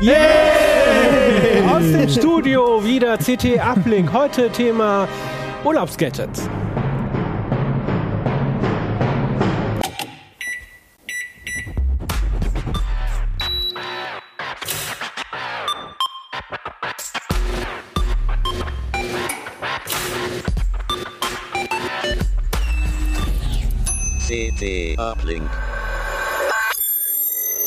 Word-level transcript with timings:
Yeah! 0.00 1.70
Aus 1.70 1.82
dem 1.82 2.08
Studio 2.08 2.84
wieder 2.84 3.16
CT 3.16 3.60
Uplink. 3.64 4.12
Heute 4.12 4.50
Thema 4.50 5.08
Urlaubsgadgets. 5.64 6.48
CT 24.26 24.98
Uplink. 24.98 25.63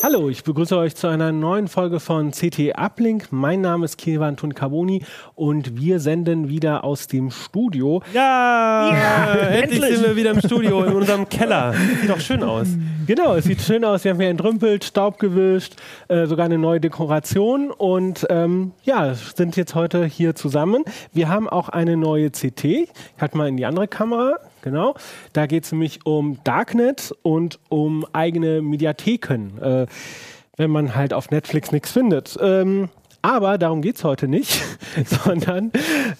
Hallo, 0.09 0.29
ich 0.29 0.45
begrüße 0.45 0.77
euch 0.77 0.95
zu 0.95 1.07
einer 1.07 1.33
neuen 1.33 1.67
Folge 1.67 1.99
von 1.99 2.31
CT 2.31 2.77
Uplink. 2.77 3.27
Mein 3.31 3.59
Name 3.59 3.83
ist 3.83 3.97
Kilvan 3.97 4.37
Tuncarboni 4.37 5.03
und 5.35 5.77
wir 5.77 5.99
senden 5.99 6.47
wieder 6.47 6.85
aus 6.85 7.07
dem 7.07 7.29
Studio. 7.29 8.01
Ja, 8.13 8.89
ja 8.89 9.33
endlich, 9.49 9.81
endlich, 9.81 9.97
sind 9.97 10.07
wir 10.07 10.15
wieder 10.15 10.31
im 10.31 10.39
Studio 10.39 10.81
in 10.85 10.93
unserem 10.93 11.27
Keller. 11.27 11.73
Sieht 11.73 12.09
doch 12.09 12.21
schön 12.21 12.41
aus. 12.41 12.69
Genau, 13.05 13.35
es 13.35 13.43
sieht 13.43 13.61
schön 13.61 13.83
aus. 13.83 14.05
Wir 14.05 14.11
haben 14.11 14.21
hier 14.21 14.29
entrümpelt, 14.29 14.85
Staub 14.85 15.19
gewischt, 15.19 15.75
äh, 16.07 16.25
sogar 16.25 16.45
eine 16.45 16.57
neue 16.57 16.79
Dekoration 16.79 17.69
und 17.69 18.25
ähm, 18.29 18.71
ja, 18.83 19.13
sind 19.13 19.57
jetzt 19.57 19.75
heute 19.75 20.05
hier 20.05 20.35
zusammen. 20.35 20.85
Wir 21.11 21.27
haben 21.27 21.49
auch 21.49 21.67
eine 21.67 21.97
neue 21.97 22.31
CT. 22.31 22.63
Ich 22.63 22.89
halte 23.19 23.35
mal 23.35 23.49
in 23.49 23.57
die 23.57 23.65
andere 23.65 23.89
Kamera. 23.89 24.39
Genau. 24.67 24.95
Da 25.31 25.45
geht 25.45 25.63
es 25.63 25.71
nämlich 25.71 26.05
um 26.05 26.39
Darknet 26.43 27.13
und 27.21 27.57
um 27.69 28.05
eigene 28.11 28.61
Mediatheken, 28.61 29.57
äh, 29.61 29.85
wenn 30.57 30.71
man 30.71 30.93
halt 30.93 31.13
auf 31.13 31.31
Netflix 31.31 31.71
nichts 31.71 31.93
findet. 31.93 32.37
Ähm, 32.41 32.89
aber 33.21 33.57
darum 33.57 33.81
geht 33.81 33.95
es 33.95 34.03
heute 34.03 34.27
nicht, 34.27 34.61
sondern 35.05 35.71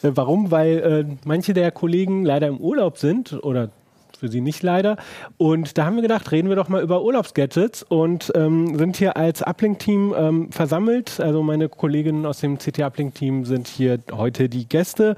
äh, 0.02 0.12
warum? 0.16 0.50
Weil 0.50 0.78
äh, 0.78 1.16
manche 1.26 1.54
der 1.54 1.72
Kollegen 1.72 2.24
leider 2.24 2.48
im 2.48 2.58
Urlaub 2.58 2.98
sind 2.98 3.34
oder 3.44 3.70
für 4.18 4.30
sie 4.30 4.40
nicht 4.40 4.64
leider. 4.64 4.96
Und 5.38 5.78
da 5.78 5.86
haben 5.86 5.96
wir 5.96 6.02
gedacht, 6.02 6.32
reden 6.32 6.48
wir 6.48 6.56
doch 6.56 6.70
mal 6.70 6.82
über 6.82 7.04
Urlaubsgadgets 7.04 7.84
und 7.84 8.32
ähm, 8.34 8.78
sind 8.78 8.96
hier 8.96 9.18
als 9.18 9.44
Uplink-Team 9.44 10.16
ähm, 10.18 10.52
versammelt. 10.52 11.20
Also 11.20 11.44
meine 11.44 11.68
Kolleginnen 11.68 12.26
aus 12.26 12.40
dem 12.40 12.58
CT 12.58 12.80
Uplink-Team 12.80 13.44
sind 13.44 13.68
hier 13.68 14.00
heute 14.12 14.50
die 14.50 14.68
Gäste 14.68 15.18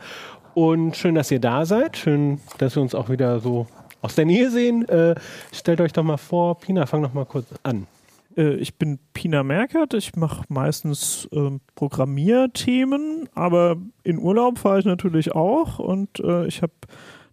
und 0.59 0.97
schön, 0.97 1.15
dass 1.15 1.31
ihr 1.31 1.39
da 1.39 1.65
seid. 1.65 1.95
Schön, 1.95 2.41
dass 2.57 2.75
wir 2.75 2.81
uns 2.81 2.93
auch 2.93 3.07
wieder 3.07 3.39
so 3.39 3.65
aus 4.01 4.15
der 4.15 4.25
Nähe 4.25 4.51
sehen. 4.51 4.85
Äh, 4.89 5.15
stellt 5.53 5.79
euch 5.79 5.93
doch 5.93 6.03
mal 6.03 6.17
vor. 6.17 6.59
Pina, 6.59 6.85
fang 6.85 7.01
doch 7.01 7.13
mal 7.13 7.25
kurz 7.25 7.47
an. 7.63 7.87
Äh, 8.35 8.55
ich 8.55 8.75
bin 8.75 8.99
Pina 9.13 9.43
Merkert. 9.43 9.93
Ich 9.93 10.17
mache 10.17 10.43
meistens 10.49 11.29
äh, 11.31 11.51
Programmierthemen, 11.75 13.29
aber 13.33 13.77
in 14.03 14.19
Urlaub 14.19 14.57
fahre 14.57 14.79
ich 14.79 14.85
natürlich 14.85 15.31
auch. 15.31 15.79
Und 15.79 16.19
äh, 16.19 16.45
ich 16.47 16.61
habe 16.61 16.73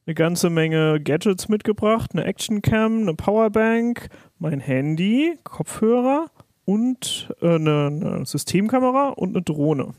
eine 0.07 0.15
ganze 0.15 0.49
Menge 0.49 1.01
Gadgets 1.01 1.49
mitgebracht. 1.49 2.13
Eine 2.15 2.27
Actioncam, 2.27 3.03
eine 3.03 3.15
Powerbank, 3.15 4.09
mein 4.39 4.61
Handy, 4.61 5.37
Kopfhörer 5.43 6.27
und 6.65 7.29
äh, 7.43 7.57
eine, 7.57 7.87
eine 7.87 8.25
Systemkamera 8.25 9.09
und 9.09 9.31
eine 9.31 9.43
Drohne. 9.43 9.95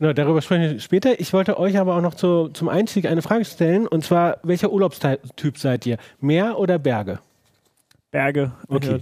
Genau, 0.00 0.14
darüber 0.14 0.40
sprechen 0.40 0.62
wir 0.62 0.80
später. 0.80 1.20
Ich 1.20 1.34
wollte 1.34 1.58
euch 1.58 1.78
aber 1.78 1.94
auch 1.94 2.00
noch 2.00 2.14
zu, 2.14 2.48
zum 2.48 2.70
Einstieg 2.70 3.04
eine 3.04 3.20
Frage 3.20 3.44
stellen. 3.44 3.86
Und 3.86 4.02
zwar, 4.02 4.38
welcher 4.42 4.72
Urlaubstyp 4.72 5.58
seid 5.58 5.84
ihr? 5.84 5.98
Meer 6.20 6.58
oder 6.58 6.78
Berge? 6.78 7.18
Berge, 8.10 8.50
okay. 8.68 8.98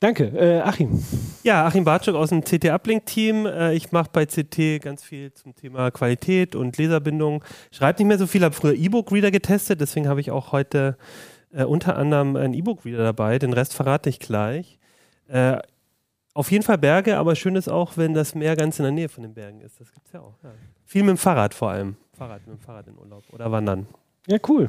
Danke. 0.00 0.24
Äh, 0.24 0.60
Achim. 0.60 1.02
Ja, 1.42 1.66
Achim 1.66 1.84
Bartschuk 1.84 2.14
aus 2.14 2.30
dem 2.30 2.42
CT 2.42 2.70
Uplink-Team. 2.70 3.44
Äh, 3.44 3.74
ich 3.74 3.92
mache 3.92 4.08
bei 4.10 4.24
CT 4.24 4.82
ganz 4.82 5.04
viel 5.04 5.34
zum 5.34 5.54
Thema 5.54 5.90
Qualität 5.90 6.54
und 6.54 6.78
Leserbindung. 6.78 7.44
Schreibe 7.70 7.98
nicht 7.98 8.08
mehr 8.08 8.18
so 8.18 8.26
viel, 8.26 8.42
habe 8.42 8.54
früher 8.54 8.74
E-Book-Reader 8.74 9.30
getestet, 9.30 9.82
deswegen 9.82 10.08
habe 10.08 10.20
ich 10.20 10.30
auch 10.30 10.50
heute 10.50 10.96
äh, 11.52 11.64
unter 11.64 11.96
anderem 11.96 12.36
einen 12.36 12.54
E-Book-Reader 12.54 13.04
dabei. 13.04 13.38
Den 13.38 13.52
Rest 13.52 13.74
verrate 13.74 14.08
ich 14.08 14.18
gleich. 14.18 14.78
Auf 16.36 16.50
jeden 16.50 16.62
Fall 16.62 16.76
Berge, 16.76 17.16
aber 17.16 17.34
schön 17.34 17.56
ist 17.56 17.66
auch, 17.66 17.96
wenn 17.96 18.12
das 18.12 18.34
Meer 18.34 18.56
ganz 18.56 18.78
in 18.78 18.82
der 18.82 18.92
Nähe 18.92 19.08
von 19.08 19.22
den 19.22 19.32
Bergen 19.32 19.62
ist. 19.62 19.80
Das 19.80 19.90
gibt 19.90 20.06
es 20.06 20.12
ja 20.12 20.20
auch. 20.20 20.34
Ja. 20.44 20.50
Viel 20.84 21.02
mit 21.02 21.12
dem 21.12 21.16
Fahrrad 21.16 21.54
vor 21.54 21.70
allem. 21.70 21.96
Fahrrad 22.12 22.46
mit 22.46 22.58
dem 22.58 22.60
Fahrrad 22.60 22.86
in 22.88 22.98
Urlaub 22.98 23.22
oder 23.32 23.50
wandern. 23.50 23.86
Ja, 24.26 24.36
cool. 24.46 24.68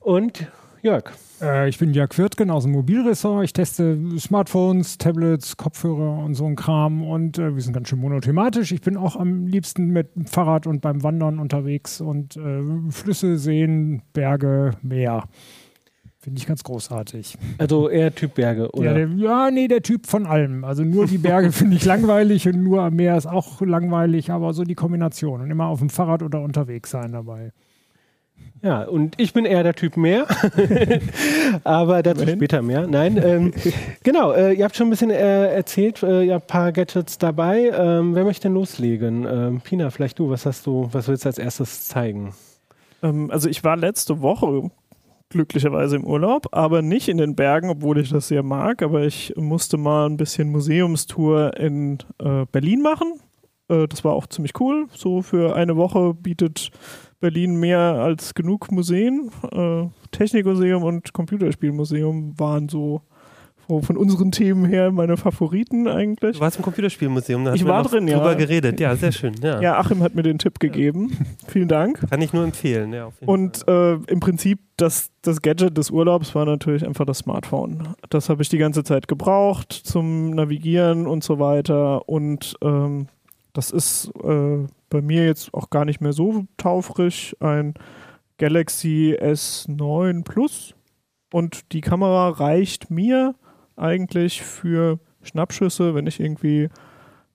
Und 0.00 0.46
Jörg? 0.80 1.12
Äh, 1.42 1.68
ich 1.68 1.78
bin 1.78 1.92
Jörg 1.92 2.16
Wirtgen 2.16 2.50
aus 2.50 2.62
dem 2.62 2.72
Mobilressort. 2.72 3.44
Ich 3.44 3.52
teste 3.52 3.98
Smartphones, 4.18 4.96
Tablets, 4.96 5.58
Kopfhörer 5.58 6.24
und 6.24 6.36
so 6.36 6.46
ein 6.46 6.56
Kram. 6.56 7.06
Und 7.06 7.38
äh, 7.38 7.54
wir 7.54 7.60
sind 7.60 7.74
ganz 7.74 7.90
schön 7.90 7.98
monothematisch. 7.98 8.72
Ich 8.72 8.80
bin 8.80 8.96
auch 8.96 9.16
am 9.16 9.46
liebsten 9.46 9.88
mit 9.88 10.16
dem 10.16 10.24
Fahrrad 10.24 10.66
und 10.66 10.80
beim 10.80 11.02
Wandern 11.02 11.38
unterwegs 11.38 12.00
und 12.00 12.38
äh, 12.38 12.62
Flüsse, 12.88 13.36
Seen, 13.36 14.00
Berge, 14.14 14.70
Meer. 14.80 15.24
Finde 16.24 16.38
ich 16.38 16.46
ganz 16.46 16.64
großartig. 16.64 17.36
Also 17.58 17.90
eher 17.90 18.14
Typ 18.14 18.32
Berge, 18.32 18.70
oder? 18.70 18.86
Ja, 18.86 18.94
der, 18.94 19.08
ja, 19.08 19.50
nee, 19.50 19.68
der 19.68 19.82
Typ 19.82 20.06
von 20.06 20.24
allem. 20.24 20.64
Also 20.64 20.82
nur 20.82 21.06
die 21.06 21.18
Berge 21.18 21.52
finde 21.52 21.76
ich 21.76 21.84
langweilig 21.84 22.48
und 22.48 22.62
nur 22.62 22.80
am 22.80 22.94
Meer 22.94 23.18
ist 23.18 23.26
auch 23.26 23.60
langweilig, 23.60 24.30
aber 24.30 24.54
so 24.54 24.64
die 24.64 24.74
Kombination. 24.74 25.42
Und 25.42 25.50
immer 25.50 25.66
auf 25.66 25.80
dem 25.80 25.90
Fahrrad 25.90 26.22
oder 26.22 26.40
unterwegs 26.40 26.90
sein 26.90 27.12
dabei. 27.12 27.52
Ja, 28.62 28.84
und 28.84 29.20
ich 29.20 29.34
bin 29.34 29.44
eher 29.44 29.64
der 29.64 29.74
Typ 29.74 29.98
mehr. 29.98 30.26
aber 31.64 32.02
dazu 32.02 32.22
Immerhin. 32.22 32.38
später 32.38 32.62
mehr. 32.62 32.86
Nein, 32.86 33.20
ähm, 33.22 33.52
genau, 34.02 34.32
äh, 34.32 34.54
ihr 34.54 34.64
habt 34.64 34.76
schon 34.76 34.86
ein 34.86 34.90
bisschen 34.90 35.10
äh, 35.10 35.54
erzählt, 35.54 36.02
äh, 36.02 36.22
ihr 36.22 36.32
habt 36.32 36.46
ein 36.46 36.48
paar 36.48 36.72
Gadgets 36.72 37.18
dabei. 37.18 37.70
Ähm, 37.76 38.14
wer 38.14 38.24
möchte 38.24 38.44
denn 38.44 38.54
loslegen? 38.54 39.26
Ähm, 39.30 39.60
Pina, 39.60 39.90
vielleicht 39.90 40.18
du, 40.18 40.30
was 40.30 40.46
hast 40.46 40.64
du, 40.64 40.88
was 40.90 41.06
willst 41.06 41.26
du 41.26 41.28
als 41.28 41.36
erstes 41.36 41.84
zeigen? 41.86 42.32
Ähm, 43.02 43.30
also 43.30 43.50
ich 43.50 43.62
war 43.62 43.76
letzte 43.76 44.22
Woche 44.22 44.70
glücklicherweise 45.34 45.96
im 45.96 46.04
Urlaub, 46.04 46.46
aber 46.52 46.80
nicht 46.80 47.08
in 47.08 47.18
den 47.18 47.34
Bergen, 47.34 47.68
obwohl 47.68 47.98
ich 47.98 48.10
das 48.10 48.28
sehr 48.28 48.42
mag. 48.42 48.82
Aber 48.82 49.04
ich 49.04 49.34
musste 49.36 49.76
mal 49.76 50.06
ein 50.06 50.16
bisschen 50.16 50.50
Museumstour 50.50 51.56
in 51.58 51.98
äh, 52.18 52.46
Berlin 52.50 52.80
machen. 52.82 53.20
Äh, 53.68 53.88
das 53.88 54.04
war 54.04 54.12
auch 54.12 54.26
ziemlich 54.28 54.58
cool. 54.60 54.86
So 54.94 55.22
für 55.22 55.56
eine 55.56 55.76
Woche 55.76 56.14
bietet 56.14 56.70
Berlin 57.20 57.58
mehr 57.58 57.80
als 57.80 58.34
genug 58.34 58.70
Museen. 58.70 59.30
Äh, 59.50 59.86
Technikmuseum 60.12 60.82
und 60.84 61.12
Computerspielmuseum 61.12 62.38
waren 62.38 62.68
so 62.68 63.02
von 63.66 63.96
unseren 63.96 64.30
Themen 64.30 64.64
her 64.64 64.90
meine 64.90 65.16
Favoriten 65.16 65.88
eigentlich. 65.88 66.36
Du 66.36 66.40
warst 66.40 66.56
im 66.56 66.62
Computerspielmuseum, 66.62 67.44
da 67.44 67.54
ich 67.54 67.64
war 67.64 67.82
drin, 67.82 68.06
ja. 68.08 68.18
drüber 68.18 68.34
geredet. 68.34 68.80
Ja, 68.80 68.94
sehr 68.96 69.12
schön. 69.12 69.34
Ja. 69.42 69.60
ja, 69.60 69.78
Achim 69.78 70.02
hat 70.02 70.14
mir 70.14 70.22
den 70.22 70.38
Tipp 70.38 70.60
gegeben. 70.60 71.16
Vielen 71.48 71.68
Dank. 71.68 72.08
Kann 72.08 72.20
ich 72.20 72.32
nur 72.32 72.44
empfehlen. 72.44 72.92
Ja, 72.92 73.10
Und 73.24 73.66
äh, 73.68 73.94
im 73.94 74.20
Prinzip 74.20 74.60
das, 74.76 75.10
das 75.22 75.40
Gadget 75.40 75.76
des 75.78 75.90
Urlaubs 75.90 76.34
war 76.34 76.44
natürlich 76.44 76.86
einfach 76.86 77.06
das 77.06 77.18
Smartphone. 77.18 77.88
Das 78.10 78.28
habe 78.28 78.42
ich 78.42 78.48
die 78.48 78.58
ganze 78.58 78.84
Zeit 78.84 79.08
gebraucht 79.08 79.72
zum 79.72 80.30
Navigieren 80.30 81.06
und 81.06 81.24
so 81.24 81.38
weiter. 81.38 82.08
Und 82.08 82.56
ähm, 82.62 83.06
das 83.52 83.70
ist 83.70 84.10
äh, 84.22 84.66
bei 84.90 85.00
mir 85.00 85.24
jetzt 85.24 85.54
auch 85.54 85.70
gar 85.70 85.84
nicht 85.84 86.00
mehr 86.00 86.12
so 86.12 86.44
taufrisch. 86.56 87.36
Ein 87.40 87.74
Galaxy 88.38 89.16
S9 89.20 90.24
Plus. 90.24 90.74
Und 91.32 91.72
die 91.72 91.80
Kamera 91.80 92.28
reicht 92.28 92.90
mir 92.90 93.34
eigentlich 93.76 94.42
für 94.42 94.98
Schnappschüsse, 95.22 95.94
wenn 95.94 96.06
ich 96.06 96.20
irgendwie 96.20 96.68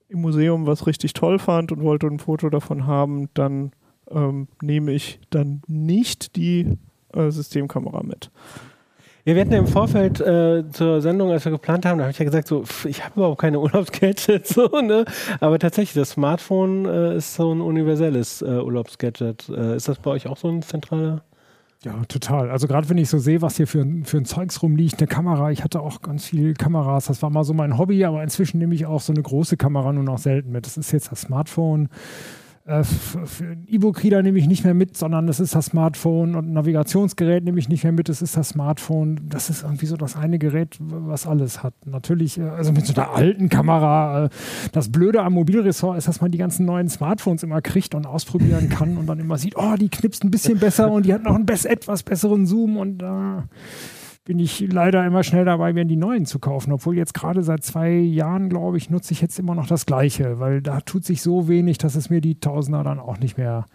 im 0.08 0.20
Museum 0.20 0.66
was 0.66 0.86
richtig 0.86 1.12
toll 1.12 1.38
fand 1.38 1.72
und 1.72 1.82
wollte 1.82 2.06
ein 2.06 2.18
Foto 2.18 2.50
davon 2.50 2.86
haben, 2.86 3.28
dann 3.34 3.72
ähm, 4.10 4.48
nehme 4.60 4.92
ich 4.92 5.20
dann 5.30 5.62
nicht 5.66 6.36
die 6.36 6.76
äh, 7.14 7.30
Systemkamera 7.30 8.02
mit. 8.02 8.30
Wir 9.24 9.38
hatten 9.38 9.52
ja 9.52 9.58
im 9.58 9.66
Vorfeld 9.66 10.20
äh, 10.20 10.64
zur 10.70 11.02
Sendung, 11.02 11.30
als 11.30 11.44
wir 11.44 11.52
geplant 11.52 11.84
haben, 11.84 11.98
da 11.98 12.04
habe 12.04 12.12
ich 12.12 12.18
ja 12.18 12.24
gesagt, 12.24 12.48
so, 12.48 12.64
pff, 12.64 12.86
ich 12.86 13.04
habe 13.04 13.14
überhaupt 13.16 13.40
keine 13.40 13.60
Urlaubsgadget, 13.60 14.46
so, 14.48 14.66
ne? 14.80 15.04
Aber 15.40 15.58
tatsächlich, 15.58 15.94
das 15.94 16.10
Smartphone 16.10 16.86
äh, 16.86 17.16
ist 17.16 17.34
so 17.34 17.52
ein 17.52 17.60
universelles 17.60 18.42
äh, 18.42 18.46
Urlaubsgadget. 18.46 19.48
Äh, 19.50 19.76
ist 19.76 19.88
das 19.88 19.98
bei 19.98 20.10
euch 20.10 20.26
auch 20.26 20.38
so 20.38 20.48
ein 20.48 20.62
zentraler? 20.62 21.22
Ja, 21.82 22.04
total. 22.08 22.50
Also 22.50 22.66
gerade 22.66 22.90
wenn 22.90 22.98
ich 22.98 23.08
so 23.08 23.18
sehe, 23.18 23.40
was 23.40 23.56
hier 23.56 23.66
für, 23.66 23.86
für 24.04 24.18
ein 24.18 24.26
Zeugs 24.26 24.62
rumliegt, 24.62 24.98
eine 24.98 25.06
Kamera, 25.06 25.50
ich 25.50 25.64
hatte 25.64 25.80
auch 25.80 26.02
ganz 26.02 26.26
viele 26.26 26.52
Kameras, 26.52 27.06
das 27.06 27.22
war 27.22 27.30
mal 27.30 27.42
so 27.42 27.54
mein 27.54 27.78
Hobby, 27.78 28.04
aber 28.04 28.22
inzwischen 28.22 28.58
nehme 28.58 28.74
ich 28.74 28.84
auch 28.84 29.00
so 29.00 29.14
eine 29.14 29.22
große 29.22 29.56
Kamera 29.56 29.90
nur 29.94 30.04
noch 30.04 30.18
selten 30.18 30.52
mit. 30.52 30.66
Das 30.66 30.76
ist 30.76 30.92
jetzt 30.92 31.10
das 31.10 31.22
Smartphone. 31.22 31.88
Äh, 32.66 32.82
ein 33.40 33.66
E-Book-Reader 33.68 34.22
nehme 34.22 34.38
ich 34.38 34.46
nicht 34.46 34.64
mehr 34.64 34.74
mit, 34.74 34.96
sondern 34.96 35.26
das 35.26 35.40
ist 35.40 35.54
das 35.54 35.66
Smartphone 35.66 36.34
und 36.34 36.48
ein 36.48 36.52
Navigationsgerät 36.52 37.42
nehme 37.42 37.58
ich 37.58 37.68
nicht 37.68 37.84
mehr 37.84 37.92
mit, 37.92 38.08
das 38.08 38.20
ist 38.20 38.36
das 38.36 38.50
Smartphone. 38.50 39.20
Das 39.28 39.48
ist 39.48 39.62
irgendwie 39.62 39.86
so 39.86 39.96
das 39.96 40.16
eine 40.16 40.38
Gerät, 40.38 40.76
was 40.78 41.26
alles 41.26 41.62
hat. 41.62 41.74
Natürlich, 41.86 42.38
äh, 42.38 42.42
also 42.42 42.72
mit 42.72 42.86
so 42.86 42.94
einer 42.94 43.10
alten 43.12 43.48
Kamera. 43.48 44.26
Äh, 44.26 44.28
das 44.72 44.92
Blöde 44.92 45.22
am 45.22 45.34
Mobilressort 45.34 45.96
ist, 45.96 46.06
dass 46.06 46.20
man 46.20 46.30
die 46.30 46.38
ganzen 46.38 46.66
neuen 46.66 46.88
Smartphones 46.88 47.42
immer 47.42 47.62
kriegt 47.62 47.94
und 47.94 48.06
ausprobieren 48.06 48.68
kann 48.68 48.98
und 48.98 49.06
dann 49.06 49.18
immer 49.18 49.38
sieht, 49.38 49.56
oh, 49.56 49.74
die 49.78 49.88
knipst 49.88 50.22
ein 50.22 50.30
bisschen 50.30 50.58
besser 50.58 50.90
und 50.90 51.06
die 51.06 51.14
hat 51.14 51.22
noch 51.22 51.34
einen 51.34 51.48
etwas 51.48 52.02
besseren 52.02 52.46
Zoom 52.46 52.76
und 52.76 53.02
äh, 53.02 53.06
bin 54.24 54.38
ich 54.38 54.60
leider 54.60 55.04
immer 55.06 55.22
schnell 55.22 55.44
dabei, 55.44 55.72
mir 55.72 55.84
die 55.84 55.96
neuen 55.96 56.26
zu 56.26 56.38
kaufen. 56.38 56.72
Obwohl 56.72 56.96
jetzt 56.96 57.14
gerade 57.14 57.42
seit 57.42 57.64
zwei 57.64 57.90
Jahren, 57.90 58.48
glaube 58.48 58.76
ich, 58.76 58.90
nutze 58.90 59.12
ich 59.12 59.20
jetzt 59.20 59.38
immer 59.38 59.54
noch 59.54 59.66
das 59.66 59.86
Gleiche, 59.86 60.38
weil 60.38 60.60
da 60.60 60.80
tut 60.80 61.04
sich 61.04 61.22
so 61.22 61.48
wenig, 61.48 61.78
dass 61.78 61.94
es 61.94 62.10
mir 62.10 62.20
die 62.20 62.38
Tausender 62.38 62.84
dann 62.84 63.00
auch 63.00 63.18
nicht 63.18 63.38
mehr 63.38 63.66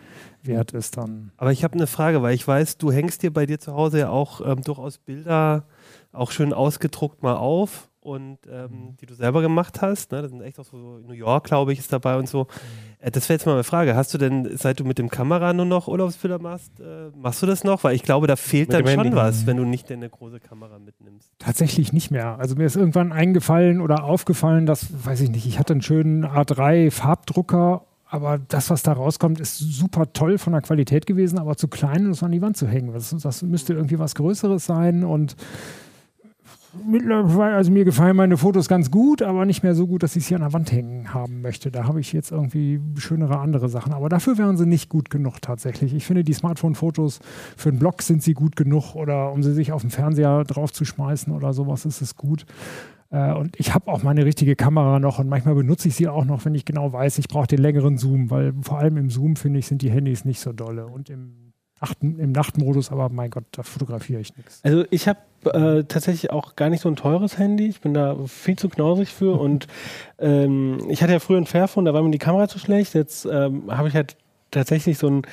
wert 0.44 0.72
ist 0.74 0.98
dann. 0.98 1.32
Aber 1.38 1.52
ich 1.52 1.64
habe 1.64 1.74
eine 1.74 1.88
Frage, 1.88 2.22
weil 2.22 2.36
ich 2.36 2.48
weiß, 2.48 2.78
du 2.78 2.92
hängst 2.92 3.24
dir 3.24 3.34
bei 3.34 3.46
dir 3.46 3.60
zu 3.60 3.74
Hause 3.74 4.00
ja 4.00 4.10
auch 4.10 4.42
ähm, 4.46 4.62
durchaus 4.62 5.00
Bilder 5.00 5.66
auch 6.12 6.32
schön 6.32 6.54
ausgedruckt 6.54 7.24
mal 7.24 7.36
auf 7.36 7.90
und 8.06 8.38
ähm, 8.48 8.96
die 9.02 9.08
du 9.08 9.16
selber 9.16 9.42
gemacht 9.42 9.82
hast. 9.82 10.12
Ne? 10.12 10.22
Das 10.22 10.30
sind 10.30 10.42
echt 10.42 10.60
auch 10.60 10.66
so 10.66 11.00
New 11.00 11.14
York, 11.14 11.46
glaube 11.46 11.74
ich, 11.74 11.80
ist 11.80 11.92
dabei 11.92 12.18
und 12.18 12.30
so. 12.30 12.48
Äh, 13.06 13.12
das 13.12 13.30
wäre 13.30 13.36
jetzt 13.36 13.46
mal 13.46 13.54
eine 13.54 13.64
Frage. 13.64 13.96
Hast 13.96 14.14
du 14.14 14.18
denn, 14.18 14.58
seit 14.58 14.80
du 14.80 14.84
mit 14.84 14.98
dem 14.98 15.10
Kamera 15.10 15.54
nur 15.54 15.66
noch 15.66 15.88
Urlaubsbilder 15.88 16.40
machst, 16.40 16.72
äh, 16.80 17.12
machst 17.16 17.42
du 17.42 17.46
das 17.46 17.64
noch? 17.64 17.84
Weil 17.84 17.96
ich 17.96 18.04
glaube, 18.04 18.28
da 18.28 18.36
fehlt 18.36 18.70
Mit 18.70 18.80
dann 18.80 18.88
schon 18.88 19.04
Handy. 19.04 19.16
was, 19.16 19.46
wenn 19.46 19.58
du 19.58 19.64
nicht 19.64 19.90
deine 19.90 20.10
große 20.10 20.40
Kamera 20.40 20.80
mitnimmst. 20.80 21.32
Tatsächlich 21.40 21.94
nicht 21.94 22.12
mehr. 22.12 22.38
Also 22.40 22.56
mir 22.56 22.66
ist 22.66 22.76
irgendwann 22.76 23.12
eingefallen 23.12 23.82
oder 23.82 24.04
aufgefallen, 24.04 24.66
dass, 24.66 24.88
weiß 25.06 25.22
ich 25.22 25.30
nicht, 25.30 25.46
ich 25.46 25.60
hatte 25.60 25.74
einen 25.74 25.82
schönen 25.82 26.26
A3 26.26 26.92
Farbdrucker, 26.92 27.86
aber 28.08 28.40
das, 28.40 28.70
was 28.70 28.84
da 28.84 28.94
rauskommt, 28.94 29.40
ist 29.40 29.58
super 29.58 30.12
toll 30.14 30.38
von 30.38 30.54
der 30.54 30.62
Qualität 30.62 31.06
gewesen, 31.06 31.40
aber 31.40 31.58
zu 31.58 31.68
klein, 31.68 32.06
um 32.06 32.12
es 32.12 32.24
an 32.24 32.32
die 32.32 32.42
Wand 32.42 32.56
zu 32.56 32.68
hängen. 32.68 32.94
Das, 32.94 33.10
das 33.10 33.42
müsste 33.42 33.74
irgendwie 33.74 34.00
was 34.00 34.16
Größeres 34.16 34.66
sein 34.66 35.04
und 35.04 35.36
mittlerweile, 36.86 37.56
also 37.56 37.72
mir 37.72 37.86
gefallen 37.86 38.16
meine 38.16 38.38
Fotos 38.38 38.68
ganz 38.68 38.92
gut, 38.92 39.22
aber 39.22 39.46
nicht 39.46 39.64
mehr 39.64 39.76
so 39.76 39.88
gut, 39.88 40.04
dass 40.04 40.16
ich 40.16 40.26
sie 40.26 40.36
an 40.36 40.42
der 40.42 40.54
Wand 40.54 40.72
hängen 40.72 41.14
haben 41.14 41.42
möchte. 41.42 41.72
Da 41.72 41.86
habe 41.86 42.00
ich 42.00 42.14
jetzt 42.14 42.32
irgendwie 42.32 42.80
schönere 42.98 43.40
andere 43.40 43.70
Sachen. 43.70 43.94
Aber 43.94 44.10
dafür 44.10 44.38
wären 44.38 44.58
sie 44.58 44.66
nicht 44.66 44.90
gut 44.90 45.10
genug 45.10 45.42
tatsächlich. 45.42 45.94
Ich 45.94 46.06
finde, 46.06 46.24
die 46.24 46.34
Smartphone-Fotos 46.34 47.20
für 47.56 47.70
einen 47.70 47.80
Blog 47.80 48.02
sind 48.02 48.24
sie 48.24 48.34
gut 48.34 48.56
genug 48.56 48.96
oder 48.96 49.32
um 49.32 49.44
sie 49.44 49.54
sich 49.54 49.72
auf 49.72 49.82
den 49.82 49.92
Fernseher 49.92 50.44
draufzuschmeißen 50.44 51.34
oder 51.34 51.54
sowas 51.54 51.86
ist 51.86 52.02
es 52.02 52.16
gut. 52.16 52.46
Äh, 53.12 53.34
Und 53.34 53.60
ich 53.60 53.74
habe 53.74 53.92
auch 53.92 54.04
meine 54.04 54.26
richtige 54.26 54.56
Kamera 54.56 55.00
noch 55.00 55.20
und 55.20 55.30
manchmal 55.30 55.56
benutze 55.56 55.88
ich 55.88 55.96
sie 55.96 56.08
auch 56.08 56.26
noch, 56.26 56.46
wenn 56.46 56.56
ich 56.56 56.66
genau 56.66 56.92
weiß, 56.92 57.18
ich 57.20 57.28
brauche 57.28 57.48
den 57.48 57.60
längeren 57.60 57.98
Zoom, 57.98 58.30
weil 58.30 58.54
vor 58.62 58.80
allem 58.80 58.98
im 58.98 59.10
Zoom, 59.10 59.36
finde 59.36 59.60
ich, 59.60 59.68
sind 59.68 59.82
die 59.82 59.92
Handys 59.92 60.26
nicht 60.26 60.40
so 60.40 60.52
dolle. 60.54 60.88
Und 60.88 61.10
im, 61.10 61.45
Nachten, 61.82 62.20
im 62.20 62.32
Nachtmodus, 62.32 62.92
aber 62.92 63.10
mein 63.10 63.30
Gott, 63.30 63.44
da 63.52 63.64
fotografiere 63.64 64.22
ich 64.22 64.36
nichts. 64.38 64.62
Also 64.64 64.86
ich 64.92 65.08
habe 65.08 65.20
äh, 65.46 65.84
tatsächlich 65.84 66.32
auch 66.32 66.56
gar 66.56 66.70
nicht 66.70 66.82
so 66.82 66.90
ein 66.90 66.96
teures 66.96 67.38
Handy. 67.38 67.68
Ich 67.68 67.82
bin 67.82 67.94
da 67.94 68.16
viel 68.28 68.58
zu 68.58 68.70
knausig 68.70 69.10
für 69.10 69.40
und 69.40 69.68
ähm, 70.20 70.80
ich 70.90 71.04
hatte 71.04 71.14
ja 71.14 71.20
früher 71.20 71.38
ein 71.38 71.46
Fairphone, 71.46 71.86
da 71.86 71.94
war 71.94 72.02
mir 72.02 72.12
die 72.12 72.18
Kamera 72.18 72.48
zu 72.48 72.60
schlecht. 72.60 72.94
Jetzt 72.94 73.26
ähm, 73.26 73.64
habe 73.70 73.90
ich 73.90 73.96
halt 73.96 74.16
tatsächlich 74.52 74.98
so 74.98 75.10
ein 75.10 75.24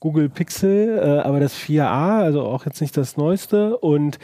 Google 0.00 0.28
Pixel, 0.28 0.98
äh, 0.98 1.26
aber 1.26 1.40
das 1.40 1.56
4a, 1.56 2.20
also 2.20 2.42
auch 2.42 2.66
jetzt 2.66 2.80
nicht 2.80 2.96
das 2.96 3.16
neueste 3.16 3.78
und 3.78 4.18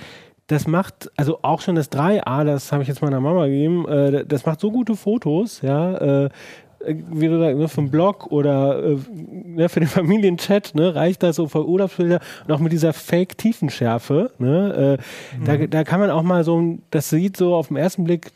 das 0.48 0.66
macht, 0.66 1.10
also 1.16 1.38
auch 1.42 1.60
schon 1.60 1.76
das 1.76 1.90
3a, 1.90 2.44
das 2.44 2.72
habe 2.72 2.82
ich 2.82 2.88
jetzt 2.88 3.00
meiner 3.00 3.20
Mama 3.20 3.46
gegeben, 3.46 3.88
äh, 3.88 4.26
das 4.26 4.44
macht 4.44 4.60
so 4.60 4.70
gute 4.70 4.96
Fotos, 4.96 5.62
ja, 5.62 6.24
äh, 6.24 6.28
wie 6.86 7.28
du 7.28 7.38
sagst, 7.38 7.58
ne, 7.58 7.68
für 7.68 7.80
den 7.80 7.90
Blog 7.90 8.26
oder 8.30 8.82
äh, 8.82 8.96
ne, 9.12 9.68
für 9.68 9.80
den 9.80 9.88
Familienchat, 9.88 10.74
ne, 10.74 10.94
reicht 10.94 11.22
das 11.22 11.36
so 11.36 11.48
für 11.48 11.66
Urlaubsbilder 11.66 12.20
und 12.46 12.52
auch 12.52 12.58
mit 12.58 12.72
dieser 12.72 12.92
Fake-Tiefenschärfe, 12.92 14.32
ne, 14.38 14.98
äh, 14.98 15.44
da, 15.44 15.66
da 15.66 15.84
kann 15.84 16.00
man 16.00 16.10
auch 16.10 16.22
mal 16.22 16.44
so, 16.44 16.78
das 16.90 17.10
sieht 17.10 17.36
so 17.36 17.54
auf 17.54 17.68
den 17.68 17.76
ersten 17.76 18.04
Blick 18.04 18.32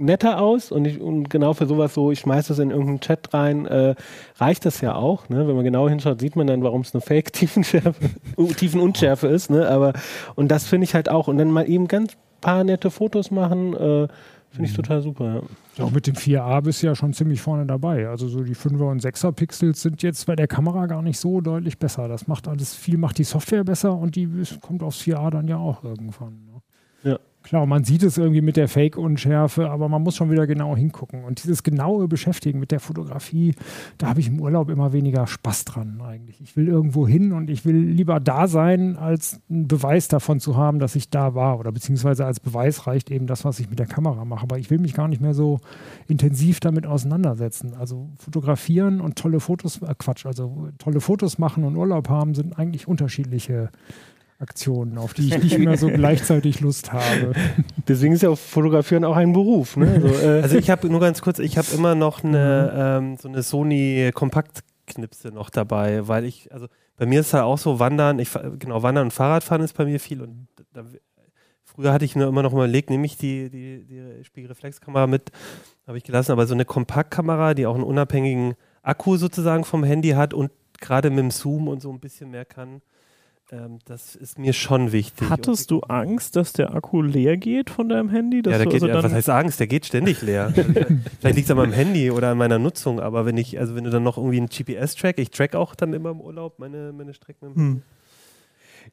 netter 0.00 0.40
aus 0.40 0.72
und, 0.72 0.86
ich, 0.86 1.00
und 1.00 1.28
genau 1.28 1.52
für 1.52 1.66
sowas 1.66 1.92
so, 1.94 2.10
ich 2.10 2.20
schmeiß 2.20 2.48
das 2.48 2.58
in 2.58 2.70
irgendeinen 2.70 3.00
Chat 3.00 3.34
rein, 3.34 3.66
äh, 3.66 3.94
reicht 4.38 4.64
das 4.64 4.80
ja 4.80 4.94
auch, 4.94 5.28
ne? 5.28 5.46
Wenn 5.46 5.54
man 5.54 5.64
genau 5.64 5.88
hinschaut, 5.88 6.20
sieht 6.20 6.36
man 6.36 6.46
dann, 6.46 6.62
warum 6.62 6.80
es 6.80 6.94
eine 6.94 7.02
Fake-Tiefenschärfe, 7.02 7.94
Tiefenunschärfe 8.56 9.26
ist, 9.28 9.50
ne? 9.50 9.68
Aber 9.68 9.92
und 10.36 10.48
das 10.48 10.66
finde 10.66 10.84
ich 10.84 10.94
halt 10.94 11.10
auch 11.10 11.28
und 11.28 11.36
dann 11.36 11.50
mal 11.50 11.68
eben 11.68 11.86
ganz 11.86 12.16
paar 12.40 12.64
nette 12.64 12.90
Fotos 12.90 13.30
machen, 13.30 13.74
äh, 13.74 14.08
finde 14.50 14.68
ich 14.68 14.74
total 14.74 15.00
super. 15.00 15.42
Ja. 15.76 15.84
Auch 15.84 15.90
mit 15.90 16.06
dem 16.06 16.14
4a 16.14 16.60
bist 16.62 16.82
du 16.82 16.88
ja 16.88 16.94
schon 16.94 17.12
ziemlich 17.12 17.40
vorne 17.40 17.66
dabei. 17.66 18.08
Also 18.08 18.28
so 18.28 18.42
die 18.42 18.56
5er 18.56 18.90
und 18.90 19.02
6er 19.02 19.32
Pixels 19.32 19.82
sind 19.82 20.02
jetzt 20.02 20.26
bei 20.26 20.36
der 20.36 20.48
Kamera 20.48 20.86
gar 20.86 21.02
nicht 21.02 21.18
so 21.18 21.40
deutlich 21.40 21.78
besser. 21.78 22.08
Das 22.08 22.26
macht 22.26 22.48
alles 22.48 22.74
viel, 22.74 22.98
macht 22.98 23.18
die 23.18 23.24
Software 23.24 23.64
besser 23.64 23.96
und 23.96 24.16
die 24.16 24.28
kommt 24.60 24.82
aufs 24.82 25.00
4a 25.02 25.30
dann 25.30 25.48
ja 25.48 25.56
auch 25.56 25.84
irgendwann. 25.84 26.49
Klar, 27.42 27.64
man 27.64 27.84
sieht 27.84 28.02
es 28.02 28.18
irgendwie 28.18 28.42
mit 28.42 28.56
der 28.56 28.68
Fake-Unschärfe, 28.68 29.70
aber 29.70 29.88
man 29.88 30.02
muss 30.02 30.14
schon 30.14 30.30
wieder 30.30 30.46
genau 30.46 30.76
hingucken. 30.76 31.24
Und 31.24 31.42
dieses 31.42 31.62
genaue 31.62 32.06
Beschäftigen 32.06 32.60
mit 32.60 32.70
der 32.70 32.80
Fotografie, 32.80 33.54
da 33.96 34.08
habe 34.08 34.20
ich 34.20 34.28
im 34.28 34.40
Urlaub 34.40 34.68
immer 34.68 34.92
weniger 34.92 35.26
Spaß 35.26 35.64
dran 35.64 36.02
eigentlich. 36.04 36.38
Ich 36.42 36.54
will 36.56 36.68
irgendwo 36.68 37.08
hin 37.08 37.32
und 37.32 37.48
ich 37.48 37.64
will 37.64 37.76
lieber 37.76 38.20
da 38.20 38.46
sein, 38.46 38.96
als 38.96 39.40
einen 39.48 39.68
Beweis 39.68 40.08
davon 40.08 40.38
zu 40.38 40.56
haben, 40.56 40.78
dass 40.80 40.96
ich 40.96 41.08
da 41.08 41.34
war. 41.34 41.58
Oder 41.58 41.72
beziehungsweise 41.72 42.26
als 42.26 42.40
Beweis 42.40 42.86
reicht 42.86 43.10
eben 43.10 43.26
das, 43.26 43.44
was 43.46 43.58
ich 43.58 43.70
mit 43.70 43.78
der 43.78 43.86
Kamera 43.86 44.26
mache. 44.26 44.42
Aber 44.42 44.58
ich 44.58 44.70
will 44.70 44.78
mich 44.78 44.92
gar 44.92 45.08
nicht 45.08 45.22
mehr 45.22 45.34
so 45.34 45.60
intensiv 46.08 46.60
damit 46.60 46.84
auseinandersetzen. 46.84 47.72
Also 47.74 48.10
fotografieren 48.18 49.00
und 49.00 49.16
tolle 49.16 49.40
Fotos, 49.40 49.80
äh 49.80 49.94
Quatsch, 49.96 50.26
also 50.26 50.68
tolle 50.78 51.00
Fotos 51.00 51.38
machen 51.38 51.64
und 51.64 51.74
Urlaub 51.76 52.10
haben 52.10 52.34
sind 52.34 52.58
eigentlich 52.58 52.86
unterschiedliche 52.86 53.70
Aktionen, 54.40 54.96
auf 54.98 55.12
die 55.14 55.28
ich 55.28 55.42
nicht 55.42 55.58
mehr 55.58 55.76
so 55.76 55.88
gleichzeitig 55.94 56.60
Lust 56.60 56.92
habe. 56.92 57.32
Deswegen 57.88 58.14
ist 58.14 58.22
ja 58.22 58.30
auch 58.30 58.38
Fotografieren 58.38 59.04
auch 59.04 59.16
ein 59.16 59.32
Beruf, 59.32 59.76
ne? 59.76 60.00
Also, 60.02 60.08
äh, 60.08 60.40
Also 60.42 60.56
ich 60.56 60.70
habe 60.70 60.88
nur 60.88 61.00
ganz 61.00 61.20
kurz, 61.20 61.38
ich 61.38 61.58
habe 61.58 61.68
immer 61.74 61.94
noch 61.94 62.24
eine 62.24 62.72
ähm, 62.74 63.16
so 63.18 63.28
eine 63.28 63.42
Sony 63.42 64.10
Kompaktknipse 64.14 65.28
noch 65.28 65.50
dabei, 65.50 66.08
weil 66.08 66.24
ich, 66.24 66.52
also 66.52 66.66
bei 66.96 67.06
mir 67.06 67.20
ist 67.20 67.34
halt 67.34 67.44
auch 67.44 67.58
so 67.58 67.78
Wandern, 67.78 68.18
ich 68.18 68.30
genau 68.58 68.82
Wandern 68.82 69.06
und 69.06 69.12
Fahrradfahren 69.12 69.62
ist 69.62 69.74
bei 69.74 69.84
mir 69.84 70.00
viel 70.00 70.22
und 70.22 70.48
da, 70.72 70.84
früher 71.64 71.92
hatte 71.92 72.04
ich 72.04 72.16
nur 72.16 72.28
immer 72.28 72.42
noch 72.42 72.52
überlegt, 72.52 72.90
nehme 72.90 73.06
ich 73.06 73.18
die 73.18 73.50
die, 73.50 73.84
die 73.84 74.24
Spiegelreflexkamera 74.24 75.06
mit, 75.06 75.30
habe 75.86 75.98
ich 75.98 76.04
gelassen, 76.04 76.32
aber 76.32 76.46
so 76.46 76.54
eine 76.54 76.64
Kompaktkamera, 76.64 77.54
die 77.54 77.66
auch 77.66 77.74
einen 77.74 77.84
unabhängigen 77.84 78.54
Akku 78.82 79.16
sozusagen 79.16 79.64
vom 79.64 79.84
Handy 79.84 80.10
hat 80.10 80.32
und 80.32 80.50
gerade 80.80 81.10
mit 81.10 81.18
dem 81.18 81.30
Zoom 81.30 81.68
und 81.68 81.82
so 81.82 81.90
ein 81.90 82.00
bisschen 82.00 82.30
mehr 82.30 82.46
kann. 82.46 82.80
Ähm, 83.52 83.80
das 83.84 84.14
ist 84.14 84.38
mir 84.38 84.52
schon 84.52 84.92
wichtig. 84.92 85.28
Hattest 85.28 85.72
du 85.72 85.80
Angst, 85.80 86.36
dass 86.36 86.52
der 86.52 86.72
Akku 86.72 87.02
leer 87.02 87.36
geht 87.36 87.68
von 87.68 87.88
deinem 87.88 88.08
Handy? 88.08 88.42
Dass 88.42 88.52
Ja, 88.52 88.58
der 88.58 88.66
du 88.66 88.72
geht, 88.72 88.82
also 88.82 88.94
ja, 88.94 89.02
was 89.02 89.12
heißt 89.12 89.28
Angst? 89.28 89.58
Der 89.58 89.66
geht 89.66 89.86
ständig 89.86 90.22
leer. 90.22 90.52
Vielleicht 91.20 91.36
liegt 91.36 91.46
es 91.46 91.50
an 91.50 91.56
meinem 91.56 91.72
Handy 91.72 92.12
oder 92.12 92.30
an 92.30 92.38
meiner 92.38 92.60
Nutzung, 92.60 93.00
aber 93.00 93.26
wenn 93.26 93.36
ich, 93.36 93.58
also 93.58 93.74
wenn 93.74 93.84
du 93.84 93.90
dann 93.90 94.04
noch 94.04 94.18
irgendwie 94.18 94.40
ein 94.40 94.46
GPS-Track, 94.46 95.18
ich 95.18 95.30
track 95.30 95.56
auch 95.56 95.74
dann 95.74 95.92
immer 95.94 96.10
im 96.10 96.20
Urlaub 96.20 96.58
meine, 96.58 96.92
meine 96.92 97.12
Strecken. 97.12 97.46
Im 97.46 97.54
Hm. 97.54 97.82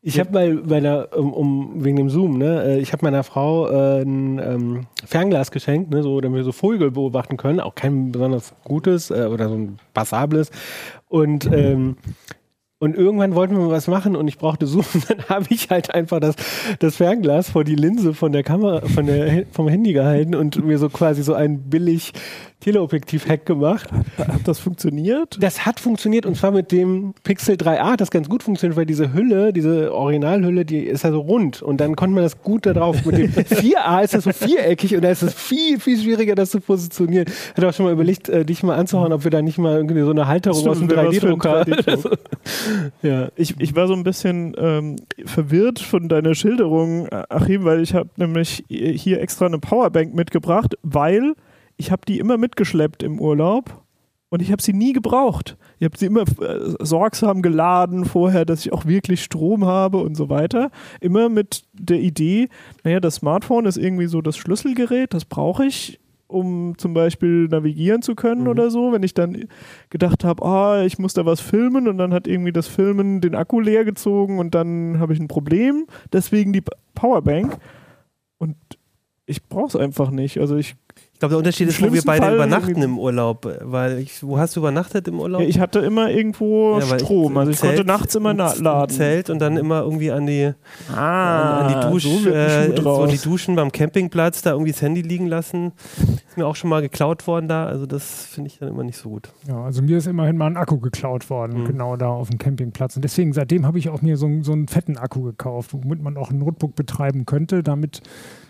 Ich 0.01 0.19
habe 0.19 0.31
mal 0.31 0.55
bei 0.57 0.79
der, 0.79 1.17
um, 1.17 1.33
um, 1.33 1.83
wegen 1.83 1.97
dem 1.97 2.09
Zoom, 2.09 2.37
ne, 2.37 2.63
äh, 2.63 2.79
ich 2.79 2.93
habe 2.93 3.05
meiner 3.05 3.23
Frau 3.23 3.67
äh, 3.67 4.01
ein 4.01 4.39
ähm, 4.39 4.87
Fernglas 5.05 5.49
geschenkt, 5.49 5.89
ne, 5.89 6.03
so, 6.03 6.21
damit 6.21 6.37
wir 6.37 6.43
so 6.43 6.51
Vögel 6.51 6.91
beobachten 6.91 7.37
können, 7.37 7.59
auch 7.59 7.73
kein 7.73 8.11
besonders 8.11 8.53
gutes 8.63 9.09
äh, 9.09 9.27
oder 9.31 9.49
so 9.49 9.55
ein 9.55 9.79
passables. 9.93 10.51
Und 11.09 11.51
ähm, 11.51 11.97
und 12.79 12.95
irgendwann 12.95 13.33
wollten 13.33 13.57
wir 13.57 13.69
was 13.69 13.87
machen 13.87 14.15
und 14.15 14.27
ich 14.27 14.37
brauchte 14.37 14.67
Zoom. 14.67 14.85
Dann 15.07 15.23
habe 15.29 15.45
ich 15.49 15.69
halt 15.69 15.93
einfach 15.93 16.19
das, 16.19 16.35
das 16.79 16.97
Fernglas 16.97 17.49
vor 17.49 17.63
die 17.63 17.75
Linse 17.75 18.13
von 18.13 18.31
der 18.31 18.43
Kamera, 18.43 18.85
von 18.87 19.05
der, 19.07 19.45
vom 19.51 19.67
Handy 19.67 19.93
gehalten 19.93 20.35
und 20.35 20.63
mir 20.63 20.77
so 20.77 20.89
quasi 20.89 21.23
so 21.23 21.33
ein 21.33 21.69
billig 21.69 22.13
Teleobjektiv-Hack 22.59 23.45
gemacht. 23.45 23.89
Hat 24.17 24.47
das 24.47 24.59
funktioniert? 24.59 25.37
Das 25.39 25.65
hat 25.65 25.79
funktioniert 25.79 26.25
und 26.25 26.35
zwar 26.35 26.51
mit 26.51 26.71
dem 26.71 27.13
Pixel 27.23 27.55
3a 27.55 27.91
hat 27.91 28.01
das 28.01 28.09
ganz 28.09 28.29
gut 28.29 28.41
funktioniert, 28.43 28.75
weil 28.75 28.85
diese 28.85 29.13
Hülle, 29.13 29.53
diese 29.53 29.93
Originalhülle, 29.93 30.65
die 30.65 30.79
ist 30.79 31.03
ja 31.03 31.11
so 31.11 31.19
rund 31.19 31.61
und 31.61 31.77
dann 31.79 31.95
konnte 31.95 32.15
man 32.15 32.23
das 32.23 32.41
gut 32.41 32.65
da 32.65 32.73
drauf. 32.73 33.05
Mit 33.05 33.17
dem 33.17 33.31
4a 33.33 34.03
ist 34.03 34.15
das 34.15 34.23
so 34.23 34.31
viereckig 34.31 34.95
und 34.95 35.03
da 35.03 35.09
ist 35.09 35.21
es 35.21 35.33
viel, 35.33 35.79
viel 35.79 36.01
schwieriger, 36.01 36.33
das 36.33 36.49
zu 36.49 36.59
positionieren. 36.59 37.27
Ich 37.27 37.57
hatte 37.57 37.69
auch 37.69 37.73
schon 37.73 37.85
mal 37.85 37.93
überlegt, 37.93 38.27
äh, 38.27 38.43
dich 38.43 38.63
mal 38.63 38.75
anzuhauen, 38.75 39.13
ob 39.13 39.23
wir 39.23 39.31
da 39.31 39.41
nicht 39.41 39.59
mal 39.59 39.75
irgendwie 39.75 40.01
so 40.01 40.11
eine 40.11 40.27
Halterung 40.27 40.59
Stimmt, 40.59 40.71
aus 40.71 40.79
dem 40.79 40.89
wäre 40.89 41.07
was 41.07 41.17
für 41.17 41.27
ein 41.27 41.33
3D-Drucker. 41.33 41.61
3D-Druck. 41.61 42.19
ja. 43.03 43.29
Ich, 43.35 43.55
ich 43.59 43.75
war 43.75 43.87
so 43.87 43.93
ein 43.93 44.03
bisschen 44.03 44.55
ähm, 44.57 44.95
verwirrt 45.25 45.79
von 45.79 46.09
deiner 46.09 46.33
Schilderung, 46.33 47.07
Achim, 47.11 47.65
weil 47.65 47.81
ich 47.83 47.93
habe 47.93 48.09
nämlich 48.17 48.63
hier 48.67 49.21
extra 49.21 49.45
eine 49.45 49.59
Powerbank 49.59 50.15
mitgebracht, 50.15 50.75
weil 50.81 51.33
ich 51.77 51.91
habe 51.91 52.01
die 52.07 52.19
immer 52.19 52.37
mitgeschleppt 52.37 53.03
im 53.03 53.19
Urlaub 53.19 53.83
und 54.29 54.41
ich 54.41 54.51
habe 54.51 54.61
sie 54.61 54.73
nie 54.73 54.93
gebraucht. 54.93 55.57
Ich 55.79 55.85
habe 55.85 55.97
sie 55.97 56.07
immer 56.07 56.21
äh, 56.21 56.75
sorgsam 56.79 57.41
geladen 57.41 58.03
vorher, 58.05 58.43
dass 58.45 58.65
ich 58.65 58.73
auch 58.73 58.85
wirklich 58.85 59.23
Strom 59.23 59.65
habe 59.65 59.99
und 59.99 60.15
so 60.15 60.29
weiter. 60.29 60.69
Immer 60.99 61.29
mit 61.29 61.63
der 61.73 61.99
Idee, 61.99 62.49
naja, 62.83 62.99
das 62.99 63.15
Smartphone 63.15 63.65
ist 63.65 63.77
irgendwie 63.77 64.07
so 64.07 64.21
das 64.21 64.35
Schlüsselgerät, 64.35 65.13
das 65.13 65.23
brauche 65.23 65.65
ich, 65.65 65.99
um 66.27 66.77
zum 66.77 66.93
Beispiel 66.93 67.47
navigieren 67.47 68.01
zu 68.01 68.15
können 68.15 68.41
Mhm. 68.41 68.47
oder 68.49 68.69
so. 68.69 68.91
Wenn 68.91 69.03
ich 69.03 69.13
dann 69.13 69.45
gedacht 69.89 70.25
habe, 70.25 70.43
ah, 70.43 70.83
ich 70.83 70.99
muss 70.99 71.13
da 71.13 71.25
was 71.25 71.39
filmen 71.39 71.87
und 71.87 71.97
dann 71.97 72.13
hat 72.13 72.27
irgendwie 72.27 72.51
das 72.51 72.67
Filmen 72.67 73.21
den 73.21 73.33
Akku 73.33 73.61
leer 73.61 73.85
gezogen 73.85 74.39
und 74.39 74.53
dann 74.53 74.99
habe 74.99 75.13
ich 75.13 75.19
ein 75.19 75.29
Problem. 75.29 75.85
Deswegen 76.11 76.51
die 76.51 76.63
Powerbank. 76.95 77.57
Und 78.39 78.55
ich 79.27 79.45
brauche 79.45 79.67
es 79.67 79.75
einfach 79.75 80.09
nicht. 80.09 80.39
Also 80.39 80.55
ich 80.55 80.75
Ich 81.13 81.19
glaube, 81.19 81.31
der 81.31 81.39
Unterschied 81.39 81.67
ist, 81.67 81.81
wo 81.81 81.91
wir 81.91 82.01
beide 82.03 82.23
Fall 82.23 82.35
übernachten 82.35 82.81
im 82.81 82.97
Urlaub. 82.97 83.45
Weil 83.61 83.99
ich, 83.99 84.23
wo 84.23 84.37
hast 84.39 84.55
du 84.55 84.61
übernachtet 84.61 85.07
im 85.09 85.19
Urlaub? 85.19 85.41
Ja, 85.41 85.47
ich 85.47 85.59
hatte 85.59 85.79
immer 85.79 86.09
irgendwo 86.09 86.79
ja, 86.79 86.97
Strom. 86.97 87.33
Ich, 87.33 87.37
also 87.39 87.51
ich 87.51 87.57
Zelt, 87.57 87.75
konnte 87.75 87.87
nachts 87.87 88.15
immer 88.15 88.33
laden. 88.33 88.95
Zelt 88.95 89.29
und 89.29 89.39
dann 89.39 89.57
immer 89.57 89.81
irgendwie 89.81 90.11
an 90.11 90.27
die, 90.27 90.53
ah, 90.95 91.59
an, 91.59 91.67
die 91.67 91.89
Dusch, 91.91 92.03
so, 92.03 92.29
äh, 92.29 92.81
so, 92.81 93.05
die 93.05 93.17
Duschen 93.17 93.57
beim 93.57 93.71
Campingplatz, 93.71 94.43
da 94.43 94.51
irgendwie 94.51 94.71
das 94.71 94.81
Handy 94.81 95.01
liegen 95.01 95.27
lassen. 95.27 95.73
Ist 96.29 96.37
mir 96.37 96.47
auch 96.47 96.55
schon 96.55 96.69
mal 96.69 96.81
geklaut 96.81 97.27
worden 97.27 97.49
da. 97.49 97.65
Also 97.65 97.85
das 97.85 98.27
finde 98.27 98.49
ich 98.49 98.59
dann 98.59 98.69
immer 98.69 98.83
nicht 98.83 98.97
so 98.97 99.09
gut. 99.09 99.29
Ja, 99.47 99.61
also 99.61 99.81
mir 99.81 99.97
ist 99.97 100.07
immerhin 100.07 100.37
mal 100.37 100.47
ein 100.47 100.55
Akku 100.55 100.79
geklaut 100.79 101.29
worden, 101.29 101.63
mhm. 101.63 101.65
genau 101.65 101.97
da 101.97 102.07
auf 102.07 102.29
dem 102.29 102.37
Campingplatz. 102.37 102.95
Und 102.95 103.01
deswegen, 103.01 103.33
seitdem 103.33 103.65
habe 103.65 103.77
ich 103.77 103.89
auch 103.89 104.01
mir 104.01 104.15
so, 104.15 104.29
so 104.41 104.53
einen 104.53 104.69
fetten 104.69 104.97
Akku 104.97 105.23
gekauft, 105.23 105.73
womit 105.73 106.01
man 106.01 106.15
auch 106.15 106.29
ein 106.29 106.37
Notebook 106.37 106.75
betreiben 106.75 107.25
könnte, 107.25 107.63
damit 107.63 108.01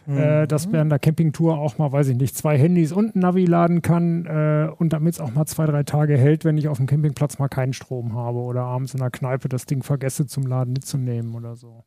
äh, 0.08 0.42
mhm. 0.42 0.48
dass 0.48 0.72
während 0.72 0.92
der 0.92 1.00
Campingtour 1.00 1.58
auch 1.58 1.78
mal, 1.78 1.92
weiß 1.92 2.08
ich 2.08 2.18
nicht, 2.18 2.36
zwei 2.36 2.58
Handys 2.58 2.92
und 2.92 3.16
ein 3.16 3.20
Navi 3.20 3.46
laden 3.46 3.82
kann 3.82 4.26
äh, 4.26 4.70
und 4.78 4.94
damit 4.94 5.16
es 5.16 5.20
auch 5.20 5.34
mal 5.34 5.46
zwei, 5.46 5.66
drei 5.66 5.84
Tage 5.84 6.18
hält, 6.18 6.46
wenn 6.46 6.58
ich 6.58 6.68
auf 6.68 6.78
dem 6.78 6.88
Campingplatz 6.88 7.40
mal 7.40 7.50
keinen 7.50 7.74
Strom 7.74 8.14
habe 8.14 8.40
oder 8.40 8.64
abends 8.64 8.94
in 8.94 9.00
der 9.00 9.12
Kneipe 9.12 9.50
das 9.50 9.66
Ding 9.66 9.84
vergesse 9.84 10.26
zum 10.26 10.46
Laden 10.46 10.74
mitzunehmen 10.74 11.36
oder 11.36 11.56
so. 11.56 11.84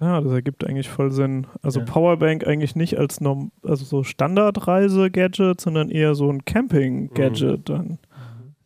Ja, 0.00 0.20
das 0.20 0.32
ergibt 0.32 0.64
eigentlich 0.66 0.88
voll 0.88 1.10
Sinn. 1.10 1.46
Also 1.62 1.80
ja. 1.80 1.86
Powerbank 1.86 2.46
eigentlich 2.46 2.76
nicht 2.76 2.98
als 2.98 3.20
Norm 3.20 3.50
also 3.62 3.84
so 3.84 4.04
Standardreise-Gadget, 4.04 5.60
sondern 5.60 5.90
eher 5.90 6.14
so 6.14 6.30
ein 6.30 6.44
Camping-Gadget 6.44 7.58
mhm. 7.58 7.64
dann. 7.64 7.98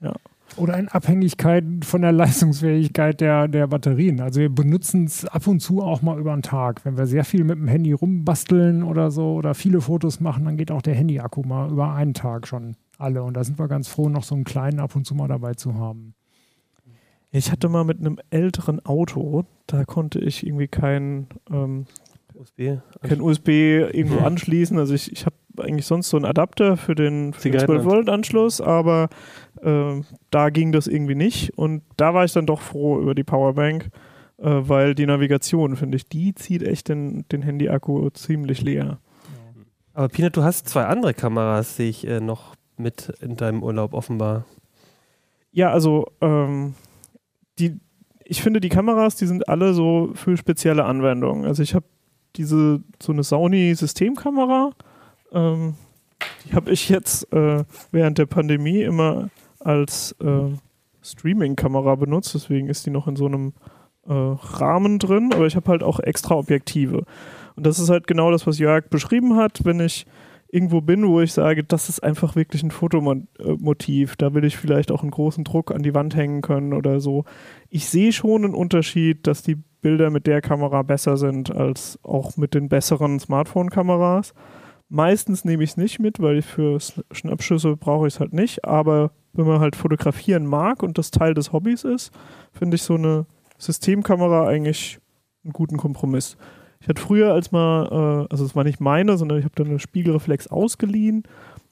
Ja. 0.00 0.14
Oder 0.56 0.78
in 0.78 0.88
Abhängigkeit 0.88 1.64
von 1.82 2.02
der 2.02 2.12
Leistungsfähigkeit 2.12 3.20
der, 3.20 3.48
der 3.48 3.66
Batterien. 3.66 4.20
Also 4.20 4.40
wir 4.40 4.50
benutzen 4.50 5.04
es 5.04 5.24
ab 5.24 5.46
und 5.46 5.60
zu 5.60 5.82
auch 5.82 6.02
mal 6.02 6.18
über 6.18 6.32
den 6.34 6.42
Tag. 6.42 6.84
Wenn 6.84 6.96
wir 6.96 7.06
sehr 7.06 7.24
viel 7.24 7.44
mit 7.44 7.58
dem 7.58 7.68
Handy 7.68 7.92
rumbasteln 7.92 8.82
oder 8.82 9.10
so 9.10 9.34
oder 9.34 9.54
viele 9.54 9.80
Fotos 9.80 10.20
machen, 10.20 10.44
dann 10.44 10.56
geht 10.56 10.70
auch 10.70 10.82
der 10.82 10.94
Handy-Akku 10.94 11.42
mal 11.42 11.70
über 11.70 11.94
einen 11.94 12.14
Tag 12.14 12.46
schon 12.46 12.76
alle. 12.98 13.22
Und 13.22 13.34
da 13.34 13.44
sind 13.44 13.58
wir 13.58 13.68
ganz 13.68 13.88
froh, 13.88 14.08
noch 14.08 14.24
so 14.24 14.34
einen 14.34 14.44
kleinen 14.44 14.80
ab 14.80 14.94
und 14.94 15.06
zu 15.06 15.14
mal 15.14 15.28
dabei 15.28 15.54
zu 15.54 15.74
haben. 15.74 16.14
Ich 17.30 17.50
hatte 17.50 17.70
mal 17.70 17.84
mit 17.84 17.98
einem 17.98 18.18
älteren 18.28 18.84
Auto, 18.84 19.44
da 19.66 19.84
konnte 19.84 20.18
ich 20.18 20.46
irgendwie 20.46 20.68
kein 20.68 21.28
ähm, 21.50 21.86
USB, 22.34 22.78
kein 23.00 23.22
USB 23.22 23.48
irgendwo 23.48 24.18
anschließen. 24.18 24.78
Also 24.78 24.92
ich, 24.92 25.10
ich 25.10 25.24
habe 25.24 25.36
eigentlich 25.58 25.86
sonst 25.86 26.10
so 26.10 26.18
einen 26.18 26.26
Adapter 26.26 26.76
für 26.76 26.94
den, 26.94 27.32
für 27.32 27.50
den 27.50 27.60
12-Volt-Anschluss, 27.60 28.60
aber 28.60 29.08
äh, 29.62 30.02
da 30.30 30.50
ging 30.50 30.72
das 30.72 30.86
irgendwie 30.86 31.14
nicht. 31.14 31.56
Und 31.56 31.82
da 31.96 32.14
war 32.14 32.24
ich 32.24 32.32
dann 32.32 32.46
doch 32.46 32.60
froh 32.60 33.00
über 33.00 33.14
die 33.14 33.24
Powerbank, 33.24 33.90
äh, 34.38 34.44
weil 34.44 34.94
die 34.94 35.06
Navigation, 35.06 35.76
finde 35.76 35.96
ich, 35.96 36.08
die 36.08 36.34
zieht 36.34 36.62
echt 36.62 36.88
den, 36.88 37.24
den 37.30 37.42
Handy-Akku 37.42 38.10
ziemlich 38.10 38.62
leer. 38.62 38.98
Aber 39.94 40.08
Peanut, 40.08 40.36
du 40.36 40.42
hast 40.42 40.68
zwei 40.68 40.84
andere 40.86 41.14
Kameras, 41.14 41.76
sehe 41.76 41.90
ich 41.90 42.06
äh, 42.06 42.20
noch 42.20 42.54
mit 42.76 43.12
in 43.20 43.36
deinem 43.36 43.62
Urlaub 43.62 43.94
offenbar. 43.94 44.44
Ja, 45.52 45.70
also 45.70 46.06
ähm, 46.20 46.74
die, 47.58 47.78
ich 48.24 48.42
finde, 48.42 48.60
die 48.60 48.70
Kameras, 48.70 49.16
die 49.16 49.26
sind 49.26 49.48
alle 49.48 49.74
so 49.74 50.10
für 50.14 50.36
spezielle 50.36 50.84
Anwendungen. 50.84 51.44
Also 51.44 51.62
ich 51.62 51.74
habe 51.74 51.84
diese 52.36 52.82
so 53.00 53.12
eine 53.12 53.22
Sony-Systemkamera, 53.22 54.72
ähm, 55.32 55.74
die 56.44 56.54
habe 56.54 56.70
ich 56.70 56.88
jetzt 56.88 57.30
äh, 57.32 57.64
während 57.90 58.16
der 58.16 58.26
Pandemie 58.26 58.82
immer 58.82 59.28
als 59.64 60.12
äh, 60.20 60.54
Streaming-Kamera 61.02 61.94
benutzt, 61.96 62.34
deswegen 62.34 62.68
ist 62.68 62.86
die 62.86 62.90
noch 62.90 63.08
in 63.08 63.16
so 63.16 63.26
einem 63.26 63.52
äh, 64.06 64.12
Rahmen 64.12 64.98
drin, 64.98 65.32
aber 65.32 65.46
ich 65.46 65.56
habe 65.56 65.70
halt 65.70 65.82
auch 65.82 66.00
extra 66.00 66.34
Objektive. 66.34 67.04
Und 67.56 67.66
das 67.66 67.78
ist 67.78 67.90
halt 67.90 68.06
genau 68.06 68.30
das, 68.30 68.46
was 68.46 68.58
Jörg 68.58 68.88
beschrieben 68.88 69.36
hat, 69.36 69.64
wenn 69.64 69.80
ich 69.80 70.06
irgendwo 70.52 70.82
bin, 70.82 71.06
wo 71.08 71.20
ich 71.20 71.32
sage, 71.32 71.64
das 71.64 71.88
ist 71.88 72.02
einfach 72.02 72.36
wirklich 72.36 72.62
ein 72.62 72.70
Fotomotiv, 72.70 74.16
da 74.16 74.34
will 74.34 74.44
ich 74.44 74.58
vielleicht 74.58 74.92
auch 74.92 75.02
einen 75.02 75.10
großen 75.10 75.44
Druck 75.44 75.72
an 75.72 75.82
die 75.82 75.94
Wand 75.94 76.14
hängen 76.14 76.42
können 76.42 76.74
oder 76.74 77.00
so. 77.00 77.24
Ich 77.70 77.88
sehe 77.88 78.12
schon 78.12 78.44
einen 78.44 78.54
Unterschied, 78.54 79.26
dass 79.26 79.42
die 79.42 79.56
Bilder 79.80 80.10
mit 80.10 80.26
der 80.26 80.42
Kamera 80.42 80.82
besser 80.82 81.16
sind 81.16 81.50
als 81.50 81.98
auch 82.02 82.36
mit 82.36 82.54
den 82.54 82.68
besseren 82.68 83.18
Smartphone-Kameras. 83.18 84.34
Meistens 84.90 85.46
nehme 85.46 85.64
ich 85.64 85.70
es 85.70 85.76
nicht 85.78 85.98
mit, 85.98 86.20
weil 86.20 86.42
für 86.42 86.78
Schnappschüsse 87.10 87.76
brauche 87.76 88.06
ich 88.06 88.14
es 88.14 88.20
halt 88.20 88.34
nicht. 88.34 88.66
Aber 88.66 89.12
wenn 89.32 89.46
man 89.46 89.60
halt 89.60 89.76
fotografieren 89.76 90.46
mag 90.46 90.82
und 90.82 90.98
das 90.98 91.10
Teil 91.10 91.34
des 91.34 91.52
Hobbys 91.52 91.84
ist, 91.84 92.12
finde 92.52 92.74
ich 92.76 92.82
so 92.82 92.94
eine 92.94 93.26
Systemkamera 93.58 94.46
eigentlich 94.46 94.98
einen 95.44 95.52
guten 95.52 95.76
Kompromiss. 95.76 96.36
Ich 96.80 96.88
hatte 96.88 97.00
früher 97.00 97.32
als 97.32 97.52
mal, 97.52 98.26
äh, 98.26 98.32
also 98.32 98.44
es 98.44 98.56
war 98.56 98.64
nicht 98.64 98.80
meine, 98.80 99.16
sondern 99.16 99.38
ich 99.38 99.44
habe 99.44 99.54
dann 99.54 99.68
eine 99.68 99.78
Spiegelreflex 99.78 100.48
ausgeliehen 100.48 101.22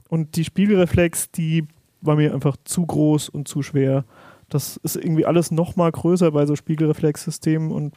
und 0.08 0.36
die 0.36 0.44
Spiegelreflex, 0.44 1.30
die 1.30 1.66
war 2.00 2.16
mir 2.16 2.32
einfach 2.32 2.56
zu 2.64 2.86
groß 2.86 3.28
und 3.28 3.48
zu 3.48 3.62
schwer. 3.62 4.04
Das 4.48 4.76
ist 4.78 4.96
irgendwie 4.96 5.26
alles 5.26 5.50
noch 5.50 5.76
mal 5.76 5.90
größer 5.90 6.30
bei 6.32 6.46
so 6.46 6.56
Spiegelreflexsystemen 6.56 7.70
und 7.70 7.94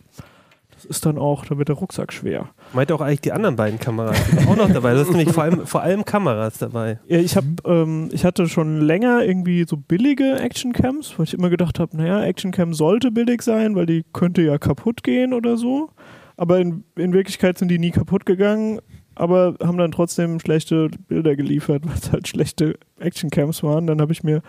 ist 0.86 1.06
dann 1.06 1.18
auch, 1.18 1.46
da 1.46 1.58
wird 1.58 1.70
der 1.70 1.76
Rucksack 1.76 2.14
schwer. 2.14 2.50
Meint 2.74 2.92
auch 2.92 3.02
eigentlich 3.02 3.22
die 3.22 3.32
anderen 3.32 3.56
beiden 3.56 3.80
Kameras 3.80 4.18
die 4.32 4.48
auch 4.48 4.56
noch 4.56 4.72
dabei. 4.72 4.94
Das 4.94 5.08
sind 5.08 5.18
nämlich 5.18 5.34
vor 5.34 5.44
allem, 5.44 5.66
vor 5.66 5.82
allem 5.82 6.06
Kameras 6.06 6.58
dabei. 6.58 7.00
Ja, 7.08 7.18
ich 7.18 7.36
habe, 7.36 7.48
ähm, 7.66 8.10
ich 8.12 8.26
hatte 8.26 8.48
schon 8.48 8.82
länger 8.82 9.24
irgendwie 9.24 9.66
so 9.68 9.78
billige 9.78 10.40
Actioncams, 10.40 11.18
weil 11.18 11.26
ich 11.26 11.34
immer 11.34 11.50
gedacht 11.50 11.80
habe, 11.80 11.96
naja, 11.98 12.24
Actioncam 12.24 12.74
sollte 12.74 13.12
billig 13.12 13.42
sein, 13.42 13.76
weil 13.76 13.86
die 13.86 14.04
könnte 14.14 14.42
ja 14.42 14.58
kaputt 14.58 15.04
gehen 15.04 15.34
oder 15.34 15.58
so. 15.58 15.90
Aber 16.38 16.60
in, 16.60 16.84
in 16.96 17.14
Wirklichkeit 17.14 17.58
sind 17.58 17.70
die 17.70 17.80
nie 17.80 17.92
kaputt 17.92 18.26
gegangen, 18.26 18.80
aber 19.16 19.56
haben 19.64 19.78
dann 19.78 19.92
trotzdem 19.92 20.40
schlechte 20.40 20.90
Bilder 21.08 21.36
geliefert, 21.36 21.84
weil 21.88 21.96
es 21.96 22.12
halt 22.12 22.28
schlechte 22.28 22.78
Actioncams 23.00 23.64
waren. 23.64 23.88
Dann 23.88 24.02
habe 24.02 24.12
ich 24.12 24.24
mir 24.24 24.42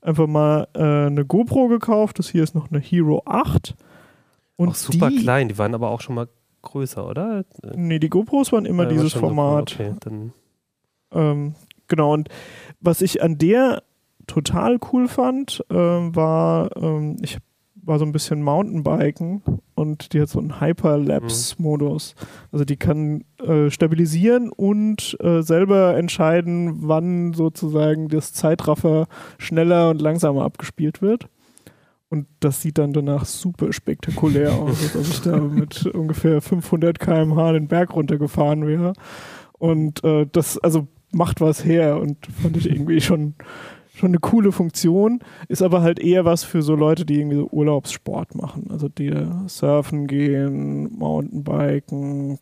einfach 0.00 0.26
mal 0.26 0.68
äh, 0.74 1.06
eine 1.06 1.24
GoPro 1.24 1.68
gekauft. 1.68 2.18
Das 2.18 2.28
hier 2.28 2.42
ist 2.42 2.54
noch 2.54 2.70
eine 2.70 2.80
Hero 2.80 3.22
8 3.26 3.74
und 4.58 4.70
auch 4.70 4.74
super 4.74 5.10
die, 5.10 5.16
klein, 5.16 5.48
die 5.48 5.56
waren 5.56 5.74
aber 5.74 5.90
auch 5.90 6.00
schon 6.00 6.16
mal 6.16 6.28
größer, 6.62 7.08
oder? 7.08 7.44
Nee, 7.74 7.98
die 7.98 8.10
GoPros 8.10 8.52
waren 8.52 8.66
immer 8.66 8.82
ja, 8.82 8.90
dieses 8.90 9.14
Format. 9.14 9.70
So, 9.70 9.84
okay, 9.84 10.30
ähm, 11.12 11.54
genau, 11.86 12.12
und 12.12 12.28
was 12.80 13.00
ich 13.00 13.22
an 13.22 13.38
der 13.38 13.82
total 14.26 14.78
cool 14.92 15.08
fand, 15.08 15.64
ähm, 15.70 16.14
war, 16.14 16.76
ähm, 16.76 17.16
ich 17.22 17.38
war 17.74 17.98
so 17.98 18.04
ein 18.04 18.12
bisschen 18.12 18.42
Mountainbiken 18.42 19.42
und 19.74 20.12
die 20.12 20.20
hat 20.20 20.28
so 20.28 20.40
einen 20.40 20.60
Hyperlapse-Modus. 20.60 22.14
Mhm. 22.14 22.26
Also 22.52 22.64
die 22.66 22.76
kann 22.76 23.24
äh, 23.38 23.70
stabilisieren 23.70 24.50
und 24.50 25.16
äh, 25.20 25.40
selber 25.42 25.96
entscheiden, 25.96 26.86
wann 26.88 27.32
sozusagen 27.32 28.08
das 28.08 28.34
Zeitraffer 28.34 29.06
schneller 29.38 29.90
und 29.90 30.02
langsamer 30.02 30.44
abgespielt 30.44 31.00
wird. 31.00 31.28
Und 32.10 32.26
das 32.40 32.62
sieht 32.62 32.78
dann 32.78 32.92
danach 32.92 33.26
super 33.26 33.72
spektakulär 33.72 34.54
aus, 34.54 34.82
als 34.82 34.96
ob 34.96 35.02
ich 35.02 35.20
da 35.20 35.36
mit 35.38 35.86
ungefähr 35.86 36.40
500 36.40 36.98
km/h 36.98 37.52
den 37.52 37.68
Berg 37.68 37.94
runtergefahren 37.94 38.66
wäre. 38.66 38.94
Und 39.58 40.02
äh, 40.04 40.26
das 40.30 40.58
also 40.58 40.88
macht 41.12 41.40
was 41.40 41.64
her 41.64 42.00
und 42.00 42.26
fand 42.26 42.56
ich 42.56 42.70
irgendwie 42.70 43.00
schon, 43.02 43.34
schon 43.94 44.08
eine 44.10 44.18
coole 44.18 44.52
Funktion. 44.52 45.20
Ist 45.48 45.62
aber 45.62 45.82
halt 45.82 45.98
eher 45.98 46.24
was 46.24 46.44
für 46.44 46.62
so 46.62 46.74
Leute, 46.74 47.04
die 47.04 47.20
irgendwie 47.20 47.36
so 47.36 47.48
Urlaubssport 47.50 48.34
machen. 48.34 48.68
Also 48.70 48.88
die 48.88 49.12
surfen 49.46 50.06
gehen, 50.06 50.90
Mountainbiken, 50.96 52.38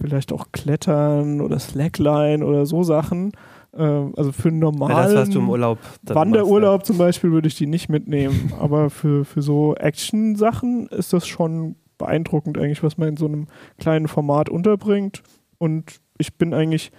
vielleicht 0.00 0.32
auch 0.32 0.52
klettern 0.52 1.40
oder 1.40 1.58
Slackline 1.58 2.44
oder 2.44 2.64
so 2.64 2.82
Sachen. 2.82 3.32
Ähm, 3.76 4.12
also 4.16 4.32
für 4.32 4.48
einen 4.48 4.58
normalen 4.58 5.14
das, 5.14 5.14
was 5.14 5.30
du 5.30 5.38
im 5.38 5.48
Urlaub 5.48 5.78
Wanderurlaub 6.04 6.78
machst, 6.78 6.88
ja. 6.88 6.94
zum 6.94 6.98
Beispiel 6.98 7.32
würde 7.32 7.48
ich 7.48 7.56
die 7.56 7.66
nicht 7.66 7.88
mitnehmen. 7.88 8.52
Aber 8.60 8.90
für, 8.90 9.24
für 9.24 9.42
so 9.42 9.74
Action-Sachen 9.74 10.86
ist 10.88 11.12
das 11.12 11.26
schon 11.26 11.76
beeindruckend 11.98 12.58
eigentlich, 12.58 12.82
was 12.82 12.98
man 12.98 13.10
in 13.10 13.16
so 13.16 13.26
einem 13.26 13.46
kleinen 13.78 14.08
Format 14.08 14.48
unterbringt. 14.48 15.22
Und 15.58 16.00
ich 16.18 16.36
bin 16.36 16.54
eigentlich 16.54 16.92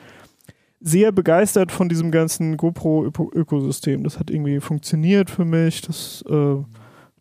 sehr 0.79 1.11
begeistert 1.11 1.71
von 1.71 1.89
diesem 1.89 2.11
ganzen 2.11 2.57
GoPro-Ökosystem. 2.57 4.03
Das 4.03 4.19
hat 4.19 4.29
irgendwie 4.29 4.59
funktioniert 4.59 5.29
für 5.29 5.45
mich. 5.45 5.81
Das, 5.81 6.23
äh, 6.29 6.55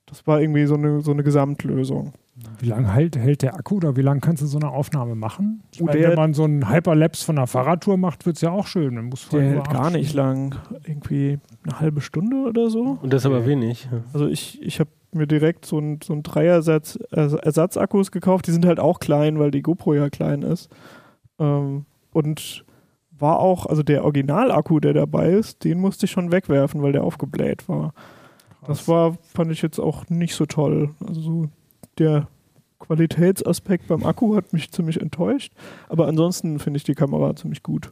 das 0.06 0.26
war 0.26 0.40
irgendwie 0.40 0.66
so 0.66 0.74
eine, 0.74 1.00
so 1.00 1.10
eine 1.10 1.22
Gesamtlösung. 1.22 2.12
Wie 2.58 2.66
lange 2.66 2.92
hält, 2.92 3.16
hält 3.16 3.42
der 3.42 3.54
Akku 3.54 3.76
oder 3.76 3.96
wie 3.96 4.02
lange 4.02 4.20
kannst 4.20 4.42
du 4.42 4.46
so 4.46 4.58
eine 4.58 4.70
Aufnahme 4.70 5.14
machen? 5.14 5.62
Ich 5.72 5.82
meine, 5.82 6.02
wenn 6.02 6.14
man 6.14 6.34
so 6.34 6.44
einen 6.44 6.70
Hyperlapse 6.70 7.24
von 7.24 7.38
einer 7.38 7.46
Fahrradtour 7.46 7.96
macht, 7.96 8.26
wird 8.26 8.36
es 8.36 8.42
ja 8.42 8.50
auch 8.50 8.66
schön. 8.66 8.94
Man 8.94 9.06
muss 9.06 9.28
der 9.30 9.42
hält 9.42 9.70
gar 9.70 9.90
nicht 9.90 10.12
lang. 10.12 10.54
Irgendwie 10.86 11.38
eine 11.64 11.80
halbe 11.80 12.02
Stunde 12.02 12.36
oder 12.48 12.68
so. 12.68 12.98
Und 13.00 13.12
das 13.12 13.22
ist 13.22 13.26
aber 13.26 13.46
wenig. 13.46 13.88
Also 14.12 14.26
ich, 14.26 14.60
ich 14.62 14.80
habe 14.80 14.90
mir 15.12 15.26
direkt 15.26 15.64
so 15.64 15.78
einen 15.78 16.00
so 16.02 16.12
ein 16.12 16.22
Dreiersatz 16.22 16.96
Ersatzakkus 17.10 18.10
gekauft. 18.10 18.46
Die 18.46 18.52
sind 18.52 18.66
halt 18.66 18.80
auch 18.80 19.00
klein, 19.00 19.38
weil 19.38 19.50
die 19.50 19.62
GoPro 19.62 19.94
ja 19.94 20.10
klein 20.10 20.42
ist. 20.42 20.68
Ähm, 21.38 21.86
und 22.12 22.64
war 23.18 23.38
auch, 23.38 23.64
also 23.64 23.82
der 23.82 24.04
Originalakku, 24.04 24.78
der 24.78 24.92
dabei 24.92 25.30
ist, 25.30 25.64
den 25.64 25.80
musste 25.80 26.04
ich 26.04 26.12
schon 26.12 26.32
wegwerfen, 26.32 26.82
weil 26.82 26.92
der 26.92 27.04
aufgebläht 27.04 27.66
war. 27.66 27.94
Das 28.66 28.88
war, 28.88 29.16
fand 29.22 29.52
ich 29.52 29.62
jetzt 29.62 29.78
auch 29.78 30.08
nicht 30.08 30.34
so 30.34 30.44
toll. 30.44 30.90
Also 31.06 31.20
so 31.20 31.48
der 31.98 32.28
Qualitätsaspekt 32.78 33.88
beim 33.88 34.04
Akku 34.04 34.36
hat 34.36 34.52
mich 34.52 34.70
ziemlich 34.70 35.00
enttäuscht, 35.00 35.52
aber 35.88 36.06
ansonsten 36.06 36.58
finde 36.58 36.78
ich 36.78 36.84
die 36.84 36.94
Kamera 36.94 37.34
ziemlich 37.34 37.62
gut. 37.62 37.90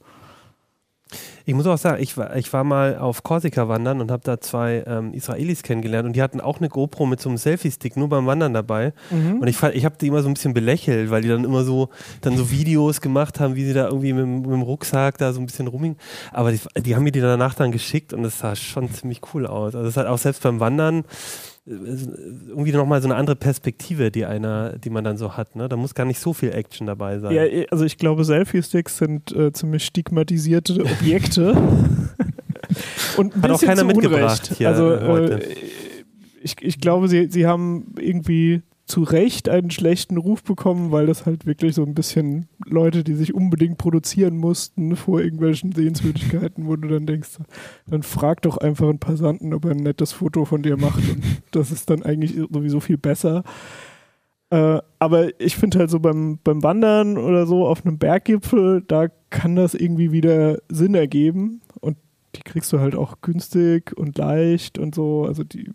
Ich 1.45 1.55
muss 1.55 1.67
auch 1.67 1.79
sagen, 1.79 2.03
ich 2.03 2.17
war, 2.17 2.35
ich 2.37 2.53
war 2.53 2.65
mal 2.65 2.97
auf 2.97 3.23
Korsika 3.23 3.69
wandern 3.69 4.01
und 4.01 4.11
habe 4.11 4.23
da 4.25 4.41
zwei 4.41 4.83
ähm, 4.87 5.13
Israelis 5.13 5.63
kennengelernt 5.63 6.07
und 6.07 6.17
die 6.17 6.23
hatten 6.23 6.41
auch 6.41 6.59
eine 6.59 6.69
GoPro 6.69 7.07
mit 7.07 7.21
so 7.21 7.29
einem 7.29 7.39
Selfie-Stick 7.39 7.97
nur 7.97 8.09
beim 8.09 8.27
Wandern 8.27 8.55
dabei. 8.55 8.95
Mhm. 9.11 9.41
Und 9.41 9.49
ich, 9.49 9.63
ich 9.63 9.85
habe 9.85 9.97
die 10.01 10.09
immer 10.09 10.23
so 10.23 10.29
ein 10.29 10.35
bisschen 10.35 10.55
belächelt, 10.55 11.11
weil 11.11 11.23
die 11.23 11.29
dann 11.29 11.45
immer 11.45 11.63
so 11.63 11.91
dann 12.23 12.37
so 12.37 12.51
Videos 12.51 13.01
gemacht 13.01 13.41
haben, 13.41 13.55
wie 13.55 13.65
sie 13.65 13.75
da 13.75 13.87
irgendwie 13.87 14.15
mit, 14.15 14.27
mit 14.27 14.51
dem 14.51 14.63
Rucksack 14.63 15.19
da 15.19 15.33
so 15.33 15.41
ein 15.41 15.47
bisschen 15.47 15.67
rumming. 15.67 15.97
Aber 16.33 16.51
die, 16.51 16.61
die 16.79 16.97
haben 16.97 17.05
mir 17.05 17.13
die 17.13 17.21
danach 17.21 17.55
dann 17.55 17.73
geschickt 17.73 18.13
und 18.13 18.23
das 18.23 18.39
sah 18.39 18.57
schon 18.57 18.91
ziemlich 18.91 19.21
cool 19.35 19.47
aus. 19.47 19.75
Also 19.75 19.89
es 19.89 19.97
hat 19.97 20.07
auch 20.07 20.19
selbst 20.19 20.43
beim 20.43 20.61
Wandern 20.61 21.05
irgendwie 21.67 22.73
nochmal 22.73 23.01
so 23.01 23.09
eine 23.09 23.17
andere 23.17 23.37
Perspektive, 23.37 24.11
die 24.11 24.27
einer, 24.27 24.79
die 24.79 24.91
man 24.91 25.03
dann 25.03 25.17
so 25.17 25.37
hat. 25.37 25.57
Ne? 25.57 25.69
Da 25.69 25.77
muss 25.77 25.95
gar 25.95 26.05
nicht 26.05 26.21
so 26.21 26.35
viel 26.35 26.53
Action 26.53 26.87
dabei 26.87 27.19
sein. 27.19 27.35
Ja, 27.35 27.43
also 27.71 27.85
ich 27.85 27.97
glaube, 27.97 28.25
Selfie-Sticks 28.25 28.99
sind 28.99 29.33
äh, 29.33 29.53
ziemlich 29.53 29.85
stigmatisierte 29.85 30.85
Objekte. 31.01 31.57
Und 33.17 33.35
ein 33.35 33.43
hat 33.43 33.51
auch 33.53 33.63
keiner 33.63 33.85
mitgebracht. 33.85 34.53
Hier 34.59 34.69
also 34.69 34.93
äh, 34.93 35.41
ich, 36.43 36.57
ich 36.61 36.81
glaube, 36.81 37.09
sie, 37.09 37.29
sie 37.31 37.47
haben 37.47 37.95
irgendwie 37.99 38.63
zu 38.87 39.03
Recht 39.03 39.49
einen 39.49 39.71
schlechten 39.71 40.19
Ruf 40.19 40.43
bekommen, 40.43 40.93
weil 40.93 41.07
das 41.07 41.25
halt 41.25 41.47
wirklich 41.47 41.75
so 41.75 41.83
ein 41.85 41.95
bisschen 41.95 42.49
Leute, 42.67 43.03
die 43.03 43.15
sich 43.15 43.35
unbedingt 43.35 43.79
produzieren 43.79 44.37
mussten 44.37 44.95
vor 44.97 45.21
irgendwelchen 45.21 45.73
Sehenswürdigkeiten, 45.73 46.67
wo 46.67 46.77
du 46.77 46.89
dann 46.89 47.07
denkst, 47.07 47.39
dann 47.87 48.03
frag 48.03 48.43
doch 48.43 48.59
einfach 48.59 48.89
einen 48.89 48.99
Passanten, 48.99 49.55
ob 49.55 49.65
er 49.65 49.71
ein 49.71 49.79
nettes 49.79 50.13
Foto 50.13 50.45
von 50.45 50.63
dir 50.63 50.77
macht. 50.77 50.99
Und 51.09 51.23
das 51.51 51.71
ist 51.71 51.89
dann 51.89 52.03
eigentlich 52.03 52.35
sowieso 52.35 52.81
viel 52.81 52.99
besser. 52.99 53.43
Äh, 54.51 54.81
aber 54.99 55.41
ich 55.41 55.57
finde 55.57 55.79
halt 55.79 55.91
so 55.91 55.99
beim, 55.99 56.39
beim 56.45 56.63
Wandern 56.63 57.17
oder 57.17 57.47
so 57.47 57.67
auf 57.67 57.87
einem 57.87 57.99
Berggipfel, 57.99 58.83
da 58.87 59.09
kann 59.31 59.57
das 59.57 59.75
irgendwie 59.75 60.13
wieder 60.13 60.59
Sinn 60.69 60.95
ergeben. 60.95 61.63
Und 61.81 61.97
die 62.37 62.43
kriegst 62.43 62.71
du 62.73 62.81
halt 62.81 62.95
auch 62.97 63.23
günstig 63.23 63.97
und 63.97 64.19
leicht 64.19 64.79
und 64.79 64.95
so, 64.95 65.25
also 65.25 65.43
die 65.43 65.71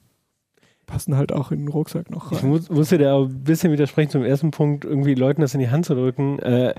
passen 0.90 1.16
halt 1.16 1.32
auch 1.32 1.52
in 1.52 1.60
den 1.60 1.68
Rucksack 1.68 2.10
noch 2.10 2.32
rein. 2.32 2.40
Ich 2.40 2.44
muss, 2.44 2.70
musste 2.70 2.98
da 2.98 3.18
ein 3.18 3.44
bisschen 3.44 3.72
widersprechen 3.72 4.10
zum 4.10 4.24
ersten 4.24 4.52
Punkt, 4.52 4.86
irgendwie 4.86 5.14
Leuten 5.14 5.42
das 5.42 5.54
in 5.54 5.60
die 5.60 5.70
Hand 5.70 5.86
zu 5.86 5.96
drücken. 5.96 6.40
Äh, 6.40 6.74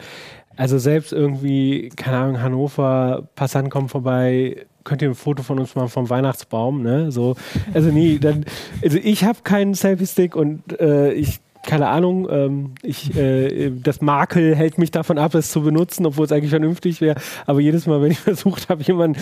also 0.56 0.78
selbst 0.78 1.12
irgendwie, 1.12 1.90
keine 1.96 2.18
Ahnung, 2.18 2.42
Hannover, 2.42 3.28
Passanten 3.34 3.70
kommen 3.70 3.88
vorbei, 3.88 4.66
könnt 4.84 5.00
ihr 5.00 5.08
ein 5.08 5.14
Foto 5.14 5.42
von 5.42 5.58
uns 5.58 5.74
machen 5.74 5.88
vom 5.88 6.10
Weihnachtsbaum, 6.10 6.82
ne? 6.82 7.12
So, 7.12 7.36
also 7.72 7.90
nee, 7.90 8.18
dann, 8.18 8.44
also 8.82 8.98
ich 9.02 9.24
habe 9.24 9.38
keinen 9.44 9.74
Selfie-Stick 9.74 10.34
und 10.34 10.78
äh, 10.80 11.12
ich 11.12 11.40
keine 11.62 11.88
Ahnung, 11.88 12.26
ähm, 12.30 12.70
ich, 12.82 13.14
äh, 13.16 13.70
das 13.70 14.00
Makel 14.00 14.54
hält 14.54 14.78
mich 14.78 14.90
davon 14.90 15.18
ab, 15.18 15.34
es 15.34 15.50
zu 15.50 15.62
benutzen, 15.62 16.06
obwohl 16.06 16.24
es 16.24 16.32
eigentlich 16.32 16.50
vernünftig 16.50 17.00
wäre. 17.00 17.20
Aber 17.46 17.60
jedes 17.60 17.86
Mal, 17.86 18.00
wenn 18.00 18.10
ich 18.10 18.18
versucht 18.20 18.68
habe, 18.68 18.82
jemand 18.82 19.18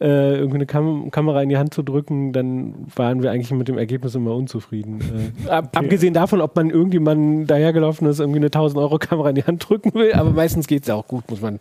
äh, 0.00 0.36
irgendeine 0.36 0.66
Kam 0.66 1.10
Kamera 1.10 1.42
in 1.42 1.48
die 1.48 1.58
Hand 1.58 1.74
zu 1.74 1.82
drücken, 1.82 2.32
dann 2.32 2.86
waren 2.96 3.22
wir 3.22 3.30
eigentlich 3.30 3.50
mit 3.52 3.68
dem 3.68 3.78
Ergebnis 3.78 4.14
immer 4.14 4.34
unzufrieden. 4.34 5.00
Äh, 5.46 5.50
ab, 5.50 5.68
okay. 5.74 5.84
Abgesehen 5.84 6.14
davon, 6.14 6.40
ob 6.40 6.56
man 6.56 6.70
irgendjemanden 6.70 7.46
dahergelaufen 7.46 8.06
ist, 8.08 8.20
irgendwie 8.20 8.38
eine 8.38 8.46
1000 8.46 8.80
Euro 8.80 8.98
Kamera 8.98 9.28
in 9.28 9.34
die 9.34 9.44
Hand 9.44 9.68
drücken 9.68 9.92
will, 9.94 10.12
aber 10.14 10.30
meistens 10.30 10.66
geht 10.66 10.82
es 10.82 10.88
ja 10.88 10.94
auch 10.94 11.06
gut, 11.06 11.28
muss 11.30 11.40
man 11.40 11.60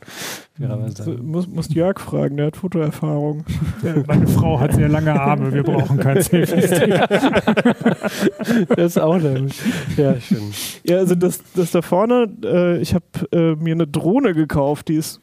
fairerweise 0.57 1.03
sagen. 1.03 1.25
Muss, 1.25 1.47
muss 1.47 1.73
Jörg 1.73 1.99
fragen, 1.99 2.37
der 2.37 2.47
hat 2.47 2.57
Fotoerfahrung. 2.57 3.43
Ja, 3.83 3.95
meine 4.07 4.27
Frau 4.27 4.59
hat 4.59 4.73
sehr 4.73 4.89
lange 4.89 5.19
Arme, 5.19 5.53
wir 5.53 5.63
brauchen 5.63 5.97
kein 5.97 6.21
Selfie-Stick. 6.21 7.01
das 8.69 8.85
ist 8.85 8.97
auch 8.99 9.17
nämlich. 9.17 9.59
Ja, 9.97 10.15
schön. 10.21 10.51
Ja, 10.83 10.97
also 10.97 11.15
das, 11.15 11.41
das 11.55 11.71
da 11.71 11.81
vorne, 11.81 12.27
äh, 12.43 12.81
ich 12.81 12.93
habe 12.93 13.05
äh, 13.31 13.55
mir 13.55 13.73
eine 13.73 13.87
Drohne 13.87 14.33
gekauft, 14.33 14.87
die 14.87 14.95
ist 14.95 15.19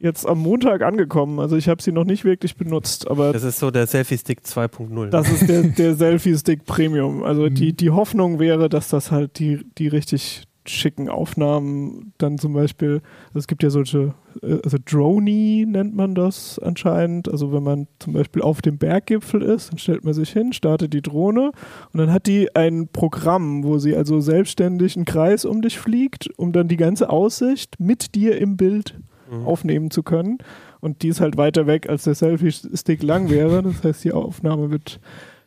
jetzt 0.00 0.26
am 0.26 0.38
Montag 0.38 0.82
angekommen. 0.82 1.40
Also 1.40 1.56
ich 1.56 1.68
habe 1.68 1.82
sie 1.82 1.92
noch 1.92 2.04
nicht 2.04 2.24
wirklich 2.24 2.56
benutzt. 2.56 3.08
Aber 3.08 3.32
das 3.32 3.44
ist 3.44 3.58
so 3.58 3.70
der 3.70 3.86
Selfie-Stick 3.86 4.40
2.0. 4.40 5.08
Das 5.10 5.30
ist 5.30 5.48
der, 5.48 5.62
der 5.78 5.94
Selfie-Stick 5.94 6.64
Premium. 6.64 7.22
Also 7.24 7.42
mhm. 7.42 7.54
die, 7.54 7.72
die 7.72 7.90
Hoffnung 7.90 8.38
wäre, 8.38 8.68
dass 8.68 8.88
das 8.88 9.10
halt 9.10 9.38
die, 9.38 9.60
die 9.78 9.88
richtig 9.88 10.47
schicken 10.70 11.08
Aufnahmen 11.08 12.12
dann 12.18 12.38
zum 12.38 12.52
Beispiel, 12.52 13.00
also 13.28 13.38
es 13.38 13.46
gibt 13.46 13.62
ja 13.62 13.70
solche, 13.70 14.14
äh, 14.42 14.58
also 14.64 14.78
Drony 14.84 15.66
nennt 15.68 15.94
man 15.94 16.14
das 16.14 16.58
anscheinend. 16.58 17.30
Also 17.30 17.52
wenn 17.52 17.62
man 17.62 17.86
zum 17.98 18.12
Beispiel 18.12 18.42
auf 18.42 18.62
dem 18.62 18.78
Berggipfel 18.78 19.42
ist, 19.42 19.70
dann 19.70 19.78
stellt 19.78 20.04
man 20.04 20.14
sich 20.14 20.30
hin, 20.30 20.52
startet 20.52 20.94
die 20.94 21.02
Drohne 21.02 21.52
und 21.92 21.98
dann 21.98 22.12
hat 22.12 22.26
die 22.26 22.54
ein 22.54 22.88
Programm, 22.88 23.64
wo 23.64 23.78
sie 23.78 23.96
also 23.96 24.20
selbstständig 24.20 24.96
einen 24.96 25.04
Kreis 25.04 25.44
um 25.44 25.62
dich 25.62 25.78
fliegt, 25.78 26.28
um 26.36 26.52
dann 26.52 26.68
die 26.68 26.76
ganze 26.76 27.10
Aussicht 27.10 27.78
mit 27.78 28.14
dir 28.14 28.38
im 28.38 28.56
Bild 28.56 28.98
mhm. 29.30 29.46
aufnehmen 29.46 29.90
zu 29.90 30.02
können. 30.02 30.38
Und 30.80 31.02
die 31.02 31.08
ist 31.08 31.20
halt 31.20 31.36
weiter 31.36 31.66
weg, 31.66 31.88
als 31.88 32.04
der 32.04 32.14
Selfie-Stick 32.14 33.02
lang 33.02 33.30
wäre. 33.30 33.62
Das 33.62 33.82
heißt, 33.82 34.04
die 34.04 34.12
Aufnahme 34.12 34.70
wird 34.70 35.00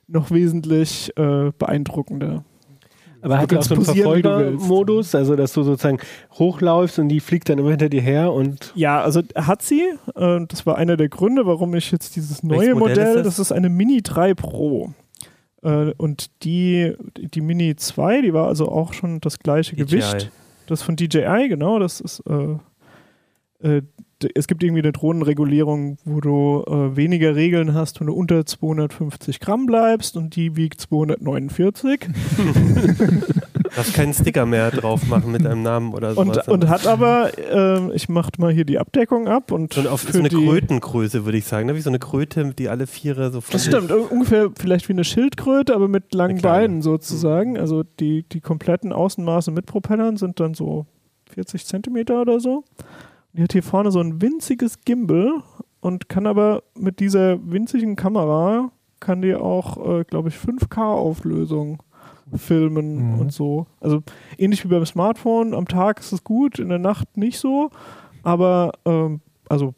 noch 0.08 0.30
wesentlich 0.32 1.12
äh, 1.18 1.52
beeindruckender. 1.58 2.44
Aber 3.22 3.38
hat 3.38 3.52
die 3.52 3.58
auch 3.58 3.64
so 3.64 3.76
einen 3.76 3.86
Verfolgermodus, 3.86 5.16
also 5.16 5.36
dass 5.36 5.54
du 5.54 5.64
sozusagen 5.64 6.00
hochläufst 6.34 7.00
und 7.00 7.10
die 7.10 7.20
fliegt 7.20 7.50
dann 7.50 7.60
immer 7.60 7.70
hinter 7.70 7.90
dir 7.90 8.02
her 8.02 8.34
und. 8.34 8.72
Ja, 8.76 9.02
also 9.02 9.22
hat 9.36 9.62
sie. 9.62 9.82
Äh, 10.16 10.40
das 10.48 10.66
war 10.66 10.78
einer 10.78 10.98
der 10.98 11.10
Gründe, 11.10 11.46
warum 11.46 11.76
ich 11.76 11.92
jetzt 11.92 12.16
dieses 12.16 12.44
neue 12.44 12.74
Modell, 12.74 12.76
Modell 12.76 13.08
ist 13.18 13.26
das? 13.26 13.36
das? 13.38 13.40
ist 13.40 13.52
eine 13.52 13.70
Mini 13.70 14.02
3 14.02 14.34
Pro. 14.34 14.94
Äh, 15.64 15.94
und 15.98 16.44
die, 16.44 16.94
die 17.18 17.42
Mini 17.42 17.76
2, 17.76 18.22
die 18.22 18.34
war 18.34 18.48
also 18.48 18.70
auch 18.70 18.94
schon 18.94 19.22
das 19.22 19.40
gleiche 19.40 19.76
DJI. 19.76 19.86
Gewicht. 19.86 20.32
Das 20.68 20.82
von 20.82 20.96
DJI, 20.96 21.48
genau, 21.50 21.80
das 21.80 22.00
ist 22.00 22.22
äh, 22.22 22.56
äh, 23.64 23.82
es 24.36 24.48
gibt 24.48 24.64
irgendwie 24.64 24.82
eine 24.82 24.92
Drohnenregulierung, 24.92 25.98
wo 26.06 26.22
du 26.22 26.64
äh, 26.68 26.96
weniger 26.96 27.36
Regeln 27.36 27.74
hast, 27.74 28.00
wenn 28.00 28.08
du 28.08 28.14
unter 28.14 28.46
250 28.46 29.40
Gramm 29.40 29.66
bleibst 29.66 30.16
und 30.18 30.36
die 30.36 30.56
wiegt 30.56 30.82
249. 30.82 32.02
Darfst 33.76 33.94
keinen 33.94 34.14
Sticker 34.14 34.46
mehr 34.46 34.70
drauf 34.70 35.08
machen 35.08 35.32
mit 35.32 35.46
einem 35.46 35.64
Namen 35.64 35.94
oder 35.94 36.14
so. 36.14 36.22
Und, 36.22 36.48
und 36.48 36.68
hat 36.68 36.86
aber, 36.88 37.32
äh, 37.38 37.96
ich 37.96 38.10
mach 38.10 38.30
mal 38.38 38.52
hier 38.52 38.66
die 38.66 38.78
Abdeckung 38.78 39.30
ab 39.30 39.52
und. 39.52 39.78
und 39.78 39.88
auf 39.88 40.02
so 40.02 40.20
eine 40.20 40.30
Krötengröße, 40.30 41.24
würde 41.26 41.38
ich 41.38 41.46
sagen, 41.46 41.68
ne? 41.68 41.76
wie 41.76 41.82
so 41.82 41.90
eine 41.90 42.00
Kröte, 42.00 42.54
die 42.54 42.68
alle 42.68 42.86
Viere 42.86 43.32
so 43.32 43.42
Das 43.50 43.66
stimmt, 43.66 43.92
ungefähr 43.92 44.52
vielleicht 44.58 44.90
wie 44.90 44.94
eine 44.94 45.06
Schildkröte, 45.06 45.74
aber 45.74 45.88
mit 45.88 46.14
langen 46.14 46.42
Beinen 46.42 46.82
sozusagen. 46.82 47.58
Also 47.58 47.84
die, 48.00 48.24
die 48.24 48.42
kompletten 48.42 48.92
Außenmaße 48.92 49.52
mit 49.52 49.66
Propellern 49.66 50.18
sind 50.18 50.40
dann 50.40 50.54
so 50.54 50.86
40 51.34 51.66
Zentimeter 51.66 52.22
oder 52.22 52.42
so. 52.42 52.66
Die 53.34 53.44
hat 53.44 53.54
hier 53.54 53.64
vorne 53.64 53.92
so 53.92 54.00
ein 54.00 54.22
winziges 54.22 54.82
Gimbal 54.82 55.42
und 55.80 56.10
kann 56.10 56.28
aber 56.28 56.64
mit 56.76 57.00
dieser 57.00 57.40
winzigen 57.52 57.96
Kamera 57.96 58.72
kann 59.00 59.22
die 59.22 59.36
auch, 59.36 60.00
äh, 60.00 60.04
glaube 60.04 60.30
ich, 60.30 60.36
5K-Auflösung 60.36 61.82
filmen 62.34 63.14
mhm. 63.14 63.20
und 63.20 63.34
so. 63.34 63.68
Also 63.80 64.04
ähnlich 64.38 64.64
wie 64.64 64.70
beim 64.70 64.86
Smartphone, 64.86 65.54
am 65.54 65.68
Tag 65.68 66.00
ist 66.00 66.12
es 66.12 66.24
gut, 66.24 66.60
in 66.60 66.70
der 66.70 66.80
Nacht 66.80 67.18
nicht 67.18 67.40
so. 67.40 67.72
Aber 68.24 68.74
ähm, 68.86 69.22
also 69.50 69.74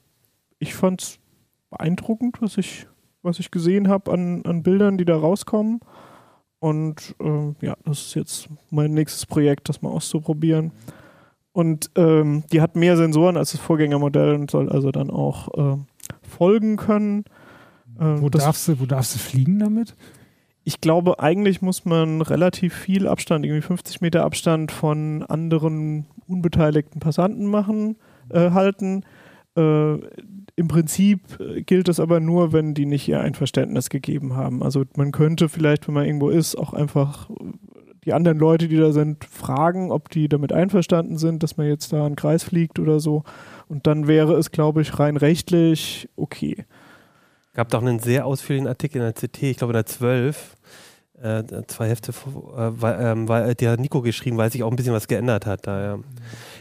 ich 0.59 0.75
fand 0.75 1.01
es 1.01 1.19
beeindruckend, 1.69 2.41
was 2.41 2.57
ich, 2.57 2.87
was 3.21 3.39
ich 3.39 3.49
gesehen 3.49 3.87
habe 3.87 4.11
an, 4.11 4.43
an 4.45 4.63
Bildern, 4.63 4.97
die 4.97 5.05
da 5.05 5.17
rauskommen. 5.17 5.79
Und 6.59 7.15
äh, 7.19 7.65
ja, 7.65 7.75
das 7.85 8.07
ist 8.07 8.15
jetzt 8.15 8.49
mein 8.69 8.93
nächstes 8.93 9.25
Projekt, 9.25 9.69
das 9.69 9.81
mal 9.81 9.89
auszuprobieren. 9.89 10.71
Und 11.53 11.91
ähm, 11.95 12.43
die 12.51 12.61
hat 12.61 12.75
mehr 12.75 12.97
Sensoren 12.97 13.37
als 13.37 13.51
das 13.51 13.61
Vorgängermodell 13.61 14.33
und 14.33 14.49
soll 14.49 14.69
also 14.69 14.91
dann 14.91 15.11
auch 15.11 15.75
äh, 15.75 15.77
folgen 16.27 16.77
können. 16.77 17.25
Äh, 17.99 18.21
wo, 18.21 18.29
darfst 18.29 18.67
du, 18.67 18.79
wo 18.79 18.85
darfst 18.87 19.13
du 19.13 19.19
fliegen 19.19 19.59
damit? 19.59 19.95
Ich 20.63 20.81
glaube, 20.81 21.19
eigentlich 21.19 21.61
muss 21.61 21.85
man 21.85 22.21
relativ 22.21 22.73
viel 22.73 23.07
Abstand, 23.07 23.45
irgendwie 23.45 23.61
50 23.61 24.01
Meter 24.01 24.23
Abstand 24.23 24.71
von 24.71 25.21
anderen 25.23 26.07
unbeteiligten 26.27 26.99
Passanten 26.99 27.45
machen, 27.45 27.97
äh, 28.29 28.49
halten. 28.51 29.03
Äh, 29.55 29.93
Im 30.55 30.67
Prinzip 30.67 31.21
gilt 31.67 31.87
das 31.87 31.99
aber 31.99 32.19
nur, 32.19 32.51
wenn 32.53 32.73
die 32.73 32.87
nicht 32.87 33.07
ihr 33.07 33.19
Einverständnis 33.19 33.89
gegeben 33.89 34.35
haben. 34.35 34.63
Also 34.63 34.85
man 34.95 35.11
könnte 35.11 35.49
vielleicht, 35.49 35.87
wenn 35.87 35.93
man 35.93 36.05
irgendwo 36.05 36.29
ist, 36.29 36.55
auch 36.55 36.73
einfach 36.73 37.29
die 38.05 38.13
anderen 38.13 38.37
Leute, 38.37 38.67
die 38.67 38.77
da 38.77 38.91
sind, 38.91 39.23
fragen, 39.25 39.91
ob 39.91 40.09
die 40.09 40.27
damit 40.27 40.51
einverstanden 40.51 41.17
sind, 41.17 41.43
dass 41.43 41.57
man 41.57 41.67
jetzt 41.67 41.93
da 41.93 42.05
einen 42.05 42.15
Kreis 42.15 42.43
fliegt 42.43 42.79
oder 42.79 42.99
so. 42.99 43.23
Und 43.67 43.87
dann 43.87 44.07
wäre 44.07 44.33
es, 44.33 44.51
glaube 44.51 44.81
ich, 44.81 44.99
rein 44.99 45.17
rechtlich 45.17 46.09
okay. 46.15 46.65
Gab 47.53 47.69
doch 47.69 47.81
einen 47.81 47.99
sehr 47.99 48.25
ausführlichen 48.25 48.67
Artikel 48.67 48.97
in 48.97 49.03
der 49.03 49.13
CT, 49.13 49.43
ich 49.43 49.57
glaube 49.57 49.71
in 49.73 49.77
der 49.77 49.85
12, 49.85 50.55
äh, 51.21 51.43
zwei 51.67 51.87
Hefte, 51.87 52.11
äh, 52.11 52.13
weil, 52.55 52.97
ähm, 52.99 53.29
weil, 53.29 53.55
die 53.55 53.67
hat 53.67 53.79
Nico 53.79 54.01
geschrieben, 54.01 54.37
weil 54.37 54.51
sich 54.51 54.63
auch 54.63 54.71
ein 54.71 54.75
bisschen 54.75 54.93
was 54.93 55.07
geändert 55.07 55.45
hat 55.45 55.67
da, 55.67 55.81
ja. 55.81 55.99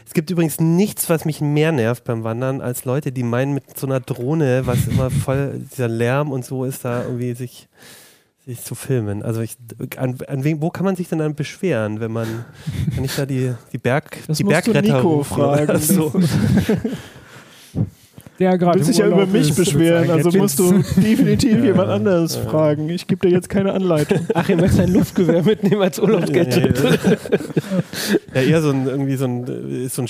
Es 0.05 0.13
gibt 0.13 0.29
übrigens 0.29 0.59
nichts, 0.59 1.09
was 1.09 1.25
mich 1.25 1.41
mehr 1.41 1.71
nervt 1.71 2.03
beim 2.03 2.23
Wandern, 2.23 2.61
als 2.61 2.85
Leute, 2.85 3.11
die 3.11 3.23
meinen, 3.23 3.53
mit 3.53 3.77
so 3.77 3.87
einer 3.87 3.99
Drohne, 3.99 4.67
was 4.67 4.87
immer 4.87 5.09
voll, 5.09 5.61
dieser 5.71 5.87
Lärm 5.87 6.31
und 6.31 6.45
so 6.45 6.63
ist, 6.63 6.85
da 6.85 7.03
irgendwie 7.03 7.33
sich 7.33 7.67
sich 8.45 8.61
zu 8.61 8.75
filmen. 8.75 9.23
Also 9.23 9.41
ich, 9.41 9.55
an, 9.97 10.17
an 10.27 10.43
wen, 10.43 10.61
wo 10.61 10.69
kann 10.69 10.85
man 10.85 10.95
sich 10.95 11.07
denn 11.07 11.19
dann 11.19 11.35
beschweren, 11.35 11.99
wenn 11.99 12.11
man, 12.11 12.45
kann 12.93 13.03
ich 13.03 13.15
da 13.15 13.25
die, 13.25 13.53
die, 13.71 13.77
Berg, 13.77 14.17
das 14.27 14.37
die 14.37 14.43
Bergretter 14.43 14.81
Nico 14.81 15.23
fragen. 15.23 15.79
So. 15.83 16.13
Der 18.39 18.51
Du 18.53 18.57
gerade 18.57 18.79
willst 18.79 18.89
dich 18.89 18.97
ja 18.97 19.07
über 19.07 19.27
mich 19.27 19.53
beschweren, 19.53 20.09
also 20.09 20.31
musst 20.37 20.57
du 20.57 20.83
definitiv 20.97 21.63
jemand 21.63 21.89
anderes 21.89 22.35
fragen. 22.35 22.89
Ich 22.89 23.05
gebe 23.05 23.27
dir 23.27 23.33
jetzt 23.33 23.47
keine 23.47 23.73
Anleitung. 23.73 24.27
Achim 24.33 24.59
möchte 24.59 24.81
ein 24.81 24.91
Luftgewehr 24.91 25.43
mitnehmen 25.43 25.81
als 25.81 25.99
Urlaubsgadget. 25.99 26.79
Ja, 28.33 28.41
eher 28.41 28.61
so 28.61 28.71
ein, 28.71 28.87
irgendwie 28.87 29.15
so 29.15 29.25
ein, 29.25 29.83
äh, 29.85 29.87
so 29.87 30.01
ein 30.01 30.07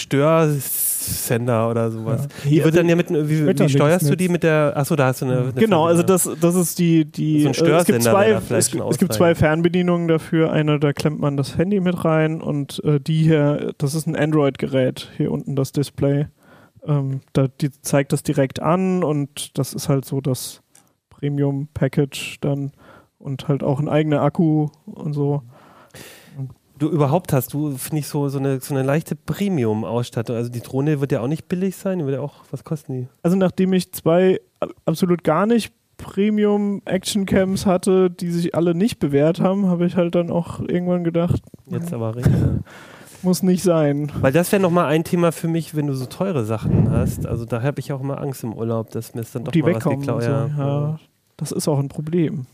Störsender 1.04 1.70
oder 1.70 1.92
sowas. 1.92 2.28
Die 2.44 2.64
wird 2.64 2.76
dann 2.76 2.88
ja 2.88 2.96
mit, 2.96 3.10
wie, 3.10 3.48
wie 3.48 3.70
steuerst 3.70 4.10
du 4.10 4.16
die 4.16 4.30
mit 4.30 4.44
der, 4.44 4.74
achso, 4.76 4.96
da 4.96 5.08
hast 5.08 5.22
du 5.22 5.26
eine, 5.26 5.40
eine 5.40 5.54
Genau, 5.54 5.86
also 5.86 6.04
das, 6.04 6.30
das 6.40 6.56
ist 6.56 6.80
die, 6.80 7.06
die 7.06 7.42
So 7.42 7.50
ein 7.50 7.54
äh, 7.54 7.78
es 7.78 7.86
gibt 7.86 8.02
Störsender 8.02 8.12
zwei, 8.12 8.30
es, 8.58 8.74
es 8.74 8.98
gibt 8.98 9.14
zwei. 9.14 9.36
Fernbedienungen 9.36 10.08
dafür. 10.08 10.52
Eine, 10.52 10.80
da 10.80 10.94
klemmt 10.94 11.20
man 11.20 11.38
das 11.38 11.58
Handy 11.58 11.80
mit 11.80 12.06
rein 12.06 12.42
und 12.42 12.84
äh, 12.84 13.00
die 13.00 13.24
hier, 13.24 13.74
das 13.78 13.96
ist 13.96 14.08
ein 14.08 14.16
Android-Gerät, 14.16 15.10
hier 15.18 15.32
unten 15.32 15.56
das 15.56 15.72
Display. 15.72 16.28
Ähm, 16.86 17.22
da, 17.34 17.48
die 17.48 17.72
zeigt 17.82 18.14
das 18.14 18.24
direkt 18.24 18.62
an 18.62 19.04
und 19.04 19.58
das 19.58 19.74
ist 19.74 19.90
halt 19.90 20.06
so 20.06 20.22
das 20.22 20.62
Premium-Package 21.10 22.40
dann 22.42 22.72
und 23.18 23.48
halt 23.48 23.64
auch 23.64 23.80
ein 23.80 23.90
eigener 23.90 24.22
Akku 24.22 24.68
und 24.86 25.14
so. 25.14 25.44
Du 26.84 26.90
überhaupt 26.90 27.32
hast 27.32 27.54
du, 27.54 27.78
finde 27.78 28.00
ich, 28.00 28.08
so, 28.08 28.28
so, 28.28 28.40
eine, 28.40 28.60
so 28.60 28.74
eine 28.74 28.84
leichte 28.84 29.16
Premium-Ausstattung. 29.16 30.36
Also 30.36 30.52
die 30.52 30.60
Drohne 30.60 31.00
wird 31.00 31.14
ja 31.14 31.22
auch 31.22 31.28
nicht 31.28 31.48
billig 31.48 31.78
sein, 31.78 32.00
die 32.00 32.06
wird 32.06 32.16
ja 32.16 32.22
auch, 32.22 32.44
was 32.52 32.66
kosten 32.66 32.94
die? 32.94 33.08
Also 33.22 33.38
nachdem 33.38 33.72
ich 33.72 33.94
zwei 33.94 34.42
absolut 34.86 35.24
gar 35.24 35.46
nicht 35.46 35.74
Premium 35.96 36.82
Action 36.84 37.26
Cams 37.26 37.66
hatte, 37.66 38.10
die 38.10 38.30
sich 38.30 38.54
alle 38.54 38.76
nicht 38.76 39.00
bewährt 39.00 39.40
haben, 39.40 39.68
habe 39.68 39.86
ich 39.86 39.96
halt 39.96 40.16
dann 40.16 40.30
auch 40.30 40.60
irgendwann 40.60 41.06
gedacht, 41.06 41.42
Jetzt 41.68 41.94
aber 41.94 42.18
reden. 42.18 42.66
muss 43.22 43.44
nicht 43.44 43.64
sein. 43.64 44.12
Weil 44.20 44.34
das 44.34 44.52
wäre 44.52 44.62
nochmal 44.62 44.88
ein 44.88 45.06
Thema 45.06 45.32
für 45.32 45.48
mich, 45.48 45.76
wenn 45.76 45.88
du 45.88 45.94
so 45.94 46.06
teure 46.06 46.44
Sachen 46.44 46.92
hast. 46.92 47.26
Also 47.26 47.46
da 47.46 47.62
habe 47.62 47.80
ich 47.80 47.94
auch 47.94 48.02
immer 48.02 48.20
Angst 48.20 48.44
im 48.44 48.52
Urlaub, 48.52 48.90
dass 48.90 49.16
mir 49.16 49.22
es 49.22 49.32
dann 49.32 49.46
doch 49.46 49.54
die 49.54 49.62
mal 49.62 49.76
was 49.76 49.84
geklaut 49.86 50.24
so. 50.24 50.30
ja, 50.30 51.00
das 51.38 51.54
ist 51.54 51.70
auch 51.70 51.80
ein 51.80 51.88
Problem. 51.88 52.46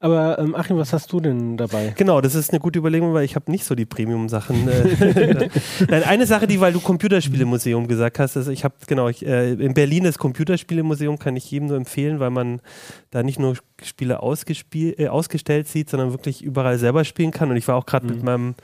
Aber 0.00 0.38
ähm, 0.38 0.54
Achim, 0.54 0.76
was 0.76 0.92
hast 0.92 1.12
du 1.12 1.18
denn 1.18 1.56
dabei? 1.56 1.92
Genau, 1.96 2.20
das 2.20 2.36
ist 2.36 2.50
eine 2.50 2.60
gute 2.60 2.78
Überlegung, 2.78 3.14
weil 3.14 3.24
ich 3.24 3.34
habe 3.34 3.50
nicht 3.50 3.64
so 3.64 3.74
die 3.74 3.84
Premium-Sachen. 3.84 4.68
Äh, 4.68 5.48
Nein, 5.88 6.04
eine 6.04 6.24
Sache, 6.24 6.46
die, 6.46 6.60
weil 6.60 6.72
du 6.72 6.78
Computerspielemuseum 6.78 7.88
gesagt 7.88 8.20
hast, 8.20 8.36
also 8.36 8.52
ich 8.52 8.62
habe, 8.62 8.76
genau, 8.86 9.08
ich, 9.08 9.26
äh, 9.26 9.54
in 9.54 9.74
Berlin 9.74 10.04
das 10.04 10.18
Computerspielemuseum 10.18 11.18
kann 11.18 11.34
ich 11.34 11.50
jedem 11.50 11.66
nur 11.66 11.76
empfehlen, 11.76 12.20
weil 12.20 12.30
man 12.30 12.60
da 13.10 13.24
nicht 13.24 13.40
nur 13.40 13.56
Spiele 13.82 14.14
äh, 14.14 15.08
ausgestellt 15.08 15.66
sieht, 15.66 15.90
sondern 15.90 16.12
wirklich 16.12 16.44
überall 16.44 16.78
selber 16.78 17.04
spielen 17.04 17.32
kann. 17.32 17.50
Und 17.50 17.56
ich 17.56 17.66
war 17.66 17.74
auch 17.74 17.86
gerade 17.86 18.06
mit 18.06 18.22
meinem 18.22 18.54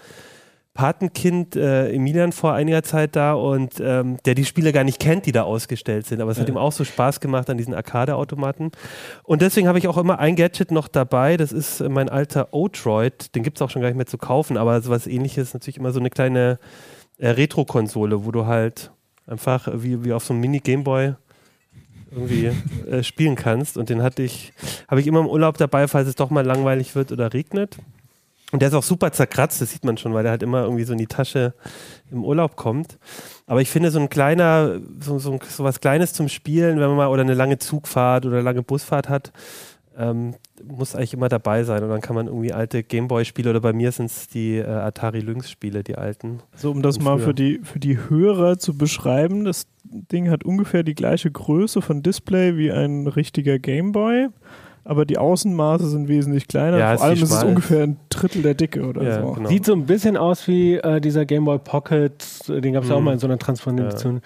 Patenkind 0.74 1.54
äh, 1.54 1.92
Emilian 1.92 2.32
vor 2.32 2.52
einiger 2.52 2.82
Zeit 2.82 3.14
da 3.14 3.34
und 3.34 3.74
ähm, 3.78 4.16
der 4.24 4.34
die 4.34 4.44
Spiele 4.44 4.72
gar 4.72 4.82
nicht 4.82 4.98
kennt, 4.98 5.24
die 5.24 5.30
da 5.30 5.44
ausgestellt 5.44 6.06
sind. 6.06 6.20
Aber 6.20 6.32
es 6.32 6.40
hat 6.40 6.48
ihm 6.48 6.56
auch 6.56 6.72
so 6.72 6.82
Spaß 6.82 7.20
gemacht 7.20 7.48
an 7.48 7.56
diesen 7.56 7.74
Arcade-Automaten. 7.74 8.72
Und 9.22 9.40
deswegen 9.40 9.68
habe 9.68 9.78
ich 9.78 9.86
auch 9.86 9.96
immer 9.96 10.18
ein 10.18 10.34
Gadget 10.34 10.72
noch 10.72 10.88
dabei. 10.88 11.36
Das 11.36 11.52
ist 11.52 11.80
mein 11.80 12.08
alter 12.08 12.48
O-Droid. 12.52 13.36
Den 13.36 13.44
gibt 13.44 13.58
es 13.58 13.62
auch 13.62 13.70
schon 13.70 13.82
gar 13.82 13.88
nicht 13.88 13.96
mehr 13.96 14.06
zu 14.06 14.18
kaufen, 14.18 14.56
aber 14.56 14.80
sowas 14.80 15.06
ähnliches 15.06 15.48
ist 15.48 15.54
natürlich 15.54 15.78
immer 15.78 15.92
so 15.92 16.00
eine 16.00 16.10
kleine 16.10 16.58
äh, 17.18 17.28
Retro-Konsole, 17.28 18.24
wo 18.24 18.32
du 18.32 18.46
halt 18.46 18.90
einfach 19.28 19.68
wie, 19.72 20.04
wie 20.04 20.12
auf 20.12 20.24
so 20.24 20.34
einem 20.34 20.40
Mini-Gameboy 20.40 21.14
irgendwie 22.10 22.50
äh, 22.90 23.04
spielen 23.04 23.36
kannst. 23.36 23.76
Und 23.76 23.90
den 23.90 24.02
hatte 24.02 24.24
ich, 24.24 24.52
habe 24.88 25.00
ich 25.00 25.06
immer 25.06 25.20
im 25.20 25.28
Urlaub 25.28 25.56
dabei, 25.56 25.86
falls 25.86 26.08
es 26.08 26.16
doch 26.16 26.30
mal 26.30 26.44
langweilig 26.44 26.96
wird 26.96 27.12
oder 27.12 27.32
regnet. 27.32 27.78
Und 28.54 28.60
der 28.60 28.68
ist 28.68 28.74
auch 28.76 28.84
super 28.84 29.10
zerkratzt, 29.10 29.60
das 29.60 29.72
sieht 29.72 29.84
man 29.84 29.96
schon, 29.96 30.14
weil 30.14 30.22
der 30.22 30.30
halt 30.30 30.44
immer 30.44 30.62
irgendwie 30.62 30.84
so 30.84 30.92
in 30.92 30.98
die 30.98 31.08
Tasche 31.08 31.54
im 32.12 32.24
Urlaub 32.24 32.54
kommt. 32.54 33.00
Aber 33.48 33.60
ich 33.60 33.68
finde, 33.68 33.90
so 33.90 33.98
ein 33.98 34.08
kleiner, 34.08 34.78
so, 35.00 35.18
so, 35.18 35.40
so 35.44 35.64
was 35.64 35.80
Kleines 35.80 36.12
zum 36.12 36.28
Spielen, 36.28 36.78
wenn 36.78 36.86
man 36.86 36.96
mal 36.96 37.08
oder 37.08 37.22
eine 37.22 37.34
lange 37.34 37.58
Zugfahrt 37.58 38.26
oder 38.26 38.42
lange 38.42 38.62
Busfahrt 38.62 39.08
hat, 39.08 39.32
ähm, 39.98 40.36
muss 40.62 40.94
eigentlich 40.94 41.14
immer 41.14 41.28
dabei 41.28 41.64
sein. 41.64 41.82
Und 41.82 41.88
dann 41.88 42.00
kann 42.00 42.14
man 42.14 42.28
irgendwie 42.28 42.52
alte 42.52 42.84
Gameboy-Spiele 42.84 43.50
oder 43.50 43.60
bei 43.60 43.72
mir 43.72 43.90
sind 43.90 44.06
es 44.06 44.28
die 44.28 44.58
äh, 44.58 44.68
Atari 44.68 45.18
Lynx-Spiele, 45.18 45.82
die 45.82 45.96
alten. 45.96 46.38
So, 46.54 46.70
um 46.70 46.80
das 46.80 47.00
mal 47.00 47.18
für 47.18 47.34
die, 47.34 47.58
für 47.64 47.80
die 47.80 47.98
Hörer 48.08 48.60
zu 48.60 48.78
beschreiben, 48.78 49.44
das 49.44 49.66
Ding 49.82 50.30
hat 50.30 50.44
ungefähr 50.44 50.84
die 50.84 50.94
gleiche 50.94 51.28
Größe 51.28 51.82
von 51.82 52.04
Display 52.04 52.56
wie 52.56 52.70
ein 52.70 53.08
richtiger 53.08 53.58
Gameboy, 53.58 54.28
aber 54.84 55.04
die 55.04 55.18
Außenmaße 55.18 55.88
sind 55.88 56.08
wesentlich 56.08 56.46
kleiner. 56.48 56.78
Ja, 56.78 56.92
ist 56.92 57.00
Vor 57.00 57.08
allem 57.08 57.22
ist 57.22 57.30
es 57.32 57.42
ungefähr 57.44 57.82
ein 57.84 57.96
Drittel 58.10 58.42
der 58.42 58.54
Dicke 58.54 58.82
oder 58.86 59.02
Ja, 59.02 59.20
so. 59.22 59.32
genau. 59.32 59.48
Sieht 59.48 59.64
so 59.66 59.72
ein 59.72 59.86
bisschen 59.86 60.16
aus 60.16 60.46
wie 60.48 60.74
äh, 60.76 61.00
dieser 61.00 61.24
Game 61.24 61.44
Boy 61.44 61.58
Pocket, 61.58 62.12
den 62.48 62.72
gab 62.74 62.82
es 62.84 62.88
ja 62.88 62.94
auch 62.96 62.98
Mhm. 63.00 63.04
mal 63.04 63.12
in 63.14 63.18
so 63.18 63.26
einer 63.26 63.38
Transformation. 63.38 64.20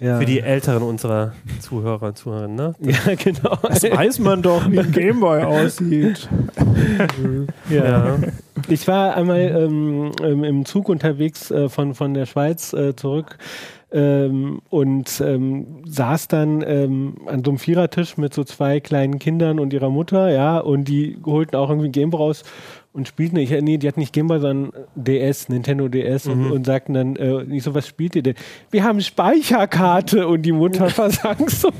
Ja. 0.00 0.18
Für 0.20 0.26
die 0.26 0.38
Älteren 0.38 0.84
unserer 0.84 1.32
Zuhörer 1.58 2.06
und 2.06 2.16
Zuhörerinnen, 2.16 2.54
ne? 2.54 2.74
ja, 2.80 3.14
genau. 3.16 3.56
Das 3.62 3.82
weiß 3.82 4.20
man 4.20 4.42
doch, 4.42 4.70
wie 4.70 4.78
ein 4.78 4.92
Gameboy 4.92 5.42
aussieht. 5.42 6.28
Ja. 7.70 8.16
Ich 8.68 8.86
war 8.88 9.16
einmal 9.16 9.40
ähm, 9.40 10.12
im 10.44 10.64
Zug 10.64 10.88
unterwegs 10.88 11.50
äh, 11.50 11.68
von, 11.68 11.94
von 11.94 12.14
der 12.14 12.26
Schweiz 12.26 12.72
äh, 12.72 12.94
zurück 12.96 13.38
ähm, 13.90 14.60
und 14.68 15.20
ähm, 15.24 15.82
saß 15.86 16.28
dann 16.28 16.62
ähm, 16.66 17.16
an 17.26 17.42
so 17.44 17.50
einem 17.50 17.58
Vierertisch 17.58 18.16
mit 18.16 18.34
so 18.34 18.44
zwei 18.44 18.80
kleinen 18.80 19.18
Kindern 19.18 19.58
und 19.58 19.72
ihrer 19.72 19.90
Mutter, 19.90 20.30
ja, 20.30 20.58
und 20.58 20.84
die 20.84 21.18
holten 21.24 21.56
auch 21.56 21.70
irgendwie 21.70 21.88
ein 21.88 21.92
Game 21.92 22.12
raus 22.12 22.42
und 22.92 23.06
spielten, 23.08 23.36
ich, 23.36 23.50
nee, 23.50 23.78
die 23.78 23.86
hatten 23.86 24.00
nicht 24.00 24.12
Game 24.12 24.26
Boy, 24.26 24.40
sondern 24.40 24.72
DS, 24.94 25.48
Nintendo 25.48 25.88
DS 25.88 26.26
und, 26.26 26.50
und 26.50 26.66
sagten 26.66 26.94
dann, 26.94 27.16
äh, 27.16 27.44
nicht 27.44 27.62
so, 27.62 27.74
was 27.74 27.86
spielt 27.86 28.16
ihr 28.16 28.22
denn? 28.22 28.34
Wir 28.70 28.84
haben 28.84 29.00
Speicherkarte 29.00 30.26
und 30.26 30.42
die 30.42 30.52
Mutter 30.52 30.90
versank 30.90 31.50
so, 31.50 31.70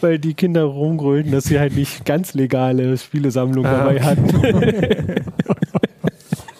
weil 0.00 0.18
die 0.18 0.34
Kinder 0.34 0.64
rumgrölten, 0.64 1.32
dass 1.32 1.44
sie 1.44 1.58
halt 1.58 1.74
nicht 1.76 2.04
ganz 2.04 2.34
legale 2.34 2.96
Spielesammlung 2.96 3.66
Ah, 3.66 3.78
dabei 3.78 3.96
okay. 3.96 4.04
hatten. 4.04 5.24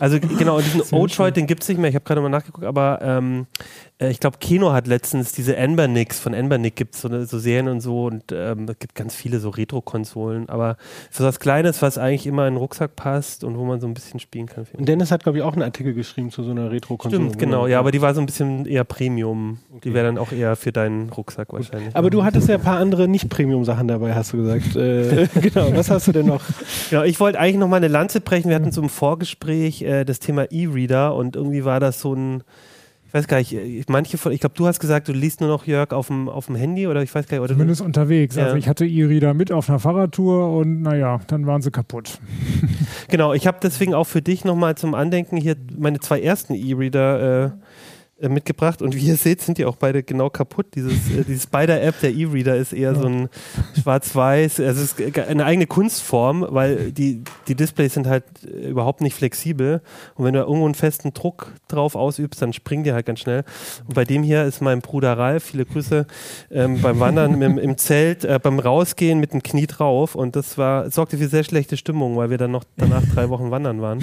Also 0.00 0.18
genau, 0.20 0.60
diesen 0.60 0.82
O-Droid, 0.92 1.34
den 1.34 1.46
gibt 1.46 1.62
es 1.62 1.68
nicht 1.68 1.78
mehr. 1.78 1.88
Ich 1.88 1.94
habe 1.94 2.04
gerade 2.04 2.20
mal 2.20 2.28
nachgeguckt, 2.28 2.66
aber 2.66 2.98
ähm, 3.00 3.46
äh, 3.93 3.93
ich 4.00 4.18
glaube, 4.18 4.38
Keno 4.40 4.72
hat 4.72 4.88
letztens 4.88 5.32
diese 5.32 5.54
Embernix, 5.54 6.18
von 6.18 6.34
Embernick 6.34 6.74
gibt 6.74 6.96
es 6.96 7.00
so, 7.00 7.24
so 7.24 7.38
Serien 7.38 7.68
und 7.68 7.80
so 7.80 8.06
und 8.06 8.24
ähm, 8.32 8.66
es 8.68 8.78
gibt 8.80 8.96
ganz 8.96 9.14
viele 9.14 9.38
so 9.38 9.50
Retro-Konsolen, 9.50 10.48
aber 10.48 10.76
für 11.12 11.22
was 11.22 11.38
Kleines, 11.38 11.80
was 11.80 11.96
eigentlich 11.96 12.26
immer 12.26 12.48
in 12.48 12.54
den 12.54 12.58
Rucksack 12.58 12.96
passt 12.96 13.44
und 13.44 13.56
wo 13.56 13.64
man 13.64 13.80
so 13.80 13.86
ein 13.86 13.94
bisschen 13.94 14.18
spielen 14.18 14.46
kann. 14.46 14.66
Und 14.72 14.88
Dennis 14.88 15.12
hat, 15.12 15.22
glaube 15.22 15.38
ich, 15.38 15.44
auch 15.44 15.52
einen 15.52 15.62
Artikel 15.62 15.94
geschrieben 15.94 16.32
zu 16.32 16.42
so 16.42 16.50
einer 16.50 16.72
Retro-Konsole. 16.72 17.22
Stimmt, 17.22 17.38
genau, 17.38 17.68
ja, 17.68 17.78
aber 17.78 17.92
die 17.92 18.02
war 18.02 18.14
so 18.14 18.20
ein 18.20 18.26
bisschen 18.26 18.66
eher 18.66 18.82
Premium. 18.82 19.58
Die 19.84 19.94
wäre 19.94 20.06
dann 20.06 20.18
auch 20.18 20.32
eher 20.32 20.56
für 20.56 20.72
deinen 20.72 21.10
Rucksack 21.10 21.52
wahrscheinlich. 21.52 21.94
Aber 21.94 22.10
du 22.10 22.24
hattest 22.24 22.48
ja 22.48 22.56
ein 22.56 22.62
paar 22.62 22.78
andere 22.78 23.06
Nicht-Premium-Sachen 23.06 23.86
dabei, 23.86 24.14
hast 24.14 24.32
du 24.32 24.38
gesagt. 24.38 24.74
Äh, 24.74 25.28
genau, 25.40 25.72
was 25.72 25.90
hast 25.90 26.08
du 26.08 26.12
denn 26.12 26.26
noch? 26.26 26.42
Genau, 26.90 27.04
ich 27.04 27.20
wollte 27.20 27.38
eigentlich 27.38 27.58
noch 27.58 27.68
mal 27.68 27.76
eine 27.76 27.88
Lanze 27.88 28.20
brechen. 28.20 28.48
Wir 28.48 28.56
hatten 28.56 28.72
so 28.72 28.82
im 28.82 28.88
Vorgespräch 28.88 29.82
äh, 29.82 30.04
das 30.04 30.18
Thema 30.18 30.50
E-Reader 30.50 31.14
und 31.14 31.36
irgendwie 31.36 31.64
war 31.64 31.78
das 31.78 32.00
so 32.00 32.14
ein, 32.14 32.42
weiß 33.14 33.28
gar 33.28 33.38
nicht, 33.38 33.52
äh, 33.52 33.82
manche 33.88 34.18
von, 34.18 34.32
ich 34.32 34.40
glaube, 34.40 34.56
du 34.56 34.66
hast 34.66 34.80
gesagt, 34.80 35.08
du 35.08 35.12
liest 35.12 35.40
nur 35.40 35.48
noch 35.48 35.66
Jörg 35.66 35.92
auf 35.92 36.08
dem, 36.08 36.28
auf 36.28 36.46
dem 36.46 36.56
Handy 36.56 36.88
oder 36.88 37.02
ich 37.02 37.14
weiß 37.14 37.28
gar 37.28 37.36
nicht, 37.36 37.42
oder 37.42 37.48
du, 37.48 37.54
Zumindest 37.54 37.80
unterwegs. 37.80 38.34
Ja. 38.34 38.44
Also 38.44 38.56
ich 38.56 38.68
hatte 38.68 38.84
E-Reader 38.84 39.32
mit 39.34 39.52
auf 39.52 39.68
einer 39.70 39.78
Fahrradtour 39.78 40.56
und 40.56 40.82
naja, 40.82 41.20
dann 41.28 41.46
waren 41.46 41.62
sie 41.62 41.70
kaputt. 41.70 42.18
Genau, 43.08 43.32
ich 43.32 43.46
habe 43.46 43.58
deswegen 43.62 43.94
auch 43.94 44.06
für 44.06 44.22
dich 44.22 44.44
nochmal 44.44 44.76
zum 44.76 44.94
Andenken 44.94 45.36
hier 45.36 45.56
meine 45.78 46.00
zwei 46.00 46.20
ersten 46.20 46.54
E-Reader 46.54 47.44
äh, 47.44 47.50
mitgebracht. 48.28 48.82
Und 48.82 48.94
wie 48.94 49.06
ihr 49.06 49.16
seht, 49.16 49.40
sind 49.40 49.58
die 49.58 49.64
auch 49.64 49.76
beide 49.76 50.02
genau 50.02 50.30
kaputt. 50.30 50.66
Dieses, 50.74 50.92
äh, 51.10 51.24
die 51.24 51.38
Spider-App, 51.38 52.00
der 52.00 52.14
E-Reader, 52.14 52.56
ist 52.56 52.72
eher 52.72 52.94
so 52.94 53.06
ein 53.06 53.28
schwarz-weiß, 53.80 54.60
also 54.60 54.82
es 54.82 54.92
ist 54.92 55.18
eine 55.18 55.44
eigene 55.44 55.66
Kunstform, 55.66 56.46
weil 56.48 56.92
die, 56.92 57.22
die 57.48 57.54
Displays 57.54 57.94
sind 57.94 58.06
halt 58.06 58.24
äh, 58.44 58.68
überhaupt 58.68 59.00
nicht 59.00 59.14
flexibel. 59.14 59.82
Und 60.14 60.24
wenn 60.24 60.34
du 60.34 60.40
da 60.40 60.46
irgendwo 60.46 60.66
einen 60.66 60.74
festen 60.74 61.12
Druck 61.14 61.52
drauf 61.68 61.94
ausübst, 61.94 62.40
dann 62.40 62.52
springen 62.52 62.84
die 62.84 62.92
halt 62.92 63.06
ganz 63.06 63.20
schnell. 63.20 63.44
Und 63.86 63.94
bei 63.94 64.04
dem 64.04 64.22
hier 64.22 64.44
ist 64.44 64.60
mein 64.60 64.80
Bruder 64.80 65.16
Ralf, 65.18 65.44
viele 65.44 65.64
Grüße, 65.64 66.06
ähm, 66.50 66.80
beim 66.80 67.00
Wandern 67.00 67.40
im, 67.40 67.58
im 67.58 67.76
Zelt, 67.76 68.24
äh, 68.24 68.38
beim 68.42 68.58
Rausgehen 68.58 69.20
mit 69.20 69.32
dem 69.32 69.42
Knie 69.42 69.66
drauf. 69.66 70.14
Und 70.14 70.36
das 70.36 70.58
war, 70.58 70.90
sorgte 70.90 71.18
für 71.18 71.28
sehr 71.28 71.44
schlechte 71.44 71.76
Stimmung, 71.76 72.16
weil 72.16 72.30
wir 72.30 72.38
dann 72.38 72.50
noch 72.50 72.64
danach 72.76 73.02
drei 73.14 73.28
Wochen 73.28 73.50
wandern 73.50 73.80
waren. 73.80 74.00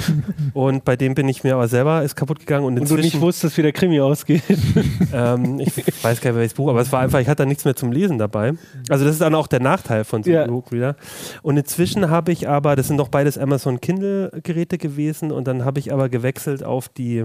Und 0.54 0.84
bei 0.84 0.96
dem 0.96 1.14
bin 1.14 1.28
ich 1.28 1.44
mir 1.44 1.54
aber 1.54 1.68
selber, 1.68 2.02
ist 2.02 2.16
kaputt 2.16 2.40
gegangen. 2.40 2.64
Und 2.64 2.78
Und 2.78 2.90
du 2.90 2.94
nicht 2.94 3.04
inzwischen, 3.06 3.20
wusstest, 3.20 3.49
wie 3.56 3.62
der 3.62 3.72
Krimi 3.72 4.00
ausgeht. 4.00 4.42
ähm, 5.12 5.60
ich 5.60 5.76
weiß 6.04 6.20
gar 6.20 6.30
nicht, 6.30 6.38
welches 6.38 6.54
Buch, 6.54 6.68
aber 6.68 6.80
es 6.80 6.90
war 6.92 7.00
einfach, 7.00 7.18
ich 7.20 7.28
hatte 7.28 7.42
da 7.42 7.46
nichts 7.46 7.64
mehr 7.64 7.76
zum 7.76 7.92
Lesen 7.92 8.18
dabei. 8.18 8.54
Also 8.88 9.04
das 9.04 9.14
ist 9.14 9.20
dann 9.20 9.34
auch 9.34 9.46
der 9.46 9.60
Nachteil 9.60 10.04
von 10.04 10.22
so 10.22 10.30
Ja. 10.30 10.42
einem 10.42 10.50
E-Book-Reader. 10.50 10.96
Und 11.42 11.56
inzwischen 11.56 12.10
habe 12.10 12.32
ich 12.32 12.48
aber, 12.48 12.76
das 12.76 12.88
sind 12.88 12.96
doch 12.98 13.08
beides 13.08 13.38
Amazon 13.38 13.80
Kindle-Geräte 13.80 14.78
gewesen 14.78 15.32
und 15.32 15.46
dann 15.46 15.64
habe 15.64 15.78
ich 15.80 15.92
aber 15.92 16.08
gewechselt 16.08 16.62
auf 16.64 16.88
die, 16.88 17.24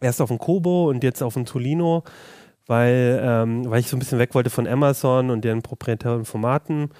erst 0.00 0.20
auf 0.20 0.28
den 0.28 0.38
Kobo 0.38 0.88
und 0.88 1.02
jetzt 1.04 1.22
auf 1.22 1.34
den 1.34 1.46
Tolino, 1.46 2.04
weil, 2.66 3.20
ähm, 3.22 3.68
weil 3.70 3.80
ich 3.80 3.88
so 3.88 3.96
ein 3.96 4.00
bisschen 4.00 4.18
weg 4.18 4.34
wollte 4.34 4.50
von 4.50 4.66
Amazon 4.66 5.30
und 5.30 5.44
deren 5.44 5.62
proprietären 5.62 6.24
Formaten. 6.24 6.90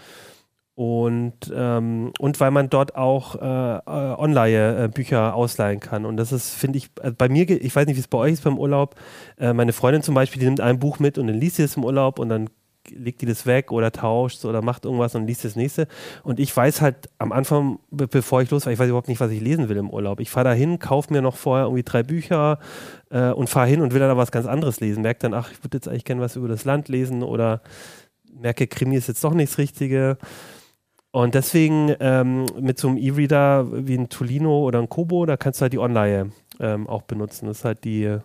Und, 0.80 1.52
ähm, 1.54 2.10
und 2.18 2.40
weil 2.40 2.50
man 2.52 2.70
dort 2.70 2.96
auch 2.96 3.34
äh, 3.34 3.38
äh, 3.44 3.80
Online-Bücher 3.84 5.28
äh, 5.28 5.30
ausleihen 5.30 5.78
kann. 5.78 6.06
Und 6.06 6.16
das 6.16 6.32
ist, 6.32 6.54
finde 6.54 6.78
ich, 6.78 6.88
also 7.02 7.14
bei 7.18 7.28
mir, 7.28 7.50
ich 7.50 7.76
weiß 7.76 7.84
nicht, 7.84 7.96
wie 7.96 8.00
es 8.00 8.08
bei 8.08 8.16
euch 8.16 8.32
ist 8.32 8.44
beim 8.44 8.58
Urlaub. 8.58 8.94
Äh, 9.38 9.52
meine 9.52 9.74
Freundin 9.74 10.00
zum 10.00 10.14
Beispiel, 10.14 10.40
die 10.40 10.46
nimmt 10.46 10.62
ein 10.62 10.78
Buch 10.78 10.98
mit 10.98 11.18
und 11.18 11.26
dann 11.26 11.36
liest 11.36 11.56
sie 11.56 11.64
es 11.64 11.76
im 11.76 11.84
Urlaub 11.84 12.18
und 12.18 12.30
dann 12.30 12.48
legt 12.88 13.20
die 13.20 13.26
das 13.26 13.44
weg 13.44 13.72
oder 13.72 13.92
tauscht 13.92 14.46
oder 14.46 14.62
macht 14.62 14.86
irgendwas 14.86 15.14
und 15.14 15.26
liest 15.26 15.44
das 15.44 15.54
nächste. 15.54 15.86
Und 16.22 16.40
ich 16.40 16.56
weiß 16.56 16.80
halt 16.80 17.10
am 17.18 17.32
Anfang, 17.32 17.80
bevor 17.90 18.40
ich 18.40 18.50
losfahre, 18.50 18.72
ich 18.72 18.80
weiß 18.80 18.88
überhaupt 18.88 19.08
nicht, 19.08 19.20
was 19.20 19.32
ich 19.32 19.42
lesen 19.42 19.68
will 19.68 19.76
im 19.76 19.90
Urlaub. 19.90 20.18
Ich 20.18 20.30
fahre 20.30 20.48
da 20.48 20.54
hin, 20.54 20.78
kaufe 20.78 21.12
mir 21.12 21.20
noch 21.20 21.36
vorher 21.36 21.66
irgendwie 21.66 21.82
drei 21.82 22.02
Bücher 22.02 22.58
äh, 23.10 23.32
und 23.32 23.50
fahre 23.50 23.68
hin 23.68 23.82
und 23.82 23.92
will 23.92 24.00
dann 24.00 24.08
aber 24.08 24.22
was 24.22 24.32
ganz 24.32 24.46
anderes 24.46 24.80
lesen. 24.80 25.02
Merke 25.02 25.20
dann, 25.20 25.34
ach, 25.34 25.52
ich 25.52 25.62
würde 25.62 25.76
jetzt 25.76 25.88
eigentlich 25.88 26.06
gerne 26.06 26.22
was 26.22 26.36
über 26.36 26.48
das 26.48 26.64
Land 26.64 26.88
lesen 26.88 27.22
oder 27.22 27.60
merke, 28.32 28.66
Krimi 28.66 28.96
ist 28.96 29.08
jetzt 29.08 29.22
doch 29.22 29.34
nichts 29.34 29.58
Richtige. 29.58 30.16
Und 31.12 31.34
deswegen 31.34 31.94
ähm, 31.98 32.46
mit 32.60 32.78
so 32.78 32.88
einem 32.88 32.96
E-Reader 32.96 33.86
wie 33.86 33.96
ein 33.96 34.08
Tolino 34.08 34.60
oder 34.60 34.78
ein 34.78 34.88
Kobo, 34.88 35.26
da 35.26 35.36
kannst 35.36 35.60
du 35.60 35.62
halt 35.62 35.72
die 35.72 35.78
Online 35.78 36.30
ähm, 36.60 36.86
auch 36.86 37.02
benutzen. 37.02 37.46
Das 37.46 37.58
ist 37.58 37.64
halt 37.64 37.84
die, 37.84 38.18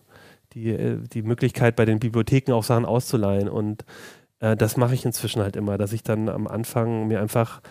die, 0.54 0.69
äh, 0.69 1.00
die 1.12 1.24
Möglichkeit, 1.24 1.76
bei 1.76 1.86
den 1.86 2.00
Bibliotheken 2.00 2.54
auch 2.54 2.63
Sachen 2.63 2.86
auszuleihen. 2.86 3.50
Und 3.50 3.86
äh, 4.39 4.56
das 4.56 4.78
mache 4.78 4.93
ich 4.93 5.04
inzwischen 5.04 5.41
halt 5.41 5.56
immer, 5.56 5.80
dass 5.80 5.93
ich 5.93 6.04
dann 6.04 6.30
am 6.30 6.48
Anfang 6.48 7.08
mir 7.08 7.21
einfach 7.21 7.62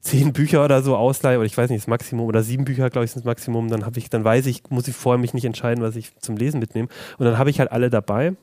zehn 0.00 0.32
Bücher 0.32 0.64
oder 0.64 0.82
so 0.82 0.96
ausleihe, 0.96 1.38
oder 1.38 1.46
ich 1.46 1.56
weiß 1.56 1.70
nicht, 1.70 1.82
das 1.82 1.88
Maximum, 1.88 2.26
oder 2.26 2.42
sieben 2.42 2.64
Bücher, 2.64 2.90
glaube 2.90 3.04
ich, 3.04 3.12
sind 3.12 3.20
das 3.20 3.26
Maximum, 3.26 3.68
dann 3.68 3.84
habe 3.84 3.98
ich, 3.98 4.10
dann 4.10 4.24
weiß 4.24 4.46
ich, 4.46 4.62
muss 4.70 4.88
ich 4.88 4.96
vorher 4.96 5.18
mich 5.18 5.34
nicht 5.34 5.44
entscheiden, 5.44 5.82
was 5.82 5.96
ich 5.96 6.16
zum 6.18 6.36
Lesen 6.36 6.60
mitnehme. 6.60 6.88
Und 7.18 7.26
dann 7.26 7.38
habe 7.38 7.50
ich 7.50 7.60
halt 7.60 7.70
alle 7.70 7.90
dabei. 7.90 8.34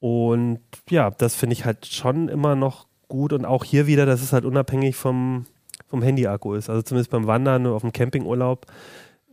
Und 0.00 0.60
ja, 0.90 1.10
das 1.10 1.34
finde 1.34 1.54
ich 1.54 1.64
halt 1.64 1.86
schon 1.86 2.28
immer 2.28 2.56
noch 2.56 2.86
gut 3.08 3.32
und 3.32 3.44
auch 3.44 3.64
hier 3.64 3.86
wieder, 3.86 4.06
dass 4.06 4.22
es 4.22 4.32
halt 4.32 4.44
unabhängig 4.44 4.96
vom, 4.96 5.46
vom 5.86 6.02
Handy-Akku 6.02 6.54
ist. 6.54 6.70
Also 6.70 6.82
zumindest 6.82 7.10
beim 7.10 7.26
Wandern 7.26 7.66
auf 7.66 7.82
dem 7.82 7.92
Campingurlaub 7.92 8.66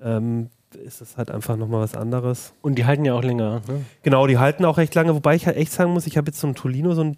ähm, 0.01 0.49
ist 0.83 1.01
das 1.01 1.17
halt 1.17 1.31
einfach 1.31 1.55
nochmal 1.55 1.81
was 1.81 1.95
anderes. 1.95 2.53
Und 2.61 2.77
die 2.77 2.85
halten 2.85 3.05
ja 3.05 3.13
auch 3.13 3.23
länger. 3.23 3.61
Ne? 3.67 3.85
Genau, 4.03 4.27
die 4.27 4.37
halten 4.37 4.65
auch 4.65 4.77
recht 4.77 4.95
lange, 4.95 5.15
wobei 5.15 5.35
ich 5.35 5.45
halt 5.45 5.57
echt 5.57 5.71
sagen 5.71 5.91
muss, 5.91 6.07
ich 6.07 6.17
habe 6.17 6.27
jetzt 6.27 6.39
so 6.39 6.47
ein 6.47 6.55
Tolino, 6.55 6.93
so 6.93 7.03
ein 7.03 7.17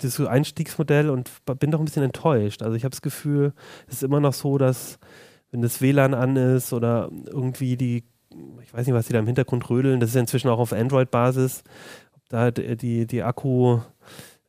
das 0.00 0.20
Einstiegsmodell 0.20 1.10
und 1.10 1.30
bin 1.58 1.70
doch 1.70 1.78
ein 1.78 1.84
bisschen 1.84 2.02
enttäuscht. 2.02 2.62
Also 2.62 2.76
ich 2.76 2.84
habe 2.84 2.90
das 2.90 3.02
Gefühl, 3.02 3.52
es 3.86 3.94
ist 3.94 4.02
immer 4.02 4.20
noch 4.20 4.32
so, 4.32 4.58
dass 4.58 4.98
wenn 5.50 5.62
das 5.62 5.80
WLAN 5.80 6.14
an 6.14 6.36
ist 6.36 6.72
oder 6.72 7.10
irgendwie 7.26 7.76
die, 7.76 8.04
ich 8.62 8.72
weiß 8.72 8.86
nicht, 8.86 8.94
was 8.94 9.06
die 9.06 9.12
da 9.12 9.18
im 9.18 9.26
Hintergrund 9.26 9.68
rödeln, 9.70 10.00
das 10.00 10.10
ist 10.10 10.14
ja 10.14 10.20
inzwischen 10.20 10.48
auch 10.48 10.58
auf 10.58 10.72
Android-Basis, 10.72 11.62
da 12.28 12.50
die, 12.50 13.06
die 13.06 13.22
Akku 13.22 13.80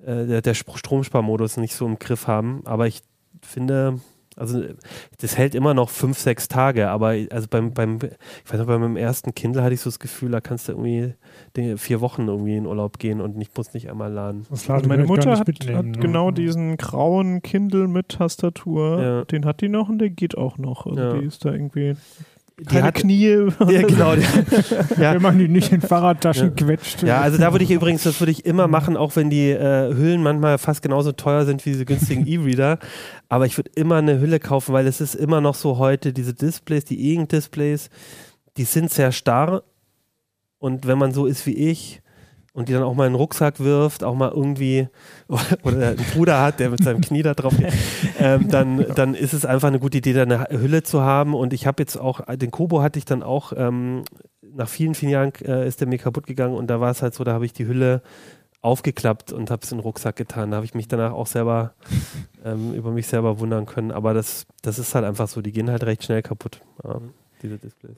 äh, 0.05 0.25
der, 0.25 0.41
der 0.41 0.53
Stromsparmodus 0.53 1.57
nicht 1.57 1.75
so 1.75 1.85
im 1.85 1.99
Griff 1.99 2.27
haben. 2.27 2.61
Aber 2.65 2.87
ich 2.87 3.01
finde, 3.41 3.99
also 4.35 4.63
das 5.19 5.37
hält 5.37 5.55
immer 5.55 5.73
noch 5.73 5.89
fünf, 5.89 6.17
sechs 6.17 6.47
Tage, 6.47 6.89
aber 6.89 7.15
also 7.29 7.47
beim, 7.49 7.73
beim 7.73 7.99
ich 8.43 8.51
weiß 8.51 8.59
noch, 8.59 8.67
bei 8.67 8.77
meinem 8.77 8.97
ersten 8.97 9.35
Kindle 9.35 9.63
hatte 9.63 9.73
ich 9.73 9.81
so 9.81 9.89
das 9.89 9.99
Gefühl, 9.99 10.31
da 10.31 10.41
kannst 10.41 10.67
du 10.67 10.73
irgendwie 10.73 11.13
vier 11.77 12.01
Wochen 12.01 12.27
irgendwie 12.27 12.57
in 12.57 12.65
Urlaub 12.65 12.99
gehen 12.99 13.21
und 13.21 13.39
ich 13.39 13.49
muss 13.55 13.73
nicht 13.73 13.89
einmal 13.89 14.11
laden. 14.11 14.45
Also 14.49 14.73
meine 14.87 15.05
Mutter 15.05 15.37
hat, 15.37 15.47
hat 15.47 15.85
ne? 15.85 15.91
genau 15.99 16.31
diesen 16.31 16.77
grauen 16.77 17.41
Kindle 17.41 17.87
mit 17.87 18.09
Tastatur, 18.09 19.01
ja. 19.01 19.25
den 19.25 19.45
hat 19.45 19.61
die 19.61 19.69
noch 19.69 19.89
und 19.89 19.99
der 19.99 20.09
geht 20.09 20.37
auch 20.37 20.57
noch. 20.57 20.85
Also 20.85 20.99
ja. 20.99 21.13
die 21.13 21.25
ist 21.25 21.45
da 21.45 21.51
irgendwie 21.51 21.95
keine 22.67 22.87
hat, 22.87 22.95
Knie. 22.95 23.47
Ja, 23.67 23.81
genau. 23.81 24.13
ja. 24.97 25.13
Wenn 25.13 25.21
man 25.21 25.37
die 25.37 25.47
nicht 25.47 25.71
in 25.71 25.81
Fahrradtaschen 25.81 26.53
ja. 26.55 26.65
quetscht. 26.65 27.03
Ja, 27.03 27.21
also 27.21 27.37
da 27.37 27.51
würde 27.51 27.63
ich 27.63 27.71
übrigens, 27.71 28.03
das 28.03 28.19
würde 28.21 28.31
ich 28.31 28.45
immer 28.45 28.67
machen, 28.67 28.95
auch 28.95 29.15
wenn 29.15 29.29
die 29.29 29.49
äh, 29.49 29.93
Hüllen 29.93 30.21
manchmal 30.21 30.57
fast 30.57 30.81
genauso 30.81 31.11
teuer 31.11 31.45
sind 31.45 31.65
wie 31.65 31.71
diese 31.71 31.85
günstigen 31.85 32.27
E-Reader. 32.27 32.79
Aber 33.27 33.45
ich 33.45 33.57
würde 33.57 33.71
immer 33.75 33.95
eine 33.95 34.19
Hülle 34.19 34.39
kaufen, 34.39 34.73
weil 34.73 34.85
es 34.85 35.01
ist 35.01 35.15
immer 35.15 35.41
noch 35.41 35.55
so 35.55 35.77
heute, 35.79 36.13
diese 36.13 36.33
Displays, 36.33 36.85
die 36.85 37.09
E-Ink-Displays, 37.09 37.89
die 38.57 38.65
sind 38.65 38.91
sehr 38.91 39.11
starr. 39.11 39.63
Und 40.59 40.85
wenn 40.85 40.99
man 40.99 41.11
so 41.11 41.25
ist 41.25 41.45
wie 41.47 41.55
ich, 41.55 42.02
und 42.53 42.69
die 42.69 42.73
dann 42.73 42.83
auch 42.83 42.93
mal 42.93 43.07
in 43.07 43.13
den 43.13 43.17
Rucksack 43.17 43.59
wirft, 43.59 44.03
auch 44.03 44.15
mal 44.15 44.29
irgendwie 44.29 44.87
oder 45.63 45.89
einen 45.89 46.05
Bruder 46.13 46.41
hat, 46.41 46.59
der 46.59 46.69
mit 46.69 46.83
seinem 46.83 47.01
Knie 47.01 47.23
da 47.23 47.33
drauf 47.33 47.57
geht, 47.57 47.73
ähm, 48.19 48.47
dann, 48.49 48.85
dann 48.95 49.15
ist 49.15 49.33
es 49.33 49.45
einfach 49.45 49.67
eine 49.67 49.79
gute 49.79 49.97
Idee, 49.97 50.13
da 50.13 50.21
eine 50.21 50.47
Hülle 50.49 50.83
zu 50.83 51.01
haben. 51.01 51.33
Und 51.33 51.53
ich 51.53 51.67
habe 51.67 51.81
jetzt 51.81 51.97
auch, 51.97 52.21
den 52.35 52.51
Kobo 52.51 52.81
hatte 52.81 52.99
ich 52.99 53.05
dann 53.05 53.23
auch, 53.23 53.53
ähm, 53.55 54.03
nach 54.55 54.69
vielen, 54.69 54.93
vielen 54.93 55.11
Jahren 55.11 55.33
äh, 55.41 55.67
ist 55.67 55.81
der 55.81 55.87
mir 55.87 55.97
kaputt 55.97 56.27
gegangen 56.27 56.55
und 56.55 56.67
da 56.67 56.79
war 56.79 56.91
es 56.91 57.01
halt 57.01 57.15
so, 57.15 57.23
da 57.23 57.33
habe 57.33 57.45
ich 57.45 57.53
die 57.53 57.65
Hülle 57.65 58.03
aufgeklappt 58.61 59.33
und 59.33 59.51
habe 59.51 59.61
es 59.63 59.71
in 59.71 59.79
den 59.79 59.83
Rucksack 59.83 60.15
getan. 60.15 60.51
Da 60.51 60.57
habe 60.57 60.65
ich 60.65 60.73
mich 60.73 60.87
danach 60.87 61.11
auch 61.11 61.27
selber 61.27 61.73
ähm, 62.45 62.73
über 62.73 62.91
mich 62.91 63.07
selber 63.07 63.39
wundern 63.39 63.65
können. 63.65 63.91
Aber 63.91 64.13
das, 64.13 64.45
das 64.61 64.79
ist 64.79 64.95
halt 64.95 65.05
einfach 65.05 65.27
so, 65.27 65.41
die 65.41 65.51
gehen 65.51 65.69
halt 65.69 65.83
recht 65.83 66.03
schnell 66.03 66.21
kaputt, 66.21 66.61
ja, 66.83 67.01
diese 67.41 67.57
Displays. 67.57 67.97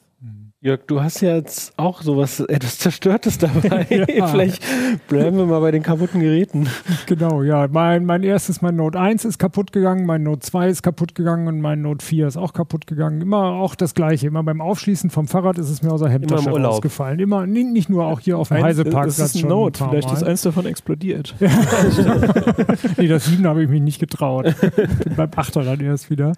Jörg, 0.66 0.88
du 0.88 1.00
hast 1.00 1.22
ja 1.22 1.36
jetzt 1.36 1.78
auch 1.78 2.02
sowas 2.02 2.40
etwas 2.48 2.80
Zerstörtes 2.80 3.38
dabei. 3.38 3.86
ja. 4.08 4.26
Vielleicht 4.26 4.64
bleiben 5.08 5.38
wir 5.38 5.46
mal 5.46 5.60
bei 5.60 5.70
den 5.70 5.84
kaputten 5.84 6.22
Geräten. 6.22 6.68
Genau, 7.06 7.44
ja. 7.44 7.68
Mein, 7.70 8.04
mein 8.06 8.24
erstes, 8.24 8.64
mein 8.64 8.76
Note 8.76 9.00
1 9.00 9.26
ist 9.26 9.38
kaputt 9.38 9.72
gegangen, 9.72 10.08
mein 10.08 10.24
Note 10.24 10.40
2 10.40 10.70
ist 10.70 10.82
kaputt 10.82 11.14
gegangen 11.14 11.48
und 11.48 11.62
mein 11.62 11.84
Note 11.84 12.04
4 12.04 12.26
ist 12.26 12.38
auch 12.38 12.52
kaputt 12.52 12.88
gegangen. 12.88 13.22
Immer 13.22 13.44
auch 13.44 13.76
das 13.76 13.94
Gleiche. 13.94 14.26
Immer 14.26 14.42
beim 14.42 14.60
Aufschließen 14.60 15.12
vom 15.12 15.28
Fahrrad 15.28 15.60
ist 15.60 15.70
es 15.70 15.84
mir 15.84 15.92
aus 15.92 16.02
der 16.02 16.10
Hemdtasche 16.10 16.50
rausgefallen. 16.50 17.20
Immer, 17.20 17.46
nicht 17.46 17.90
nur 17.90 18.08
auch 18.08 18.20
hier 18.20 18.40
auf 18.40 18.48
dem 18.48 18.64
Heiseparkplatz. 18.64 19.18
Das 19.18 19.36
ist 19.36 19.44
ein 19.44 19.50
Note, 19.50 19.84
ein 19.84 19.92
vielleicht 19.92 20.12
ist 20.12 20.24
eins 20.24 20.42
davon 20.42 20.66
explodiert. 20.66 21.36
nee, 22.98 23.08
das 23.08 23.26
7 23.26 23.46
habe 23.46 23.62
ich 23.62 23.70
mich 23.70 23.82
nicht 23.82 24.00
getraut. 24.00 24.48
Bin 24.76 25.16
beim 25.16 25.30
8er 25.30 25.64
dann 25.64 25.80
erst 25.80 26.10
wieder. 26.10 26.34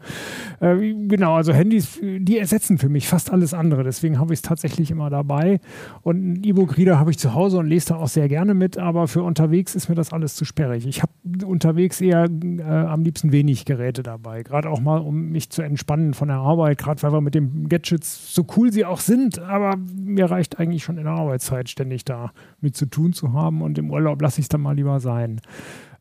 Äh, 0.59 0.75
genau, 1.07 1.35
also 1.35 1.53
Handys, 1.53 1.97
die 2.01 2.37
ersetzen 2.37 2.77
für 2.77 2.89
mich 2.89 3.07
fast 3.07 3.31
alles 3.31 3.53
andere. 3.53 3.76
Deswegen 3.83 4.19
habe 4.19 4.33
ich 4.33 4.39
es 4.39 4.41
tatsächlich 4.41 4.91
immer 4.91 5.09
dabei. 5.09 5.59
Und 6.01 6.17
ein 6.17 6.43
E-Book-Reader 6.43 6.99
habe 6.99 7.11
ich 7.11 7.19
zu 7.19 7.33
Hause 7.33 7.57
und 7.57 7.67
lese 7.67 7.89
da 7.89 7.95
auch 7.95 8.07
sehr 8.07 8.27
gerne 8.27 8.53
mit, 8.53 8.77
aber 8.77 9.07
für 9.07 9.23
unterwegs 9.23 9.75
ist 9.75 9.89
mir 9.89 9.95
das 9.95 10.13
alles 10.13 10.35
zu 10.35 10.45
sperrig. 10.45 10.85
Ich 10.87 11.01
habe 11.01 11.11
unterwegs 11.45 12.01
eher 12.01 12.25
äh, 12.25 12.61
am 12.61 13.03
liebsten 13.03 13.31
wenig 13.31 13.65
Geräte 13.65 14.03
dabei. 14.03 14.43
Gerade 14.43 14.69
auch 14.69 14.79
mal, 14.79 14.99
um 14.99 15.29
mich 15.29 15.49
zu 15.49 15.61
entspannen 15.61 16.13
von 16.13 16.27
der 16.27 16.37
Arbeit, 16.37 16.77
gerade 16.77 17.01
weil 17.03 17.11
wir 17.11 17.21
mit 17.21 17.35
den 17.35 17.69
Gadgets, 17.69 18.33
so 18.33 18.45
cool 18.55 18.71
sie 18.71 18.85
auch 18.85 18.99
sind, 18.99 19.39
aber 19.39 19.75
mir 19.77 20.25
reicht 20.25 20.59
eigentlich 20.59 20.83
schon 20.83 20.97
in 20.97 21.03
der 21.03 21.13
Arbeitszeit 21.13 21.69
ständig 21.69 22.05
da 22.05 22.31
mit 22.61 22.75
zu 22.75 22.85
tun 22.85 23.13
zu 23.13 23.33
haben 23.33 23.61
und 23.61 23.77
im 23.77 23.91
Urlaub 23.91 24.21
lasse 24.21 24.39
ich 24.39 24.45
es 24.45 24.49
dann 24.49 24.61
mal 24.61 24.75
lieber 24.75 24.99
sein. 24.99 25.41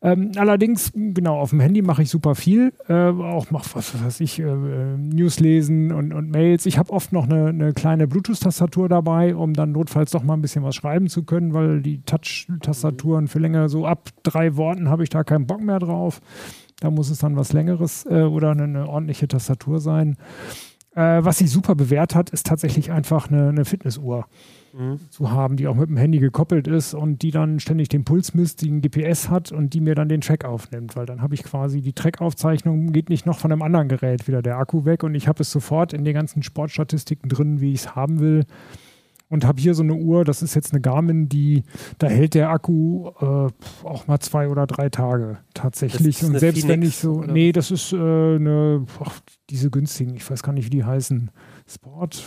Ähm, 0.01 0.31
allerdings, 0.35 0.91
genau, 0.93 1.39
auf 1.39 1.49
dem 1.49 1.59
Handy 1.59 1.81
mache 1.81 2.03
ich 2.03 2.09
super 2.09 2.35
viel. 2.35 2.73
Äh, 2.87 2.93
auch 2.93 3.51
mache, 3.51 3.69
was 3.73 4.03
weiß 4.03 4.19
ich, 4.21 4.39
äh, 4.39 4.45
News 4.45 5.39
lesen 5.39 5.91
und, 5.91 6.13
und 6.13 6.29
Mails. 6.29 6.65
Ich 6.65 6.77
habe 6.77 6.91
oft 6.91 7.11
noch 7.11 7.25
eine, 7.25 7.47
eine 7.47 7.73
kleine 7.73 8.07
Bluetooth-Tastatur 8.07 8.89
dabei, 8.89 9.35
um 9.35 9.53
dann 9.53 9.71
notfalls 9.71 10.11
doch 10.11 10.23
mal 10.23 10.33
ein 10.33 10.41
bisschen 10.41 10.63
was 10.63 10.75
schreiben 10.75 11.07
zu 11.07 11.23
können, 11.23 11.53
weil 11.53 11.81
die 11.81 12.01
Touch-Tastaturen 12.01 13.27
für 13.27 13.39
länger, 13.39 13.69
so 13.69 13.85
ab 13.85 14.09
drei 14.23 14.55
Worten 14.55 14.89
habe 14.89 15.03
ich 15.03 15.09
da 15.09 15.23
keinen 15.23 15.47
Bock 15.47 15.61
mehr 15.61 15.79
drauf. 15.79 16.21
Da 16.79 16.91
muss 16.91 17.09
es 17.09 17.19
dann 17.19 17.35
was 17.35 17.53
Längeres 17.53 18.05
äh, 18.05 18.21
oder 18.21 18.51
eine, 18.51 18.63
eine, 18.63 18.87
ordentliche 18.87 19.27
Tastatur 19.27 19.79
sein. 19.79 20.15
Äh, 20.97 21.23
was 21.23 21.37
sich 21.37 21.51
super 21.51 21.75
bewährt 21.75 22.15
hat, 22.15 22.31
ist 22.31 22.47
tatsächlich 22.47 22.91
einfach 22.91 23.29
eine, 23.29 23.49
eine 23.49 23.65
Fitnessuhr 23.65 24.25
mhm. 24.73 24.99
zu 25.11 25.29
haben, 25.29 25.55
die 25.55 25.67
auch 25.67 25.75
mit 25.75 25.89
dem 25.89 25.97
Handy 25.97 26.17
gekoppelt 26.17 26.67
ist 26.67 26.95
und 26.95 27.21
die 27.21 27.29
dann 27.29 27.59
ständig 27.59 27.89
den 27.89 28.03
Puls 28.03 28.33
misst, 28.33 28.63
die 28.63 28.71
ein 28.71 28.81
GPS 28.81 29.29
hat 29.29 29.51
und 29.51 29.75
die 29.75 29.79
mir 29.79 29.93
dann 29.93 30.09
den 30.09 30.21
Track 30.21 30.43
aufnimmt, 30.43 30.95
weil 30.95 31.05
dann 31.05 31.21
habe 31.21 31.35
ich 31.35 31.43
quasi 31.43 31.81
die 31.81 31.93
Track-Aufzeichnung, 31.93 32.93
geht 32.93 33.09
nicht 33.09 33.27
noch 33.27 33.37
von 33.37 33.51
einem 33.51 33.61
anderen 33.61 33.89
Gerät 33.89 34.27
wieder 34.27 34.41
der 34.41 34.57
Akku 34.57 34.85
weg 34.85 35.03
und 35.03 35.13
ich 35.13 35.27
habe 35.27 35.43
es 35.43 35.51
sofort 35.51 35.93
in 35.93 36.03
den 36.03 36.15
ganzen 36.15 36.41
Sportstatistiken 36.41 37.29
drin, 37.29 37.61
wie 37.61 37.73
ich 37.73 37.81
es 37.81 37.95
haben 37.95 38.19
will 38.19 38.45
und 39.29 39.45
habe 39.45 39.61
hier 39.61 39.73
so 39.73 39.83
eine 39.83 39.95
Uhr, 39.95 40.23
das 40.23 40.41
ist 40.41 40.55
jetzt 40.55 40.73
eine 40.73 40.81
Garmin, 40.81 41.27
die, 41.29 41.63
da 41.97 42.07
hält 42.07 42.33
der 42.33 42.49
Akku 42.49 43.09
äh, 43.19 43.49
auch 43.83 44.07
mal 44.07 44.19
zwei 44.19 44.47
oder 44.47 44.67
drei 44.67 44.89
Tage 44.89 45.39
tatsächlich. 45.53 46.23
Und 46.23 46.39
selbst 46.39 46.61
Phoenix, 46.61 46.67
wenn 46.67 46.81
ich 46.81 46.95
so, 46.97 47.13
oder? 47.15 47.33
nee, 47.33 47.51
das 47.51 47.71
ist 47.71 47.93
äh, 47.93 47.97
eine, 47.97 48.85
ach, 49.03 49.19
diese 49.49 49.69
günstigen, 49.69 50.15
ich 50.15 50.29
weiß 50.29 50.43
gar 50.43 50.53
nicht, 50.53 50.65
wie 50.65 50.69
die 50.69 50.85
heißen. 50.85 51.31
Sport, 51.67 52.23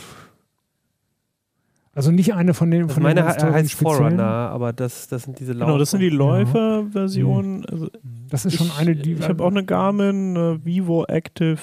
also 1.93 2.13
nicht 2.13 2.35
eine 2.35 2.55
von 2.55 2.71
den. 2.71 2.85
Also 2.85 2.95
von 2.95 3.03
meine 3.03 3.23
den 3.23 3.53
heißt 3.53 3.75
Forerunner, 3.75 4.23
aber 4.25 4.73
das, 4.73 5.09
das 5.09 5.25
sind 5.25 5.41
diese 5.41 5.53
Läufer. 5.53 5.67
Genau, 5.67 5.79
das 5.79 5.91
sind 5.91 6.01
die 6.01 6.09
Läufer-Versionen. 6.09 7.65
Also 7.67 7.89
das 8.29 8.47
ist 8.47 8.57
schon 8.57 8.71
eine, 8.79 8.95
die. 8.95 9.15
Ich 9.15 9.29
habe 9.29 9.43
auch 9.43 9.51
eine 9.51 9.65
Garmin 9.65 10.37
eine 10.37 10.65
Vivo 10.65 11.05
Active 11.07 11.59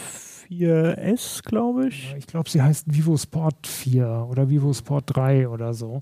4S, 0.49 1.43
glaube 1.43 1.87
ich. 1.87 2.15
ich 2.17 2.27
glaube, 2.27 2.49
sie 2.49 2.61
heißt 2.61 2.93
Vivo 2.93 3.17
Sport 3.17 3.67
4 3.67 4.27
oder 4.29 4.49
Vivo 4.49 4.73
Sport 4.73 5.15
3 5.15 5.49
oder 5.49 5.73
so. 5.73 6.01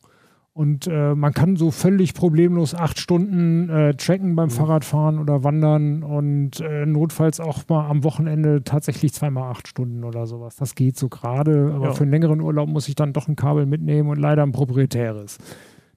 Und 0.54 0.88
äh, 0.88 1.16
man 1.16 1.34
kann 1.34 1.58
so 1.58 1.70
völlig 1.70 2.14
problemlos 2.14 2.76
acht 2.76 2.98
Stunden 2.98 3.70
äh, 3.70 3.94
tracken 3.96 4.38
beim 4.38 4.46
mhm. 4.46 4.52
Fahrradfahren 4.52 5.20
oder 5.20 5.44
Wandern 5.44 6.02
und 6.02 6.62
äh, 6.62 6.86
notfalls 6.86 7.42
auch 7.42 7.64
mal 7.68 7.90
am 7.90 8.06
Wochenende 8.06 8.64
tatsächlich 8.64 9.12
zweimal 9.12 9.52
acht 9.52 9.68
Stunden 9.68 10.06
oder 10.06 10.28
sowas. 10.28 10.56
Das 10.56 10.74
geht 10.74 10.96
so 10.96 11.10
gerade, 11.10 11.74
aber 11.76 11.88
ja. 11.88 11.94
für 11.94 12.04
einen 12.04 12.12
längeren 12.12 12.40
Urlaub 12.40 12.70
muss 12.70 12.88
ich 12.88 12.96
dann 12.96 13.12
doch 13.12 13.28
ein 13.28 13.36
Kabel 13.36 13.66
mitnehmen 13.66 14.08
und 14.08 14.18
leider 14.18 14.44
ein 14.44 14.54
proprietäres. 14.54 15.40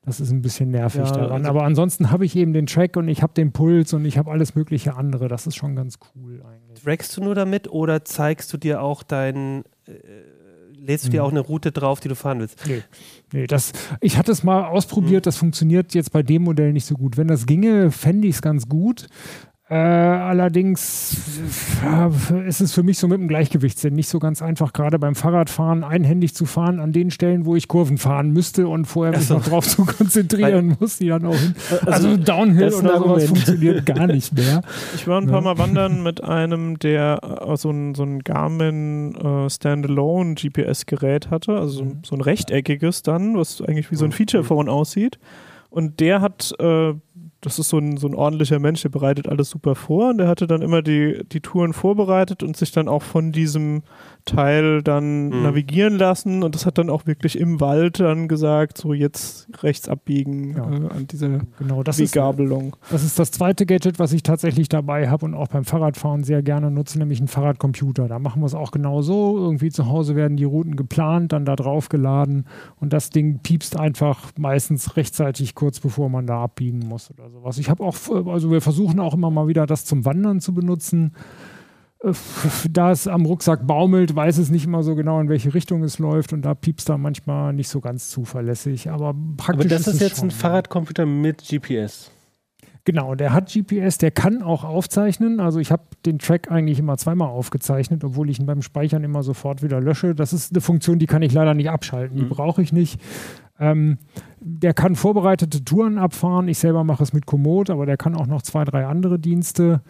Das 0.09 0.21
ist 0.21 0.31
ein 0.31 0.43
bisschen 0.43 0.71
nervig 0.71 1.03
Ja, 1.05 1.13
daran. 1.13 1.33
also- 1.33 1.49
Aber 1.51 1.63
ansonsten 1.65 2.11
habe 2.11 2.25
ich 2.25 2.35
eben 2.35 2.53
den 2.53 2.67
Track 2.67 2.97
und 2.97 3.09
ich 3.09 3.23
habe 3.23 3.33
den 3.35 3.53
Puls 3.53 3.93
und 3.93 4.05
ich 4.05 4.19
habe 4.19 4.31
alles 4.31 4.55
mögliche 4.55 4.97
andere. 4.97 5.29
Das 5.29 5.47
ist 5.47 5.55
schon 5.57 5.77
ganz 5.77 5.99
cool 6.17 6.43
eigentlich. 6.43 6.83
Trackst 6.83 7.17
du 7.17 7.23
nur 7.23 7.35
damit 7.35 7.71
oder 7.71 8.05
zeigst 8.05 8.53
du 8.53 8.57
dir 8.57 8.83
auch 8.83 9.03
deinen, 9.03 9.65
äh, 9.87 9.93
lädst 10.77 11.07
du 11.07 11.11
dir 11.11 11.21
Mhm. 11.21 11.27
auch 11.27 11.31
eine 11.31 11.41
Route 11.41 11.71
drauf, 11.73 12.01
die 12.01 12.09
du 12.09 12.15
fahren 12.15 12.41
willst? 12.41 12.67
Nee, 12.67 12.83
nee 13.33 13.47
das, 13.47 13.73
ich 14.01 14.17
hatte 14.17 14.33
es 14.33 14.43
mal 14.43 14.65
ausprobiert, 14.65 15.27
das 15.27 15.37
funktioniert 15.37 15.95
jetzt 15.95 16.13
bei 16.13 16.23
dem 16.23 16.43
Modell 16.43 16.73
nicht 16.73 16.87
so 16.87 16.95
gut. 16.95 17.17
Wenn 17.17 17.29
das 17.29 17.47
ginge, 17.47 17.91
fände 17.91 18.27
ich 18.29 18.37
es 18.37 18.43
ganz 18.43 18.69
gut. 18.69 19.07
Äh, 19.71 19.75
allerdings 19.75 21.15
äh, 21.85 22.49
ist 22.49 22.63
es 22.63 22.73
für 22.73 22.83
mich 22.83 22.99
so 22.99 23.07
mit 23.07 23.19
dem 23.21 23.29
Gleichgewichtssinn 23.29 23.93
nicht 23.93 24.09
so 24.09 24.19
ganz 24.19 24.41
einfach, 24.41 24.73
gerade 24.73 24.99
beim 24.99 25.15
Fahrradfahren 25.15 25.85
einhändig 25.85 26.35
zu 26.35 26.47
fahren 26.47 26.81
an 26.81 26.93
den 26.93 27.11
Stellen, 27.11 27.45
wo 27.45 27.55
ich 27.55 27.69
Kurven 27.69 27.99
fahren 27.99 28.31
müsste 28.31 28.67
und 28.67 28.87
vorher 28.87 29.13
mich 29.13 29.25
Ach 29.25 29.29
so. 29.29 29.35
noch 29.35 29.45
drauf 29.45 29.67
zu 29.69 29.85
konzentrieren 29.85 30.77
muss, 30.81 30.97
die 30.97 31.09
dann 31.09 31.27
auch 31.27 31.35
hin. 31.37 31.55
Also, 31.85 32.09
Also, 32.09 32.17
Downhill 32.17 32.73
oder 32.73 32.99
sowas 32.99 33.25
funktioniert 33.27 33.85
gar 33.85 34.07
nicht 34.07 34.33
mehr. 34.35 34.63
Ich 34.95 35.07
war 35.07 35.21
ein 35.21 35.27
paar 35.27 35.43
Ja. 35.43 35.55
Mal 35.55 35.59
wandern 35.59 36.03
mit 36.03 36.25
einem, 36.25 36.79
der 36.79 37.21
äh, 37.47 37.57
so 37.59 37.71
ein, 37.71 37.95
so 37.95 38.05
ein 38.05 38.21
Garmin 38.21 39.15
äh, 39.17 39.51
Standalone 39.51 40.35
GPS-Gerät 40.35 41.29
hatte, 41.31 41.53
also 41.59 41.85
so, 41.85 41.93
so 42.05 42.15
ein 42.17 42.23
rechteckiges 42.23 43.03
dann, 43.03 43.37
was 43.37 43.61
eigentlich 43.61 43.91
wie 43.91 43.97
so 43.97 44.07
ein 44.07 44.13
Feature-Phone 44.13 44.71
aussieht. 44.71 45.19
Und 45.71 46.01
der 46.01 46.23
hat, 46.23 46.55
äh, 46.59 46.95
das 47.41 47.59
ist 47.59 47.69
so 47.69 47.79
ein, 47.79 47.97
so 47.99 48.09
ein 48.09 48.15
ordentlicher 48.15 48.59
Mensch, 48.59 48.83
der 48.83 48.89
bereitet 48.89 49.29
alles 49.29 49.51
super 49.51 49.75
vor 49.77 50.11
und 50.11 50.19
der 50.19 50.27
hatte 50.29 50.47
dann 50.49 50.61
immer 50.63 50.83
die, 50.83 51.23
die 51.31 51.41
Touren 51.41 51.73
vorbereitet 51.73 52.43
und 52.43 52.57
sich 52.57 52.73
dann 52.73 52.89
auch 52.89 53.03
von 53.03 53.31
diesem 53.33 53.83
Teil 54.25 54.83
dann 54.83 55.29
Mhm. 55.29 55.43
navigieren 55.43 55.97
lassen 55.97 56.43
und 56.43 56.55
das 56.55 56.67
hat 56.67 56.79
dann 56.79 56.91
auch 56.91 57.07
wirklich 57.07 57.39
im 57.39 57.61
Wald 57.61 58.01
dann 58.01 58.29
gesagt, 58.29 58.77
so 58.79 58.93
jetzt 58.93 59.49
rechts 59.63 59.89
abbiegen 59.89 60.57
Ja. 60.57 60.65
äh, 60.71 60.89
an 60.91 61.07
dieser 61.11 61.39
Genau, 61.59 61.83
das 61.83 61.99
ist, 61.99 62.15
Weggabelung. 62.15 62.77
das 62.91 63.05
ist 63.05 63.19
das 63.19 63.31
zweite 63.31 63.65
Gadget, 63.67 63.99
was 63.99 64.13
ich 64.13 64.23
tatsächlich 64.23 64.69
dabei 64.69 65.09
habe 65.09 65.25
und 65.25 65.35
auch 65.35 65.49
beim 65.49 65.65
Fahrradfahren 65.65 66.25
sehr 66.25 66.43
gerne 66.43 66.71
nutze, 66.71 66.99
nämlich 66.99 67.21
ein 67.21 67.29
Fahrradcomputer. 67.29 68.09
Da 68.09 68.19
machen 68.19 68.43
wir 68.43 68.47
es 68.47 68.55
auch 68.55 68.71
genau 68.71 69.01
so. 69.03 69.39
Irgendwie 69.39 69.71
zu 69.71 69.87
Hause 69.87 70.17
werden 70.17 70.37
die 70.37 70.45
Routen 70.45 70.77
geplant, 70.77 71.33
dann 71.33 71.45
da 71.45 71.57
drauf 71.57 71.89
geladen 71.89 72.47
und 72.81 72.93
das 72.93 73.11
Ding 73.11 73.39
piepst 73.43 73.79
einfach 73.79 74.33
meistens 74.37 74.97
rechtzeitig 74.97 75.55
kurz 75.55 75.81
bevor 75.81 76.09
man 76.11 76.27
da 76.27 76.43
abbiegen 76.43 76.81
muss 76.81 77.11
oder 77.11 77.28
sowas. 77.31 77.59
Ich 77.59 77.71
habe 77.71 77.85
auch, 77.85 77.97
also 78.27 78.51
wir 78.51 78.61
versuchen 78.61 79.01
auch 79.01 79.15
immer 79.15 79.31
mal 79.31 79.49
wieder 79.49 79.67
das 79.67 79.85
zum 79.85 80.05
Wandern 80.05 80.41
zu 80.41 80.55
benutzen. 80.55 81.15
Äh, 82.03 82.13
Da 82.71 82.91
es 82.91 83.09
am 83.09 83.27
Rucksack 83.27 83.67
baumelt, 83.67 84.15
weiß 84.15 84.39
es 84.39 84.51
nicht 84.51 84.65
immer 84.65 84.83
so 84.83 84.95
genau, 84.95 85.21
in 85.21 85.29
welche 85.29 85.55
Richtung 85.55 85.83
es 85.83 85.99
läuft 85.99 86.33
und 86.33 86.43
da 86.43 86.55
piepst 86.55 86.89
da 86.89 86.99
manchmal 86.99 87.53
nicht 87.53 87.69
so 87.69 87.81
ganz 87.81 88.11
zuverlässig. 88.11 88.91
Aber 88.91 89.15
praktisch 89.37 89.67
Aber 89.67 89.69
das 89.69 89.87
ist 89.89 89.95
es 89.95 90.01
jetzt 90.01 90.19
schon, 90.19 90.29
ein. 90.29 90.31
Fahrradcomputer 90.31 91.07
mit 91.07 91.43
GPS. 91.43 92.11
Genau, 92.89 93.15
der 93.15 93.35
hat 93.35 93.53
GPS, 93.53 93.99
der 93.99 94.11
kann 94.11 94.41
auch 94.43 94.65
aufzeichnen. 94.65 95.41
Also 95.41 95.61
ich 95.61 95.71
habe 95.71 95.83
den 96.07 96.19
Track 96.19 96.51
eigentlich 96.51 96.79
immer 96.79 96.97
zweimal 96.97 97.29
aufgezeichnet, 97.29 98.03
obwohl 98.03 98.31
ich 98.31 98.41
ihn 98.41 98.47
beim 98.47 98.63
Speichern 98.63 99.05
immer 99.05 99.23
sofort 99.23 99.63
wieder 99.63 99.79
lösche. 99.79 100.15
Das 100.15 100.33
ist 100.33 100.55
eine 100.55 100.63
Funktion, 100.63 100.99
die 100.99 101.05
kann 101.05 101.21
ich 101.21 101.35
leider 101.35 101.53
nicht 101.53 101.69
abschalten. 101.69 102.17
Die 102.17 102.23
Mhm. 102.25 102.31
brauche 102.31 102.63
ich 102.63 102.73
nicht. 102.73 102.99
Ähm, 103.61 103.99
der 104.41 104.73
kann 104.73 104.97
vorbereitete 104.97 105.63
Touren 105.67 105.99
abfahren. 105.99 106.49
Ich 106.49 106.61
selber 106.61 106.83
mache 106.83 107.03
es 107.03 107.13
mit 107.13 107.27
Komoot, 107.27 107.69
aber 107.69 107.85
der 107.85 107.99
kann 107.99 108.15
auch 108.15 108.27
noch 108.27 108.41
zwei, 108.41 108.65
drei 108.65 108.87
andere 108.87 109.19
Dienste. 109.19 109.83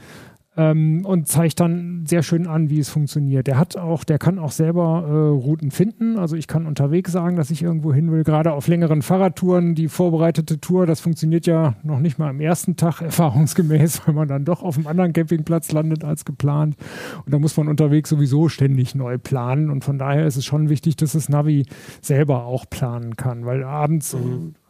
Ähm, 0.59 1.07
und 1.07 1.29
zeigt 1.29 1.61
dann 1.61 2.05
sehr 2.05 2.25
schön 2.25 2.49
an, 2.49 2.69
wie 2.69 2.81
es 2.81 2.89
funktioniert. 2.89 3.47
Der 3.47 3.59
hat 3.59 3.77
auch, 3.77 4.03
der 4.03 4.19
kann 4.19 4.41
auch 4.41 4.51
selber 4.51 5.05
äh, 5.07 5.13
Routen 5.13 5.71
finden. 5.71 6.19
Also 6.19 6.35
ich 6.35 6.49
kann 6.49 6.67
unterwegs 6.67 7.13
sagen, 7.13 7.37
dass 7.37 7.53
ich 7.53 7.63
irgendwo 7.63 7.95
hin 7.95 8.11
will. 8.11 8.25
Gerade 8.25 8.53
auf 8.53 8.67
längeren 8.67 9.03
Fahrradtouren, 9.03 9.77
die 9.77 9.87
vorbereitete 9.87 10.61
Tour, 10.61 10.85
das 10.85 10.99
funktioniert 10.99 11.47
ja 11.47 11.77
noch 11.85 12.01
nicht 12.01 12.19
mal 12.19 12.29
am 12.29 12.41
ersten 12.41 12.75
Tag 12.75 13.01
erfahrungsgemäß, 13.03 14.03
weil 14.07 14.17
man 14.17 14.27
dann 14.27 14.45
doch 14.45 14.65
auf 14.65 14.77
einem 14.77 14.89
anderen 14.89 15.13
Campingplatz 15.13 15.71
landet 15.71 16.03
als 16.03 16.25
geplant. 16.25 16.75
Und 17.25 17.33
da 17.33 17.39
muss 17.39 17.57
man 17.57 17.69
unterwegs 17.69 18.11
sowieso 18.11 18.49
ständig 18.49 18.97
neu 18.97 19.17
planen. 19.17 19.71
Und 19.71 19.85
von 19.85 19.97
daher 19.97 20.27
ist 20.27 20.35
es 20.35 20.45
schon 20.45 20.69
wichtig, 20.71 20.97
dass 20.97 21.13
das 21.13 21.29
Navi 21.29 21.67
selber 22.01 22.47
auch 22.47 22.69
planen 22.69 23.15
kann, 23.15 23.47
weil 23.47 23.63
abends, 23.63 24.17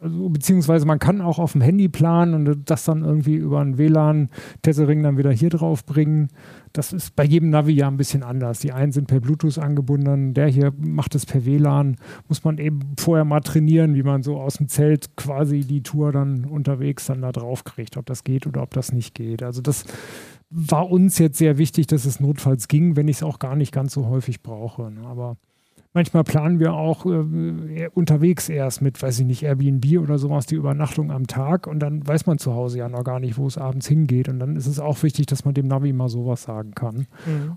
also, 0.01 0.29
beziehungsweise 0.29 0.85
man 0.85 0.99
kann 0.99 1.19
auch 1.19 1.39
auf 1.39 1.53
dem 1.53 1.61
Handy 1.61 1.89
planen 1.89 2.35
und 2.35 2.69
das 2.69 2.85
dann 2.85 3.03
irgendwie 3.03 3.37
über 3.37 3.59
einen 3.59 3.79
WLAN-Tethering 3.79 5.01
dann 5.01 5.17
wieder 5.17 5.31
hier 5.31 5.49
drauf 5.49 5.78
bringen. 5.83 6.29
Das 6.73 6.93
ist 6.93 7.15
bei 7.15 7.23
jedem 7.23 7.49
Navi 7.49 7.73
ja 7.73 7.87
ein 7.87 7.97
bisschen 7.97 8.23
anders. 8.23 8.59
Die 8.59 8.71
einen 8.71 8.91
sind 8.91 9.07
per 9.07 9.19
Bluetooth 9.19 9.57
angebunden, 9.57 10.33
der 10.33 10.47
hier 10.47 10.71
macht 10.77 11.15
es 11.15 11.25
per 11.25 11.45
WLAN. 11.45 11.97
Muss 12.27 12.43
man 12.43 12.57
eben 12.57 12.79
vorher 12.97 13.25
mal 13.25 13.41
trainieren, 13.41 13.95
wie 13.95 14.03
man 14.03 14.23
so 14.23 14.39
aus 14.39 14.55
dem 14.55 14.67
Zelt 14.67 15.15
quasi 15.15 15.61
die 15.61 15.83
Tour 15.83 16.11
dann 16.11 16.45
unterwegs 16.45 17.07
dann 17.07 17.21
da 17.21 17.31
drauf 17.31 17.63
kriegt, 17.63 17.97
ob 17.97 18.05
das 18.05 18.23
geht 18.23 18.45
oder 18.45 18.61
ob 18.61 18.73
das 18.73 18.91
nicht 18.91 19.15
geht. 19.15 19.43
Also 19.43 19.61
das 19.61 19.85
war 20.49 20.89
uns 20.89 21.17
jetzt 21.17 21.37
sehr 21.37 21.57
wichtig, 21.57 21.87
dass 21.87 22.05
es 22.05 22.19
notfalls 22.19 22.67
ging, 22.67 22.95
wenn 22.95 23.07
ich 23.07 23.17
es 23.17 23.23
auch 23.23 23.39
gar 23.39 23.55
nicht 23.55 23.71
ganz 23.71 23.93
so 23.93 24.07
häufig 24.07 24.41
brauche. 24.41 24.91
Ne? 24.91 25.01
Aber 25.05 25.37
manchmal 25.93 26.23
planen 26.23 26.59
wir 26.59 26.73
auch 26.73 27.05
äh, 27.05 27.89
unterwegs 27.93 28.49
erst 28.49 28.81
mit, 28.81 29.01
weiß 29.01 29.19
ich 29.19 29.25
nicht, 29.25 29.43
Airbnb 29.43 29.99
oder 29.99 30.17
sowas, 30.17 30.45
die 30.45 30.55
Übernachtung 30.55 31.11
am 31.11 31.27
Tag 31.27 31.67
und 31.67 31.79
dann 31.79 32.05
weiß 32.07 32.25
man 32.25 32.37
zu 32.37 32.53
Hause 32.53 32.77
ja 32.79 32.89
noch 32.89 33.03
gar 33.03 33.19
nicht, 33.19 33.37
wo 33.37 33.47
es 33.47 33.57
abends 33.57 33.87
hingeht. 33.87 34.29
Und 34.29 34.39
dann 34.39 34.55
ist 34.55 34.67
es 34.67 34.79
auch 34.79 35.01
wichtig, 35.03 35.25
dass 35.25 35.45
man 35.45 35.53
dem 35.53 35.67
Navi 35.67 35.91
mal 35.93 36.09
sowas 36.09 36.43
sagen 36.43 36.71
kann. 36.75 37.07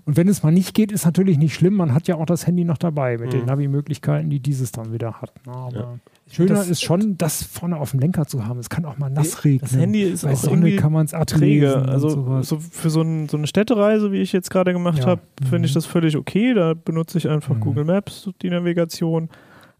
Und 0.05 0.17
wenn 0.17 0.27
es 0.27 0.43
mal 0.43 0.51
nicht 0.51 0.73
geht, 0.73 0.91
ist 0.91 1.05
natürlich 1.05 1.37
nicht 1.37 1.53
schlimm. 1.53 1.75
Man 1.75 1.93
hat 1.93 2.07
ja 2.07 2.15
auch 2.15 2.25
das 2.25 2.47
Handy 2.47 2.63
noch 2.65 2.77
dabei 2.77 3.17
mit 3.17 3.33
den 3.33 3.41
Mhm. 3.41 3.45
Navi-Möglichkeiten, 3.47 4.29
die 4.29 4.39
dieses 4.39 4.71
dann 4.71 4.91
wieder 4.93 5.21
hat. 5.21 5.31
Ne? 5.45 5.53
Aber 5.53 5.75
Ja. 5.77 5.95
Schöner 6.31 6.55
Das- 6.55 6.69
ist 6.69 6.81
schon, 6.81 7.17
das 7.17 7.43
vorne 7.43 7.77
auf 7.77 7.91
dem 7.91 7.99
Lenker 7.99 8.25
zu 8.25 8.45
haben. 8.45 8.59
Es 8.59 8.69
kann 8.69 8.85
auch 8.85 8.97
mal 8.97 9.09
nass 9.09 9.43
regnen. 9.43 9.61
Das 9.61 9.75
Handy 9.75 10.01
ist 10.03 10.23
Bei 10.23 10.33
auch 10.33 10.37
Sonne 10.37 10.55
irgendwie 10.67 10.75
kann 10.77 10.91
man 10.93 11.05
es 11.05 11.11
träge. 11.27 11.75
Also 11.87 12.41
so 12.43 12.59
für 12.59 12.89
so, 12.89 13.01
ein, 13.01 13.27
so 13.29 13.37
eine 13.37 13.47
Städtereise, 13.47 14.11
wie 14.11 14.21
ich 14.21 14.31
jetzt 14.33 14.49
gerade 14.49 14.73
gemacht 14.73 14.99
Ja. 14.99 15.05
habe, 15.07 15.21
finde 15.49 15.65
ich 15.67 15.73
Mhm. 15.73 15.75
das 15.75 15.85
völlig 15.85 16.15
okay. 16.17 16.53
Da 16.53 16.73
benutze 16.73 17.17
ich 17.17 17.29
einfach 17.29 17.55
Mhm. 17.55 17.59
Google 17.61 17.85
Maps, 17.85 18.29
die 18.41 18.49
Navigation. 18.49 19.29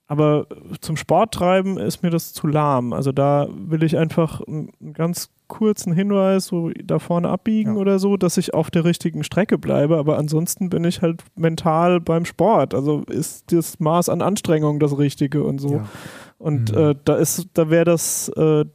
Aber 0.08 0.48
zum 0.82 0.98
Sporttreiben 0.98 1.78
ist 1.78 2.04
mir 2.04 2.10
das 2.10 2.34
zu 2.34 2.46
lahm. 2.46 2.94
Also 2.94 3.12
da 3.12 3.48
will 3.56 3.84
ich 3.84 3.98
einfach 3.98 4.42
einen 4.42 4.70
einen 4.82 4.94
ganz 4.94 5.30
kurzen 5.48 5.94
Hinweis, 5.94 6.48
so 6.48 6.72
da 6.84 7.00
vorne 7.00 7.30
abbiegen 7.30 7.76
Ja. 7.76 7.80
oder 7.82 8.00
so, 8.00 8.18
dass 8.18 8.38
ich 8.38 8.54
auf 8.54 8.70
der 8.70 8.86
richtigen 8.86 9.24
Strecke 9.24 9.58
bleibe. 9.58 9.98
Aber 9.98 10.18
ansonsten 10.18 10.70
bin 10.70 10.84
ich 10.84 11.02
halt 11.02 11.24
mental 11.36 12.00
beim 12.02 12.26
Sport. 12.26 12.74
Also 12.74 13.04
ist 13.08 13.52
das 13.52 13.80
Maß 13.80 14.10
an 14.10 14.22
Anstrengung 14.22 14.80
das 14.80 14.98
Richtige 14.98 15.44
und 15.44 15.60
so. 15.60 15.76
Ja. 15.76 15.86
Und 16.44 16.72
Mhm. 16.74 16.78
äh, 16.78 16.96
da 17.06 17.16
ist, 17.16 17.48
da 17.54 17.70
wäre 17.70 17.86
das 17.86 18.30
äh, 18.36 18.66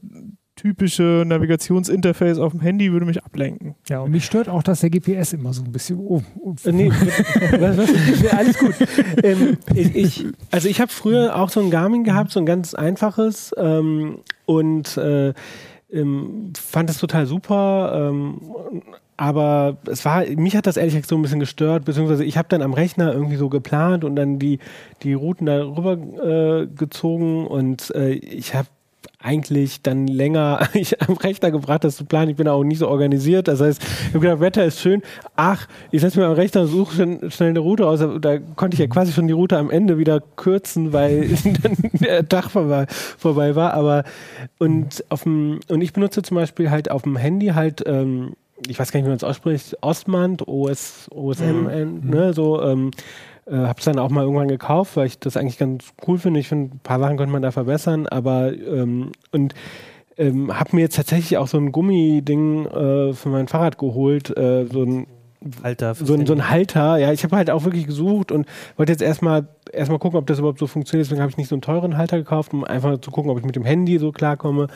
typische 0.57 1.23
Navigationsinterface 1.27 2.39
auf 2.39 2.51
dem 2.53 2.61
Handy 2.61 2.91
würde 2.93 3.07
mich 3.07 3.23
ablenken. 3.23 3.77
ja, 3.89 4.01
und 4.01 4.11
mich 4.11 4.25
stört 4.25 4.49
auch, 4.49 4.63
dass 4.65 4.81
der 4.81 4.91
GPS 4.91 5.33
immer 5.35 5.53
so 5.53 5.63
ein 5.63 5.71
bisschen. 5.71 5.99
Oh, 6.01 6.23
oh, 6.41 6.55
Nee, 6.65 6.91
was, 7.61 7.77
was, 7.77 7.91
nee, 8.23 8.29
alles 8.31 8.59
gut. 8.59 8.75
Ähm, 9.23 9.59
ich, 9.75 9.95
ich, 9.95 10.27
also 10.51 10.69
ich 10.69 10.81
habe 10.81 10.91
früher 10.91 11.37
auch 11.37 11.51
so 11.51 11.61
ein 11.61 11.71
Garmin 11.71 12.03
gehabt, 12.03 12.33
so 12.33 12.41
ein 12.41 12.47
ganz 12.47 12.75
einfaches 12.75 13.55
ähm, 13.57 14.19
und 14.47 14.97
äh, 14.97 15.33
ähm, 15.93 16.53
fand 16.59 16.89
das 16.89 16.99
total 16.99 17.27
super. 17.27 18.11
Aber 19.19 19.77
es 19.87 20.05
war, 20.05 20.25
mich 20.25 20.57
hat 20.57 20.67
das 20.67 20.77
ehrlich 20.77 20.95
gesagt 20.95 21.09
so 21.09 21.17
ein 21.17 21.23
bisschen 21.23 21.41
gestört, 21.41 21.85
beziehungsweise 21.85 22.25
ich 22.25 22.39
habe 22.39 22.49
dann 22.49 22.63
am 22.63 22.73
Rechner 22.73 23.13
irgendwie 23.13 23.37
so 23.37 23.49
geplant 23.49 24.05
und 24.05 24.15
dann 24.15 24.39
die, 24.39 24.61
die 25.03 25.13
Routen 25.13 25.45
da 25.45 25.61
rüber 25.61 25.99
äh, 26.25 26.67
gezogen 26.69 27.47
und 27.47 27.93
äh, 27.97 28.13
ich 28.13 28.55
habe 28.55 28.69
eigentlich 29.21 29.83
dann 29.83 30.07
länger 30.07 30.69
ich 30.75 31.03
am 31.03 31.17
Rechner 31.17 31.51
gebracht, 31.51 31.83
das 31.83 31.97
zu 31.97 32.05
planen. 32.05 32.31
Ich 32.31 32.37
bin 32.37 32.47
auch 32.47 32.63
nicht 32.63 32.79
so 32.79 32.89
organisiert. 32.89 33.49
Das 33.49 33.61
heißt, 33.61 33.83
ich 33.83 34.15
habe 34.15 34.21
gedacht, 34.21 34.41
Wetter 34.41 34.65
ist 34.65 34.81
schön. 34.81 35.03
Ach, 35.35 35.67
ich 35.91 36.01
setze 36.01 36.21
mir 36.21 36.27
am 36.27 36.33
Rechner 36.33 36.63
und 36.63 36.69
suche 36.69 36.95
schon, 36.95 37.31
schnell 37.31 37.51
eine 37.51 37.59
Route 37.59 37.87
aus. 37.87 37.99
Da 38.21 38.39
konnte 38.39 38.75
ich 38.75 38.81
ja 38.81 38.87
quasi 38.87 39.13
schon 39.13 39.27
die 39.27 39.33
Route 39.33 39.59
am 39.59 39.71
Ende 39.71 39.99
wieder 39.99 40.23
kürzen, 40.37 40.93
weil 40.93 41.29
dann 41.63 41.77
der 41.93 42.29
Tag 42.29 42.51
vorbei, 42.51 42.87
vorbei 42.89 43.57
war. 43.57 43.75
Aber 43.75 44.05
und 44.59 45.05
auf 45.09 45.25
dem, 45.25 45.59
und 45.69 45.81
ich 45.81 45.93
benutze 45.93 46.23
zum 46.23 46.37
Beispiel 46.37 46.71
halt 46.71 46.91
auf 46.91 47.03
dem 47.03 47.17
Handy 47.17 47.49
halt, 47.49 47.83
ähm, 47.87 48.35
ich 48.67 48.79
weiß 48.79 48.91
gar 48.93 48.99
nicht, 48.99 49.07
wie 49.07 49.11
man 49.11 49.17
es 49.17 49.25
ausspricht, 49.25 49.77
Osmand, 49.83 50.47
OS, 50.49 51.09
OSM, 51.13 51.65
Mhm. 52.03 52.11
ne, 52.11 52.33
so, 52.33 52.61
ähm, 52.63 52.91
äh, 53.47 53.55
habe 53.57 53.79
es 53.79 53.85
dann 53.85 53.99
auch 53.99 54.11
mal 54.11 54.23
irgendwann 54.25 54.49
gekauft, 54.49 54.97
weil 54.97 55.07
ich 55.07 55.19
das 55.19 55.37
eigentlich 55.37 55.59
ganz 55.59 55.93
cool 56.07 56.19
finde. 56.19 56.41
Ich 56.41 56.49
finde, 56.49 56.77
ein 56.77 56.81
paar 56.81 56.99
Sachen 56.99 57.17
könnte 57.17 57.33
man 57.33 57.43
da 57.43 57.51
verbessern, 57.51 58.07
aber 58.07 58.53
ähm, 58.53 59.13
und 59.33 59.55
ähm, 60.17 60.59
habe 60.59 60.75
mir 60.77 60.83
jetzt 60.83 60.97
tatsächlich 60.97 61.39
auch 61.39 61.47
so 61.47 61.59
ein 61.59 61.71
Gummiding 61.73 62.67
äh, 62.67 63.13
für 63.15 63.29
mein 63.29 63.47
Fahrrad 63.49 63.79
geholt, 63.79 64.37
äh, 64.37 64.67
so 64.67 64.83
ein 64.83 65.07
Alter, 65.63 65.95
so 65.95 66.15
ein, 66.15 66.27
so 66.27 66.33
ein 66.33 66.51
Halter. 66.51 66.97
Ja, 66.99 67.13
ich 67.13 67.23
habe 67.23 67.37
halt 67.37 67.49
auch 67.49 67.65
wirklich 67.65 67.87
gesucht 67.87 68.33
und 68.33 68.45
wollte 68.77 68.91
jetzt 68.91 69.03
erstmal 69.03 69.47
erstmal 69.73 70.01
gucken, 70.01 70.19
ob 70.19 70.27
das 70.27 70.41
überhaupt 70.41 70.59
so 70.59 70.67
funktioniert. 70.67 71.07
Deswegen 71.07 71.21
habe 71.23 71.31
ich 71.31 71.37
nicht 71.37 71.49
so 71.49 71.55
einen 71.55 71.63
teuren 71.63 71.97
Halter 71.97 72.19
gekauft, 72.19 72.53
um 72.53 72.65
einfach 72.65 72.99
zu 73.01 73.13
gucken, 73.13 73.31
ob 73.31 73.39
ich 73.39 73.45
mit 73.45 73.55
dem 73.55 73.65
Handy 73.65 73.99
so 73.99 74.11
klarkomme. 74.11 74.67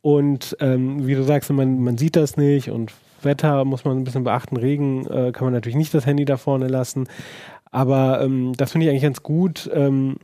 Und 0.00 0.56
ähm, 0.60 1.04
wie 1.08 1.16
du 1.16 1.24
sagst, 1.24 1.50
man, 1.50 1.80
man 1.82 1.98
sieht 1.98 2.14
das 2.14 2.36
nicht 2.36 2.70
und 2.70 2.92
Wetter 3.26 3.66
muss 3.66 3.84
man 3.84 3.98
ein 3.98 4.04
bisschen 4.04 4.24
beachten. 4.24 4.56
Regen 4.56 5.06
äh, 5.06 5.32
kann 5.32 5.44
man 5.44 5.52
natürlich 5.52 5.76
nicht 5.76 5.92
das 5.92 6.06
Handy 6.06 6.24
da 6.24 6.38
vorne 6.38 6.68
lassen. 6.68 7.06
Aber 7.70 8.22
ähm, 8.22 8.54
das 8.56 8.72
finde 8.72 8.86
ich 8.86 8.90
eigentlich 8.90 9.02
ganz 9.02 9.22
gut. 9.22 9.70
Ähm, 9.74 10.16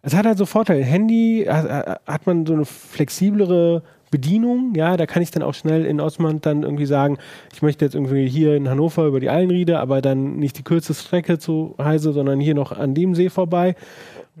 es 0.00 0.14
hat 0.14 0.24
halt 0.24 0.38
so 0.38 0.46
Vorteile. 0.46 0.82
Handy 0.82 1.44
hat, 1.46 2.00
hat 2.06 2.26
man 2.26 2.46
so 2.46 2.54
eine 2.54 2.64
flexiblere 2.64 3.82
Bedienung, 4.10 4.72
ja, 4.76 4.96
da 4.96 5.04
kann 5.06 5.22
ich 5.22 5.30
dann 5.30 5.42
auch 5.42 5.54
schnell 5.54 5.84
in 5.84 6.00
Osmand 6.00 6.46
dann 6.46 6.62
irgendwie 6.62 6.86
sagen, 6.86 7.18
ich 7.52 7.60
möchte 7.60 7.84
jetzt 7.84 7.94
irgendwie 7.94 8.28
hier 8.28 8.54
in 8.54 8.68
Hannover 8.68 9.04
über 9.06 9.20
die 9.20 9.30
Eilenriede, 9.30 9.80
aber 9.80 10.00
dann 10.00 10.36
nicht 10.36 10.56
die 10.58 10.62
kürzeste 10.62 11.04
Strecke 11.04 11.38
zu 11.38 11.74
Heise, 11.78 12.12
sondern 12.12 12.38
hier 12.40 12.54
noch 12.54 12.72
an 12.72 12.94
dem 12.94 13.14
See 13.14 13.30
vorbei. 13.30 13.74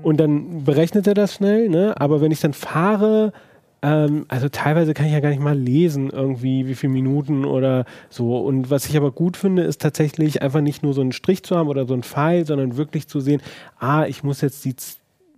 Und 0.02 0.18
dann 0.18 0.64
berechnet 0.64 1.06
er 1.06 1.14
das 1.14 1.34
schnell, 1.34 1.68
ne? 1.68 1.94
Aber 1.98 2.20
wenn 2.20 2.30
ich 2.30 2.40
dann 2.40 2.52
fahre, 2.52 3.32
ähm, 3.82 4.24
also 4.28 4.48
teilweise 4.48 4.94
kann 4.94 5.06
ich 5.06 5.12
ja 5.12 5.20
gar 5.20 5.30
nicht 5.30 5.42
mal 5.42 5.56
lesen, 5.56 6.10
irgendwie, 6.10 6.66
wie 6.66 6.74
viele 6.74 6.92
Minuten 6.92 7.44
oder 7.44 7.84
so. 8.10 8.38
Und 8.38 8.70
was 8.70 8.86
ich 8.86 8.96
aber 8.96 9.12
gut 9.12 9.36
finde, 9.36 9.62
ist 9.62 9.80
tatsächlich 9.80 10.42
einfach 10.42 10.60
nicht 10.60 10.82
nur 10.82 10.94
so 10.94 11.00
einen 11.00 11.12
Strich 11.12 11.42
zu 11.42 11.56
haben 11.56 11.68
oder 11.68 11.86
so 11.86 11.94
einen 11.94 12.02
Pfeil, 12.02 12.46
sondern 12.46 12.76
wirklich 12.76 13.08
zu 13.08 13.20
sehen, 13.20 13.40
ah, 13.78 14.06
ich 14.06 14.22
muss 14.22 14.40
jetzt 14.40 14.64
die 14.64 14.74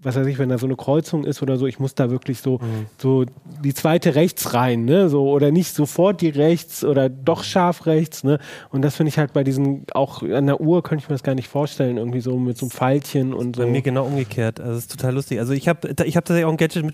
was 0.01 0.15
weiß 0.15 0.27
ich, 0.29 0.39
wenn 0.39 0.49
da 0.49 0.59
so 0.59 0.67
eine 0.67 0.77
Kreuzung 0.77 1.25
ist 1.25 1.43
oder 1.43 1.57
so, 1.57 1.67
ich 1.67 1.81
muss 1.81 1.95
da 1.95 2.11
wirklich 2.11 2.41
so, 2.41 2.59
mhm. 2.59 2.87
so 2.99 3.25
die 3.65 3.75
zweite 3.75 4.15
rechts 4.15 4.55
rein, 4.55 4.85
ne? 4.85 5.09
So, 5.09 5.29
oder 5.29 5.51
nicht 5.51 5.75
sofort 5.75 6.21
die 6.21 6.29
rechts 6.29 6.85
oder 6.85 7.09
doch 7.09 7.43
scharf 7.43 7.87
rechts, 7.87 8.23
ne? 8.23 8.39
Und 8.71 8.83
das 8.83 8.95
finde 8.95 9.09
ich 9.09 9.19
halt 9.19 9.33
bei 9.33 9.43
diesen, 9.43 9.87
auch 9.93 10.23
an 10.23 10.47
der 10.47 10.61
Uhr 10.61 10.83
könnte 10.83 11.03
ich 11.03 11.09
mir 11.09 11.15
das 11.15 11.25
gar 11.25 11.35
nicht 11.35 11.49
vorstellen, 11.49 11.97
irgendwie 11.97 12.21
so 12.21 12.39
mit 12.39 12.57
so 12.57 12.67
einem 12.67 12.71
Pfeilchen 12.71 13.35
und 13.35 13.57
so. 13.57 13.63
Bei 13.63 13.69
mir 13.69 13.83
genau 13.83 14.07
umgekehrt. 14.07 14.61
Also 14.61 14.75
es 14.75 14.79
ist 14.85 14.93
total 14.93 15.15
lustig. 15.15 15.41
Also 15.41 15.53
ich 15.53 15.67
habe 15.69 15.89
ich 15.89 16.17
hab 16.17 16.25
tatsächlich 16.25 16.45
auch 16.45 16.53
ein 16.53 16.57
Gadget 16.57 16.85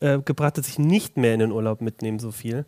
mitgebracht, 0.00 0.58
das 0.58 0.68
ich 0.68 0.78
nicht 0.78 1.16
mehr 1.16 1.34
in 1.34 1.40
den 1.40 1.52
Urlaub 1.52 1.80
mitnehme, 1.80 2.20
so 2.20 2.30
viel. 2.30 2.66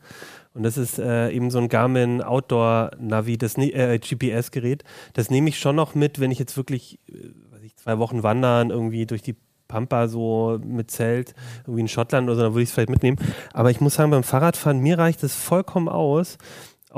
Und 0.54 0.62
das 0.62 0.76
ist 0.76 0.98
äh, 0.98 1.30
eben 1.30 1.50
so 1.50 1.58
ein 1.58 1.68
Garmin 1.68 2.22
Outdoor 2.22 2.90
Navi, 2.98 3.38
das 3.38 3.56
äh, 3.58 3.98
GPS-Gerät. 3.98 4.84
Das 5.12 5.30
nehme 5.30 5.48
ich 5.48 5.58
schon 5.58 5.76
noch 5.76 5.94
mit, 5.94 6.20
wenn 6.20 6.30
ich 6.30 6.38
jetzt 6.38 6.56
wirklich 6.56 6.98
äh, 7.08 7.30
zwei 7.76 7.98
Wochen 7.98 8.22
wandern, 8.22 8.70
irgendwie 8.70 9.06
durch 9.06 9.22
die 9.22 9.36
Pampa 9.68 10.08
so 10.08 10.58
mit 10.64 10.90
Zelt, 10.90 11.34
irgendwie 11.64 11.82
in 11.82 11.88
Schottland 11.88 12.26
oder 12.28 12.36
so, 12.36 12.42
dann 12.42 12.54
würde 12.54 12.62
ich 12.62 12.70
es 12.70 12.74
vielleicht 12.74 12.90
mitnehmen. 12.90 13.18
Aber 13.52 13.70
ich 13.70 13.80
muss 13.80 13.94
sagen, 13.94 14.10
beim 14.10 14.22
Fahrradfahren, 14.24 14.80
mir 14.80 14.98
reicht 14.98 15.22
es 15.22 15.34
vollkommen 15.34 15.88
aus. 15.88 16.38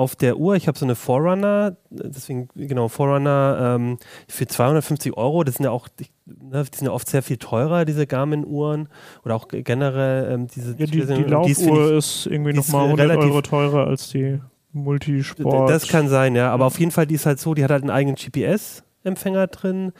Auf 0.01 0.17
der 0.17 0.39
Uhr, 0.39 0.57
ich 0.57 0.67
habe 0.67 0.79
so 0.79 0.87
eine 0.87 0.95
Forerunner, 0.95 1.77
deswegen, 1.91 2.49
genau, 2.55 2.89
Forerunner 2.89 3.77
ähm, 3.77 3.99
für 4.29 4.47
250 4.47 5.15
Euro, 5.15 5.45
das 5.45 5.57
sind 5.57 5.65
ja 5.65 5.71
auch, 5.73 5.89
ne, 6.25 6.65
die 6.65 6.77
sind 6.79 6.87
ja 6.87 6.93
oft 6.93 7.07
sehr 7.07 7.23
viel 7.23 7.37
teurer, 7.37 7.85
diese 7.85 8.07
Garmin-Uhren 8.07 8.89
oder 9.27 9.35
auch 9.35 9.49
generell 9.49 10.33
ähm, 10.33 10.47
diese. 10.47 10.75
Ja, 10.79 10.87
die, 10.87 11.05
die 11.05 11.25
Laufuhr 11.25 11.93
ist 11.93 12.25
irgendwie 12.25 12.55
nochmal 12.55 12.87
100 12.87 13.19
Euro 13.19 13.43
teurer 13.43 13.89
als 13.89 14.09
die 14.09 14.41
Multisport. 14.73 15.69
Das 15.69 15.87
kann 15.87 16.09
sein, 16.09 16.35
ja, 16.35 16.51
aber 16.51 16.65
auf 16.65 16.79
jeden 16.79 16.93
Fall, 16.93 17.07
die 17.07 17.17
ist 17.17 17.27
halt 17.27 17.39
so, 17.39 17.53
die 17.53 17.63
hat 17.63 17.71
halt 17.71 17.83
einen 17.83 17.91
eigenen 17.91 18.17
GPS-Empfänger 18.17 19.49
drin 19.49 19.93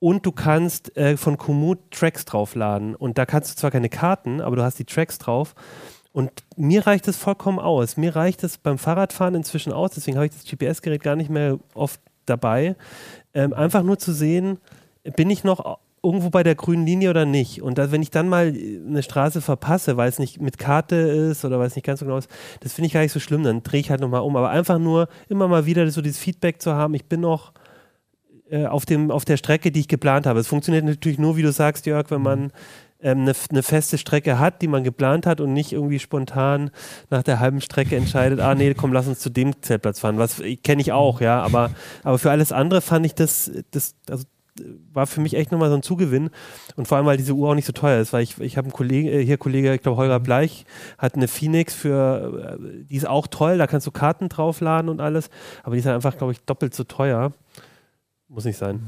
und 0.00 0.26
du 0.26 0.32
kannst 0.32 0.96
äh, 0.96 1.16
von 1.16 1.36
Komoot 1.36 1.92
Tracks 1.92 2.24
draufladen. 2.24 2.96
Und 2.96 3.16
da 3.16 3.26
kannst 3.26 3.52
du 3.52 3.56
zwar 3.56 3.70
keine 3.70 3.90
Karten, 3.90 4.40
aber 4.40 4.56
du 4.56 4.62
hast 4.62 4.78
die 4.80 4.86
Tracks 4.86 5.18
drauf. 5.18 5.54
Und 6.12 6.30
mir 6.56 6.86
reicht 6.86 7.06
es 7.08 7.16
vollkommen 7.16 7.58
aus. 7.58 7.96
Mir 7.96 8.16
reicht 8.16 8.42
es 8.42 8.58
beim 8.58 8.78
Fahrradfahren 8.78 9.34
inzwischen 9.34 9.72
aus, 9.72 9.92
deswegen 9.92 10.16
habe 10.16 10.26
ich 10.26 10.32
das 10.32 10.44
GPS-Gerät 10.44 11.02
gar 11.02 11.16
nicht 11.16 11.30
mehr 11.30 11.58
oft 11.74 12.00
dabei. 12.26 12.76
Ähm, 13.32 13.52
einfach 13.52 13.82
nur 13.82 13.98
zu 13.98 14.12
sehen, 14.12 14.58
bin 15.16 15.30
ich 15.30 15.44
noch 15.44 15.78
irgendwo 16.02 16.30
bei 16.30 16.42
der 16.42 16.54
grünen 16.54 16.86
Linie 16.86 17.10
oder 17.10 17.26
nicht. 17.26 17.62
Und 17.62 17.78
da, 17.78 17.92
wenn 17.92 18.02
ich 18.02 18.10
dann 18.10 18.28
mal 18.28 18.46
eine 18.48 19.02
Straße 19.02 19.40
verpasse, 19.40 19.96
weil 19.96 20.08
es 20.08 20.18
nicht 20.18 20.40
mit 20.40 20.58
Karte 20.58 20.96
ist 20.96 21.44
oder 21.44 21.58
weil 21.58 21.66
es 21.66 21.76
nicht 21.76 21.84
ganz 21.84 22.00
so 22.00 22.06
genau 22.06 22.18
ist, 22.18 22.30
das 22.60 22.72
finde 22.72 22.86
ich 22.86 22.92
gar 22.92 23.02
nicht 23.02 23.12
so 23.12 23.20
schlimm. 23.20 23.44
Dann 23.44 23.62
drehe 23.62 23.80
ich 23.80 23.90
halt 23.90 24.00
nochmal 24.00 24.22
um. 24.22 24.36
Aber 24.36 24.50
einfach 24.50 24.78
nur 24.78 25.08
immer 25.28 25.46
mal 25.46 25.66
wieder 25.66 25.88
so 25.90 26.00
dieses 26.00 26.18
Feedback 26.18 26.62
zu 26.62 26.72
haben, 26.72 26.94
ich 26.94 27.04
bin 27.04 27.20
noch 27.20 27.52
äh, 28.50 28.66
auf, 28.66 28.86
dem, 28.86 29.10
auf 29.10 29.24
der 29.24 29.36
Strecke, 29.36 29.70
die 29.70 29.80
ich 29.80 29.88
geplant 29.88 30.26
habe. 30.26 30.40
Es 30.40 30.48
funktioniert 30.48 30.84
natürlich 30.84 31.18
nur, 31.18 31.36
wie 31.36 31.42
du 31.42 31.52
sagst, 31.52 31.86
Jörg, 31.86 32.10
wenn 32.10 32.22
man 32.22 32.52
ähm, 33.02 33.20
eine, 33.20 33.32
eine, 33.50 33.62
feste 33.62 33.98
Strecke 33.98 34.38
hat, 34.38 34.62
die 34.62 34.68
man 34.68 34.84
geplant 34.84 35.26
hat 35.26 35.40
und 35.40 35.52
nicht 35.52 35.72
irgendwie 35.72 35.98
spontan 35.98 36.70
nach 37.10 37.22
der 37.22 37.40
halben 37.40 37.60
Strecke 37.60 37.96
entscheidet, 37.96 38.40
ah 38.40 38.54
nee, 38.54 38.74
komm, 38.74 38.92
lass 38.92 39.08
uns 39.08 39.20
zu 39.20 39.30
dem 39.30 39.60
Zeltplatz 39.62 40.00
fahren. 40.00 40.18
Was 40.18 40.42
kenne 40.62 40.82
ich 40.82 40.92
auch, 40.92 41.20
ja, 41.20 41.42
aber, 41.42 41.70
aber 42.02 42.18
für 42.18 42.30
alles 42.30 42.52
andere 42.52 42.80
fand 42.80 43.06
ich 43.06 43.14
das, 43.14 43.50
das 43.70 43.94
also, 44.08 44.24
war 44.92 45.06
für 45.06 45.20
mich 45.20 45.34
echt 45.34 45.52
nochmal 45.52 45.70
so 45.70 45.76
ein 45.76 45.82
Zugewinn. 45.82 46.30
Und 46.76 46.88
vor 46.88 46.96
allem, 46.96 47.06
weil 47.06 47.16
diese 47.16 47.34
Uhr 47.34 47.50
auch 47.50 47.54
nicht 47.54 47.66
so 47.66 47.72
teuer 47.72 48.00
ist, 48.00 48.12
weil 48.12 48.22
ich, 48.22 48.38
ich 48.40 48.56
habe 48.56 48.66
einen 48.66 48.72
Kollegen, 48.72 49.08
äh, 49.08 49.24
hier 49.24 49.38
Kollege, 49.38 49.74
ich 49.74 49.82
glaube 49.82 49.96
Holger 49.96 50.20
Bleich, 50.20 50.64
hat 50.98 51.14
eine 51.14 51.28
Phoenix 51.28 51.74
für, 51.74 52.58
äh, 52.58 52.84
die 52.88 52.96
ist 52.96 53.08
auch 53.08 53.26
toll, 53.26 53.58
da 53.58 53.66
kannst 53.66 53.86
du 53.86 53.90
Karten 53.90 54.28
draufladen 54.28 54.90
und 54.90 55.00
alles, 55.00 55.30
aber 55.62 55.74
die 55.74 55.80
ist 55.80 55.86
halt 55.86 55.96
einfach, 55.96 56.16
glaube 56.16 56.32
ich, 56.32 56.40
doppelt 56.40 56.74
so 56.74 56.84
teuer. 56.84 57.32
Muss 58.32 58.44
nicht 58.44 58.58
sein. 58.58 58.80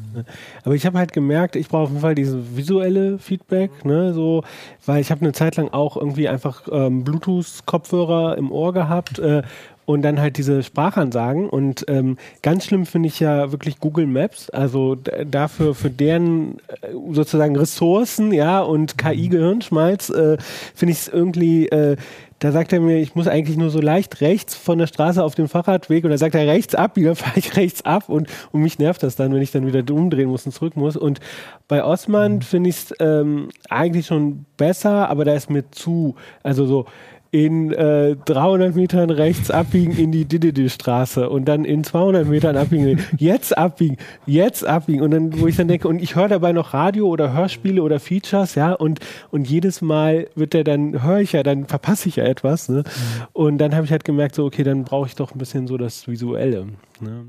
Aber 0.65 0.77
ich 0.77 0.87
habe 0.87 0.99
halt 0.99 1.13
gemerkt, 1.13 1.57
ich 1.57 1.69
brauche 1.69 1.83
auf 1.83 1.89
jeden 1.89 2.01
Fall 2.01 2.15
dieses 2.15 2.37
visuelle 2.55 3.19
Feedback, 3.19 3.85
ne, 3.85 4.15
so, 4.15 4.45
weil 4.87 5.01
ich 5.01 5.11
habe 5.11 5.23
eine 5.23 5.33
Zeit 5.33 5.57
lang 5.57 5.71
auch 5.71 5.97
irgendwie 5.97 6.29
einfach 6.29 6.69
ähm, 6.71 7.03
Bluetooth-Kopfhörer 7.03 8.39
im 8.39 8.53
Ohr 8.53 8.73
gehabt 8.73 9.19
äh, 9.19 9.43
und 9.85 10.03
dann 10.03 10.21
halt 10.21 10.39
diese 10.39 10.63
Sprachansagen. 10.63 11.49
Und 11.49 11.85
ähm, 11.89 12.19
ganz 12.43 12.67
schlimm 12.67 12.87
finde 12.87 13.09
ich 13.09 13.19
ja 13.19 13.51
wirklich 13.51 13.81
Google 13.81 14.07
Maps, 14.07 14.49
also 14.49 14.95
dafür 14.95 15.75
für 15.75 15.91
deren 15.91 16.59
äh, 16.81 16.93
sozusagen 17.11 17.57
Ressourcen, 17.57 18.33
ja, 18.33 18.61
und 18.61 18.97
KI-Gehirnschmalz, 18.97 20.11
äh, 20.11 20.37
finde 20.73 20.93
ich 20.93 20.99
es 20.99 21.09
irgendwie 21.09 21.67
äh, 21.69 21.97
da 22.43 22.51
sagt 22.51 22.73
er 22.73 22.81
mir, 22.81 22.99
ich 22.99 23.15
muss 23.15 23.29
eigentlich 23.29 23.57
nur 23.57 23.71
so 23.71 23.81
leicht 23.81 24.21
rechts 24.21 24.57
von 24.57 24.77
der 24.77 24.89
Straße 24.89 25.23
auf 25.23 25.37
dem 25.37 25.47
Fahrradweg 25.47 26.03
und 26.03 26.11
da 26.11 26.19
sagt 26.19 26.35
er 26.35 26.45
rechts 26.49 26.75
ab, 26.75 26.97
wieder 26.97 27.15
fahre 27.17 27.39
ich 27.39 27.57
rechts 27.57 27.85
ab 27.85 28.09
und, 28.09 28.29
und 28.51 28.63
mich 28.63 28.81
nervt 28.81 29.05
das 29.05 29.15
dann, 29.15 29.33
wenn 29.33 29.43
ich 29.43 29.53
dann 29.53 29.65
wieder 29.65 29.95
umdrehen 29.95 30.29
muss 30.29 30.45
und 30.45 30.51
zurück 30.51 30.77
muss. 30.77 30.97
Und 30.97 31.21
bei 31.69 31.85
Osman 31.85 32.35
mhm. 32.35 32.43
finde 32.43 32.71
ich 32.71 32.77
es 32.77 32.95
ähm, 32.99 33.51
eigentlich 33.69 34.07
schon 34.07 34.45
besser, 34.57 35.09
aber 35.09 35.25
da 35.25 35.35
ist 35.35 35.51
mir 35.51 35.71
zu, 35.71 36.17
also 36.43 36.67
so, 36.67 36.87
in 37.33 37.73
äh, 37.73 38.15
300 38.15 38.77
Metern 38.77 39.09
rechts 39.09 39.51
abbiegen 39.51 39.97
in 39.97 40.13
die 40.13 40.27
Dididi-Straße 40.27 41.31
und 41.31 41.47
dann 41.47 41.65
in 41.65 41.83
200 41.83 42.29
Metern 42.29 42.59
abbiegen, 42.59 43.01
jetzt 43.17 43.57
abbiegen, 43.57 43.97
jetzt 44.27 44.67
abbiegen 44.67 45.01
und 45.01 45.13
dann, 45.13 45.41
wo 45.41 45.47
ich 45.47 45.57
dann 45.57 45.67
denke, 45.67 45.89
und 45.89 46.03
ich 46.03 46.15
höre 46.15 46.29
dabei 46.29 46.53
noch 46.53 46.75
Radio 46.75 47.09
oder 47.09 47.33
Hörspiele 47.33 47.83
oder 47.83 48.01
Features, 48.01 48.55
ja, 48.55 48.75
und, 48.75 49.01
und 49.31 49.49
jedes 49.49 49.81
Mal 49.81 50.29
wird 50.35 50.53
der 50.53 50.63
dann, 50.63 51.03
höre 51.03 51.21
ich 51.21 51.33
ja, 51.33 51.43
dann 51.43 51.67
verpasse 51.67 52.11
ich 52.11 52.17
ja 52.17 52.25
etwas, 52.25 52.69
ne? 52.69 52.81
Mhm. 52.81 53.27
Und 53.33 53.59
dann 53.59 53.75
habe 53.75 53.87
ich 53.87 53.93
halt 53.93 54.05
gemerkt, 54.05 54.35
so, 54.35 54.45
okay, 54.45 54.63
dann 54.63 54.85
brauche 54.85 55.07
ich 55.07 55.15
doch 55.15 55.33
ein 55.33 55.39
bisschen 55.39 55.67
so 55.67 55.79
das 55.79 56.07
Visuelle, 56.07 56.67
ne? 57.01 57.25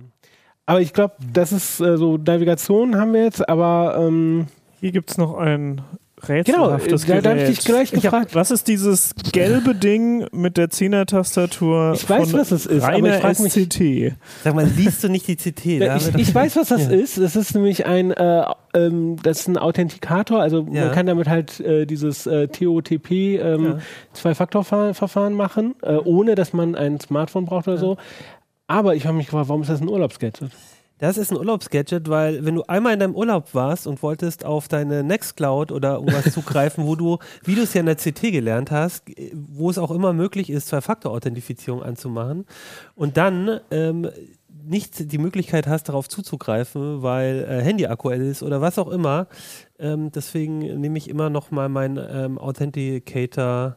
Aber 0.65 0.81
ich 0.81 0.91
glaube, 0.91 1.13
das 1.33 1.53
ist 1.53 1.79
äh, 1.79 1.97
so, 1.97 2.17
Navigation 2.17 2.97
haben 2.97 3.13
wir 3.13 3.23
jetzt, 3.23 3.47
aber 3.47 3.95
ähm, 3.97 4.47
hier 4.81 4.91
gibt 4.91 5.11
es 5.11 5.17
noch 5.17 5.37
ein 5.37 5.81
rätselhaftes 6.27 7.05
genau, 7.05 7.21
da, 7.21 7.31
habe 7.31 7.41
ich 7.41 7.57
dich 7.57 7.65
gleich 7.65 7.91
gefragt. 7.91 8.29
Hab, 8.29 8.35
was 8.35 8.51
ist 8.51 8.67
dieses 8.67 9.13
gelbe 9.31 9.75
Ding 9.75 10.27
mit 10.31 10.57
der 10.57 10.69
10er-Tastatur? 10.69 11.93
Ich 11.95 12.09
weiß, 12.09 12.33
was 12.33 12.51
es 12.51 12.65
ist, 12.65 12.83
aber 12.83 12.97
ich 12.97 13.21
frage 13.21 13.41
mich. 13.41 13.53
CT. 13.53 14.15
Sag 14.43 14.55
mal, 14.55 14.65
liest 14.65 15.03
du 15.03 15.09
nicht 15.09 15.27
die 15.27 15.35
CT? 15.35 15.65
ich, 15.65 16.15
ich 16.15 16.35
weiß, 16.35 16.55
was 16.55 16.69
das 16.69 16.89
ja. 16.89 16.91
ist. 16.91 17.17
Das 17.17 17.35
ist 17.35 17.53
nämlich 17.55 17.85
ein, 17.85 18.11
äh, 18.11 18.45
ähm, 18.73 19.17
das 19.21 19.41
ist 19.41 19.47
ein 19.47 19.57
Authentikator. 19.57 20.41
Also 20.41 20.67
ja. 20.71 20.85
man 20.85 20.93
kann 20.93 21.05
damit 21.05 21.27
halt 21.27 21.59
äh, 21.59 21.85
dieses 21.85 22.25
äh, 22.25 22.47
TOTP 22.47 23.11
ähm, 23.11 23.65
ja. 23.65 23.77
Zwei-Faktor-Verfahren 24.13 25.33
machen, 25.33 25.75
äh, 25.81 25.95
ohne 25.95 26.35
dass 26.35 26.53
man 26.53 26.75
ein 26.75 26.99
Smartphone 26.99 27.45
braucht 27.45 27.67
oder 27.67 27.77
so. 27.77 27.97
Aber 28.67 28.95
ich 28.95 29.05
habe 29.05 29.17
mich 29.17 29.27
gefragt, 29.27 29.49
warum 29.49 29.61
ist 29.61 29.69
das 29.69 29.81
ein 29.81 29.89
Urlaubsgadget? 29.89 30.49
Das 31.03 31.17
ist 31.17 31.31
ein 31.31 31.37
Urlaubsgadget, 31.37 32.07
weil 32.07 32.45
wenn 32.45 32.55
du 32.55 32.63
einmal 32.63 32.93
in 32.93 32.99
deinem 33.01 33.13
Urlaub 33.13 33.53
warst 33.53 33.87
und 33.87 34.01
wolltest 34.01 34.45
auf 34.45 34.69
deine 34.69 35.03
Nextcloud 35.03 35.73
oder 35.73 35.95
irgendwas 35.95 36.23
zugreifen, 36.33 36.85
wo 36.85 36.95
du, 36.95 37.17
wie 37.43 37.55
du 37.55 37.63
es 37.63 37.73
ja 37.73 37.81
in 37.81 37.87
der 37.87 37.97
CT 37.97 38.21
gelernt 38.31 38.71
hast, 38.71 39.03
wo 39.33 39.69
es 39.69 39.77
auch 39.77 39.91
immer 39.91 40.13
möglich 40.13 40.49
ist, 40.49 40.69
Zwei-Faktor-Authentifizierung 40.69 41.83
anzumachen 41.83 42.45
und 42.95 43.17
dann 43.17 43.59
ähm, 43.69 44.09
nicht 44.47 45.11
die 45.11 45.17
Möglichkeit 45.17 45.67
hast, 45.67 45.89
darauf 45.89 46.07
zuzugreifen, 46.07 47.03
weil 47.03 47.45
äh, 47.49 47.61
Handy 47.61 47.85
aktuell 47.85 48.21
ist 48.21 48.41
oder 48.41 48.61
was 48.61 48.79
auch 48.79 48.87
immer. 48.87 49.27
Ähm, 49.79 50.09
deswegen 50.13 50.59
nehme 50.79 50.97
ich 50.97 51.09
immer 51.09 51.29
noch 51.29 51.51
mal 51.51 51.67
meinen 51.67 51.97
ähm, 51.97 52.37
Authenticator 52.37 53.75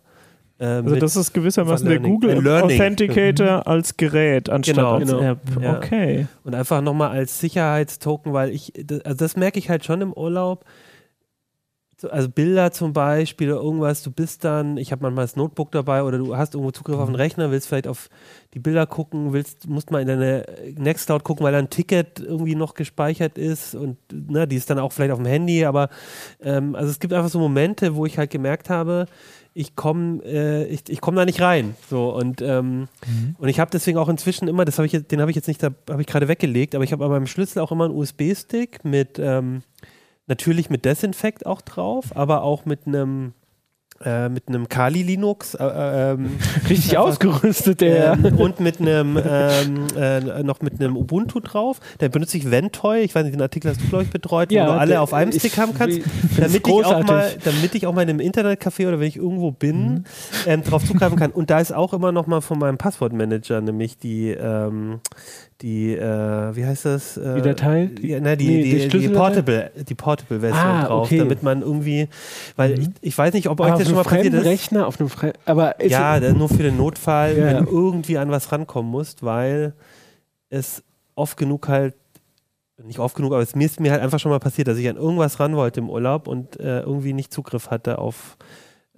also 0.59 0.96
das 0.96 1.16
ist 1.16 1.34
gewissermaßen 1.34 1.86
der 1.86 2.00
Google 2.00 2.48
Authenticator 2.48 3.59
mhm. 3.59 3.62
als 3.66 3.96
Gerät 3.96 4.48
anstatt 4.48 4.76
genau, 4.76 4.94
als 4.94 5.11
genau. 5.11 5.22
App. 5.22 5.40
Ja. 5.61 5.76
Okay. 5.76 6.26
Und 6.44 6.54
einfach 6.54 6.80
nochmal 6.80 7.11
als 7.11 7.40
Sicherheitstoken, 7.40 8.32
weil 8.32 8.50
ich, 8.50 8.72
also 9.04 9.16
das 9.16 9.36
merke 9.36 9.59
ich 9.59 9.68
halt 9.68 9.84
schon 9.84 10.00
im 10.00 10.12
Urlaub. 10.12 10.64
Also 12.11 12.28
Bilder 12.28 12.72
zum 12.72 12.92
Beispiel 12.92 13.50
oder 13.50 13.62
irgendwas, 13.62 14.02
du 14.02 14.11
bist 14.11 14.44
dann, 14.44 14.76
ich 14.76 14.92
habe 14.92 15.02
manchmal 15.02 15.24
das 15.24 15.34
Notebook 15.34 15.72
dabei 15.72 16.02
oder 16.02 16.18
du 16.18 16.36
hast 16.36 16.52
irgendwo 16.54 16.70
Zugriff 16.70 16.98
auf 16.98 17.07
den 17.07 17.14
mhm. 17.14 17.16
Rechner, 17.16 17.50
willst 17.50 17.68
vielleicht 17.68 17.88
auf 17.88 18.11
die 18.52 18.59
Bilder 18.59 18.86
gucken, 18.86 19.32
willst, 19.32 19.66
musst 19.66 19.90
mal 19.90 20.02
in 20.02 20.09
deine 20.09 20.44
Nextcloud 20.76 21.24
gucken, 21.24 21.44
weil 21.44 21.52
da 21.52 21.59
ein 21.59 21.70
Ticket 21.70 22.20
irgendwie 22.20 22.54
noch 22.54 22.74
gespeichert 22.74 23.38
ist 23.38 23.74
und 23.74 23.96
ne, 24.12 24.46
die 24.46 24.57
ist 24.57 24.68
dann 24.68 24.78
auch 24.78 24.92
vielleicht 24.92 25.12
auf 25.12 25.18
dem 25.18 25.26
Handy, 25.26 25.64
aber 25.64 25.88
ähm, 26.42 26.74
also 26.74 26.90
es 26.90 27.00
gibt 27.00 27.14
einfach 27.14 27.30
so 27.30 27.38
Momente, 27.38 27.94
wo 27.96 28.04
ich 28.04 28.18
halt 28.18 28.30
gemerkt 28.30 28.68
habe, 28.68 29.07
ich 29.57 29.74
komme 29.74 30.22
äh, 30.24 30.66
ich, 30.66 30.82
ich 30.88 31.00
komm 31.00 31.16
da 31.16 31.24
nicht 31.24 31.40
rein. 31.40 31.74
So, 31.88 32.14
und, 32.14 32.42
ähm, 32.42 32.80
mhm. 33.07 33.36
und 33.38 33.48
ich 33.48 33.59
habe 33.59 33.70
deswegen 33.70 33.96
auch 33.96 34.09
inzwischen 34.09 34.48
immer, 34.48 34.66
das 34.66 34.78
habe 34.78 34.86
ich 34.86 34.92
den 34.92 35.20
habe 35.20 35.30
ich 35.30 35.34
jetzt 35.34 35.48
nicht, 35.48 35.62
habe 35.62 35.76
ich 35.98 36.07
gerade 36.07 36.28
weggelegt, 36.28 36.74
aber 36.74 36.84
ich 36.84 36.92
habe 36.92 37.04
an 37.04 37.11
meinem 37.11 37.26
Schlüssel 37.26 37.61
auch 37.61 37.72
immer 37.72 37.86
einen 37.86 37.94
USB-Stick 37.94 38.84
mit, 38.84 39.18
ähm, 39.18 39.62
natürlich 40.26 40.68
mit 40.68 40.84
Desinfekt 40.84 41.46
auch 41.46 41.62
drauf, 41.62 42.14
aber 42.14 42.42
auch 42.42 42.66
mit 42.66 42.86
einem 42.86 43.32
äh, 44.05 44.28
mit 44.28 44.49
einem 44.49 44.68
Kali 44.68 45.03
Linux 45.03 45.55
äh, 45.55 45.64
ähm, 45.64 46.38
richtig 46.68 46.99
ausgerüstet 46.99 47.80
der 47.80 48.12
ähm, 48.12 48.38
und 48.38 48.61
mit 48.61 48.80
einem 48.80 49.18
ähm, 49.22 49.86
äh, 49.97 50.42
noch 50.42 50.61
mit 50.61 50.80
einem 50.80 50.97
Ubuntu 50.97 51.40
drauf. 51.40 51.80
Da 51.99 52.09
benutze 52.09 52.36
ich 52.36 52.51
Ventoy. 52.51 53.01
Ich 53.01 53.14
weiß 53.14 53.24
nicht, 53.24 53.34
den 53.34 53.42
Artikel 53.42 53.70
hast 53.70 53.80
du 53.82 53.88
glaube 53.88 54.05
ich 54.05 54.11
betreut, 54.11 54.53
Ja, 54.53 54.66
wo 54.66 54.72
du 54.72 54.78
alle 54.78 55.01
auf 55.01 55.14
einem 55.14 55.32
Stick 55.32 55.57
haben 55.59 55.74
kannst, 55.74 56.01
damit 56.36 56.66
ich 56.66 56.84
auch 56.84 57.05
mal, 57.05 57.30
damit 57.44 57.74
ich 57.74 57.86
auch 57.86 57.94
mal 57.94 58.03
in 58.03 58.11
einem 58.11 58.20
Internetcafé 58.20 58.88
oder 58.88 59.01
wenn 59.01 59.09
ich 59.09 59.16
irgendwo 59.16 59.51
bin, 59.51 60.05
ähm, 60.47 60.62
drauf 60.62 60.84
zugreifen 60.84 61.18
kann. 61.18 61.30
Und 61.30 61.51
da 61.51 61.61
ist 61.61 61.72
auch 61.72 61.92
immer 61.92 62.12
noch 62.12 62.26
mal 62.26 62.40
von 62.40 62.59
meinem 62.59 62.78
Passwortmanager 62.78 63.61
nämlich 63.61 63.99
die 63.99 64.30
ähm, 64.30 65.01
die 65.62 65.94
äh, 65.94 66.54
wie 66.54 66.66
heißt 66.66 66.84
das? 66.84 67.16
Äh, 67.16 67.36
Die 67.36 67.42
Datei? 67.42 67.90
Ja, 68.02 68.20
na, 68.20 68.36
die, 68.36 68.46
Nee, 68.46 68.62
die 68.62 68.88
die, 68.88 68.98
die? 68.98 69.09
Portable, 69.09 69.70
die 69.88 69.94
Portable 69.94 70.40
Version 70.40 70.59
Ah, 70.64 70.86
drauf, 70.86 71.07
okay. 71.07 71.18
damit 71.18 71.42
man 71.42 71.62
irgendwie, 71.62 72.09
weil 72.57 72.78
ich, 72.78 72.88
ich 73.00 73.16
weiß 73.16 73.32
nicht, 73.32 73.48
ob 73.48 73.61
euch 73.61 73.66
Aber 73.66 73.74
auf 73.74 73.80
das 73.80 73.88
schon 73.88 73.96
mal 73.96 74.02
passiert 74.04 74.34
ist. 74.34 74.44
Rechner, 74.44 74.86
auf 74.86 75.00
einem 75.00 75.09
Fre 75.09 75.32
aber 75.46 75.82
Ja, 75.84 76.20
nur 76.34 76.48
für 76.48 76.62
den 76.62 76.76
Notfall, 76.76 77.36
Ja, 77.38 77.46
wenn 77.46 77.64
du 77.64 77.70
irgendwie 77.70 78.18
an 78.18 78.30
was 78.30 78.52
rankommen 78.52 78.90
musst, 78.90 79.22
weil 79.22 79.72
es 80.50 80.82
oft 81.14 81.36
genug 81.38 81.68
halt, 81.68 81.94
nicht 82.84 82.98
oft 82.98 83.16
genug, 83.16 83.32
aber 83.32 83.42
es 83.42 83.54
mir 83.54 83.64
ist 83.64 83.80
mir 83.80 83.92
halt 83.92 84.02
einfach 84.02 84.20
schon 84.20 84.30
mal 84.30 84.38
passiert, 84.38 84.68
dass 84.68 84.76
ich 84.76 84.88
an 84.88 84.96
irgendwas 84.96 85.40
ran 85.40 85.57
wollte 85.57 85.80
im 85.80 85.88
Urlaub 85.88 86.28
und 86.28 86.61
äh, 86.61 86.80
irgendwie 86.80 87.14
nicht 87.14 87.32
Zugriff 87.32 87.70
hatte 87.70 87.96
auf, 87.98 88.36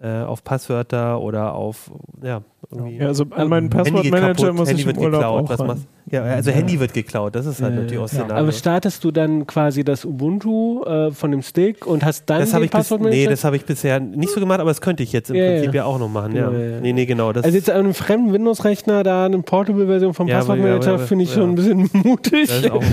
äh, 0.03 0.23
auf 0.23 0.45
Passwörter 0.45 1.21
oder 1.21 1.55
auf, 1.55 1.91
ja, 2.23 2.43
irgendwie. 2.71 2.97
Ja, 2.99 3.07
also 3.09 3.25
an 3.31 3.49
meinen 3.49 3.71
Passwortmanager 3.71 4.53
muss 4.53 4.69
Handy 4.69 4.83
ich 4.83 4.87
im 4.89 4.95
wird 4.95 4.99
Urlaub 4.99 5.21
geklaut, 5.21 5.45
auch 5.45 5.51
was 5.51 5.61
ran. 5.61 5.67
machst 5.69 5.87
Ja, 6.11 6.23
also 6.23 6.51
Handy 6.51 6.79
wird 6.81 6.93
geklaut, 6.95 7.35
das 7.35 7.47
ist 7.47 7.61
halt 7.63 7.75
Ja, 7.75 7.81
natürlich 7.81 7.99
auch 7.99 8.03
ja. 8.03 8.09
Szenario. 8.09 8.37
Aber 8.37 8.53
startest 8.53 9.03
du 9.05 9.11
dann 9.11 9.47
quasi 9.47 9.85
das 9.85 10.05
Ubuntu 10.05 10.83
äh, 10.85 11.11
von 11.11 11.31
dem 11.33 11.43
Stick 11.43 11.87
und 11.87 12.05
hast 12.05 12.27
dann 12.27 12.41
das 12.41 12.51
den 12.53 12.69
Passwortmanager? 12.69 13.17
nee, 13.17 13.27
das 13.27 13.45
habe 13.45 13.57
ich 13.57 13.65
bisher 13.65 13.99
nicht 14.01 14.31
so 14.33 14.41
gemacht, 14.41 14.61
aber 14.61 14.71
das 14.71 14.81
könnte 14.81 15.03
ich 15.03 15.13
jetzt 15.13 15.31
im 15.31 15.37
Ja, 15.37 15.47
Prinzip 15.51 15.75
ja. 15.75 15.83
ja 15.83 15.85
auch 15.85 15.99
noch 15.99 16.09
machen. 16.09 16.35
Ja. 16.37 16.51
Ja, 16.51 16.59
ja. 16.59 16.81
Nee, 16.81 16.93
nee, 16.93 17.07
genau. 17.07 17.33
Das, 17.33 17.45
also 17.45 17.57
jetzt 17.57 17.71
an 17.71 17.81
einem 17.81 17.95
fremden 17.95 18.33
Windows-Rechner 18.33 19.03
da 19.03 19.25
eine 19.27 19.39
Portable-Version 19.41 20.15
vom 20.15 20.29
Ja, 20.29 20.39
Passwortmanager 20.39 20.99
finde 21.01 21.25
ich 21.25 21.31
ja. 21.31 21.41
schon 21.41 21.51
ein 21.51 21.55
bisschen 21.57 21.91
mutig. 22.05 22.51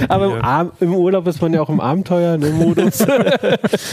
Aber 0.10 0.26
im, 0.26 0.32
ja. 0.32 0.72
Im 0.80 0.95
Urlaub 0.95 1.28
ist 1.28 1.41
man 1.41 1.53
ja 1.53 1.62
auch 1.62 1.70
im 1.70 1.80
Abenteuer-Modus. 1.80 3.06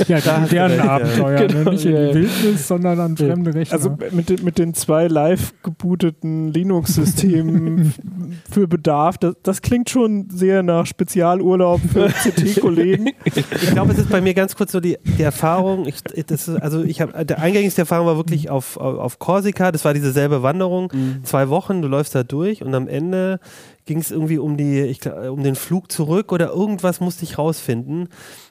Ja, 0.08 0.18
die 0.20 0.28
modernen 0.40 0.44
recht, 0.80 0.84
ja. 0.84 0.90
Abenteuer, 0.90 1.46
Genau, 1.46 1.64
ne? 1.64 1.70
nicht 1.72 1.84
in 1.84 1.92
ja, 1.94 2.00
die 2.00 2.06
ja. 2.08 2.14
Wildnis, 2.14 2.68
sondern 2.68 2.98
an 3.04 3.16
fremde 3.16 3.54
Rechner. 3.54 3.74
Also 3.76 3.96
mit, 4.12 4.28
den- 4.28 4.44
mit 4.44 4.58
den 4.58 4.74
zwei 4.74 5.06
live 5.06 5.52
gebooteten 5.62 6.52
Linux-Systemen 6.52 7.94
für 8.50 8.66
Bedarf, 8.68 9.18
das, 9.18 9.34
das 9.42 9.62
klingt 9.62 9.90
schon 9.90 10.28
sehr 10.30 10.62
nach 10.62 10.86
Spezialurlaub 10.86 11.80
für 11.92 12.08
CT-Kollegen. 12.22 13.10
Ich 13.24 13.70
glaube, 13.72 13.92
es 13.92 13.98
ist 13.98 14.10
bei 14.10 14.20
mir 14.20 14.34
ganz 14.34 14.56
kurz 14.56 14.72
so 14.72 14.80
die, 14.80 14.98
die 15.18 15.22
Erfahrung. 15.22 15.86
Ich, 15.86 16.02
das 16.26 16.48
ist, 16.48 16.60
also 16.60 16.82
ich 16.82 17.00
habe 17.00 17.24
der 17.24 17.40
eingängigste 17.40 17.82
Erfahrung 17.82 18.06
war 18.06 18.16
wirklich 18.16 18.50
auf, 18.50 18.76
auf, 18.76 19.18
Korsika. 19.18 19.72
Das 19.72 19.84
war 19.84 19.94
diese 19.94 20.12
selbe 20.12 20.42
Wanderung. 20.42 20.90
Zwei 21.22 21.48
Wochen, 21.48 21.82
du 21.82 21.88
läufst 21.88 22.14
da 22.14 22.22
durch 22.22 22.62
und 22.62 22.74
am 22.74 22.88
Ende 22.88 23.40
ging 23.84 23.98
es 23.98 24.10
irgendwie 24.10 24.38
um 24.38 24.56
die, 24.56 24.80
ich, 24.80 25.00
glaub, 25.00 25.30
um 25.30 25.42
den 25.42 25.54
Flug 25.56 25.90
zurück 25.90 26.32
oder 26.32 26.50
irgendwas 26.50 27.00
musste 27.00 27.24
ich 27.24 27.38
rausfinden. 27.38 28.08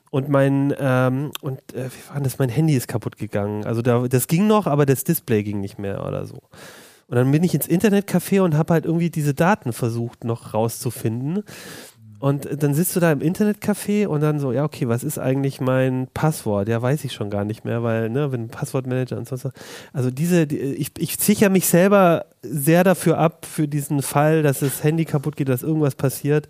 Und 0.09 0.27
mein 0.27 0.73
ähm, 0.77 1.32
und 1.41 1.59
äh, 1.73 1.86
wie 1.86 2.13
war 2.13 2.19
das? 2.19 2.38
Mein 2.38 2.49
Handy 2.49 2.75
ist 2.75 2.89
kaputt 2.89 3.17
gegangen. 3.17 3.65
Also 3.65 3.82
da, 3.82 4.07
das 4.07 4.27
ging 4.27 4.45
noch, 4.45 4.67
aber 4.67 4.86
das 4.86 5.05
Display 5.05 5.43
ging 5.43 5.61
nicht 5.61 5.79
mehr 5.79 6.05
oder 6.05 6.25
so. 6.25 6.41
Und 7.07 7.15
dann 7.17 7.32
bin 7.32 7.43
ich 7.43 7.53
ins 7.53 7.67
Internetcafé 7.67 8.41
und 8.41 8.55
habe 8.55 8.73
halt 8.73 8.86
irgendwie 8.86 9.09
diese 9.09 9.34
Daten 9.34 9.73
versucht 9.73 10.23
noch 10.23 10.53
rauszufinden. 10.53 11.43
Und 12.22 12.47
dann 12.63 12.74
sitzt 12.76 12.95
du 12.95 12.99
da 12.99 13.11
im 13.11 13.19
Internetcafé 13.19 14.05
und 14.07 14.22
dann 14.22 14.39
so, 14.39 14.51
ja, 14.51 14.63
okay, 14.63 14.88
was 14.88 15.03
ist 15.03 15.17
eigentlich 15.17 15.59
mein 15.59 16.07
Passwort? 16.13 16.69
Ja, 16.69 16.82
weiß 16.82 17.03
ich 17.03 17.13
schon 17.13 17.30
gar 17.32 17.43
nicht 17.45 17.65
mehr, 17.65 17.82
weil, 17.84 18.09
ne, 18.09 18.32
wenn 18.32 18.47
Passwortmanager 18.47 19.17
und 19.17 19.28
sonst 19.28 19.43
was. 19.43 19.53
Also 19.91 20.11
diese, 20.11 20.45
die, 20.45 20.57
ich, 20.59 20.91
ich 20.99 21.17
sichere 21.17 21.49
mich 21.49 21.65
selber 21.67 22.26
sehr 22.43 22.84
dafür 22.84 23.17
ab, 23.17 23.45
für 23.45 23.67
diesen 23.67 24.01
Fall, 24.03 24.43
dass 24.43 24.59
das 24.59 24.84
Handy 24.84 25.05
kaputt 25.05 25.36
geht, 25.36 25.49
dass 25.49 25.63
irgendwas 25.63 25.95
passiert, 25.95 26.47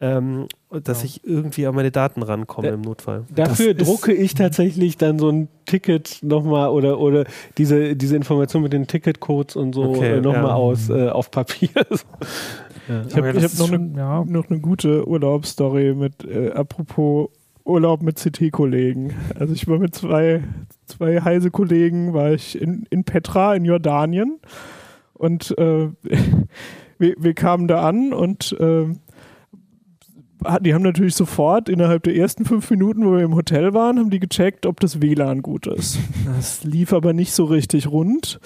ähm, 0.00 0.46
dass 0.84 1.02
ich 1.02 1.24
irgendwie 1.24 1.66
an 1.66 1.74
meine 1.74 1.90
Daten 1.90 2.22
rankomme 2.22 2.68
Da- 2.68 2.74
im 2.74 2.82
Notfall. 2.82 3.24
Dafür 3.34 3.74
Das 3.74 3.88
drucke 3.88 4.12
ich 4.12 4.34
tatsächlich 4.34 4.96
dann 4.96 5.18
so 5.18 5.28
ein 5.30 5.48
Ticket 5.66 6.18
nochmal 6.22 6.68
oder, 6.68 7.00
oder 7.00 7.24
diese, 7.56 7.96
diese 7.96 8.14
Information 8.14 8.62
mit 8.62 8.72
den 8.72 8.86
Ticketcodes 8.86 9.56
und 9.56 9.74
so 9.74 9.82
Okay, 9.94 10.18
äh, 10.18 10.20
nochmal 10.20 10.44
ja. 10.44 10.54
aus 10.54 10.88
äh, 10.88 11.08
auf 11.08 11.30
Papier. 11.30 11.70
ja. 12.88 13.04
Ich 13.06 13.16
habe 13.16 13.28
hab 13.28 13.58
noch, 13.58 13.72
eine, 13.72 13.96
ja. 13.96 14.24
noch 14.24 14.50
eine 14.50 14.60
gute 14.60 15.06
Urlaubsstory 15.06 15.94
mit, 15.94 16.24
äh, 16.24 16.50
apropos 16.50 17.30
Urlaub 17.64 18.02
mit 18.02 18.16
CT-Kollegen. 18.16 19.12
Also 19.38 19.52
ich 19.52 19.68
war 19.68 19.78
mit 19.78 19.94
zwei, 19.94 20.42
zwei 20.86 21.20
heise 21.20 21.50
Kollegen, 21.50 22.14
war 22.14 22.32
ich 22.32 22.60
in, 22.60 22.86
in 22.90 23.04
Petra 23.04 23.54
in 23.54 23.64
Jordanien 23.64 24.38
und 25.12 25.56
äh, 25.58 25.88
wir, 26.98 27.14
wir 27.18 27.34
kamen 27.34 27.68
da 27.68 27.86
an 27.86 28.12
und 28.12 28.56
äh, 28.58 28.86
die 30.60 30.72
haben 30.72 30.82
natürlich 30.82 31.14
sofort 31.14 31.68
innerhalb 31.68 32.04
der 32.04 32.14
ersten 32.14 32.44
fünf 32.44 32.70
Minuten, 32.70 33.04
wo 33.04 33.12
wir 33.12 33.24
im 33.24 33.34
Hotel 33.34 33.74
waren, 33.74 33.98
haben 33.98 34.10
die 34.10 34.20
gecheckt, 34.20 34.66
ob 34.66 34.80
das 34.80 35.02
WLAN 35.02 35.42
gut 35.42 35.66
ist. 35.66 35.98
Das 36.24 36.62
lief 36.62 36.92
aber 36.92 37.12
nicht 37.12 37.32
so 37.32 37.44
richtig 37.44 37.90
rund. 37.90 38.38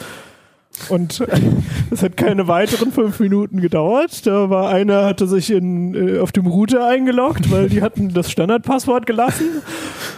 Und 0.89 1.25
es 1.91 2.03
hat 2.03 2.17
keine 2.17 2.49
weiteren 2.49 2.93
fünf 2.93 3.21
Minuten 3.21 3.61
gedauert. 3.61 4.27
Da 4.27 4.51
war 4.51 4.71
einer, 4.71 5.05
hatte 5.05 5.27
sich 5.27 5.51
in, 5.51 5.95
äh, 5.95 6.19
auf 6.19 6.33
dem 6.33 6.47
Router 6.47 6.87
eingeloggt, 6.87 7.51
weil 7.51 7.69
die 7.69 7.83
hatten 7.83 8.13
das 8.13 8.31
Standardpasswort 8.31 9.07
gelassen 9.07 9.47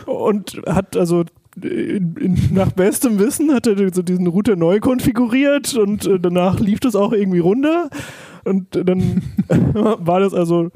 und 0.07 0.61
hat 0.67 0.97
also 0.97 1.25
in, 1.62 2.17
in, 2.17 2.39
nach 2.53 2.73
bestem 2.73 3.19
Wissen 3.19 3.53
hat 3.53 3.67
er 3.67 3.77
so 3.93 4.03
diesen 4.03 4.27
Router 4.27 4.57
neu 4.57 4.81
konfiguriert 4.81 5.75
und 5.75 6.07
äh, 6.07 6.19
danach 6.19 6.59
lief 6.59 6.81
das 6.81 6.97
auch 6.97 7.12
irgendwie 7.12 7.39
runter. 7.39 7.91
Und 8.45 8.69
dann 8.73 9.23
war 9.49 10.21
das 10.21 10.35
also 10.35 10.71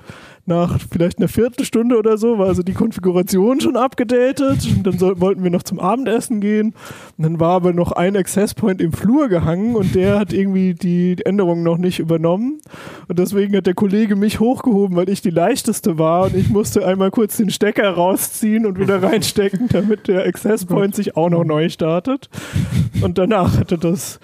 nach 0.49 0.79
vielleicht 0.91 1.19
einer 1.19 1.29
Viertelstunde 1.29 1.97
oder 1.99 2.19
so, 2.19 2.39
war 2.39 2.47
also 2.47 2.63
die 2.63 2.73
Konfiguration 2.73 3.61
schon 3.61 3.77
abgedatet. 3.77 4.67
Und 4.67 4.87
dann 4.87 4.99
soll, 4.99 5.21
wollten 5.21 5.45
wir 5.45 5.51
noch 5.51 5.63
zum 5.63 5.79
Abendessen 5.79 6.41
gehen. 6.41 6.75
Und 7.17 7.25
dann 7.25 7.41
war 7.41 7.53
aber 7.53 7.73
noch 7.73 7.93
ein 7.93 8.17
Access 8.17 8.55
Point 8.55 8.81
im 8.81 8.93
Flur 8.93 9.29
gehangen 9.29 9.77
und 9.77 9.95
der 9.95 10.19
hat 10.19 10.33
irgendwie 10.33 10.75
die 10.75 11.17
Änderungen 11.25 11.63
noch 11.63 11.79
nicht 11.79 11.99
übernommen. 11.99 12.61
Und 13.07 13.19
deswegen 13.19 13.57
hat 13.57 13.67
der 13.67 13.75
Kollege 13.75 14.17
mich 14.17 14.41
hochgehoben, 14.41 14.97
weil 14.97 15.09
ich 15.09 15.21
die 15.21 15.31
leichteste 15.31 15.99
war 15.99 16.25
und 16.25 16.35
ich 16.35 16.49
musste 16.49 16.85
einmal 16.85 17.11
kurz 17.11 17.37
den 17.37 17.51
Stecker 17.51 17.91
rausziehen 17.91 18.67
und 18.67 18.79
wieder 18.79 19.03
reinstecken, 19.03 19.69
damit 19.69 20.09
der 20.09 20.27
Access 20.27 20.65
Point 20.65 20.95
sich 20.95 21.17
auch 21.17 21.31
noch 21.31 21.45
neu 21.45 21.69
startet. 21.69 22.29
Und 23.03 23.19
danach 23.19 23.59
hatte 23.59 23.79
das 23.79 24.19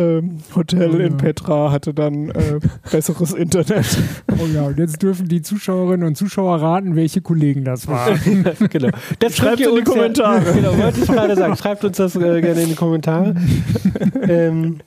ähm, 0.00 0.38
Hotel 0.54 0.90
Oh 0.94 0.98
ja. 0.98 1.06
in 1.06 1.16
Petra 1.16 1.70
hatte 1.70 1.92
dann 1.94 2.30
äh, 2.30 2.58
besseres 2.90 3.32
Internet. 3.32 3.86
Oh 4.32 4.46
ja, 4.46 4.62
und 4.64 4.78
jetzt 4.78 5.02
dürfen 5.02 5.28
die 5.28 5.42
Zuschauerinnen 5.42 6.06
und 6.06 6.16
Zuschauer 6.16 6.60
raten, 6.60 6.96
welche 6.96 7.20
Kollegen 7.20 7.64
das 7.64 7.86
waren. 7.86 8.18
genau. 8.70 8.88
Das 9.18 9.36
Schreibt 9.36 9.60
ihr 9.60 9.68
in 9.68 9.74
die 9.76 9.80
uns 9.80 9.88
ja- 9.88 9.94
Kommentare. 9.94 10.52
genau, 10.54 10.78
wollte 10.78 11.00
ich 11.00 11.06
gerade 11.06 11.36
sagen. 11.36 11.56
Schreibt 11.56 11.84
uns 11.84 11.96
das 11.98 12.16
äh, 12.16 12.40
gerne 12.40 12.62
in 12.62 12.68
die 12.70 12.74
Kommentare. 12.74 13.34
ähm, 14.22 14.78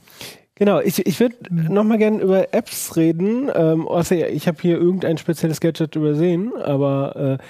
genau, 0.56 0.80
ich, 0.82 1.06
ich 1.06 1.20
würde 1.20 1.36
nochmal 1.52 1.98
gerne 1.98 2.22
über 2.22 2.54
Apps 2.54 2.96
reden. 2.96 3.50
Ähm, 3.54 3.88
außer 3.88 4.30
ich 4.30 4.48
habe 4.48 4.58
hier 4.62 4.78
irgendein 4.78 5.18
spezielles 5.18 5.60
Gadget 5.60 5.96
übersehen, 5.96 6.52
aber 6.64 7.38
äh, 7.40 7.44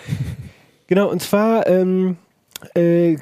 genau, 0.87 1.09
und 1.09 1.21
zwar 1.21 1.67
ähm, 1.67 2.17
äh, 2.75 3.15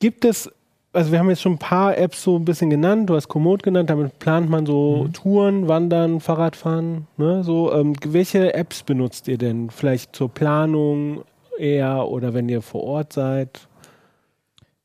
gibt 0.00 0.24
es 0.24 0.50
also 0.92 1.12
wir 1.12 1.18
haben 1.18 1.28
jetzt 1.30 1.42
schon 1.42 1.52
ein 1.52 1.58
paar 1.58 1.96
Apps 1.96 2.22
so 2.22 2.36
ein 2.36 2.44
bisschen 2.44 2.70
genannt. 2.70 3.08
Du 3.10 3.14
hast 3.14 3.28
Komoot 3.28 3.62
genannt, 3.62 3.90
damit 3.90 4.18
plant 4.18 4.50
man 4.50 4.66
so 4.66 5.08
Touren, 5.12 5.68
Wandern, 5.68 6.20
Fahrradfahren. 6.20 7.06
Ne? 7.16 7.44
So, 7.44 7.72
ähm, 7.72 7.94
welche 8.06 8.54
Apps 8.54 8.82
benutzt 8.82 9.28
ihr 9.28 9.38
denn? 9.38 9.70
Vielleicht 9.70 10.16
zur 10.16 10.28
Planung 10.28 11.22
eher 11.58 12.08
oder 12.08 12.34
wenn 12.34 12.48
ihr 12.48 12.62
vor 12.62 12.82
Ort 12.82 13.12
seid? 13.12 13.68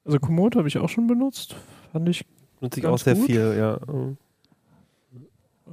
Also 0.04 0.20
Komoot 0.20 0.56
habe 0.56 0.68
ich 0.68 0.78
auch 0.78 0.90
schon 0.90 1.08
benutzt. 1.08 1.56
Fand 1.92 2.08
ich 2.10 2.26
Nutze 2.62 2.80
ich 2.80 2.86
auch 2.86 2.98
sehr 2.98 3.16
gut. 3.16 3.26
viel, 3.26 3.56
ja. 3.58 3.80
Mhm. 3.92 4.18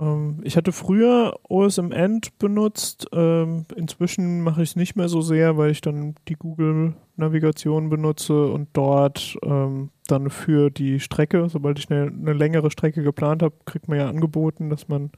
Ähm, 0.00 0.40
ich 0.42 0.56
hatte 0.56 0.72
früher 0.72 1.38
OSM 1.48 1.92
End 1.92 2.38
benutzt. 2.38 3.06
Ähm, 3.12 3.66
inzwischen 3.76 4.42
mache 4.42 4.62
ich 4.62 4.70
es 4.70 4.76
nicht 4.76 4.96
mehr 4.96 5.08
so 5.08 5.20
sehr, 5.20 5.56
weil 5.56 5.70
ich 5.70 5.80
dann 5.80 6.14
die 6.28 6.34
Google-Navigation 6.34 7.90
benutze 7.90 8.46
und 8.46 8.68
dort 8.72 9.36
ähm, 9.42 9.90
dann 10.06 10.30
für 10.30 10.70
die 10.70 11.00
Strecke, 11.00 11.48
sobald 11.48 11.78
ich 11.78 11.90
eine, 11.90 12.06
eine 12.06 12.32
längere 12.32 12.70
Strecke 12.70 13.02
geplant 13.02 13.42
habe, 13.42 13.54
kriegt 13.64 13.88
man 13.88 13.98
ja 13.98 14.08
angeboten, 14.08 14.70
dass 14.70 14.88
man 14.88 15.10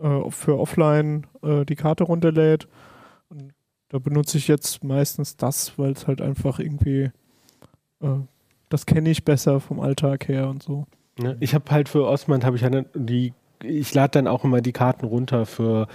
äh, 0.00 0.30
für 0.30 0.58
offline 0.58 1.26
äh, 1.42 1.64
die 1.64 1.76
Karte 1.76 2.04
runterlädt. 2.04 2.68
Und 3.28 3.52
da 3.88 3.98
benutze 3.98 4.38
ich 4.38 4.48
jetzt 4.48 4.82
meistens 4.82 5.36
das, 5.36 5.78
weil 5.78 5.92
es 5.92 6.06
halt 6.06 6.20
einfach 6.20 6.58
irgendwie, 6.58 7.10
äh, 8.00 8.08
das 8.68 8.86
kenne 8.86 9.10
ich 9.10 9.24
besser 9.24 9.60
vom 9.60 9.80
Alltag 9.80 10.28
her 10.28 10.48
und 10.48 10.62
so. 10.62 10.86
Ne? 11.18 11.36
Ich 11.40 11.54
habe 11.54 11.70
halt 11.70 11.88
für 11.88 12.06
Osmand 12.06 12.44
habe 12.44 12.56
ich 12.56 12.62
ja 12.62 12.70
ne- 12.70 12.86
die, 12.94 13.32
ich 13.62 13.94
lade 13.94 14.12
dann 14.12 14.26
auch 14.26 14.44
immer 14.44 14.60
die 14.60 14.72
Karten 14.72 15.06
runter 15.06 15.46
für, 15.46 15.88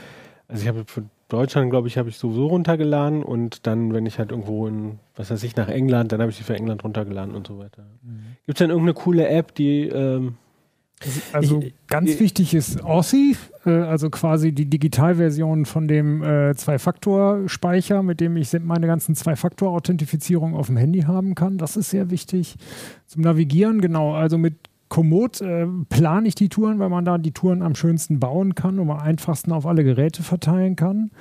also 0.47 0.61
ich 0.61 0.67
habe 0.67 0.83
für 0.85 1.03
Deutschland, 1.27 1.69
glaube 1.69 1.87
ich, 1.87 1.97
habe 1.97 2.09
ich 2.09 2.17
sowieso 2.17 2.47
runtergeladen 2.47 3.23
und 3.23 3.67
dann, 3.67 3.93
wenn 3.93 4.05
ich 4.05 4.17
halt 4.17 4.31
irgendwo 4.31 4.67
in, 4.67 4.99
was 5.15 5.29
weiß 5.29 5.43
ich, 5.43 5.55
nach 5.55 5.69
England, 5.69 6.11
dann 6.11 6.21
habe 6.21 6.31
ich 6.31 6.37
die 6.37 6.43
für 6.43 6.55
England 6.55 6.83
runtergeladen 6.83 7.35
und 7.35 7.47
so 7.47 7.59
weiter. 7.59 7.83
Mhm. 8.01 8.35
Gibt 8.45 8.57
es 8.57 8.59
denn 8.59 8.71
irgendeine 8.71 8.95
coole 8.95 9.27
App, 9.27 9.53
die 9.53 9.87
ähm, 9.87 10.37
also 11.31 11.61
ich, 11.61 11.73
ganz 11.87 12.09
ich, 12.09 12.19
wichtig 12.19 12.53
ist 12.53 12.83
Authy, 12.83 13.37
äh, 13.65 13.69
also 13.69 14.09
quasi 14.09 14.51
die 14.51 14.65
Digitalversion 14.65 15.65
von 15.65 15.87
dem 15.87 16.21
äh, 16.23 16.53
Zwei-Faktor-Speicher, 16.55 18.03
mit 18.03 18.19
dem 18.19 18.35
ich 18.35 18.51
meine 18.61 18.87
ganzen 18.87 19.15
Zwei-Faktor-Authentifizierung 19.15 20.55
auf 20.55 20.67
dem 20.67 20.77
Handy 20.77 21.01
haben 21.01 21.35
kann. 21.35 21.57
Das 21.57 21.77
ist 21.77 21.91
sehr 21.91 22.09
wichtig. 22.09 22.55
Zum 23.05 23.21
Navigieren, 23.21 23.79
genau, 23.79 24.13
also 24.13 24.37
mit 24.37 24.55
Komoot 24.89 25.39
äh, 25.41 25.67
plane 25.89 26.27
ich 26.27 26.35
die 26.35 26.49
Touren, 26.49 26.79
weil 26.79 26.89
man 26.89 27.05
da 27.05 27.19
die 27.19 27.31
Touren 27.31 27.61
am 27.61 27.75
schönsten 27.75 28.19
bauen 28.19 28.55
kann 28.55 28.79
und 28.79 28.89
am 28.89 28.99
einfachsten 28.99 29.51
auf 29.51 29.67
alle 29.67 29.83
Geräte 29.83 30.23
verteilen 30.23 30.75
kann. 30.75 31.11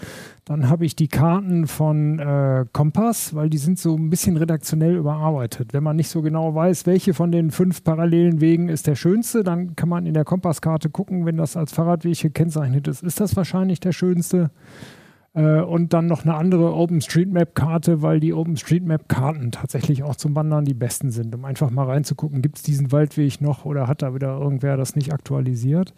Dann 0.47 0.71
habe 0.71 0.87
ich 0.87 0.97
die 0.97 1.09
Karten 1.09 1.67
von 1.67 2.19
äh, 2.19 2.65
Kompass, 2.73 3.35
weil 3.35 3.51
die 3.51 3.59
sind 3.59 3.79
so 3.79 3.95
ein 3.95 4.09
bisschen 4.09 4.39
redaktionell 4.39 4.97
überarbeitet. 4.97 5.75
Wenn 5.75 5.83
man 5.83 5.97
nicht 5.97 6.09
so 6.09 6.23
genau 6.23 6.55
weiß, 6.55 6.87
welche 6.87 7.13
von 7.13 7.31
den 7.31 7.51
fünf 7.51 7.85
parallelen 7.85 8.41
Wegen 8.41 8.71
ist 8.71 8.87
der 8.87 8.95
schönste, 8.95 9.45
dann 9.45 9.77
kann 9.77 9.91
man 9.91 10.07
in 10.07 10.15
der 10.15 10.25
Kompasskarte 10.25 10.89
gucken, 10.89 11.27
wenn 11.27 11.37
das 11.37 11.55
als 11.55 11.73
Fahrradweg 11.73 12.19
gekennzeichnet 12.19 12.89
ist, 12.89 13.03
ist 13.03 13.21
das 13.21 13.37
wahrscheinlich 13.37 13.81
der 13.81 13.93
schönste. 13.93 14.51
Äh, 15.35 15.61
und 15.61 15.93
dann 15.93 16.07
noch 16.07 16.25
eine 16.25 16.35
andere 16.35 16.75
OpenStreetMap-Karte, 16.75 18.03
weil 18.03 18.21
die 18.21 18.33
OpenStreetMap-Karten 18.33 19.53
tatsächlich 19.53 20.03
auch 20.03 20.17
zum 20.17 20.35
Wandern 20.35 20.65
die 20.65 20.75
besten 20.75 21.11
sind, 21.11 21.35
um 21.35 21.45
einfach 21.45 21.71
mal 21.71 21.85
reinzugucken, 21.85 22.43
gibt 22.43 22.57
es 22.57 22.63
diesen 22.63 22.93
Waldweg 22.93 23.41
noch 23.41 23.65
oder 23.65 23.87
hat 23.87 24.03
da 24.03 24.15
wieder 24.15 24.39
irgendwer 24.39 24.77
das 24.77 24.97
nicht 24.97 25.13
aktualisiert. 25.13 25.95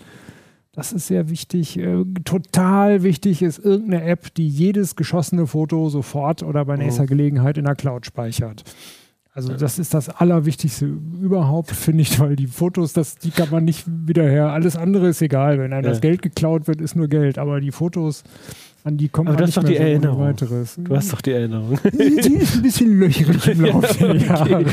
Das 0.73 0.93
ist 0.93 1.09
sehr 1.09 1.31
wichtig. 1.31 1.79
Äh, 1.79 2.05
total 2.25 3.03
wichtig 3.03 3.43
ist 3.43 3.59
irgendeine 3.59 4.05
App, 4.05 4.35
die 4.35 4.49
jedes 4.49 4.95
geschossene 4.95 5.47
Foto 5.47 5.89
sofort 5.89 6.43
oder 6.43 6.65
bei 6.65 6.77
nächster 6.77 7.05
oh. 7.05 7.07
Gelegenheit 7.07 7.59
in 7.59 7.65
der 7.65 7.75
Cloud 7.75 8.07
speichert. 8.07 8.65
Also 9.33 9.55
das 9.55 9.79
ist 9.79 9.95
das 9.95 10.09
Allerwichtigste 10.09 10.87
überhaupt, 10.87 11.71
finde 11.71 12.03
ich, 12.03 12.19
weil 12.19 12.35
die 12.35 12.49
Fotos, 12.49 12.93
das, 12.93 13.17
die 13.17 13.31
kann 13.31 13.49
man 13.51 13.65
nicht 13.65 13.85
wieder 13.87 14.29
her. 14.29 14.51
Alles 14.51 14.77
andere 14.77 15.09
ist 15.09 15.23
egal. 15.23 15.59
Wenn 15.59 15.73
einem 15.73 15.85
ja. 15.85 15.91
das 15.91 16.01
Geld 16.01 16.21
geklaut 16.21 16.67
wird, 16.67 16.81
ist 16.81 16.97
nur 16.97 17.07
Geld. 17.07 17.39
Aber 17.39 17.61
die 17.61 17.71
Fotos, 17.71 18.25
an 18.85 18.97
die 18.97 19.09
kommt 19.09 19.29
Aber 19.29 19.37
man 19.39 19.45
nicht 19.45 19.57
doch 19.57 19.65
die 19.65 19.77
so 19.77 19.83
Erinnerung. 19.83 20.21
weiteres. 20.21 20.75
Du 20.79 20.97
hast 20.97 21.13
doch 21.13 21.21
die 21.21 21.33
Erinnerung. 21.33 21.79
Die 21.93 22.35
ist 22.35 22.57
ein 22.57 22.63
bisschen 22.63 22.99
löcherig 22.99 23.47
im 23.49 23.65
Laufe 23.65 23.99
der 24.01 24.17
Jahre. 24.17 24.65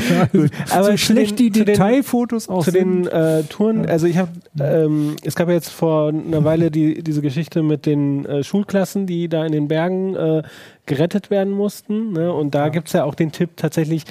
Aber 0.70 0.90
so 0.92 0.96
schlecht 0.96 1.38
die 1.38 1.50
Detailfotos 1.50 2.48
auch 2.48 2.64
Zu 2.64 2.72
den 2.72 3.06
äh, 3.06 3.42
Touren, 3.44 3.86
also 3.86 4.06
ich 4.06 4.16
habe, 4.16 4.30
ähm, 4.60 5.16
es 5.22 5.34
gab 5.34 5.48
ja 5.48 5.54
jetzt 5.54 5.70
vor 5.70 6.08
einer 6.08 6.44
Weile 6.44 6.70
die, 6.70 7.02
diese 7.02 7.20
Geschichte 7.20 7.62
mit 7.62 7.84
den 7.84 8.24
äh, 8.24 8.42
Schulklassen, 8.42 9.06
die 9.06 9.28
da 9.28 9.44
in 9.44 9.52
den 9.52 9.68
Bergen 9.68 10.16
äh, 10.16 10.42
gerettet 10.86 11.30
werden 11.30 11.52
mussten. 11.52 12.12
Ne? 12.12 12.32
Und 12.32 12.54
da 12.54 12.64
ja. 12.64 12.68
gibt 12.70 12.88
es 12.88 12.94
ja 12.94 13.04
auch 13.04 13.14
den 13.14 13.32
Tipp 13.32 13.50
tatsächlich, 13.56 14.04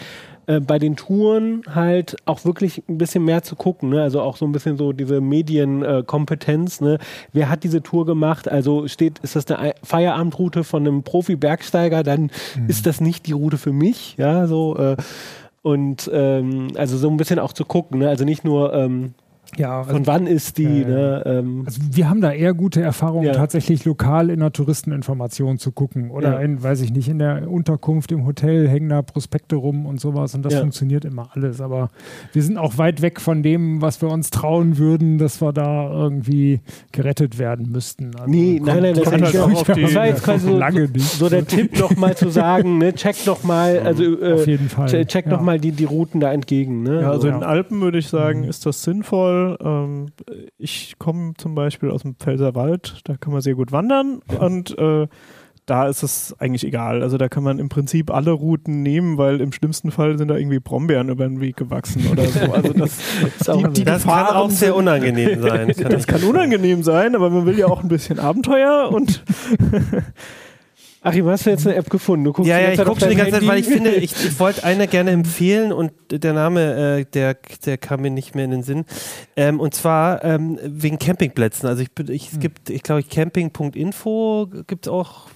äh, 0.48 0.62
bei 0.62 0.80
den 0.80 0.96
Touren 0.96 1.62
halt 1.70 2.16
auch 2.26 2.46
wirklich 2.46 2.82
ein 2.88 2.98
bisschen 2.98 3.24
mehr 3.24 3.44
zu 3.44 3.56
gucken. 3.56 3.90
Ne? 3.90 4.02
Also 4.02 4.22
auch 4.22 4.38
so 4.38 4.46
ein 4.46 4.54
bisschen 4.54 4.78
so 4.78 4.94
diese 4.94 5.22
Medienkompetenz. 5.22 6.82
Äh, 6.82 6.84
ne? 6.84 6.98
Wer 7.34 7.50
hat 7.50 7.64
diese 7.64 7.84
Tour 7.84 8.06
gemacht? 8.06 8.48
Also 8.50 8.88
steht, 8.88 9.20
ist 9.20 9.36
das 9.36 9.46
eine 9.48 9.76
Feierabendroute 9.84 10.64
von 10.64 10.88
einem 10.88 11.04
Profi-Bergsteiger? 11.04 12.04
Dann 12.04 12.32
mhm. 12.56 12.70
ist 12.70 12.86
das 12.86 13.02
nicht 13.02 13.28
die 13.28 13.34
Route 13.34 13.58
für 13.58 13.74
mich. 13.74 14.16
Ja, 14.18 14.48
so. 14.48 14.78
Äh, 14.78 14.96
und 15.62 16.10
ähm, 16.14 16.70
also 16.76 16.98
so 16.98 17.10
ein 17.10 17.18
bisschen 17.18 17.40
auch 17.40 17.52
zu 17.52 17.66
gucken. 17.66 18.00
Ne? 18.00 18.08
Also 18.08 18.24
nicht 18.24 18.46
nur 18.46 18.74
ähm, 18.74 19.14
ja, 19.56 19.80
also, 19.80 19.92
Von 19.92 20.08
wann 20.08 20.28
ist 20.28 20.58
die? 20.58 20.66
Äh, 20.66 20.86
ne, 20.86 21.24
ähm, 21.26 21.64
also 21.66 21.80
wir 21.92 22.10
haben 22.10 22.22
da 22.22 22.32
eher 22.32 22.54
gute 22.54 22.82
Erfahrungen, 22.82 23.28
ja. 23.28 23.34
tatsächlich 23.34 23.86
lokal 23.86 24.30
in 24.30 24.42
der 24.42 24.52
Touristeninformation 24.52 25.58
zu 25.58 25.72
gucken. 25.72 26.12
Oder 26.12 26.34
ja. 26.34 26.40
in, 26.40 26.62
weiß 26.62 26.82
ich 26.82 26.92
nicht, 26.92 27.08
in 27.08 27.20
der 27.20 27.50
Unterkunft 27.50 28.12
im 28.12 28.26
Hotel 28.26 28.68
hängen 28.68 28.90
da 28.90 29.02
Prospekte 29.02 29.56
rum 29.56 29.86
und 29.86 30.02
sowas 30.02 30.36
und 30.36 30.44
das 30.44 30.54
ja. 30.54 30.60
funktioniert 30.60 31.06
immer 31.06 31.30
alles. 31.34 31.62
Aber 31.62 31.90
wir 32.34 32.44
sind 32.44 32.58
auch 32.58 32.78
weit 32.78 33.02
weg 33.02 33.22
von 33.22 33.42
dem, 33.42 33.82
was 33.82 34.02
wir 34.02 34.10
uns 34.10 34.30
trauen 34.32 34.78
würden, 34.78 35.18
dass 35.18 35.42
wir 35.42 35.54
da 35.54 35.90
irgendwie 35.92 36.60
gerettet 36.92 37.40
werden 37.40 37.72
müssten. 37.72 38.16
Also 38.16 38.30
nee, 38.30 38.58
kommt, 38.58 38.68
nein, 38.68 38.84
nein, 38.84 38.96
das, 38.96 39.12
halt 39.12 39.38
auch 39.38 39.64
die, 39.64 39.82
das 39.82 39.96
war 39.96 40.08
jetzt 40.08 40.24
quasi 40.24 40.48
so, 40.48 40.58
lange 40.58 40.88
nicht. 40.88 41.02
so 41.02 41.30
der 41.30 41.46
Tipp 41.48 41.80
nochmal 41.80 42.16
zu 42.16 42.30
sagen, 42.30 42.80
ne, 42.80 42.94
check 42.94 43.16
doch 43.26 43.44
mal, 43.44 43.80
also 43.80 44.04
äh, 44.04 44.34
auf 44.34 44.48
jeden 44.48 44.70
Fall. 44.70 45.06
check 45.06 45.26
ja. 45.26 45.42
noch 45.42 45.58
die, 45.58 45.72
die 45.72 45.86
Routen 45.86 46.20
da 46.20 46.34
entgegen. 46.34 46.84
Ne? 46.84 47.02
Ja, 47.02 47.12
also 47.12 47.28
in 47.28 47.36
den 47.36 47.44
Alpen 47.44 47.82
würde 47.82 47.98
ich 47.98 48.08
sagen, 48.08 48.42
mhm. 48.42 48.50
ist 48.50 48.66
das 48.66 48.84
sinnvoll 48.84 49.37
ähm, 49.60 50.08
ich 50.58 50.98
komme 51.00 51.34
zum 51.38 51.56
Beispiel 51.56 51.90
aus 51.92 52.02
dem 52.02 52.16
Pfälzerwald, 52.16 53.02
da 53.06 53.18
kann 53.18 53.34
man 53.34 53.42
sehr 53.42 53.56
gut 53.56 53.72
wandern 53.72 54.22
und 54.40 54.78
äh, 54.78 55.08
da 55.68 55.88
ist 55.88 56.02
es 56.02 56.34
eigentlich 56.40 56.66
egal. 56.66 57.04
Also 57.04 57.18
da 57.18 57.28
kann 57.28 57.44
man 57.44 57.60
im 57.60 57.68
Prinzip 57.68 58.10
alle 58.10 58.32
Routen 58.32 58.82
nehmen, 58.82 59.18
weil 59.18 59.42
im 59.42 59.52
schlimmsten 59.52 59.92
Fall 59.92 60.18
sind 60.18 60.30
da 60.30 60.38
irgendwie 60.38 60.60
Brombeeren 60.60 61.10
über 61.10 61.28
den 61.28 61.42
Weg 61.42 61.58
gewachsen 61.58 62.08
oder 62.10 62.26
so. 62.26 62.40
Also 62.54 62.72
das, 62.72 62.98
die, 63.58 63.74
die 63.74 63.84
das 63.84 64.04
kann 64.04 64.28
auch 64.28 64.50
sehr 64.50 64.76
unangenehm 64.76 65.42
sein. 65.42 65.68
Kann 65.78 65.92
das 65.92 66.08
kann 66.08 66.24
unangenehm 66.24 66.84
sein, 66.84 67.16
aber 67.16 67.30
man 67.30 67.46
will 67.46 67.60
ja 67.60 67.68
auch 67.68 67.84
ein 67.84 67.90
bisschen 67.90 68.18
Abenteuer 68.18 68.90
und 68.92 69.24
Achim, 71.08 71.28
hast 71.28 71.46
du 71.46 71.50
jetzt 71.50 71.66
eine 71.66 71.76
App 71.76 71.90
gefunden? 71.90 72.26
Du 72.26 72.34
guckst 72.34 72.50
ja, 72.50 72.60
ja, 72.60 72.72
ich 72.72 72.84
gucke 72.84 73.00
schon 73.00 73.10
die 73.10 73.16
ganze 73.16 73.34
Zeit, 73.34 73.48
weil 73.48 73.60
ich 73.60 73.68
finde, 73.68 73.92
ich, 73.92 74.12
ich 74.12 74.40
wollte 74.40 74.64
eine 74.64 74.88
gerne 74.88 75.12
empfehlen 75.12 75.72
und 75.72 75.92
der 76.12 76.34
Name, 76.34 77.00
äh, 77.00 77.06
der, 77.06 77.38
der 77.66 77.78
kam 77.78 78.02
mir 78.02 78.12
nicht 78.12 78.36
mehr 78.36 78.46
in 78.46 78.52
den 78.52 78.64
Sinn. 78.64 78.86
Ähm, 79.36 79.60
und 79.60 79.74
zwar 79.74 80.24
ähm, 80.24 80.60
wegen 80.64 81.00
Campingplätzen. 81.00 81.68
Also 81.70 81.84
ich, 81.84 81.90
ich, 82.10 82.28
es 82.28 82.34
hm. 82.34 82.40
gibt, 82.40 82.70
ich 82.70 82.84
glaube, 82.84 83.04
camping.info 83.04 84.48
gibt 84.68 84.88
es 84.88 84.92
auch 84.92 85.28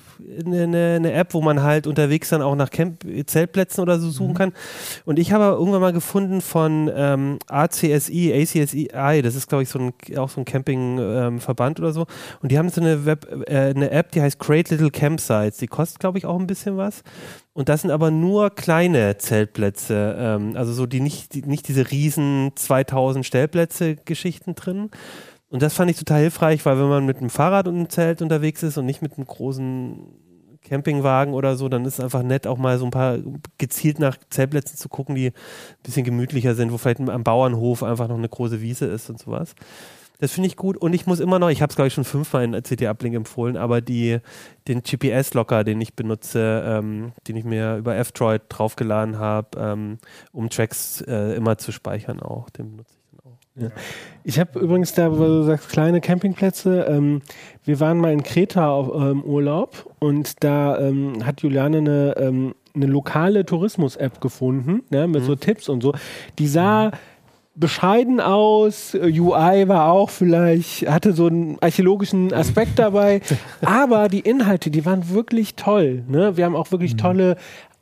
eine, 0.45 0.95
eine, 0.95 1.13
App, 1.13 1.33
wo 1.33 1.41
man 1.41 1.63
halt 1.63 1.87
unterwegs 1.87 2.29
dann 2.29 2.41
auch 2.41 2.55
nach 2.55 2.69
Camp 2.69 3.05
Zeltplätzen 3.25 3.81
oder 3.81 3.99
so 3.99 4.09
suchen 4.09 4.31
mhm. 4.31 4.37
kann. 4.37 4.53
Und 5.05 5.19
ich 5.19 5.31
habe 5.31 5.45
irgendwann 5.45 5.81
mal 5.81 5.93
gefunden 5.93 6.41
von 6.41 6.91
ähm, 6.93 7.39
ACSI, 7.47 8.33
ACSI, 8.33 9.21
das 9.21 9.35
ist 9.35 9.47
glaube 9.47 9.63
ich 9.63 9.69
so 9.69 9.79
ein, 9.79 10.17
auch 10.17 10.29
so 10.29 10.41
ein 10.41 10.45
Campingverband 10.45 11.79
ähm, 11.79 11.85
oder 11.85 11.93
so. 11.93 12.05
Und 12.41 12.51
die 12.51 12.57
haben 12.57 12.69
so 12.69 12.81
eine, 12.81 13.05
Web, 13.05 13.27
äh, 13.47 13.71
eine 13.71 13.91
App, 13.91 14.11
die 14.11 14.21
heißt 14.21 14.39
Great 14.39 14.69
Little 14.69 14.91
Campsites. 14.91 15.57
Die 15.57 15.67
kostet 15.67 15.99
glaube 15.99 16.17
ich 16.17 16.25
auch 16.25 16.39
ein 16.39 16.47
bisschen 16.47 16.77
was. 16.77 17.03
Und 17.53 17.67
das 17.67 17.81
sind 17.81 17.91
aber 17.91 18.11
nur 18.11 18.49
kleine 18.51 19.17
Zeltplätze, 19.17 20.15
ähm, 20.17 20.55
also 20.55 20.71
so 20.71 20.85
die 20.85 21.01
nicht, 21.01 21.33
die, 21.33 21.41
nicht 21.41 21.67
diese 21.67 21.91
riesen 21.91 22.51
2000 22.55 23.25
Stellplätze-Geschichten 23.25 24.55
drin. 24.55 24.89
Und 25.51 25.61
das 25.61 25.73
fand 25.73 25.91
ich 25.91 25.97
total 25.97 26.21
hilfreich, 26.21 26.65
weil 26.65 26.79
wenn 26.79 26.87
man 26.87 27.05
mit 27.05 27.17
einem 27.17 27.29
Fahrrad 27.29 27.67
und 27.67 27.75
einem 27.75 27.89
Zelt 27.89 28.21
unterwegs 28.21 28.63
ist 28.63 28.77
und 28.77 28.85
nicht 28.85 29.01
mit 29.01 29.17
einem 29.17 29.27
großen 29.27 29.97
Campingwagen 30.61 31.33
oder 31.33 31.57
so, 31.57 31.67
dann 31.67 31.83
ist 31.83 31.95
es 31.95 31.99
einfach 31.99 32.23
nett, 32.23 32.47
auch 32.47 32.57
mal 32.57 32.77
so 32.77 32.85
ein 32.85 32.91
paar 32.91 33.17
gezielt 33.57 33.99
nach 33.99 34.17
Zeltplätzen 34.29 34.77
zu 34.77 34.87
gucken, 34.87 35.13
die 35.15 35.27
ein 35.27 35.33
bisschen 35.83 36.05
gemütlicher 36.05 36.55
sind, 36.55 36.71
wo 36.71 36.77
vielleicht 36.77 37.01
am 37.01 37.23
Bauernhof 37.25 37.83
einfach 37.83 38.07
noch 38.07 38.17
eine 38.17 38.29
große 38.29 38.61
Wiese 38.61 38.85
ist 38.85 39.09
und 39.09 39.19
sowas. 39.19 39.53
Das 40.19 40.31
finde 40.31 40.47
ich 40.47 40.55
gut 40.55 40.77
und 40.77 40.93
ich 40.93 41.05
muss 41.05 41.19
immer 41.19 41.37
noch, 41.37 41.49
ich 41.49 41.61
habe 41.61 41.71
es 41.71 41.75
glaube 41.75 41.89
ich 41.89 41.95
schon 41.95 42.05
fünfmal 42.05 42.45
in 42.45 42.53
CT 42.53 42.83
Uplink 42.83 43.15
empfohlen, 43.15 43.57
aber 43.57 43.81
die, 43.81 44.19
den 44.69 44.83
GPS-Locker, 44.83 45.65
den 45.65 45.81
ich 45.81 45.95
benutze, 45.95 46.63
ähm, 46.65 47.11
den 47.27 47.35
ich 47.35 47.43
mir 47.43 47.75
über 47.75 47.97
F-Droid 47.97 48.43
draufgeladen 48.47 49.19
habe, 49.19 49.59
ähm, 49.59 49.97
um 50.31 50.49
Tracks 50.49 51.01
äh, 51.01 51.35
immer 51.35 51.57
zu 51.57 51.73
speichern 51.73 52.21
auch, 52.21 52.49
den 52.51 52.71
benutze 52.71 52.93
ich. 52.95 53.00
Ja. 53.55 53.67
Ich 54.23 54.39
habe 54.39 54.59
übrigens 54.59 54.93
da, 54.93 55.11
wo 55.11 55.23
du 55.23 55.43
sagst, 55.43 55.69
kleine 55.69 55.99
Campingplätze. 55.99 56.85
Ähm, 56.87 57.21
wir 57.65 57.79
waren 57.79 57.97
mal 57.97 58.13
in 58.13 58.23
Kreta 58.23 58.69
auf, 58.69 58.89
ähm, 58.95 59.23
Urlaub 59.23 59.93
und 59.99 60.43
da 60.43 60.79
ähm, 60.79 61.25
hat 61.25 61.41
Juliane 61.41 61.79
eine, 61.79 62.15
ähm, 62.17 62.55
eine 62.73 62.85
lokale 62.85 63.45
Tourismus-App 63.45 64.21
gefunden, 64.21 64.83
ne, 64.89 65.07
mit 65.07 65.23
mhm. 65.23 65.25
so 65.25 65.35
Tipps 65.35 65.67
und 65.67 65.81
so. 65.81 65.93
Die 66.39 66.47
sah 66.47 66.87
mhm. 66.87 66.91
bescheiden 67.55 68.19
aus, 68.21 68.95
UI 68.95 69.67
war 69.67 69.91
auch 69.91 70.11
vielleicht, 70.11 70.89
hatte 70.89 71.11
so 71.11 71.27
einen 71.27 71.57
archäologischen 71.59 72.33
Aspekt 72.33 72.79
dabei, 72.79 73.21
aber 73.61 74.07
die 74.07 74.21
Inhalte, 74.21 74.71
die 74.71 74.85
waren 74.85 75.09
wirklich 75.09 75.55
toll. 75.55 76.03
Ne? 76.07 76.37
Wir 76.37 76.45
haben 76.45 76.55
auch 76.55 76.71
wirklich 76.71 76.93
mhm. 76.93 76.99
tolle 76.99 77.37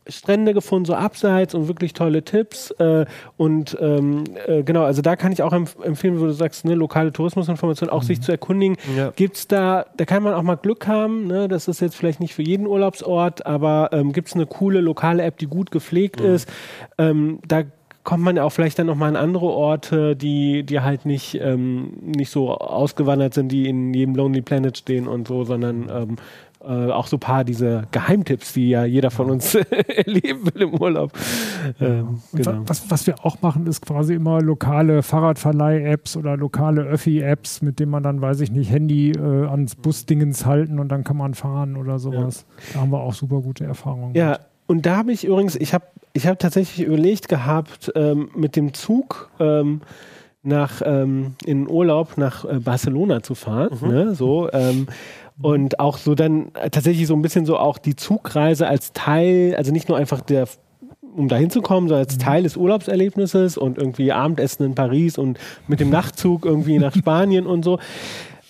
Strände 0.07 0.53
gefunden, 0.53 0.85
so 0.85 0.95
abseits 0.95 1.53
und 1.53 1.67
wirklich 1.67 1.93
tolle 1.93 2.23
Tipps. 2.23 2.71
Äh, 2.71 3.05
und 3.37 3.77
ähm, 3.79 4.23
äh, 4.47 4.63
genau, 4.63 4.83
also 4.83 5.01
da 5.01 5.15
kann 5.15 5.31
ich 5.31 5.43
auch 5.43 5.53
empf 5.53 5.77
empfehlen, 5.81 6.19
wo 6.19 6.25
du 6.25 6.31
sagst, 6.31 6.65
ne, 6.65 6.73
lokale 6.73 7.11
Tourismusinformation, 7.11 7.89
auch 7.89 8.01
mhm. 8.01 8.07
sich 8.07 8.21
zu 8.21 8.31
erkundigen. 8.31 8.77
Ja. 8.97 9.11
Gibt 9.15 9.37
es 9.37 9.47
da, 9.47 9.85
da 9.97 10.05
kann 10.05 10.23
man 10.23 10.33
auch 10.33 10.43
mal 10.43 10.55
Glück 10.55 10.87
haben, 10.87 11.27
ne? 11.27 11.47
das 11.47 11.67
ist 11.67 11.79
jetzt 11.79 11.95
vielleicht 11.95 12.19
nicht 12.19 12.33
für 12.33 12.43
jeden 12.43 12.67
Urlaubsort, 12.67 13.45
aber 13.45 13.89
ähm, 13.91 14.13
gibt 14.13 14.29
es 14.29 14.35
eine 14.35 14.45
coole 14.45 14.81
lokale 14.81 15.23
App, 15.23 15.37
die 15.37 15.47
gut 15.47 15.71
gepflegt 15.71 16.19
mhm. 16.19 16.25
ist. 16.27 16.49
Ähm, 16.97 17.39
da 17.47 17.63
kommt 18.03 18.23
man 18.23 18.37
ja 18.37 18.43
auch 18.43 18.51
vielleicht 18.51 18.79
dann 18.79 18.87
nochmal 18.87 19.09
an 19.09 19.15
andere 19.15 19.45
Orte, 19.45 20.15
die, 20.15 20.63
die 20.63 20.79
halt 20.79 21.05
nicht, 21.05 21.35
ähm, 21.35 21.93
nicht 22.01 22.31
so 22.31 22.55
ausgewandert 22.55 23.33
sind, 23.33 23.51
die 23.51 23.67
in 23.67 23.93
jedem 23.93 24.15
Lonely 24.15 24.41
Planet 24.41 24.77
stehen 24.77 25.07
und 25.07 25.27
so, 25.27 25.43
sondern 25.43 25.89
ähm, 25.93 26.15
äh, 26.61 26.91
auch 26.91 27.07
so 27.07 27.17
ein 27.17 27.21
paar 27.21 27.43
diese 27.43 27.83
Geheimtipps, 27.91 28.53
die 28.53 28.69
ja 28.69 28.83
jeder 28.83 29.11
von 29.11 29.31
uns 29.31 29.55
erleben 29.87 30.45
will 30.53 30.61
im 30.63 30.73
Urlaub. 30.73 31.13
Ähm, 31.79 32.21
genau. 32.33 32.61
was, 32.65 32.89
was 32.91 33.07
wir 33.07 33.25
auch 33.25 33.41
machen, 33.41 33.65
ist 33.65 33.85
quasi 33.85 34.13
immer 34.13 34.41
lokale 34.41 35.01
Fahrradverleih-Apps 35.01 36.17
oder 36.17 36.35
lokale 36.35 36.81
Öffi-Apps, 36.81 37.61
mit 37.61 37.79
denen 37.79 37.91
man 37.91 38.03
dann, 38.03 38.21
weiß 38.21 38.41
ich 38.41 38.51
nicht, 38.51 38.71
Handy 38.71 39.11
äh, 39.11 39.47
ans 39.47 39.75
Busdingens 39.75 40.45
halten 40.45 40.79
und 40.79 40.89
dann 40.89 41.03
kann 41.03 41.17
man 41.17 41.33
fahren 41.33 41.77
oder 41.77 41.97
sowas. 41.97 42.45
Ja. 42.49 42.73
Da 42.73 42.81
haben 42.81 42.91
wir 42.91 42.99
auch 42.99 43.13
super 43.13 43.41
gute 43.41 43.63
Erfahrungen. 43.63 44.13
Ja, 44.15 44.31
mit. 44.31 44.39
und 44.67 44.85
da 44.85 44.97
habe 44.97 45.13
ich 45.13 45.25
übrigens, 45.25 45.55
ich 45.55 45.73
habe 45.73 45.85
ich 46.13 46.27
hab 46.27 46.39
tatsächlich 46.39 46.85
überlegt 46.85 47.29
gehabt, 47.29 47.91
ähm, 47.95 48.29
mit 48.35 48.55
dem 48.55 48.73
Zug 48.73 49.29
ähm, 49.39 49.81
nach 50.41 50.81
ähm, 50.85 51.35
in 51.45 51.69
Urlaub 51.69 52.17
nach 52.17 52.45
äh, 52.45 52.59
Barcelona 52.59 53.21
zu 53.21 53.35
fahren. 53.35 53.77
Mhm. 53.81 53.87
Ne? 53.87 54.15
So, 54.15 54.49
ähm, 54.51 54.87
und 55.41 55.79
auch 55.79 55.97
so 55.97 56.15
dann 56.15 56.51
tatsächlich 56.71 57.07
so 57.07 57.15
ein 57.15 57.21
bisschen 57.21 57.45
so 57.45 57.57
auch 57.57 57.77
die 57.77 57.95
Zugreise 57.95 58.67
als 58.67 58.93
Teil, 58.93 59.55
also 59.57 59.71
nicht 59.71 59.89
nur 59.89 59.97
einfach 59.97 60.21
der 60.21 60.47
um 61.15 61.27
da 61.27 61.37
hinzukommen, 61.37 61.89
sondern 61.89 62.05
als 62.05 62.17
mhm. 62.17 62.21
Teil 62.21 62.43
des 62.43 62.55
Urlaubserlebnisses 62.55 63.57
und 63.57 63.77
irgendwie 63.77 64.11
Abendessen 64.11 64.63
in 64.65 64.75
Paris 64.75 65.17
und 65.17 65.39
mit 65.67 65.79
dem 65.79 65.89
Nachtzug 65.89 66.45
irgendwie 66.45 66.77
nach 66.77 66.95
Spanien 66.95 67.47
und 67.47 67.63
so. 67.63 67.79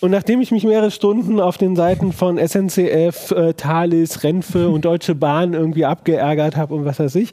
Und 0.00 0.10
nachdem 0.10 0.40
ich 0.40 0.50
mich 0.50 0.64
mehrere 0.64 0.90
Stunden 0.90 1.40
auf 1.40 1.58
den 1.58 1.76
Seiten 1.76 2.12
von 2.12 2.38
SNCF, 2.38 3.32
äh, 3.32 3.52
Thalys, 3.54 4.22
Renfe 4.24 4.70
und 4.70 4.84
Deutsche 4.84 5.14
Bahn 5.14 5.52
irgendwie 5.52 5.84
abgeärgert 5.84 6.56
habe 6.56 6.74
und 6.74 6.84
was 6.86 6.98
weiß 6.98 7.14
ich, 7.16 7.32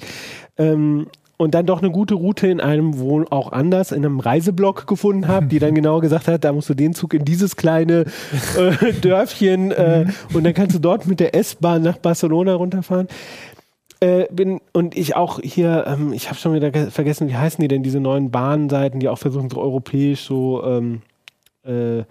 ähm, 0.58 1.08
und 1.38 1.53
dann 1.53 1.67
doch 1.67 1.81
eine 1.81 1.91
gute 1.91 2.15
Route 2.15 2.47
in 2.47 2.59
einem 2.59 2.99
wohl 2.99 3.27
auch 3.29 3.51
anders, 3.51 3.91
in 3.91 4.03
einem 4.03 4.19
Reiseblock 4.19 4.88
gefunden 4.88 5.27
habe, 5.27 5.45
die 5.45 5.59
dann 5.59 5.75
genau 5.75 5.99
gesagt 5.99 6.27
hat, 6.27 6.43
da 6.43 6.51
musst 6.51 6.69
du 6.69 6.73
den 6.73 6.93
Zug 6.93 7.13
in 7.13 7.25
dieses 7.25 7.55
kleine 7.55 8.05
äh, 8.57 8.93
Dörfchen 9.01 9.71
äh, 9.71 10.07
und 10.33 10.43
dann 10.43 10.53
kannst 10.53 10.75
du 10.75 10.79
dort 10.79 11.05
mit 11.05 11.19
der 11.19 11.35
S-Bahn 11.35 11.83
nach 11.83 11.97
Barcelona 11.97 12.55
runterfahren. 12.55 13.07
Äh, 13.99 14.25
bin, 14.31 14.61
und 14.73 14.95
ich 14.95 15.15
auch 15.15 15.39
hier, 15.41 15.85
ähm, 15.88 16.13
ich 16.13 16.29
habe 16.29 16.38
schon 16.38 16.53
wieder 16.53 16.71
vergessen, 16.91 17.29
wie 17.29 17.35
heißen 17.35 17.61
die 17.61 17.67
denn, 17.67 17.81
diese 17.81 17.99
neuen 17.99 18.29
Bahnseiten, 18.29 18.99
die 18.99 19.09
auch 19.09 19.17
versuchen, 19.17 19.49
so 19.49 19.59
europäisch 19.59 20.23
so. 20.23 20.63
Ähm, 20.63 21.01
äh, 21.63 22.03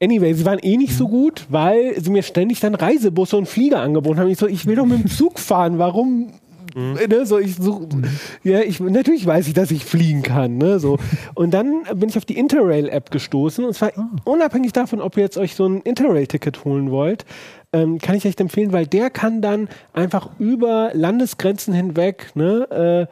anyway, 0.00 0.34
sie 0.34 0.44
waren 0.44 0.60
eh 0.60 0.76
nicht 0.76 0.96
so 0.96 1.08
gut, 1.08 1.46
weil 1.48 2.00
sie 2.00 2.10
mir 2.10 2.22
ständig 2.22 2.60
dann 2.60 2.76
Reisebusse 2.76 3.36
und 3.36 3.48
Flieger 3.48 3.80
angeboten 3.80 4.20
haben. 4.20 4.28
Ich 4.28 4.38
so, 4.38 4.46
ich 4.46 4.66
will 4.66 4.76
doch 4.76 4.86
mit 4.86 5.02
dem 5.02 5.10
Zug 5.10 5.40
fahren, 5.40 5.78
warum 5.78 6.30
Mhm. 6.74 6.98
Ne, 7.08 7.26
so, 7.26 7.38
ich 7.38 7.56
such, 7.56 7.80
mhm. 7.80 8.04
ja, 8.42 8.60
ich, 8.60 8.80
natürlich 8.80 9.26
weiß 9.26 9.46
ich, 9.48 9.54
dass 9.54 9.70
ich 9.70 9.84
fliegen 9.84 10.22
kann. 10.22 10.58
Ne, 10.58 10.78
so. 10.78 10.98
Und 11.34 11.52
dann 11.52 11.84
bin 11.94 12.08
ich 12.08 12.18
auf 12.18 12.24
die 12.24 12.36
Interrail-App 12.36 13.10
gestoßen. 13.10 13.64
Und 13.64 13.74
zwar 13.74 13.92
oh. 13.96 14.32
unabhängig 14.32 14.72
davon, 14.72 15.00
ob 15.00 15.16
ihr 15.16 15.22
jetzt 15.22 15.38
euch 15.38 15.54
so 15.54 15.66
ein 15.66 15.80
Interrail-Ticket 15.80 16.64
holen 16.64 16.90
wollt, 16.90 17.24
ähm, 17.72 17.98
kann 17.98 18.16
ich 18.16 18.24
echt 18.24 18.40
empfehlen, 18.40 18.72
weil 18.72 18.86
der 18.86 19.10
kann 19.10 19.40
dann 19.40 19.68
einfach 19.92 20.30
über 20.38 20.90
Landesgrenzen 20.94 21.74
hinweg, 21.74 22.30
ne, 22.34 23.08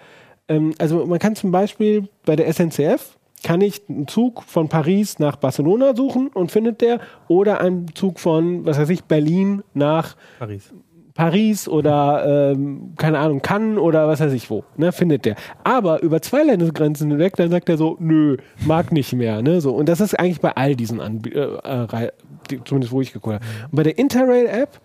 äh, 0.49 0.53
ähm, 0.53 0.75
also 0.79 1.07
man 1.07 1.19
kann 1.19 1.37
zum 1.37 1.51
Beispiel 1.51 2.09
bei 2.25 2.37
der 2.37 2.53
SNCF, 2.53 3.17
kann 3.43 3.61
ich 3.61 3.83
einen 3.89 4.07
Zug 4.07 4.43
von 4.45 4.69
Paris 4.69 5.19
nach 5.19 5.37
Barcelona 5.37 5.97
suchen 5.97 6.29
und 6.29 6.53
findet 6.53 6.81
der 6.81 7.01
oder 7.27 7.61
einen 7.61 7.93
Zug 7.95 8.21
von, 8.21 8.65
was 8.65 8.79
weiß 8.79 8.89
ich, 8.91 9.05
Berlin 9.05 9.63
nach 9.75 10.17
Paris. 10.39 10.73
Paris 11.15 11.69
oder 11.69 12.53
ähm, 12.53 12.95
keine 12.97 13.19
Ahnung, 13.19 13.43
Cannes 13.43 13.79
oder 13.79 14.09
was 14.09 14.21
weiß 14.21 14.33
ich 14.33 14.49
wo, 14.51 14.65
ne, 14.77 14.93
findet 14.93 15.25
der. 15.25 15.37
Aber 15.65 16.03
über 16.03 16.23
zwei 16.23 16.43
Landesgrenzen 16.43 17.11
hinweg, 17.11 17.37
dann 17.37 17.51
sagt 17.51 17.69
er 17.69 17.77
so, 17.77 17.97
nö, 18.01 18.37
mag 18.65 18.93
nicht 18.93 19.13
mehr, 19.13 19.43
ne, 19.43 19.61
so. 19.61 19.75
Und 19.75 19.89
das 19.89 20.01
ist 20.01 20.19
eigentlich 20.19 20.41
bei 20.41 20.53
all 20.57 20.75
diesen 20.75 21.01
Anbietern, 21.01 21.89
äh, 21.91 22.09
die, 22.51 22.65
zumindest 22.65 22.93
wo 22.93 23.01
ich 23.01 23.13
geguckt 23.13 23.35
habe. 23.35 23.45
Und 23.71 23.77
bei 23.77 23.83
der 23.83 23.99
Interrail-App 23.99 24.81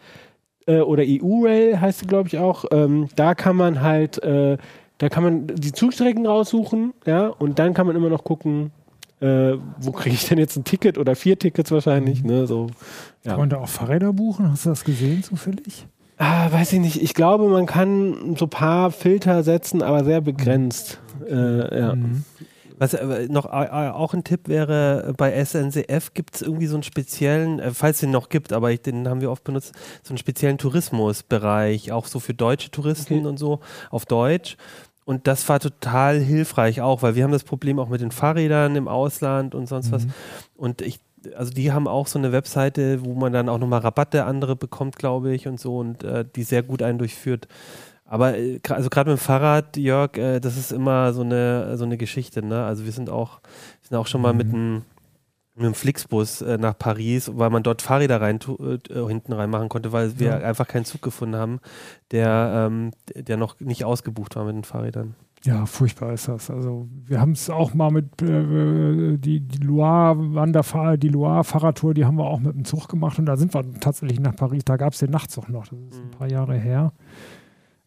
äh, 0.68 0.80
oder 0.80 1.04
EU-Rail 1.06 1.80
heißt 1.80 2.00
sie, 2.00 2.08
glaube 2.08 2.28
ich 2.28 2.38
auch, 2.38 2.66
ähm, 2.72 3.08
da 3.16 3.34
kann 3.34 3.56
man 3.56 3.82
halt, 3.82 4.22
äh, 4.24 4.58
da 4.98 5.10
kann 5.10 5.24
man 5.24 5.48
die 5.48 5.72
Zugstrecken 5.72 6.26
raussuchen, 6.26 6.94
ja, 7.06 7.28
und 7.28 7.60
dann 7.60 7.74
kann 7.74 7.88
man 7.88 7.96
immer 7.96 8.10
noch 8.10 8.24
gucken, 8.24 8.72
äh, 9.22 9.54
wo 9.80 9.92
kriege 9.92 10.16
ich 10.16 10.28
denn 10.28 10.38
jetzt 10.38 10.58
ein 10.58 10.64
Ticket 10.64 10.98
oder 10.98 11.16
vier 11.16 11.40
Tickets 11.40 11.72
wahrscheinlich, 11.72 12.24
ne, 12.24 12.48
so. 12.48 12.68
Ja. 13.24 13.32
Kann 13.32 13.40
man 13.40 13.50
da 13.50 13.58
auch 13.58 13.70
Fahrräder 13.70 14.12
buchen? 14.12 14.52
Hast 14.52 14.66
du 14.66 14.70
das 14.70 14.84
gesehen 14.84 15.24
zufällig? 15.24 15.88
Ah, 16.18 16.52
weiß 16.52 16.74
ich 16.74 16.80
nicht. 16.80 17.02
Ich 17.02 17.14
glaube, 17.14 17.48
man 17.48 17.66
kann 17.66 18.36
so 18.38 18.46
ein 18.46 18.50
paar 18.50 18.92
Filter 18.92 19.44
setzen, 19.44 19.84
aber 19.84 20.04
sehr 20.04 20.22
begrenzt. 20.22 21.00
Äh, 21.28 21.80
ja. 21.80 21.96
Mhm. 21.96 22.24
Was 22.80 22.94
äh, 22.94 23.28
noch 23.30 23.46
äh, 23.46 23.90
auch 23.90 24.14
ein 24.14 24.24
Tipp 24.24 24.48
wäre, 24.48 25.14
bei 25.18 25.44
SNCF 25.44 26.14
gibt 26.14 26.36
es 26.36 26.42
irgendwie 26.44 26.68
so 26.68 26.76
einen 26.76 26.84
speziellen, 26.84 27.60
äh, 27.60 27.72
falls 27.72 27.98
es 27.98 28.02
den 28.02 28.12
noch 28.12 28.30
gibt, 28.30 28.54
aber 28.54 28.72
ich, 28.72 28.82
den 28.82 29.08
haben 29.08 29.22
wir 29.22 29.32
oft 29.32 29.44
benutzt, 29.44 29.74
so 30.04 30.12
einen 30.12 30.20
speziellen 30.20 30.60
Tourismusbereich, 30.60 31.92
auch 31.92 32.06
so 32.06 32.20
für 32.20 32.36
deutsche 32.36 32.70
Touristen 32.70 33.20
okay. 33.20 33.28
und 33.28 33.38
so 33.38 33.60
auf 33.90 34.06
Deutsch. 34.06 34.58
Und 35.06 35.26
das 35.26 35.48
war 35.50 35.60
total 35.60 36.20
hilfreich 36.20 36.82
auch, 36.82 37.02
weil 37.02 37.16
wir 37.16 37.24
haben 37.24 37.32
das 37.32 37.46
Problem 37.46 37.80
auch 37.80 37.90
mit 37.90 38.02
den 38.02 38.12
Fahrrädern 38.12 38.76
im 38.76 38.88
Ausland 38.88 39.56
und 39.56 39.68
sonst 39.68 39.88
mhm. 39.88 39.92
was. 39.94 40.08
Und 40.56 40.82
ich 40.82 41.00
also 41.36 41.52
die 41.52 41.72
haben 41.72 41.88
auch 41.88 42.08
so 42.08 42.20
eine 42.20 42.32
Webseite, 42.32 43.04
wo 43.04 43.14
man 43.14 43.34
dann 43.34 43.50
auch 43.50 43.58
nochmal 43.58 43.80
Rabatte 43.80 44.26
andere 44.26 44.56
bekommt, 44.56 44.98
glaube 44.98 45.34
ich, 45.34 45.48
und 45.48 45.60
so 45.60 45.78
und 45.78 46.04
äh, 46.04 46.26
die 46.36 46.44
sehr 46.44 46.64
gut 46.64 46.82
einen 46.82 47.00
durchführt. 47.00 47.48
Aber 48.06 48.38
äh, 48.38 48.60
also 48.70 48.90
gerade 48.90 49.12
mit 49.12 49.20
dem 49.20 49.24
Fahrrad, 49.24 49.78
Jörg, 49.78 50.18
äh, 50.18 50.40
das 50.40 50.58
ist 50.58 50.72
immer 50.72 51.14
so 51.14 51.22
eine 51.22 51.78
so 51.78 51.86
eine 51.86 51.98
Geschichte, 51.98 52.44
ne? 52.46 52.64
Also 52.66 52.86
wir 52.86 52.92
sind 52.92 53.10
auch 53.10 53.42
sind 53.82 53.98
auch 53.98 54.08
schon 54.08 54.22
mal 54.22 54.34
mhm. 54.34 54.38
mit 54.38 54.48
einem 54.54 54.82
mit 55.56 55.66
einem 55.66 55.74
Flixbus 55.74 56.42
äh, 56.42 56.58
nach 56.60 56.78
Paris, 56.78 57.32
weil 57.34 57.50
man 57.50 57.64
dort 57.64 57.82
Fahrräder 57.82 58.22
rein, 58.22 58.40
äh, 58.60 59.08
hinten 59.08 59.34
reinmachen 59.34 59.70
konnte, 59.70 59.92
weil 59.92 60.20
wir 60.20 60.28
ja. 60.28 60.38
einfach 60.38 60.68
keinen 60.68 60.86
Zug 60.86 61.02
gefunden 61.02 61.36
haben, 61.36 61.60
der, 62.12 62.68
ähm, 62.68 62.92
der 63.16 63.38
noch 63.38 63.60
nicht 63.60 63.84
ausgebucht 63.84 64.36
war 64.36 64.46
mit 64.46 64.56
den 64.56 64.64
Fahrrädern. 64.64 65.16
Ja, 65.44 65.66
furchtbar 65.66 66.14
ist 66.14 66.28
das. 66.28 66.50
Also 66.50 66.88
wir 67.06 67.22
haben 67.22 67.32
es 67.32 67.50
auch 67.50 67.74
mal 67.74 67.92
mit 67.92 68.22
äh, 68.22 69.18
die, 69.18 69.40
die 69.40 69.64
Loire 69.64 70.34
Wanderfahrt, 70.34 71.04
die 71.04 71.10
Loire 71.10 71.44
Fahrradtour, 71.44 71.94
die 71.94 72.06
haben 72.06 72.18
wir 72.18 72.26
auch 72.26 72.40
mit 72.40 72.56
dem 72.56 72.66
Zug 72.66 72.88
gemacht 72.88 73.20
und 73.20 73.26
da 73.26 73.38
sind 73.38 73.54
wir 73.54 73.64
tatsächlich 73.80 74.20
nach 74.20 74.36
Paris. 74.36 74.66
Da 74.66 74.78
gab 74.78 74.94
es 74.94 75.00
den 75.00 75.12
Nachtzug 75.12 75.50
noch. 75.50 75.68
Das 75.68 75.80
ist 75.80 76.04
ein 76.04 76.12
paar 76.12 76.30
Jahre 76.30 76.56
her. 76.56 76.92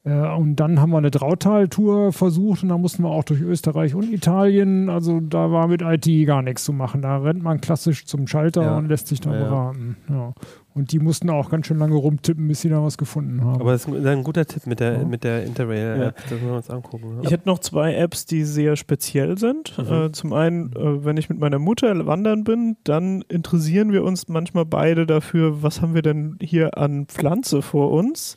Äh, 0.04 0.34
und 0.34 0.56
dann 0.56 0.80
haben 0.80 0.90
wir 0.90 0.98
eine 0.98 1.10
Drautal-Tour 1.10 2.12
versucht 2.12 2.62
und 2.62 2.70
da 2.70 2.78
mussten 2.78 3.02
wir 3.02 3.10
auch 3.10 3.24
durch 3.24 3.40
Österreich 3.40 3.94
und 3.94 4.12
Italien. 4.12 4.88
Also 4.88 5.20
da 5.20 5.50
war 5.50 5.68
mit 5.68 5.82
IT 5.82 6.26
gar 6.26 6.42
nichts 6.42 6.64
zu 6.64 6.72
machen. 6.72 7.02
Da 7.02 7.18
rennt 7.18 7.42
man 7.42 7.60
klassisch 7.60 8.06
zum 8.06 8.26
Schalter 8.26 8.62
ja. 8.62 8.76
und 8.78 8.88
lässt 8.88 9.08
sich 9.08 9.20
da 9.20 9.34
ja, 9.34 9.44
beraten. 9.44 9.96
Ja. 10.08 10.32
Und 10.72 10.92
die 10.92 11.00
mussten 11.00 11.30
auch 11.30 11.50
ganz 11.50 11.66
schön 11.66 11.78
lange 11.78 11.96
rumtippen, 11.96 12.46
bis 12.46 12.60
sie 12.60 12.68
da 12.68 12.82
was 12.82 12.96
gefunden 12.96 13.42
haben. 13.42 13.60
Aber 13.60 13.72
das 13.72 13.86
ist 13.86 14.06
ein 14.06 14.22
guter 14.22 14.46
Tipp 14.46 14.66
mit 14.66 14.78
der, 14.78 15.04
mit 15.04 15.24
der 15.24 15.44
Interrail-App. 15.44 16.16
Das 16.16 16.30
müssen 16.30 16.46
wir 16.46 16.54
uns 16.54 16.70
angucken. 16.70 17.18
Ich 17.22 17.30
hätte 17.32 17.48
noch 17.48 17.58
zwei 17.58 17.94
Apps, 17.94 18.24
die 18.24 18.44
sehr 18.44 18.76
speziell 18.76 19.36
sind. 19.36 19.76
Mhm. 19.76 19.92
Äh, 19.92 20.12
zum 20.12 20.32
einen, 20.32 20.72
äh, 20.72 21.04
wenn 21.04 21.16
ich 21.16 21.28
mit 21.28 21.40
meiner 21.40 21.58
Mutter 21.58 22.06
wandern 22.06 22.44
bin, 22.44 22.76
dann 22.84 23.22
interessieren 23.22 23.92
wir 23.92 24.04
uns 24.04 24.28
manchmal 24.28 24.64
beide 24.64 25.06
dafür, 25.06 25.62
was 25.62 25.82
haben 25.82 25.94
wir 25.94 26.02
denn 26.02 26.38
hier 26.40 26.78
an 26.78 27.06
Pflanze 27.06 27.62
vor 27.62 27.90
uns. 27.90 28.36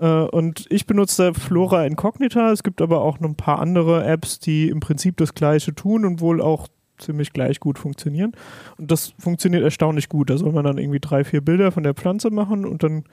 Äh, 0.00 0.06
und 0.06 0.66
ich 0.70 0.86
benutze 0.86 1.32
Flora 1.32 1.84
Incognita. 1.84 2.50
Es 2.50 2.64
gibt 2.64 2.82
aber 2.82 3.02
auch 3.02 3.20
noch 3.20 3.28
ein 3.28 3.36
paar 3.36 3.60
andere 3.60 4.04
Apps, 4.04 4.40
die 4.40 4.68
im 4.68 4.80
Prinzip 4.80 5.16
das 5.16 5.34
Gleiche 5.34 5.74
tun 5.74 6.04
und 6.04 6.20
wohl 6.20 6.40
auch 6.40 6.66
ziemlich 6.98 7.32
gleich 7.32 7.60
gut 7.60 7.78
funktionieren. 7.78 8.32
Und 8.78 8.90
das 8.90 9.14
funktioniert 9.18 9.62
erstaunlich 9.62 10.08
gut. 10.08 10.30
Da 10.30 10.38
soll 10.38 10.52
man 10.52 10.64
dann 10.64 10.78
irgendwie 10.78 11.00
drei, 11.00 11.24
vier 11.24 11.40
Bilder 11.40 11.72
von 11.72 11.82
der 11.82 11.94
Pflanze 11.94 12.30
machen 12.30 12.64
und 12.64 12.82
dann 12.82 13.04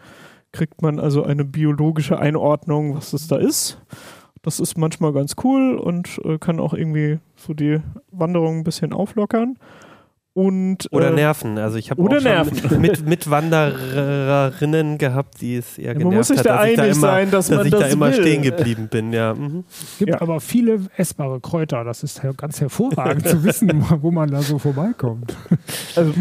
kriegt 0.51 0.81
man 0.81 0.99
also 0.99 1.23
eine 1.23 1.45
biologische 1.45 2.17
Einordnung, 2.17 2.95
was 2.95 3.11
das 3.11 3.27
da 3.27 3.35
ist. 3.37 3.77
Das 4.41 4.59
ist 4.59 4.77
manchmal 4.77 5.11
ganz 5.11 5.35
cool 5.43 5.75
und 5.75 6.21
äh, 6.23 6.37
kann 6.37 6.59
auch 6.59 6.73
irgendwie 6.73 7.19
so 7.35 7.53
die 7.53 7.79
Wanderung 8.11 8.59
ein 8.59 8.63
bisschen 8.63 8.93
auflockern. 8.93 9.57
Und, 10.37 10.89
oder 10.91 11.11
äh, 11.11 11.13
Nerven. 11.13 11.57
Also 11.57 11.77
ich 11.77 11.91
habe 11.91 12.03
auch 12.03 12.19
schon 12.19 12.81
mit, 12.81 13.07
mit 13.07 13.29
Wandererinnen 13.29 14.97
gehabt, 14.97 15.39
die 15.39 15.55
es 15.55 15.77
eher 15.77 15.93
genervt 15.93 16.03
man 16.03 16.17
muss 16.17 16.27
sich 16.27 16.39
hat, 16.39 16.45
da 16.45 16.59
einig 16.59 16.75
da 16.75 16.85
immer, 16.87 16.95
sein, 16.95 17.31
dass, 17.31 17.47
dass 17.47 17.57
man 17.57 17.65
ich 17.65 17.71
das 17.71 17.79
da 17.79 17.87
immer 17.87 18.07
will. 18.07 18.15
stehen 18.15 18.41
geblieben 18.41 18.89
bin. 18.89 19.13
Ja. 19.13 19.33
Mhm. 19.33 19.63
Es 19.69 19.97
gibt 19.97 20.11
ja. 20.11 20.19
aber 20.19 20.41
viele 20.41 20.81
essbare 20.97 21.39
Kräuter. 21.39 21.85
Das 21.85 22.03
ist 22.03 22.21
ganz 22.35 22.59
hervorragend 22.59 23.25
zu 23.25 23.45
wissen, 23.45 23.81
wo 24.01 24.11
man 24.11 24.29
da 24.29 24.41
so 24.41 24.59
vorbeikommt. 24.59 25.37
Also 25.95 26.11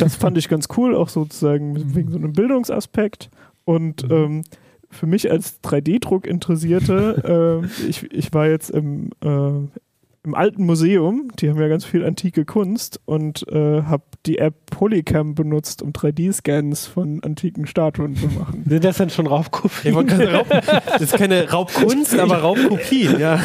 das 0.00 0.16
fand 0.16 0.36
ich 0.36 0.50
ganz 0.50 0.68
cool, 0.76 0.94
auch 0.94 1.08
sozusagen 1.08 1.94
wegen 1.94 2.12
so 2.12 2.18
einem 2.18 2.34
Bildungsaspekt. 2.34 3.30
Und 3.64 4.06
mhm. 4.06 4.14
ähm, 4.14 4.44
für 4.90 5.06
mich 5.06 5.30
als 5.30 5.62
3D-Druck 5.64 6.26
Interessierte, 6.26 7.62
äh, 7.62 7.88
ich, 7.88 8.12
ich 8.12 8.34
war 8.34 8.48
jetzt 8.48 8.70
im, 8.70 9.12
äh, 9.24 9.80
im 10.24 10.36
alten 10.36 10.64
Museum, 10.64 11.30
die 11.40 11.50
haben 11.50 11.60
ja 11.60 11.66
ganz 11.66 11.84
viel 11.84 12.04
antike 12.04 12.44
Kunst 12.44 13.00
und 13.06 13.44
äh, 13.48 13.82
habe 13.82 14.04
die 14.24 14.38
App 14.38 14.54
Polycam 14.66 15.34
benutzt, 15.34 15.82
um 15.82 15.90
3D-Scans 15.90 16.86
von 16.86 17.20
antiken 17.24 17.66
Statuen 17.66 18.14
zu 18.14 18.26
machen. 18.26 18.64
Sind 18.68 18.84
das 18.84 18.98
dann 18.98 19.10
schon 19.10 19.26
Raubkopien? 19.26 19.96
Raub, 19.96 20.46
das 20.86 21.02
ist 21.02 21.16
keine 21.16 21.50
Raubkunst, 21.50 22.16
aber 22.16 22.36
Raubkopien, 22.36 23.18
ja. 23.18 23.40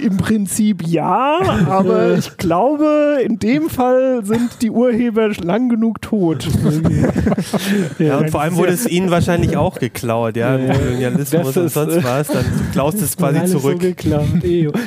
Im 0.00 0.18
Prinzip 0.18 0.86
ja, 0.86 1.40
aber 1.68 2.14
ich 2.18 2.36
glaube, 2.36 3.18
in 3.24 3.40
dem 3.40 3.68
Fall 3.68 4.24
sind 4.24 4.62
die 4.62 4.70
Urheber 4.70 5.30
lang 5.42 5.68
genug 5.68 6.00
tot. 6.00 6.46
ja, 7.98 8.18
und 8.18 8.30
vor 8.30 8.42
allem 8.42 8.54
wurde 8.54 8.72
es 8.72 8.86
ihnen 8.86 9.10
wahrscheinlich 9.10 9.56
auch 9.56 9.80
geklaut, 9.80 10.36
ja, 10.36 10.54
im 10.54 10.72
Kolonialismus 10.72 11.56
und 11.56 11.68
sonst 11.70 12.04
was, 12.04 12.28
dann 12.28 12.44
klaust 12.70 13.00
du 13.00 13.04
es 13.04 13.16
quasi 13.16 13.44
zurück. 13.46 13.82
So 13.82 13.88
geklaut. 13.88 14.28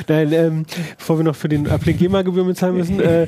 Nein, 0.08 0.32
ähm, 0.32 0.66
bevor 0.98 1.18
wir 1.18 1.24
noch 1.24 1.36
für 1.36 1.48
den 1.48 1.68
Uplink 1.68 1.98
GEMA-Gebühr 1.98 2.44
bezahlen 2.44 2.76
müssen, 2.76 3.00
äh, 3.00 3.26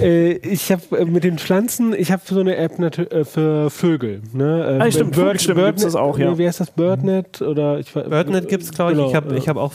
äh, 0.00 0.32
ich 0.38 0.70
habe 0.72 0.98
äh, 0.98 1.04
mit 1.04 1.24
den 1.24 1.38
Pflanzen, 1.38 1.94
ich 1.94 2.12
habe 2.12 2.22
so 2.24 2.40
eine 2.40 2.56
App 2.56 2.78
äh, 2.78 3.24
für 3.24 3.70
Vögel. 3.70 4.22
Ne? 4.32 4.78
Äh, 4.80 4.82
ah, 4.82 4.90
stimmt, 4.90 5.14
Bird, 5.14 5.40
stimmt, 5.40 5.56
Birdnet, 5.56 5.84
das 5.84 5.96
auch, 5.96 6.18
ja. 6.18 6.36
Wie 6.38 6.46
heißt 6.46 6.60
das? 6.60 6.70
Birdnet? 6.70 7.42
Oder 7.42 7.78
ich, 7.78 7.92
Birdnet 7.92 8.48
gibt 8.48 8.62
es, 8.62 8.70
glaube 8.70 8.92
ich. 8.92 8.98
Genau, 8.98 9.08
ich 9.08 9.14
habe 9.14 9.36
ja. 9.36 9.46
hab 9.46 9.56
auch 9.56 9.72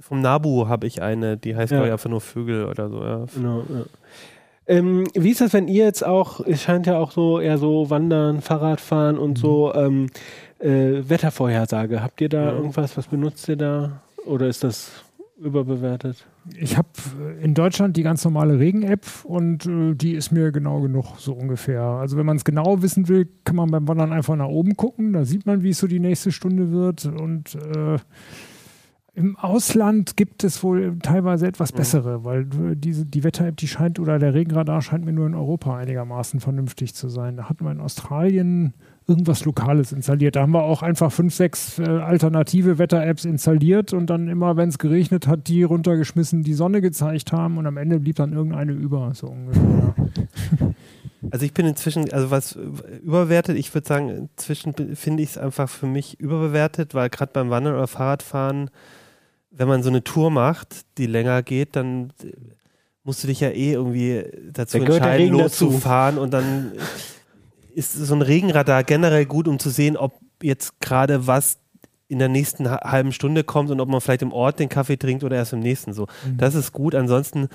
vom 0.00 0.20
Nabu 0.20 0.68
habe 0.68 0.86
ich 0.86 1.00
eine, 1.02 1.36
die 1.36 1.56
heißt, 1.56 1.72
ja. 1.72 1.78
glaube 1.78 1.88
ich, 1.88 1.92
einfach 1.92 2.10
nur 2.10 2.20
Vögel 2.20 2.66
oder 2.66 2.88
so. 2.88 3.02
Ja. 3.02 3.24
Genau, 3.34 3.60
ja. 3.60 3.84
Ähm, 4.66 5.06
wie 5.14 5.30
ist 5.30 5.40
das, 5.40 5.52
wenn 5.52 5.68
ihr 5.68 5.84
jetzt 5.84 6.04
auch, 6.04 6.40
es 6.40 6.62
scheint 6.62 6.86
ja 6.86 6.98
auch 6.98 7.10
so 7.10 7.38
eher 7.38 7.58
so 7.58 7.90
Wandern, 7.90 8.40
Fahrradfahren 8.40 9.18
und 9.18 9.32
mhm. 9.32 9.36
so 9.36 9.74
ähm, 9.74 10.06
äh, 10.58 11.08
Wettervorhersage. 11.08 12.02
Habt 12.02 12.20
ihr 12.20 12.28
da 12.28 12.52
irgendwas, 12.52 12.96
was 12.96 13.06
benutzt 13.06 13.48
ihr 13.48 13.56
da? 13.56 14.00
Oder 14.24 14.46
ist 14.46 14.64
das 14.64 14.90
überbewertet? 15.38 16.24
Ich 16.58 16.76
habe 16.76 16.88
in 17.40 17.54
Deutschland 17.54 17.96
die 17.96 18.02
ganz 18.02 18.24
normale 18.24 18.58
Regen-App 18.58 19.06
und 19.24 19.66
äh, 19.66 19.94
die 19.94 20.12
ist 20.12 20.30
mir 20.30 20.52
genau 20.52 20.80
genug, 20.80 21.16
so 21.18 21.32
ungefähr. 21.32 21.82
Also 21.82 22.16
wenn 22.16 22.26
man 22.26 22.36
es 22.36 22.44
genau 22.44 22.82
wissen 22.82 23.08
will, 23.08 23.28
kann 23.44 23.56
man 23.56 23.70
beim 23.70 23.88
Wandern 23.88 24.12
einfach 24.12 24.36
nach 24.36 24.48
oben 24.48 24.76
gucken. 24.76 25.12
Da 25.12 25.24
sieht 25.24 25.46
man, 25.46 25.62
wie 25.62 25.70
es 25.70 25.78
so 25.78 25.86
die 25.86 26.00
nächste 26.00 26.32
Stunde 26.32 26.70
wird. 26.70 27.06
Und 27.06 27.54
äh, 27.54 27.98
im 29.14 29.36
Ausland 29.36 30.16
gibt 30.16 30.42
es 30.42 30.62
wohl 30.62 30.98
teilweise 31.00 31.46
etwas 31.46 31.72
mhm. 31.72 31.76
bessere, 31.76 32.24
weil 32.24 32.42
äh, 32.42 32.76
diese, 32.76 33.06
die 33.06 33.24
Wetter-App, 33.24 33.56
die 33.56 33.68
scheint, 33.68 33.98
oder 33.98 34.18
der 34.18 34.34
Regenradar 34.34 34.82
scheint 34.82 35.04
mir 35.04 35.12
nur 35.12 35.26
in 35.26 35.34
Europa 35.34 35.76
einigermaßen 35.76 36.40
vernünftig 36.40 36.94
zu 36.94 37.08
sein. 37.08 37.36
Da 37.36 37.48
hat 37.48 37.60
man 37.60 37.76
in 37.76 37.80
Australien 37.80 38.74
irgendwas 39.06 39.44
Lokales 39.44 39.92
installiert. 39.92 40.36
Da 40.36 40.42
haben 40.42 40.52
wir 40.52 40.62
auch 40.62 40.82
einfach 40.82 41.12
fünf, 41.12 41.34
sechs 41.34 41.78
äh, 41.78 41.82
alternative 41.82 42.78
Wetter-Apps 42.78 43.24
installiert 43.24 43.92
und 43.92 44.08
dann 44.08 44.28
immer, 44.28 44.56
wenn 44.56 44.70
es 44.70 44.78
geregnet 44.78 45.26
hat, 45.26 45.46
die 45.48 45.62
runtergeschmissen, 45.62 46.42
die 46.42 46.54
Sonne 46.54 46.80
gezeigt 46.80 47.32
haben 47.32 47.58
und 47.58 47.66
am 47.66 47.76
Ende 47.76 48.00
blieb 48.00 48.16
dann 48.16 48.32
irgendeine 48.32 48.72
über, 48.72 49.12
so 49.14 49.28
ungefähr. 49.28 49.94
Also 51.30 51.46
ich 51.46 51.54
bin 51.54 51.66
inzwischen, 51.66 52.12
also 52.12 52.30
was 52.30 52.52
überbewertet, 53.02 53.56
ich 53.56 53.72
würde 53.74 53.86
sagen, 53.86 54.28
inzwischen 54.36 54.74
finde 54.94 55.22
ich 55.22 55.30
es 55.30 55.38
einfach 55.38 55.70
für 55.70 55.86
mich 55.86 56.20
überbewertet, 56.20 56.94
weil 56.94 57.08
gerade 57.08 57.32
beim 57.32 57.48
Wandern 57.48 57.74
oder 57.74 57.86
Fahrradfahren, 57.86 58.70
wenn 59.50 59.66
man 59.66 59.82
so 59.82 59.88
eine 59.88 60.04
Tour 60.04 60.30
macht, 60.30 60.84
die 60.98 61.06
länger 61.06 61.42
geht, 61.42 61.76
dann 61.76 62.12
musst 63.04 63.22
du 63.22 63.28
dich 63.28 63.40
ja 63.40 63.50
eh 63.50 63.72
irgendwie 63.72 64.24
dazu 64.52 64.78
entscheiden, 64.78 65.30
loszufahren 65.30 66.18
und 66.18 66.32
dann 66.32 66.72
ist 67.74 67.92
so 67.92 68.14
ein 68.14 68.22
Regenradar 68.22 68.84
generell 68.84 69.26
gut, 69.26 69.48
um 69.48 69.58
zu 69.58 69.70
sehen, 69.70 69.96
ob 69.96 70.14
jetzt 70.42 70.80
gerade 70.80 71.26
was 71.26 71.58
in 72.06 72.18
der 72.18 72.28
nächsten 72.28 72.70
halben 72.70 73.12
Stunde 73.12 73.44
kommt 73.44 73.70
und 73.70 73.80
ob 73.80 73.88
man 73.88 74.00
vielleicht 74.00 74.22
im 74.22 74.32
Ort 74.32 74.58
den 74.58 74.68
Kaffee 74.68 74.96
trinkt 74.96 75.24
oder 75.24 75.36
erst 75.36 75.52
im 75.52 75.60
nächsten 75.60 75.92
so. 75.94 76.02
Mhm. 76.02 76.36
Das 76.36 76.54
ist 76.54 76.72
gut. 76.72 76.94
Ansonsten 76.94 77.48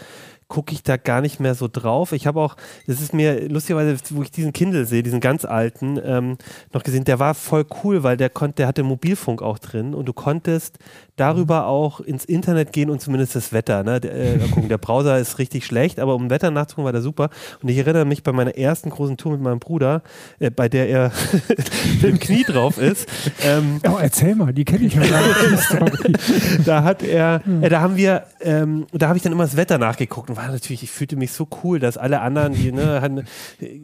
gucke 0.48 0.74
ich 0.74 0.82
da 0.82 0.98
gar 0.98 1.22
nicht 1.22 1.40
mehr 1.40 1.54
so 1.54 1.70
drauf. 1.72 2.12
Ich 2.12 2.26
habe 2.26 2.42
auch, 2.42 2.56
das 2.88 3.00
ist 3.00 3.14
mir 3.14 3.48
lustigerweise, 3.48 3.96
wo 4.10 4.24
ich 4.24 4.32
diesen 4.32 4.52
Kindle 4.52 4.86
sehe, 4.86 5.04
diesen 5.04 5.20
ganz 5.20 5.46
alten, 5.46 6.00
ähm, 6.04 6.38
noch 6.74 6.84
gesehen, 6.84 7.06
der 7.06 7.20
war 7.20 7.36
voll 7.36 7.66
cool, 7.84 8.02
weil 8.02 8.18
der 8.18 8.32
konnte, 8.32 8.56
der 8.58 8.68
hatte 8.68 8.84
Mobilfunk 8.84 9.44
auch 9.44 9.60
drin 9.60 9.94
und 9.94 10.08
du 10.08 10.14
konntest 10.14 10.80
darüber 11.20 11.68
auch 11.68 12.00
ins 12.00 12.26
Internet 12.26 12.72
gehen 12.72 12.90
und 12.90 13.02
zumindest 13.02 13.36
das 13.36 13.52
Wetter. 13.52 13.84
Ne? 13.84 14.00
Der, 14.00 14.14
äh, 14.14 14.38
gucken, 14.50 14.70
der 14.70 14.78
Browser 14.78 15.20
ist 15.20 15.38
richtig 15.38 15.66
schlecht, 15.66 16.00
aber 16.00 16.16
um 16.16 16.30
Wetter 16.30 16.52
nachzugucken 16.52 16.86
war 16.86 16.92
der 16.94 17.02
super. 17.02 17.30
Und 17.62 17.70
ich 17.70 17.78
erinnere 17.78 18.06
mich 18.06 18.24
bei 18.24 18.32
meiner 18.32 18.58
ersten 18.58 18.90
großen 18.90 19.18
Tour 19.18 19.34
mit 19.34 19.42
meinem 19.42 19.60
Bruder, 19.60 20.02
äh, 20.40 20.50
bei 20.50 20.70
der 20.70 20.90
er 20.90 21.12
dem 22.02 22.20
Knie 22.20 22.44
drauf 22.44 22.78
ist. 22.78 23.08
Ähm, 23.44 23.82
oh, 23.88 23.98
erzähl 24.02 24.36
mal, 24.36 24.54
die 24.54 24.66
kenne 24.66 24.86
ich 24.86 24.94
ja 24.96 25.02
gar 25.06 25.22
nicht. 25.28 26.66
da 26.66 26.84
hat 26.84 27.04
er, 27.04 27.42
äh, 27.62 27.70
da 27.70 27.82
haben 27.82 27.98
wir, 27.98 28.24
ähm, 28.42 28.88
da 28.94 29.08
habe 29.08 29.18
ich 29.18 29.24
dann 29.24 29.34
immer 29.34 29.44
das 29.44 29.58
Wetter 29.58 29.78
nachgeguckt 29.78 30.30
und 30.30 30.38
war 30.38 30.48
natürlich, 30.48 30.84
ich 30.84 30.92
fühlte 30.92 31.16
mich 31.16 31.32
so 31.32 31.48
cool, 31.64 31.80
dass 31.80 31.98
alle 31.98 32.22
anderen, 32.22 32.54
die, 32.54 32.72
ne, 32.72 33.02
hatten, 33.02 33.26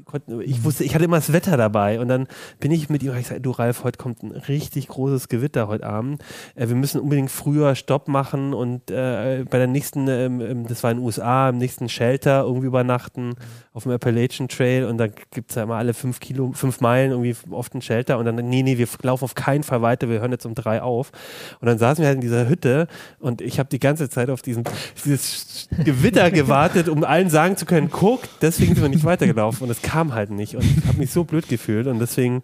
konnten, 0.05 0.41
ich 0.41 0.63
wusste, 0.63 0.83
ich 0.83 0.95
hatte 0.95 1.05
immer 1.05 1.17
das 1.17 1.33
Wetter 1.33 1.57
dabei 1.57 1.99
und 1.99 2.07
dann 2.07 2.27
bin 2.59 2.71
ich 2.71 2.89
mit 2.89 3.03
ihm, 3.03 3.15
ich 3.15 3.27
sage, 3.27 3.41
du 3.41 3.51
Ralf, 3.51 3.83
heute 3.83 3.97
kommt 3.97 4.23
ein 4.23 4.31
richtig 4.31 4.87
großes 4.87 5.27
Gewitter 5.27 5.67
heute 5.67 5.85
Abend. 5.85 6.23
Äh, 6.55 6.67
wir 6.67 6.75
müssen 6.75 7.01
unbedingt 7.01 7.24
früher 7.27 7.75
Stopp 7.75 8.07
machen 8.07 8.53
und 8.53 8.91
äh, 8.91 9.45
bei 9.49 9.57
der 9.57 9.67
nächsten, 9.67 10.07
ähm, 10.07 10.65
das 10.67 10.83
war 10.83 10.91
in 10.91 10.97
den 10.97 11.05
USA, 11.05 11.49
im 11.49 11.57
nächsten 11.57 11.89
Shelter 11.89 12.43
irgendwie 12.43 12.67
übernachten 12.67 13.35
auf 13.73 13.83
dem 13.83 13.91
Appalachian 13.91 14.47
Trail 14.47 14.85
und 14.85 14.97
dann 14.97 15.11
gibt 15.31 15.51
es 15.51 15.55
ja 15.55 15.63
immer 15.63 15.75
alle 15.75 15.93
fünf 15.93 16.19
Kilo, 16.19 16.51
fünf 16.53 16.81
Meilen 16.81 17.11
irgendwie 17.11 17.35
oft 17.51 17.73
ein 17.75 17.81
Shelter 17.81 18.17
und 18.17 18.25
dann, 18.25 18.35
nee, 18.35 18.63
nee, 18.63 18.77
wir 18.77 18.87
laufen 19.01 19.25
auf 19.25 19.35
keinen 19.35 19.63
Fall 19.63 19.81
weiter, 19.81 20.09
wir 20.09 20.19
hören 20.19 20.31
jetzt 20.31 20.45
um 20.45 20.55
drei 20.55 20.81
auf. 20.81 21.11
Und 21.59 21.67
dann 21.67 21.77
saßen 21.77 22.01
wir 22.01 22.07
halt 22.07 22.15
in 22.15 22.21
dieser 22.21 22.47
Hütte 22.47 22.87
und 23.19 23.41
ich 23.41 23.59
habe 23.59 23.69
die 23.69 23.79
ganze 23.79 24.09
Zeit 24.09 24.29
auf 24.29 24.41
diesen, 24.41 24.63
dieses 25.03 25.67
Gewitter 25.83 26.31
gewartet, 26.31 26.89
um 26.89 27.03
allen 27.03 27.29
sagen 27.29 27.57
zu 27.57 27.65
können, 27.65 27.89
guck, 27.91 28.21
deswegen 28.41 28.75
sind 28.75 28.83
wir 28.83 28.89
nicht 28.89 29.05
weitergelaufen 29.05 29.63
und 29.63 29.69
es 29.69 29.81
kam 29.81 30.13
halt 30.13 30.29
nicht 30.29 30.55
und 30.55 30.63
ich 30.63 30.85
habe 30.85 30.97
mich 30.97 31.11
so 31.11 31.23
blöd 31.23 31.47
gefühlt 31.47 31.87
und 31.87 31.99
deswegen 31.99 32.41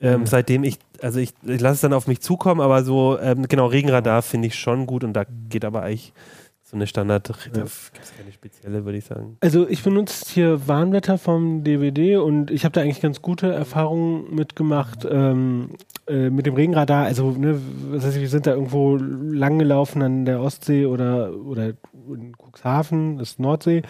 ähm, 0.00 0.20
mhm. 0.20 0.26
seitdem 0.26 0.64
ich, 0.64 0.78
also 1.00 1.20
ich, 1.20 1.32
ich 1.42 1.60
lasse 1.60 1.74
es 1.74 1.80
dann 1.80 1.92
auf 1.92 2.06
mich 2.06 2.20
zukommen, 2.20 2.60
aber 2.60 2.84
so, 2.84 3.18
ähm, 3.20 3.46
genau, 3.48 3.66
Regenradar 3.66 4.22
finde 4.22 4.48
ich 4.48 4.54
schon 4.54 4.86
gut 4.86 5.04
und 5.04 5.12
da 5.12 5.24
geht 5.48 5.64
aber 5.64 5.82
eigentlich 5.82 6.12
so 6.62 6.76
eine 6.76 6.86
Standard, 6.86 7.28
ja. 7.28 7.34
da 7.52 7.60
gibt 7.60 7.68
es 7.68 7.92
keine 8.16 8.32
spezielle, 8.32 8.84
würde 8.84 8.98
ich 8.98 9.04
sagen. 9.04 9.36
Also 9.40 9.68
ich 9.68 9.82
benutze 9.82 10.24
hier 10.32 10.66
Warnwetter 10.66 11.18
vom 11.18 11.62
DVD 11.62 12.16
und 12.16 12.50
ich 12.50 12.64
habe 12.64 12.72
da 12.72 12.80
eigentlich 12.80 13.02
ganz 13.02 13.22
gute 13.22 13.52
Erfahrungen 13.52 14.34
mitgemacht 14.34 15.06
ähm, 15.08 15.76
äh, 16.06 16.30
mit 16.30 16.46
dem 16.46 16.54
Regenradar. 16.54 17.04
Also, 17.04 17.30
ne, 17.30 17.60
was 17.90 18.04
heißt, 18.04 18.18
wir 18.18 18.28
sind 18.28 18.46
da 18.46 18.52
irgendwo 18.52 18.96
lang 18.96 19.58
gelaufen 19.58 20.02
an 20.02 20.24
der 20.24 20.40
Ostsee 20.40 20.86
oder, 20.86 21.34
oder 21.34 21.74
in 22.08 22.34
Cuxhaven, 22.36 23.18
das 23.18 23.32
ist 23.32 23.40
Nordsee. 23.40 23.82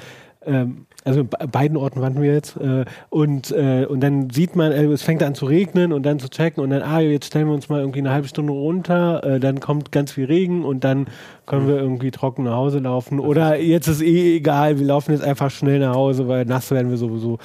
Ähm, 0.47 0.87
also 1.05 1.23
beiden 1.25 1.77
Orten 1.77 2.01
waren 2.01 2.21
wir 2.21 2.33
jetzt. 2.33 2.57
Äh, 2.57 2.87
und, 3.11 3.51
äh, 3.53 3.85
und 3.85 4.01
dann 4.01 4.31
sieht 4.31 4.57
man, 4.57 4.73
äh, 4.73 4.85
es 4.87 5.03
fängt 5.03 5.23
an 5.23 5.35
zu 5.35 5.45
regnen 5.45 5.93
und 5.93 6.03
dann 6.05 6.19
zu 6.19 6.29
checken 6.29 6.63
und 6.63 6.71
dann, 6.71 6.83
ah, 6.83 7.01
jetzt 7.01 7.27
stellen 7.27 7.47
wir 7.47 7.55
uns 7.55 7.69
mal 7.69 7.81
irgendwie 7.81 7.99
eine 7.99 8.11
halbe 8.11 8.27
Stunde 8.27 8.53
runter, 8.53 9.23
äh, 9.23 9.41
dann 9.41 9.61
kommt 9.61 9.93
ganz 9.93 10.13
viel 10.13 10.25
Regen 10.25 10.65
und 10.65 10.83
dann 10.83 11.07
können 11.45 11.69
wir 11.69 11.77
irgendwie 11.77 12.11
trocken 12.11 12.45
nach 12.45 12.55
Hause 12.55 12.79
laufen. 12.79 13.21
Oder 13.21 13.61
jetzt 13.61 13.87
ist 13.87 14.01
eh 14.01 14.37
egal, 14.37 14.79
wir 14.79 14.87
laufen 14.87 15.13
jetzt 15.13 15.23
einfach 15.23 15.51
schnell 15.51 15.79
nach 15.79 15.95
Hause, 15.95 16.27
weil 16.27 16.47
nass 16.47 16.71
werden 16.71 16.89
wir 16.89 16.97
sowieso. 16.97 17.39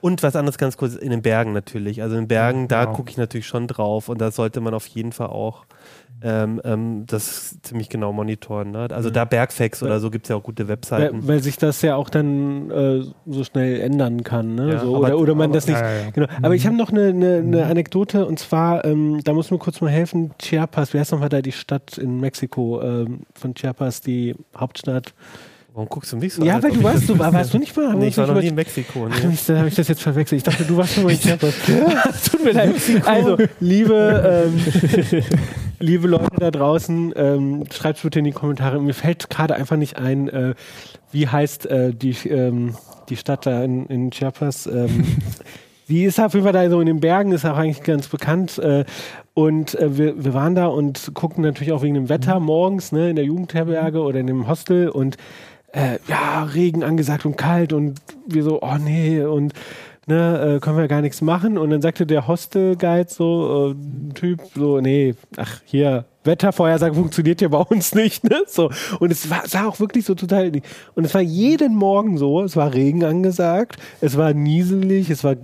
Und 0.00 0.22
was 0.22 0.34
anderes 0.34 0.56
ganz 0.56 0.78
kurz 0.78 0.94
in 0.94 1.10
den 1.10 1.20
Bergen 1.20 1.52
natürlich. 1.52 2.02
Also 2.02 2.16
in 2.16 2.22
den 2.22 2.28
Bergen, 2.28 2.66
da 2.66 2.84
genau. 2.84 2.96
gucke 2.96 3.10
ich 3.10 3.18
natürlich 3.18 3.46
schon 3.46 3.66
drauf 3.66 4.08
und 4.08 4.20
da 4.20 4.30
sollte 4.30 4.60
man 4.62 4.72
auf 4.72 4.86
jeden 4.86 5.12
Fall 5.12 5.28
auch 5.28 5.66
ähm, 6.22 6.60
ähm, 6.64 7.04
das 7.06 7.60
ziemlich 7.62 7.88
genau 7.88 8.12
monitoren. 8.12 8.70
Ne? 8.70 8.88
Also 8.90 9.08
mhm. 9.08 9.14
da 9.14 9.24
Bergfacts 9.24 9.82
oder 9.82 10.00
so 10.00 10.10
gibt 10.10 10.26
es 10.26 10.30
ja 10.30 10.36
auch 10.36 10.42
gute 10.42 10.68
Webseiten. 10.68 11.22
Weil, 11.22 11.28
weil, 11.28 11.42
sich 11.42 11.58
das 11.58 11.82
ja 11.82 11.96
auch 11.96 12.10
dann 12.10 12.70
äh, 12.70 13.02
so 13.26 13.44
schnell 13.44 13.80
ändern 13.80 14.22
kann. 14.22 14.54
Ne? 14.54 14.72
Ja, 14.72 14.80
so, 14.80 14.96
aber, 14.96 15.06
oder, 15.06 15.18
oder 15.18 15.34
man 15.34 15.46
aber, 15.46 15.54
das 15.54 15.66
nicht. 15.66 15.80
Ja, 15.80 15.90
ja, 15.90 16.10
genau. 16.10 16.26
Aber 16.42 16.54
ich 16.54 16.66
habe 16.66 16.76
noch 16.76 16.90
eine, 16.90 17.08
eine, 17.08 17.42
mhm. 17.42 17.54
Anekdote 17.54 18.26
und 18.26 18.38
zwar, 18.38 18.84
ähm, 18.84 19.20
da 19.24 19.32
muss 19.32 19.50
mir 19.50 19.58
kurz 19.58 19.80
mal 19.80 19.90
helfen, 19.90 20.32
Chiapas, 20.38 20.94
wie 20.94 20.98
heißt 20.98 21.12
nochmal 21.12 21.28
da 21.28 21.42
die 21.42 21.52
Stadt 21.52 21.98
in 21.98 22.20
Mexiko 22.20 22.80
ähm, 22.82 23.20
von 23.34 23.54
Chiapas, 23.54 24.00
die 24.00 24.34
Hauptstadt? 24.56 25.14
Warum 25.74 25.88
guckst 25.88 26.12
du 26.12 26.18
mich 26.18 26.34
so 26.34 26.44
Ja, 26.44 26.56
an, 26.56 26.62
weil 26.62 26.72
du 26.72 26.82
warst, 26.82 27.08
du, 27.08 27.18
warst 27.18 27.54
du 27.54 27.58
nicht 27.58 27.74
mal? 27.74 27.94
Nee, 27.94 28.08
ich 28.08 28.18
war 28.18 28.26
noch 28.26 28.38
nie 28.38 28.48
in 28.48 28.54
Mexiko. 28.54 29.08
Nee. 29.08 29.14
Ach, 29.16 29.46
dann 29.46 29.58
habe 29.58 29.68
ich 29.68 29.74
das 29.74 29.88
jetzt 29.88 30.02
verwechselt. 30.02 30.36
Ich 30.36 30.42
dachte, 30.42 30.64
du 30.64 30.76
warst 30.76 30.94
schon 30.94 31.04
mal 31.04 31.12
in 31.12 31.18
Chiapas. 31.18 31.54
Tut 32.30 32.44
mir 32.44 32.52
leid. 32.52 32.74
Also, 33.06 33.38
liebe, 33.58 34.50
ähm, 34.52 35.24
liebe 35.82 36.08
Leute 36.08 36.36
da 36.38 36.50
draußen, 36.50 37.12
ähm, 37.16 37.64
schreibt 37.70 38.02
bitte 38.02 38.20
in 38.20 38.24
die 38.24 38.32
Kommentare. 38.32 38.80
Mir 38.80 38.94
fällt 38.94 39.28
gerade 39.28 39.54
einfach 39.54 39.76
nicht 39.76 39.98
ein, 39.98 40.28
äh, 40.28 40.54
wie 41.10 41.28
heißt 41.28 41.66
äh, 41.66 41.92
die, 41.92 42.16
ähm, 42.28 42.76
die 43.08 43.16
Stadt 43.16 43.46
da 43.46 43.64
in, 43.64 43.86
in 43.86 44.10
Chiapas. 44.10 44.66
Ähm, 44.66 45.04
die 45.88 46.04
ist 46.04 46.20
auf 46.20 46.34
jeden 46.34 46.44
Fall 46.44 46.52
da 46.52 46.70
so 46.70 46.80
in 46.80 46.86
den 46.86 47.00
Bergen, 47.00 47.32
ist 47.32 47.44
auch 47.44 47.56
eigentlich 47.56 47.82
ganz 47.82 48.08
bekannt. 48.08 48.58
Äh, 48.58 48.84
und 49.34 49.74
äh, 49.74 49.98
wir, 49.98 50.24
wir 50.24 50.34
waren 50.34 50.54
da 50.54 50.66
und 50.66 51.12
gucken 51.14 51.42
natürlich 51.42 51.72
auch 51.72 51.82
wegen 51.82 51.94
dem 51.94 52.08
Wetter 52.08 52.38
morgens 52.38 52.92
ne, 52.92 53.10
in 53.10 53.16
der 53.16 53.24
Jugendherberge 53.24 54.00
oder 54.00 54.20
in 54.20 54.28
dem 54.28 54.48
Hostel 54.48 54.88
und 54.88 55.16
äh, 55.72 55.98
ja, 56.06 56.44
Regen 56.44 56.84
angesagt 56.84 57.26
und 57.26 57.36
kalt 57.36 57.72
und 57.72 58.00
wir 58.26 58.44
so, 58.44 58.62
oh 58.62 58.76
nee, 58.78 59.22
und 59.22 59.52
ne, 60.06 60.56
äh, 60.56 60.60
können 60.60 60.78
wir 60.78 60.88
gar 60.88 61.00
nichts 61.00 61.20
machen. 61.20 61.58
Und 61.58 61.70
dann 61.70 61.82
sagte 61.82 62.06
der 62.06 62.26
Hostel-Guide 62.26 63.10
so, 63.10 63.74
äh, 63.74 64.14
Typ, 64.14 64.40
so, 64.54 64.80
nee, 64.80 65.14
ach, 65.36 65.60
hier, 65.64 66.04
Wettervorhersage 66.24 66.94
funktioniert 66.94 67.40
ja 67.40 67.48
bei 67.48 67.58
uns 67.58 67.94
nicht, 67.94 68.24
ne? 68.24 68.42
So. 68.46 68.70
Und 69.00 69.10
es 69.10 69.28
war, 69.28 69.46
sah 69.46 69.66
auch 69.66 69.80
wirklich 69.80 70.04
so 70.04 70.14
total. 70.14 70.52
Und 70.94 71.04
es 71.04 71.14
war 71.14 71.20
jeden 71.20 71.74
Morgen 71.74 72.16
so, 72.18 72.42
es 72.42 72.56
war 72.56 72.72
Regen 72.72 73.04
angesagt, 73.04 73.76
es 74.00 74.16
war 74.16 74.32
nieselig, 74.32 75.10
es 75.10 75.24
war 75.24 75.34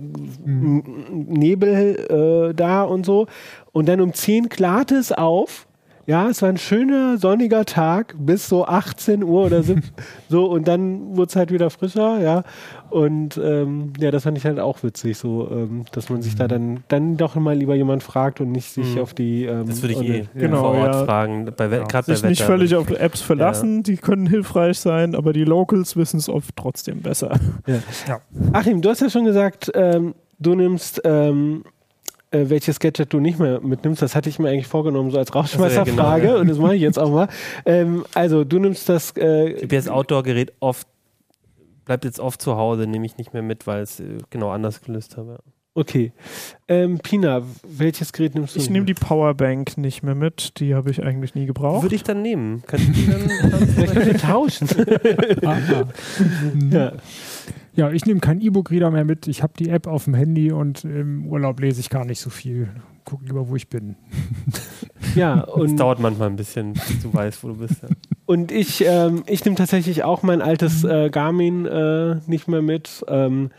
mhm. 0.45 0.83
Nebel 1.27 2.49
äh, 2.49 2.53
da 2.53 2.83
und 2.83 3.05
so. 3.05 3.27
Und 3.71 3.87
dann 3.87 4.01
um 4.01 4.13
10 4.13 4.49
klarte 4.49 4.95
es 4.95 5.11
auf 5.11 5.67
ja, 6.09 6.27
es 6.27 6.41
war 6.41 6.49
ein 6.49 6.57
schöner 6.57 7.19
sonniger 7.19 7.65
Tag 7.65 8.15
bis 8.17 8.49
so 8.49 8.65
18 8.65 9.23
Uhr 9.23 9.45
oder 9.45 9.61
so, 9.61 9.75
so 10.27 10.45
und 10.47 10.67
dann 10.67 11.15
wurde 11.15 11.29
es 11.29 11.35
halt 11.35 11.51
wieder 11.51 11.69
frischer, 11.69 12.19
ja. 12.19 12.43
Und 12.89 13.37
ähm, 13.37 13.93
ja, 13.99 14.09
das 14.09 14.23
fand 14.23 14.35
ich 14.35 14.43
halt 14.43 14.59
auch 14.59 14.81
witzig, 14.81 15.19
so, 15.19 15.47
ähm, 15.51 15.85
dass 15.91 16.09
man 16.09 16.23
sich 16.23 16.35
da 16.35 16.47
dann, 16.47 16.83
dann 16.87 17.15
doch 17.17 17.35
mal 17.35 17.55
lieber 17.55 17.75
jemand 17.75 18.01
fragt 18.01 18.41
und 18.41 18.51
nicht 18.51 18.71
sich 18.71 18.95
mhm. 18.95 19.01
auf 19.01 19.13
die. 19.13 19.45
Ähm, 19.45 19.67
das 19.67 19.83
würde 19.83 19.93
ich 19.93 20.01
eh 20.01 20.27
genau, 20.33 20.61
vor 20.61 20.71
Ort 20.71 20.95
ja. 20.95 21.05
fragen. 21.05 21.51
Bei, 21.55 21.67
ja. 21.67 21.83
Gerade 21.83 22.11
sich 22.11 22.23
bei 22.23 22.29
nicht 22.29 22.41
völlig 22.41 22.73
auf 22.73 22.89
Apps 22.89 23.21
verlassen, 23.21 23.75
ja. 23.77 23.83
die 23.83 23.97
können 23.97 24.25
hilfreich 24.25 24.79
sein, 24.79 25.13
aber 25.13 25.31
die 25.31 25.43
Locals 25.43 25.95
wissen 25.95 26.17
es 26.17 26.27
oft 26.27 26.55
trotzdem 26.55 27.03
besser. 27.03 27.39
Ja. 28.07 28.19
Achim, 28.53 28.81
du 28.81 28.89
hast 28.89 29.01
ja 29.01 29.11
schon 29.11 29.25
gesagt, 29.25 29.71
ähm, 29.75 30.15
du 30.39 30.55
nimmst 30.55 31.01
ähm, 31.03 31.65
äh, 32.31 32.49
welches 32.49 32.79
Gadget 32.79 33.13
du 33.13 33.19
nicht 33.19 33.39
mehr 33.39 33.61
mitnimmst. 33.61 34.01
Das 34.01 34.15
hatte 34.15 34.29
ich 34.29 34.39
mir 34.39 34.49
eigentlich 34.49 34.67
vorgenommen, 34.67 35.11
so 35.11 35.17
als 35.17 35.33
Rauschmeisterfrage 35.33 35.91
also, 35.91 36.01
ja, 36.01 36.17
genau, 36.17 36.35
ja. 36.35 36.41
und 36.41 36.47
das 36.47 36.57
mache 36.57 36.75
ich 36.75 36.81
jetzt 36.81 36.99
auch 36.99 37.11
mal. 37.11 37.27
Ähm, 37.65 38.05
also 38.13 38.43
du 38.43 38.59
nimmst 38.59 38.89
das 38.89 39.15
äh, 39.17 39.53
GPS-Outdoor-Gerät 39.53 40.53
oft, 40.59 40.87
bleibt 41.85 42.05
jetzt 42.05 42.19
oft 42.19 42.41
zu 42.41 42.55
Hause, 42.55 42.87
nehme 42.87 43.05
ich 43.05 43.17
nicht 43.17 43.33
mehr 43.33 43.41
mit, 43.41 43.67
weil 43.67 43.81
es 43.81 43.99
äh, 43.99 44.17
genau 44.29 44.51
anders 44.51 44.81
gelöst 44.81 45.17
habe. 45.17 45.39
Okay. 45.75 46.11
Ähm, 46.67 46.99
Pina, 46.99 47.43
welches 47.63 48.11
Gerät 48.11 48.35
nimmst 48.35 48.55
du? 48.55 48.59
Ich 48.59 48.69
nehme 48.69 48.85
die 48.85 48.95
Powerbank 48.95 49.77
nicht 49.77 50.03
mehr 50.03 50.15
mit. 50.15 50.59
Die 50.59 50.75
habe 50.75 50.91
ich 50.91 51.01
eigentlich 51.01 51.35
nie 51.35 51.45
gebraucht. 51.45 51.83
Würde 51.83 51.95
ich 51.95 52.03
dann 52.03 52.21
nehmen. 52.21 52.63
Kann 52.67 52.81
ich 52.81 52.91
die 52.91 53.07
dann, 53.07 53.29
Vielleicht 53.75 53.93
könnt 53.93 54.07
ihr 54.07 54.17
tauschen. 54.17 54.67
ja. 56.71 56.93
Ja, 57.79 57.89
ich 57.91 58.05
nehme 58.05 58.19
keinen 58.19 58.41
E-Book-Reader 58.41 58.91
mehr 58.91 59.05
mit. 59.05 59.25
Ich 59.27 59.41
habe 59.41 59.53
die 59.57 59.69
App 59.69 59.87
auf 59.87 60.03
dem 60.03 60.13
Handy 60.13 60.51
und 60.51 60.83
im 60.83 61.25
Urlaub 61.25 61.61
lese 61.61 61.79
ich 61.79 61.89
gar 61.89 62.03
nicht 62.03 62.19
so 62.19 62.29
viel. 62.29 62.67
Guck 63.05 63.21
lieber, 63.25 63.47
wo 63.47 63.55
ich 63.55 63.69
bin. 63.69 63.95
Ja, 65.15 65.41
und. 65.41 65.65
Es 65.65 65.75
dauert 65.75 65.99
manchmal 65.99 66.29
ein 66.29 66.35
bisschen, 66.35 66.73
bis 66.73 67.01
du 67.01 67.11
weißt, 67.11 67.43
wo 67.43 67.47
du 67.47 67.55
bist. 67.55 67.81
Ja. 67.81 67.87
Und 68.27 68.51
ich, 68.51 68.83
ähm, 68.85 69.23
ich 69.25 69.43
nehme 69.43 69.55
tatsächlich 69.55 70.03
auch 70.03 70.21
mein 70.21 70.41
altes 70.41 70.83
äh, 70.83 71.09
Garmin 71.09 71.65
äh, 71.65 72.17
nicht 72.27 72.47
mehr 72.47 72.61
mit. 72.61 73.03
Ähm, 73.07 73.49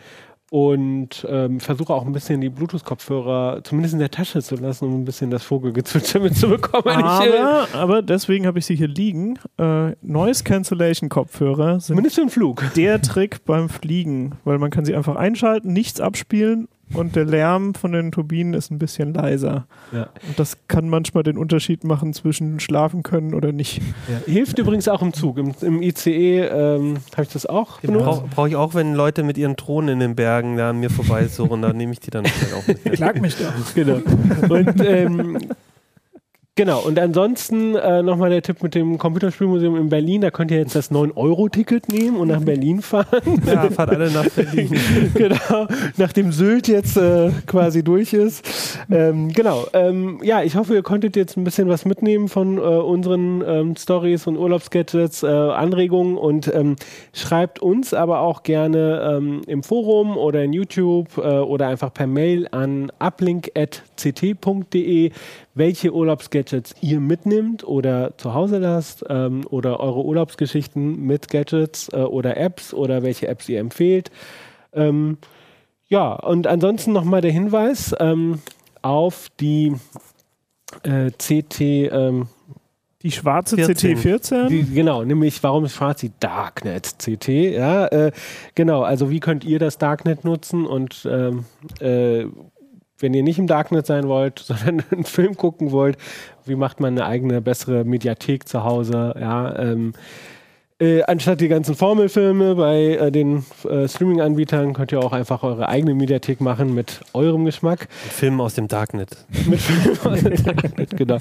und 0.51 1.25
ähm, 1.29 1.61
versuche 1.61 1.95
auch 1.95 2.05
ein 2.05 2.13
bisschen 2.13 2.41
die 2.41 2.49
Bluetooth-Kopfhörer 2.49 3.63
zumindest 3.63 3.95
in 3.95 4.01
der 4.01 4.11
Tasche 4.11 4.43
zu 4.43 4.57
lassen, 4.57 4.87
um 4.87 5.01
ein 5.01 5.05
bisschen 5.05 5.31
das 5.31 5.45
Vogelgezwitscher 5.45 6.19
mitzubekommen. 6.21 6.93
Aber, 6.93 7.69
aber 7.73 8.03
deswegen 8.03 8.47
habe 8.47 8.59
ich 8.59 8.67
sie 8.67 8.75
hier 8.75 8.89
liegen. 8.89 9.39
Äh, 9.59 9.93
Noise 10.03 10.43
Cancellation 10.43 11.09
Kopfhörer 11.09 11.75
sind 11.75 11.95
Zumindest 11.95 12.17
für 12.17 12.23
den 12.23 12.31
Flug. 12.31 12.65
der 12.75 13.01
Trick 13.03 13.45
beim 13.45 13.69
Fliegen, 13.69 14.33
weil 14.45 14.59
man 14.59 14.71
kann 14.71 14.85
sie 14.85 14.95
einfach 14.97 15.15
einschalten, 15.15 15.73
nichts 15.73 16.01
abspielen 16.01 16.69
und 16.95 17.17
der 17.17 17.25
Lärm 17.25 17.75
von 17.75 17.93
den 17.93 18.13
Turbinen 18.13 18.55
ist 18.55 18.71
ein 18.71 18.79
bisschen 18.79 19.15
leiser. 19.15 19.67
Ja. 19.93 20.09
Und 20.27 20.39
das 20.39 20.57
kann 20.69 20.89
manchmal 20.89 21.23
den 21.23 21.37
Unterschied 21.37 21.85
machen 21.85 22.13
zwischen 22.13 22.61
schlafen 22.61 23.03
können 23.03 23.35
oder 23.35 23.53
nicht. 23.53 23.81
Ja. 24.09 24.33
Hilft 24.33 24.59
übrigens 24.59 24.89
auch 24.89 25.03
im 25.03 25.13
Zug. 25.13 25.39
Im, 25.39 25.55
im 25.61 25.83
ICE 25.83 26.41
ähm, 26.41 26.97
habe 27.13 27.23
ich 27.23 27.29
das 27.29 27.47
auch 27.47 27.81
benutzt. 27.81 28.05
Brauche 28.05 28.29
brauch 28.29 28.47
ich 28.47 28.57
auch, 28.57 28.75
wenn 28.75 28.95
Leute 28.95 29.23
mit 29.23 29.39
ihren 29.39 29.57
Thronen 29.57 29.89
in 29.91 30.01
den 30.01 30.17
Bergen 30.17 30.57
da 30.57 30.71
an 30.71 30.81
mir 30.81 30.91
vorbei 30.91 31.27
suchen, 31.29 31.63
dann 31.63 31.77
nehme 31.77 31.93
ich 31.93 32.01
die 32.01 32.11
dann 32.11 32.27
auch 32.27 32.67
mit. 32.67 32.83
Klag 32.93 33.21
mich 33.21 33.37
doch. 33.37 33.75
Genau. 33.75 34.01
Und 34.49 34.81
ähm, 34.85 35.39
Genau, 36.57 36.81
und 36.81 36.99
ansonsten 36.99 37.77
äh, 37.77 38.03
nochmal 38.03 38.29
der 38.29 38.43
Tipp 38.43 38.61
mit 38.63 38.75
dem 38.75 38.99
Computerspielmuseum 38.99 39.77
in 39.77 39.89
Berlin. 39.89 40.21
Da 40.21 40.31
könnt 40.31 40.51
ihr 40.51 40.59
jetzt 40.59 40.75
das 40.75 40.91
9-Euro-Ticket 40.91 41.89
nehmen 41.89 42.17
und 42.17 42.29
nach 42.29 42.43
Berlin 42.43 42.83
fahren. 42.83 43.07
Ja, 43.47 43.71
fahrt 43.71 43.91
alle 43.91 44.11
nach 44.11 44.29
Berlin. 44.29 44.77
genau, 45.15 45.69
nachdem 45.97 46.33
Sylt 46.33 46.69
jetzt 46.69 46.97
äh, 46.97 47.31
quasi 47.47 47.83
durch 47.83 48.13
ist. 48.13 48.45
Ähm, 48.91 49.33
genau, 49.33 49.67
ähm, 49.73 50.19
ja, 50.23 50.43
ich 50.43 50.57
hoffe, 50.57 50.75
ihr 50.75 50.83
konntet 50.83 51.17
jetzt 51.17 51.37
ein 51.37 51.45
bisschen 51.45 51.69
was 51.69 51.85
mitnehmen 51.85 52.29
von 52.29 52.59
äh, 52.59 52.61
unseren 52.61 53.43
ähm, 53.47 53.77
Stories 53.77 54.27
und 54.27 54.37
Urlaubsgadgets, 54.37 55.23
äh, 55.23 55.29
Anregungen 55.29 56.19
und 56.19 56.53
ähm, 56.53 56.75
schreibt 57.13 57.61
uns 57.61 57.95
aber 57.95 58.21
auch 58.21 58.43
gerne 58.43 59.17
ähm, 59.17 59.43
im 59.47 59.63
Forum 59.63 60.17
oder 60.17 60.43
in 60.45 60.53
YouTube 60.53 61.17
äh, 61.17 61.21
oder 61.21 61.69
einfach 61.69 61.95
per 61.95 62.09
Mail 62.09 62.49
an 62.51 62.93
uplink.ct.de 62.99 63.53
welche 65.55 65.93
Urlaubsgadgets 65.93 66.40
ihr 66.81 67.01
mitnimmt 67.01 67.67
oder 67.67 68.17
zu 68.17 68.35
Hause 68.35 68.59
lasst 68.59 69.05
ähm, 69.09 69.47
oder 69.49 69.81
eure 69.81 70.05
Urlaubsgeschichten 70.05 71.01
mit 71.01 71.29
Gadgets 71.29 71.89
äh, 71.93 71.97
oder 71.97 72.37
Apps 72.37 72.75
oder 72.75 73.03
welche 73.03 73.29
Apps 73.29 73.49
ihr 73.49 73.61
empfehlt. 73.61 74.11
Ähm, 74.73 75.19
ja, 75.89 76.13
und 76.13 76.47
ansonsten 76.47 76.93
nochmal 76.93 77.21
der 77.21 77.33
Hinweis 77.33 77.95
ähm, 77.99 78.41
auf 78.83 79.29
die 79.41 79.75
äh, 80.85 81.11
CT. 81.11 81.61
Ähm, 81.61 82.29
die 83.03 83.11
schwarze 83.11 83.57
14. 83.57 83.97
CT14? 83.97 84.49
Die, 84.49 84.63
genau, 84.63 85.05
nämlich 85.05 85.43
warum 85.43 85.65
ist 85.65 85.75
schwarz 85.75 86.01
die 86.01 86.13
Darknet 86.21 86.97
CT? 86.99 87.29
Ja, 87.29 87.87
äh, 87.87 88.13
genau, 88.55 88.83
also 88.83 89.11
wie 89.11 89.21
könnt 89.21 89.43
ihr 89.43 89.59
das 89.59 89.79
Darknet 89.79 90.25
nutzen 90.25 90.67
und 90.67 91.09
ähm, 91.11 91.47
äh, 91.81 92.27
wenn 93.01 93.15
ihr 93.15 93.23
nicht 93.23 93.39
im 93.39 93.47
Darknet 93.47 93.87
sein 93.87 94.09
wollt, 94.09 94.39
sondern 94.47 94.85
einen 94.91 95.05
Film 95.05 95.37
gucken 95.37 95.73
wollt, 95.73 95.97
wie 96.45 96.57
macht 96.57 96.81
man 96.81 96.95
eine 96.95 97.07
eigene, 97.07 97.41
bessere 97.41 97.85
Mediathek 97.85 98.49
zu 98.49 98.65
Hause, 98.65 99.15
ja, 99.19 99.59
ähm, 99.59 99.93
äh, 100.81 101.03
anstatt 101.03 101.43
die 101.43 101.49
ganzen 101.49 101.75
Formelfilme 101.75 102.55
bei 102.55 102.97
äh, 102.97 103.13
den 103.13 103.45
äh, 103.69 103.87
Streaming-Anbietern 103.87 104.73
könnt 104.73 104.93
ihr 104.93 105.01
auch 105.01 105.13
einfach 105.13 105.43
eure 105.43 105.69
eigene 105.69 105.95
Mediathek 105.95 106.41
machen 106.41 106.75
mit 106.75 107.01
eurem 107.13 107.45
Geschmack. 107.45 107.81
Mit 108.05 108.13
Filmen 108.15 108.41
aus 108.41 108.55
dem 108.55 108.67
Darknet. 108.67 109.27
mit 109.47 109.61
Filmen 109.61 109.99
aus 110.03 110.23
dem 110.23 110.43
Darknet, 110.43 110.97
genau. 110.97 111.19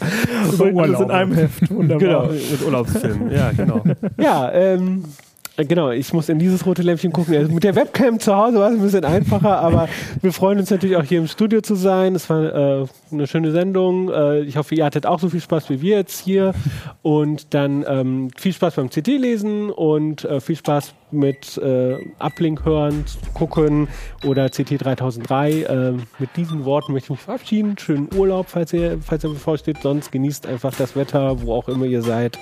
Und 0.57 0.79
alles 0.79 0.99
in 1.01 1.11
einem 1.11 1.33
Heft. 1.35 1.69
Wunderbar. 1.69 2.29
Genau. 2.29 2.33
Mit 2.33 2.65
Urlaubsfilmen, 2.65 3.31
ja, 3.31 3.51
genau. 3.51 3.83
Ja, 4.17 4.49
ähm, 4.53 5.03
äh, 5.03 5.28
genau, 5.63 5.91
ich 5.91 6.13
muss 6.13 6.29
in 6.29 6.39
dieses 6.39 6.65
rote 6.65 6.81
Lämpchen 6.81 7.11
gucken. 7.11 7.35
Also 7.35 7.51
mit 7.51 7.63
der 7.63 7.75
Webcam 7.75 8.19
zu 8.19 8.35
Hause 8.35 8.59
war 8.59 8.69
es 8.69 8.77
ein 8.77 8.81
bisschen 8.81 9.05
einfacher, 9.05 9.59
aber 9.59 9.89
wir 10.21 10.31
freuen 10.31 10.59
uns 10.59 10.69
natürlich 10.69 10.95
auch 10.95 11.03
hier 11.03 11.19
im 11.19 11.27
Studio 11.27 11.61
zu 11.61 11.75
sein. 11.75 12.15
Es 12.15 12.29
war 12.29 12.81
äh, 12.81 12.85
eine 13.11 13.27
schöne 13.27 13.51
Sendung. 13.51 14.09
Äh, 14.11 14.41
ich 14.41 14.57
hoffe, 14.57 14.75
ihr 14.75 14.85
hattet 14.85 15.05
auch 15.05 15.19
so 15.19 15.29
viel 15.29 15.41
Spaß 15.41 15.69
wie 15.69 15.81
wir 15.81 15.97
jetzt 15.97 16.19
hier. 16.19 16.53
Und 17.01 17.53
dann 17.53 17.85
ähm, 17.87 18.29
viel 18.37 18.53
Spaß 18.53 18.75
beim 18.75 18.89
CT-Lesen 18.89 19.69
und 19.69 20.25
äh, 20.25 20.39
viel 20.39 20.55
Spaß 20.55 20.93
mit 21.11 21.57
äh, 21.57 21.97
Uplink 22.19 22.65
hören, 22.65 23.05
gucken 23.33 23.87
oder 24.25 24.49
CT 24.49 24.83
3003. 24.83 25.51
Äh, 25.51 25.91
mit 26.19 26.35
diesen 26.35 26.65
Worten 26.65 26.93
möchte 26.93 27.07
ich 27.07 27.11
mich 27.11 27.21
verabschieden. 27.21 27.77
Schönen 27.77 28.09
Urlaub, 28.15 28.47
falls 28.49 28.73
ihr, 28.73 28.99
falls 29.01 29.23
ihr 29.23 29.31
bevorsteht. 29.31 29.77
Sonst 29.81 30.11
genießt 30.11 30.45
einfach 30.45 30.73
das 30.75 30.95
Wetter, 30.95 31.41
wo 31.41 31.53
auch 31.53 31.67
immer 31.67 31.85
ihr 31.85 32.01
seid. 32.01 32.37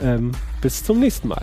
Ähm, 0.00 0.32
bis 0.62 0.84
zum 0.84 1.00
nächsten 1.00 1.28
Mal. 1.28 1.42